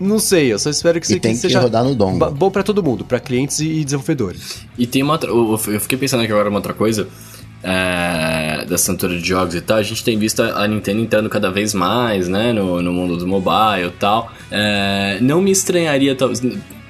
não 0.00 0.18
sei, 0.18 0.52
eu 0.52 0.58
só 0.58 0.70
espero 0.70 1.00
que, 1.00 1.06
E 1.06 1.08
se- 1.08 1.20
tem 1.20 1.32
que 1.32 1.36
que 1.36 1.42
seja 1.42 1.60
rodar 1.60 1.84
no 1.84 1.94
dongle. 1.94 2.18
ba- 2.18 2.30
bom 2.30 2.50
para 2.50 2.62
todo 2.62 2.82
mundo, 2.82 3.04
para 3.04 3.18
clientes 3.20 3.60
e 3.60 3.84
desenvolvedores. 3.84 4.66
E 4.78 4.86
tem 4.86 5.02
uma 5.02 5.14
outra. 5.14 5.30
Eu 5.30 5.80
fiquei 5.80 5.96
pensando 5.98 6.22
aqui 6.22 6.32
agora 6.32 6.48
uma 6.48 6.58
outra 6.58 6.74
coisa. 6.74 7.08
É, 7.64 8.64
da 8.68 8.74
assinatura 8.74 9.16
de 9.16 9.24
jogos 9.26 9.54
e 9.54 9.60
tal, 9.60 9.76
a 9.78 9.82
gente 9.84 10.02
tem 10.02 10.18
visto 10.18 10.42
a 10.42 10.64
a 10.64 10.66
Nintendo 10.66 11.00
entrando 11.00 11.28
cada 11.30 11.48
vez 11.48 11.72
mais, 11.72 12.26
né, 12.28 12.52
no, 12.52 12.82
no 12.82 12.92
mundo 12.92 13.16
do 13.16 13.24
mobile 13.26 13.86
e 13.86 13.90
tal. 14.00 14.32
É, 14.50 15.18
não 15.20 15.40
me 15.40 15.52
estranharia, 15.52 16.14
talvez, 16.16 16.40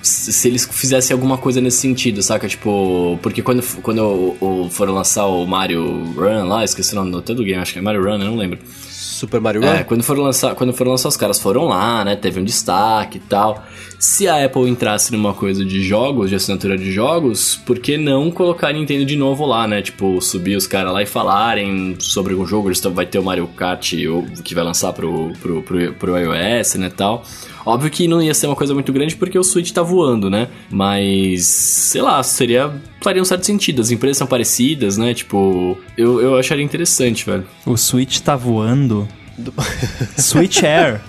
se 0.02 0.48
eles 0.48 0.68
fizessem 0.70 1.14
alguma 1.14 1.38
coisa 1.38 1.60
nesse 1.60 1.78
sentido, 1.78 2.22
saca? 2.22 2.48
Tipo, 2.48 3.18
porque 3.22 3.42
quando, 3.42 3.62
quando 3.82 4.68
foram 4.70 4.94
lançar 4.94 5.26
o 5.26 5.46
Mario 5.46 6.12
Run 6.14 6.48
lá, 6.48 6.64
esqueci 6.64 6.92
o 6.92 6.96
nome 6.96 7.12
do 7.12 7.18
até 7.18 7.32
do 7.34 7.44
game, 7.44 7.60
acho 7.60 7.72
que 7.72 7.78
é 7.78 7.82
Mario 7.82 8.02
Run, 8.02 8.14
eu 8.14 8.18
não 8.18 8.36
lembro. 8.36 8.58
Super 8.88 9.40
Mario 9.40 9.62
Run? 9.62 9.68
É, 9.68 9.84
quando 9.84 10.02
foram 10.02 10.22
lançar, 10.22 10.54
quando 10.54 10.72
foram 10.72 10.90
lançar 10.90 11.08
os 11.08 11.16
caras 11.16 11.38
foram 11.38 11.66
lá, 11.66 12.04
né? 12.04 12.16
Teve 12.16 12.40
um 12.40 12.44
destaque 12.44 13.18
e 13.18 13.20
tal. 13.20 13.64
Se 14.04 14.26
a 14.26 14.44
Apple 14.44 14.68
entrasse 14.68 15.12
numa 15.12 15.32
coisa 15.32 15.64
de 15.64 15.80
jogos, 15.84 16.28
de 16.28 16.34
assinatura 16.34 16.76
de 16.76 16.90
jogos, 16.90 17.54
por 17.64 17.78
que 17.78 17.96
não 17.96 18.32
colocar 18.32 18.66
a 18.66 18.72
Nintendo 18.72 19.04
de 19.04 19.14
novo 19.14 19.46
lá, 19.46 19.64
né? 19.68 19.80
Tipo, 19.80 20.20
subir 20.20 20.56
os 20.56 20.66
caras 20.66 20.92
lá 20.92 21.00
e 21.04 21.06
falarem 21.06 21.94
sobre 22.00 22.32
algum 22.32 22.44
jogo. 22.44 22.68
Vai 22.92 23.06
ter 23.06 23.20
o 23.20 23.22
Mario 23.22 23.46
Kart 23.46 23.92
o- 23.92 24.24
que 24.42 24.56
vai 24.56 24.64
lançar 24.64 24.92
pro, 24.92 25.32
pro, 25.40 25.62
pro, 25.62 25.92
pro 25.92 26.16
iOS, 26.18 26.74
né? 26.74 26.90
Tal. 26.90 27.22
Óbvio 27.64 27.92
que 27.92 28.08
não 28.08 28.20
ia 28.20 28.34
ser 28.34 28.48
uma 28.48 28.56
coisa 28.56 28.74
muito 28.74 28.92
grande 28.92 29.14
porque 29.14 29.38
o 29.38 29.44
Switch 29.44 29.70
tá 29.70 29.82
voando, 29.82 30.28
né? 30.28 30.48
Mas, 30.68 31.46
sei 31.46 32.02
lá, 32.02 32.20
seria. 32.24 32.72
faria 33.00 33.22
um 33.22 33.24
certo 33.24 33.46
sentido. 33.46 33.80
As 33.82 33.92
empresas 33.92 34.16
são 34.16 34.26
parecidas, 34.26 34.96
né? 34.98 35.14
Tipo, 35.14 35.78
eu, 35.96 36.20
eu 36.20 36.36
acharia 36.36 36.64
interessante, 36.64 37.24
velho. 37.24 37.46
O 37.64 37.76
Switch 37.76 38.18
tá 38.18 38.34
voando. 38.34 39.06
Switch 40.18 40.62
Air. 40.62 41.00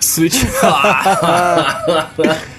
Switch. 0.00 0.44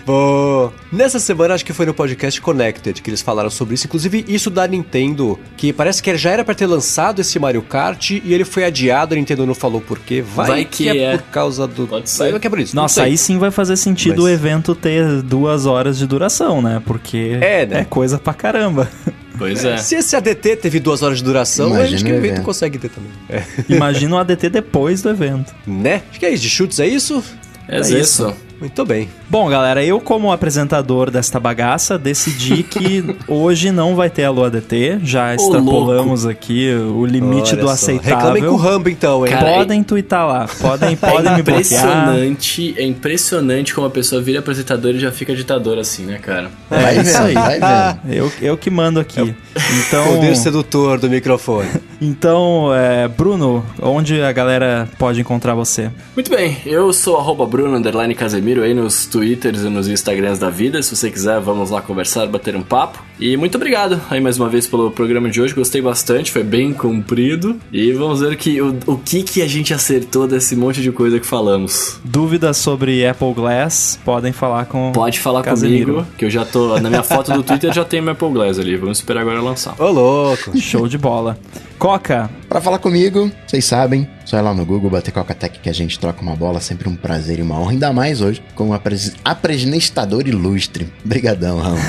Pô. 0.06 0.72
Nessa 0.92 1.20
semana, 1.20 1.54
acho 1.54 1.66
que 1.66 1.74
foi 1.74 1.86
no 1.86 1.94
podcast 1.94 2.40
Connected 2.42 3.02
que 3.02 3.10
eles 3.10 3.22
falaram 3.22 3.50
sobre 3.50 3.76
isso. 3.76 3.88
Inclusive, 3.88 4.26
isso 4.28 4.50
da 4.50 4.68
Nintendo, 4.68 5.38
que 5.56 5.72
parece 5.74 6.02
que 6.02 6.16
já 6.18 6.32
era 6.32 6.44
pra 6.44 6.56
ter 6.56 6.66
lançado 6.66 7.20
esse 7.20 7.38
Mario 7.38 7.62
Kart 7.62 8.12
e 8.12 8.34
ele 8.34 8.46
foi 8.46 8.64
adiado. 8.64 9.14
A 9.14 9.18
Nintendo 9.18 9.46
não 9.46 9.54
falou 9.56 9.82
por 9.82 10.00
quê. 10.00 10.22
Vai, 10.22 10.48
Vai 10.48 10.66
que, 10.66 10.84
que 10.84 10.90
é, 10.90 11.04
é. 11.14 11.18
por 11.18 11.30
causa 11.32 11.68
do. 11.68 11.88
Pode 11.88 12.10
ser. 12.10 12.32
Vai 12.32 12.40
que 12.40 12.48
é 12.48 12.50
por 12.50 12.60
isso. 12.60 12.76
não 12.76 12.84
Nossa, 12.84 13.04
aí 13.04 13.18
sim 13.18 13.38
vai 13.38 13.52
fazer 13.52 13.76
sentido 13.76 14.24
Mas- 14.24 14.26
o 14.26 14.30
evento 14.30 14.74
ter 14.74 15.22
duas 15.22 15.66
horas 15.66 15.98
de 15.98 16.08
duração, 16.08 16.62
né? 16.62 16.82
Porque 16.86 17.38
É, 17.42 17.66
né? 17.66 17.82
é 17.82 17.86
coisa 17.86 18.18
pra 18.18 18.34
caramba. 18.34 18.90
Pois 19.38 19.64
é. 19.64 19.78
Se 19.78 19.96
esse 19.96 20.16
ADT 20.16 20.56
teve 20.58 20.80
duas 20.80 21.02
horas 21.04 21.18
de 21.20 21.24
duração, 21.24 21.70
Imagina 21.70 21.96
acho 21.96 22.06
que 22.06 22.12
o 22.12 22.16
o 22.16 22.18
evento 22.18 22.34
evento. 22.34 22.46
consegue 22.46 22.78
ter 22.78 22.90
também. 22.90 23.12
É. 23.30 23.44
Imagina 23.70 24.16
o 24.16 24.18
ADT 24.18 24.50
depois 24.50 25.02
do 25.02 25.10
evento. 25.10 25.54
Né? 25.66 26.04
Acho 26.10 26.20
que 26.20 26.26
é 26.26 26.30
isso. 26.32 26.44
De 26.44 26.50
chutes, 26.50 26.80
é 26.80 26.88
isso? 26.88 27.24
É, 27.68 27.78
É 27.78 27.80
isso. 27.82 27.98
isso. 27.98 28.34
Muito 28.60 28.84
bem. 28.86 29.08
Bom, 29.30 29.48
galera, 29.50 29.84
eu 29.84 30.00
como 30.00 30.32
apresentador 30.32 31.12
desta 31.12 31.40
bagaça 31.40 31.98
decidi 31.98 32.64
que 32.68 33.16
hoje 33.28 33.72
não 33.72 33.96
vai 33.96 34.10
ter 34.10 34.24
Alô 34.24 34.44
ADT. 34.46 35.00
Já 35.04 35.36
extrapolamos 35.36 36.26
aqui 36.26 36.74
o 36.74 37.06
limite 37.06 37.54
Olha 37.54 37.62
do 37.62 37.68
só. 37.68 37.74
aceitável. 37.74 38.16
Reclamem 38.18 38.44
com 38.44 38.50
o 38.50 38.56
Rambo, 38.58 38.90
então, 38.90 39.26
hein? 39.26 39.32
Cara, 39.32 39.58
Podem 39.58 39.84
twittar 39.84 40.28
lá, 40.28 40.48
podem, 40.60 40.96
podem 40.98 41.32
é 41.32 41.36
me 41.36 41.44
bloquear. 41.44 41.60
impressionante, 41.60 42.74
é 42.78 42.84
impressionante 42.84 43.74
como 43.76 43.86
a 43.86 43.90
pessoa 43.92 44.22
vira 44.22 44.40
apresentador 44.40 44.96
e 44.96 45.00
já 45.00 45.12
fica 45.12 45.36
ditador 45.36 45.78
assim, 45.78 46.06
né, 46.06 46.18
cara? 46.18 46.50
Vai 46.70 46.98
É 46.98 47.02
isso 47.02 47.18
aí. 47.18 47.34
vai 47.34 47.60
vendo. 47.60 48.00
Eu, 48.16 48.32
eu 48.42 48.58
que 48.58 48.70
mando 48.70 49.00
aqui. 49.00 49.36
Então, 49.88 50.16
Poder 50.16 50.36
sedutor 50.36 51.00
do 51.00 51.10
microfone. 51.10 51.70
então 52.02 52.74
é, 52.74 53.08
Bruno, 53.08 53.64
onde 53.82 54.22
a 54.22 54.32
galera 54.32 54.88
pode 54.98 55.22
encontrar 55.22 55.54
você? 55.54 55.92
Muito 56.16 56.30
bem, 56.32 56.58
eu 56.66 56.92
sou 56.92 57.18
arroba 57.18 57.46
Bruno 57.46 57.76
underline 57.76 58.16
Casemiro 58.16 58.47
Casemiro 58.48 58.64
aí 58.64 58.74
nos 58.74 59.06
Twitters 59.06 59.64
e 59.64 59.70
nos 59.70 59.90
Instagrams 59.90 60.40
da 60.40 60.50
vida. 60.50 60.82
Se 60.82 60.96
você 60.96 61.12
quiser, 61.12 61.38
vamos 61.42 61.70
lá 61.70 61.82
conversar, 61.82 62.26
bater 62.28 62.56
um 62.56 62.62
papo. 62.62 63.04
E 63.20 63.36
muito 63.36 63.56
obrigado 63.56 64.00
aí 64.10 64.22
mais 64.22 64.40
uma 64.40 64.48
vez 64.48 64.66
pelo 64.66 64.90
programa 64.90 65.30
de 65.30 65.42
hoje. 65.42 65.54
Gostei 65.54 65.82
bastante, 65.82 66.32
foi 66.32 66.44
bem 66.44 66.72
comprido. 66.72 67.58
E 67.74 67.92
vamos 67.92 68.22
ver 68.22 68.38
que, 68.38 68.62
o, 68.62 68.78
o 68.86 68.98
que, 68.98 69.22
que 69.24 69.42
a 69.42 69.48
gente 69.48 69.74
acertou 69.74 70.28
desse 70.28 70.56
monte 70.56 70.82
de 70.82 70.94
coisa 70.94 71.20
que 71.20 71.26
falamos. 71.26 72.00
Dúvidas 72.06 72.56
sobre 72.56 73.06
Apple 73.06 73.34
Glass, 73.34 74.00
podem 74.06 74.32
falar 74.32 74.66
com 74.66 74.94
Pode 74.94 75.20
falar 75.20 75.44
Casemiro. 75.44 75.96
comigo, 75.96 76.08
que 76.18 76.24
eu 76.24 76.30
já 76.30 76.46
tô. 76.46 76.80
Na 76.80 76.90
minha 76.90 77.04
foto 77.04 77.34
do 77.34 77.44
Twitter 77.44 77.74
já 77.74 77.84
tem 77.84 78.02
meu 78.02 78.14
Apple 78.14 78.30
Glass 78.32 78.60
ali. 78.60 78.78
Vamos 78.78 79.00
esperar 79.00 79.22
agora 79.22 79.42
lançar. 79.42 79.76
Ô, 79.78 79.92
louco! 79.92 80.58
Show 80.58 80.88
de 80.88 80.98
bola. 80.98 81.38
Coca. 81.78 82.30
Para 82.50 82.60
falar 82.60 82.80
comigo, 82.80 83.32
vocês 83.46 83.64
sabem, 83.66 84.10
só 84.26 84.38
ir 84.38 84.42
lá 84.42 84.54
no 84.54 84.66
Google, 84.66 84.90
bater 84.90 85.12
Coca 85.12 85.36
Tech 85.36 85.60
que 85.60 85.70
a 85.70 85.74
gente 85.74 86.00
troca 86.00 86.22
uma 86.22 86.36
bola, 86.36 86.60
sempre 86.60 86.90
um 86.90 86.96
prazer 86.96 87.40
e 87.40 87.42
uma 87.42 87.60
honra, 87.60 87.72
ainda 87.72 87.94
mais 87.94 88.22
hoje, 88.22 88.42
com 88.56 88.70
um 88.70 88.74
apresentador 88.74 90.28
ilustre. 90.28 90.92
Brigadão, 91.06 91.60
Rambo. 91.60 91.82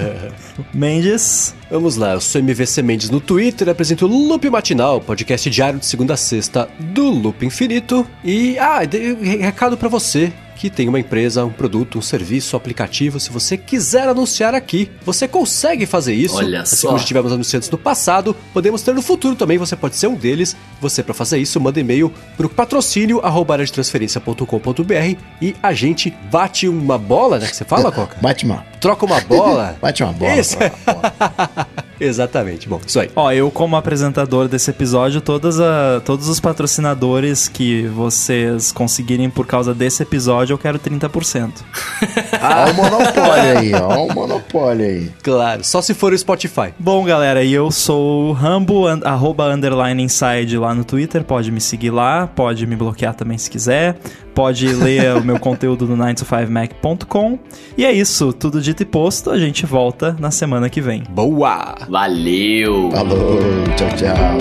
Mendes. 0.72 1.54
Vamos 1.70 1.96
lá, 1.96 2.14
eu 2.14 2.20
sou 2.20 2.40
MVC 2.40 2.82
Mendes 2.82 3.10
no 3.10 3.20
Twitter, 3.20 3.68
apresento 3.68 4.06
o 4.06 4.08
Loop 4.08 4.48
Matinal, 4.48 5.00
podcast 5.00 5.50
diário 5.50 5.78
de 5.78 5.86
segunda 5.86 6.14
a 6.14 6.16
sexta 6.16 6.68
do 6.78 7.10
Loop 7.10 7.44
Infinito. 7.44 8.06
E, 8.24 8.58
ah, 8.58 8.80
recado 9.40 9.76
para 9.76 9.88
você 9.88 10.32
que 10.56 10.70
tem 10.70 10.88
uma 10.88 10.98
empresa, 10.98 11.44
um 11.44 11.50
produto, 11.50 11.98
um 11.98 12.02
serviço, 12.02 12.56
um 12.56 12.58
aplicativo, 12.58 13.20
se 13.20 13.30
você 13.30 13.56
quiser 13.56 14.08
anunciar 14.08 14.54
aqui, 14.54 14.90
você 15.04 15.28
consegue 15.28 15.84
fazer 15.86 16.14
isso. 16.14 16.36
Olha 16.36 16.62
assim 16.62 16.76
só. 16.76 16.88
como 16.88 16.98
já 16.98 17.04
tivemos 17.04 17.32
anunciantes 17.32 17.70
no 17.70 17.78
passado, 17.78 18.34
podemos 18.52 18.82
ter 18.82 18.94
no 18.94 19.02
futuro 19.02 19.36
também, 19.36 19.58
você 19.58 19.76
pode 19.76 19.96
ser 19.96 20.06
um 20.06 20.14
deles. 20.14 20.56
Você, 20.80 21.02
para 21.02 21.14
fazer 21.14 21.38
isso, 21.38 21.60
manda 21.60 21.78
e-mail 21.78 22.12
para 22.36 22.46
o 22.46 22.48
patrocínio 22.48 23.20
transferência.com.br 23.70 25.20
e 25.40 25.54
a 25.62 25.72
gente 25.72 26.10
bate 26.30 26.66
uma 26.66 26.96
bola, 26.96 27.38
né? 27.38 27.46
Que 27.46 27.56
você 27.56 27.64
fala, 27.64 27.92
Coca? 27.92 28.16
Bate 28.20 28.44
uma. 28.44 28.64
Troca 28.80 29.04
uma 29.04 29.20
bola. 29.20 29.76
bate 29.82 30.02
uma 30.02 30.12
bola. 30.12 30.36
Isso. 30.36 30.56
Exatamente. 32.00 32.68
Bom, 32.68 32.80
isso 32.86 33.00
aí. 33.00 33.10
Ó, 33.14 33.30
eu 33.32 33.50
como 33.50 33.76
apresentador 33.76 34.48
desse 34.48 34.70
episódio, 34.70 35.20
todas 35.20 35.60
a, 35.60 36.00
todos 36.04 36.28
os 36.28 36.40
patrocinadores 36.40 37.48
que 37.48 37.86
vocês 37.88 38.72
conseguirem 38.72 39.30
por 39.30 39.46
causa 39.46 39.74
desse 39.74 40.02
episódio, 40.02 40.54
eu 40.54 40.58
quero 40.58 40.78
30%. 40.78 41.50
ah, 42.40 42.66
o 42.70 42.74
monopólio 42.74 43.58
aí, 43.58 43.74
ó, 43.74 44.04
o 44.04 44.14
monopólio 44.14 44.84
aí. 44.84 45.10
Claro, 45.22 45.64
só 45.64 45.80
se 45.80 45.94
for 45.94 46.12
o 46.12 46.18
Spotify. 46.18 46.74
Bom, 46.78 47.04
galera, 47.04 47.42
e 47.42 47.52
eu 47.52 47.70
sou 47.70 48.30
o 48.30 48.32
Rambo, 48.32 48.86
arroba 49.04 49.52
underline 49.52 50.02
inside 50.02 50.58
lá 50.58 50.74
no 50.74 50.84
Twitter, 50.84 51.24
pode 51.24 51.50
me 51.50 51.60
seguir 51.60 51.90
lá, 51.90 52.26
pode 52.26 52.66
me 52.66 52.76
bloquear 52.76 53.14
também 53.14 53.38
se 53.38 53.50
quiser 53.50 53.96
pode 54.36 54.68
ler 54.68 55.16
o 55.16 55.24
meu 55.24 55.40
conteúdo 55.40 55.86
no 55.86 55.96
9to5mac.com. 55.96 57.38
E 57.76 57.86
é 57.86 57.90
isso, 57.90 58.34
tudo 58.34 58.60
dito 58.60 58.82
e 58.82 58.86
posto, 58.86 59.30
a 59.30 59.38
gente 59.38 59.64
volta 59.64 60.14
na 60.20 60.30
semana 60.30 60.68
que 60.68 60.82
vem. 60.82 61.02
Boa! 61.08 61.74
Valeu! 61.88 62.90
Falou, 62.90 63.40
tchau, 63.76 63.88
tchau. 63.96 64.36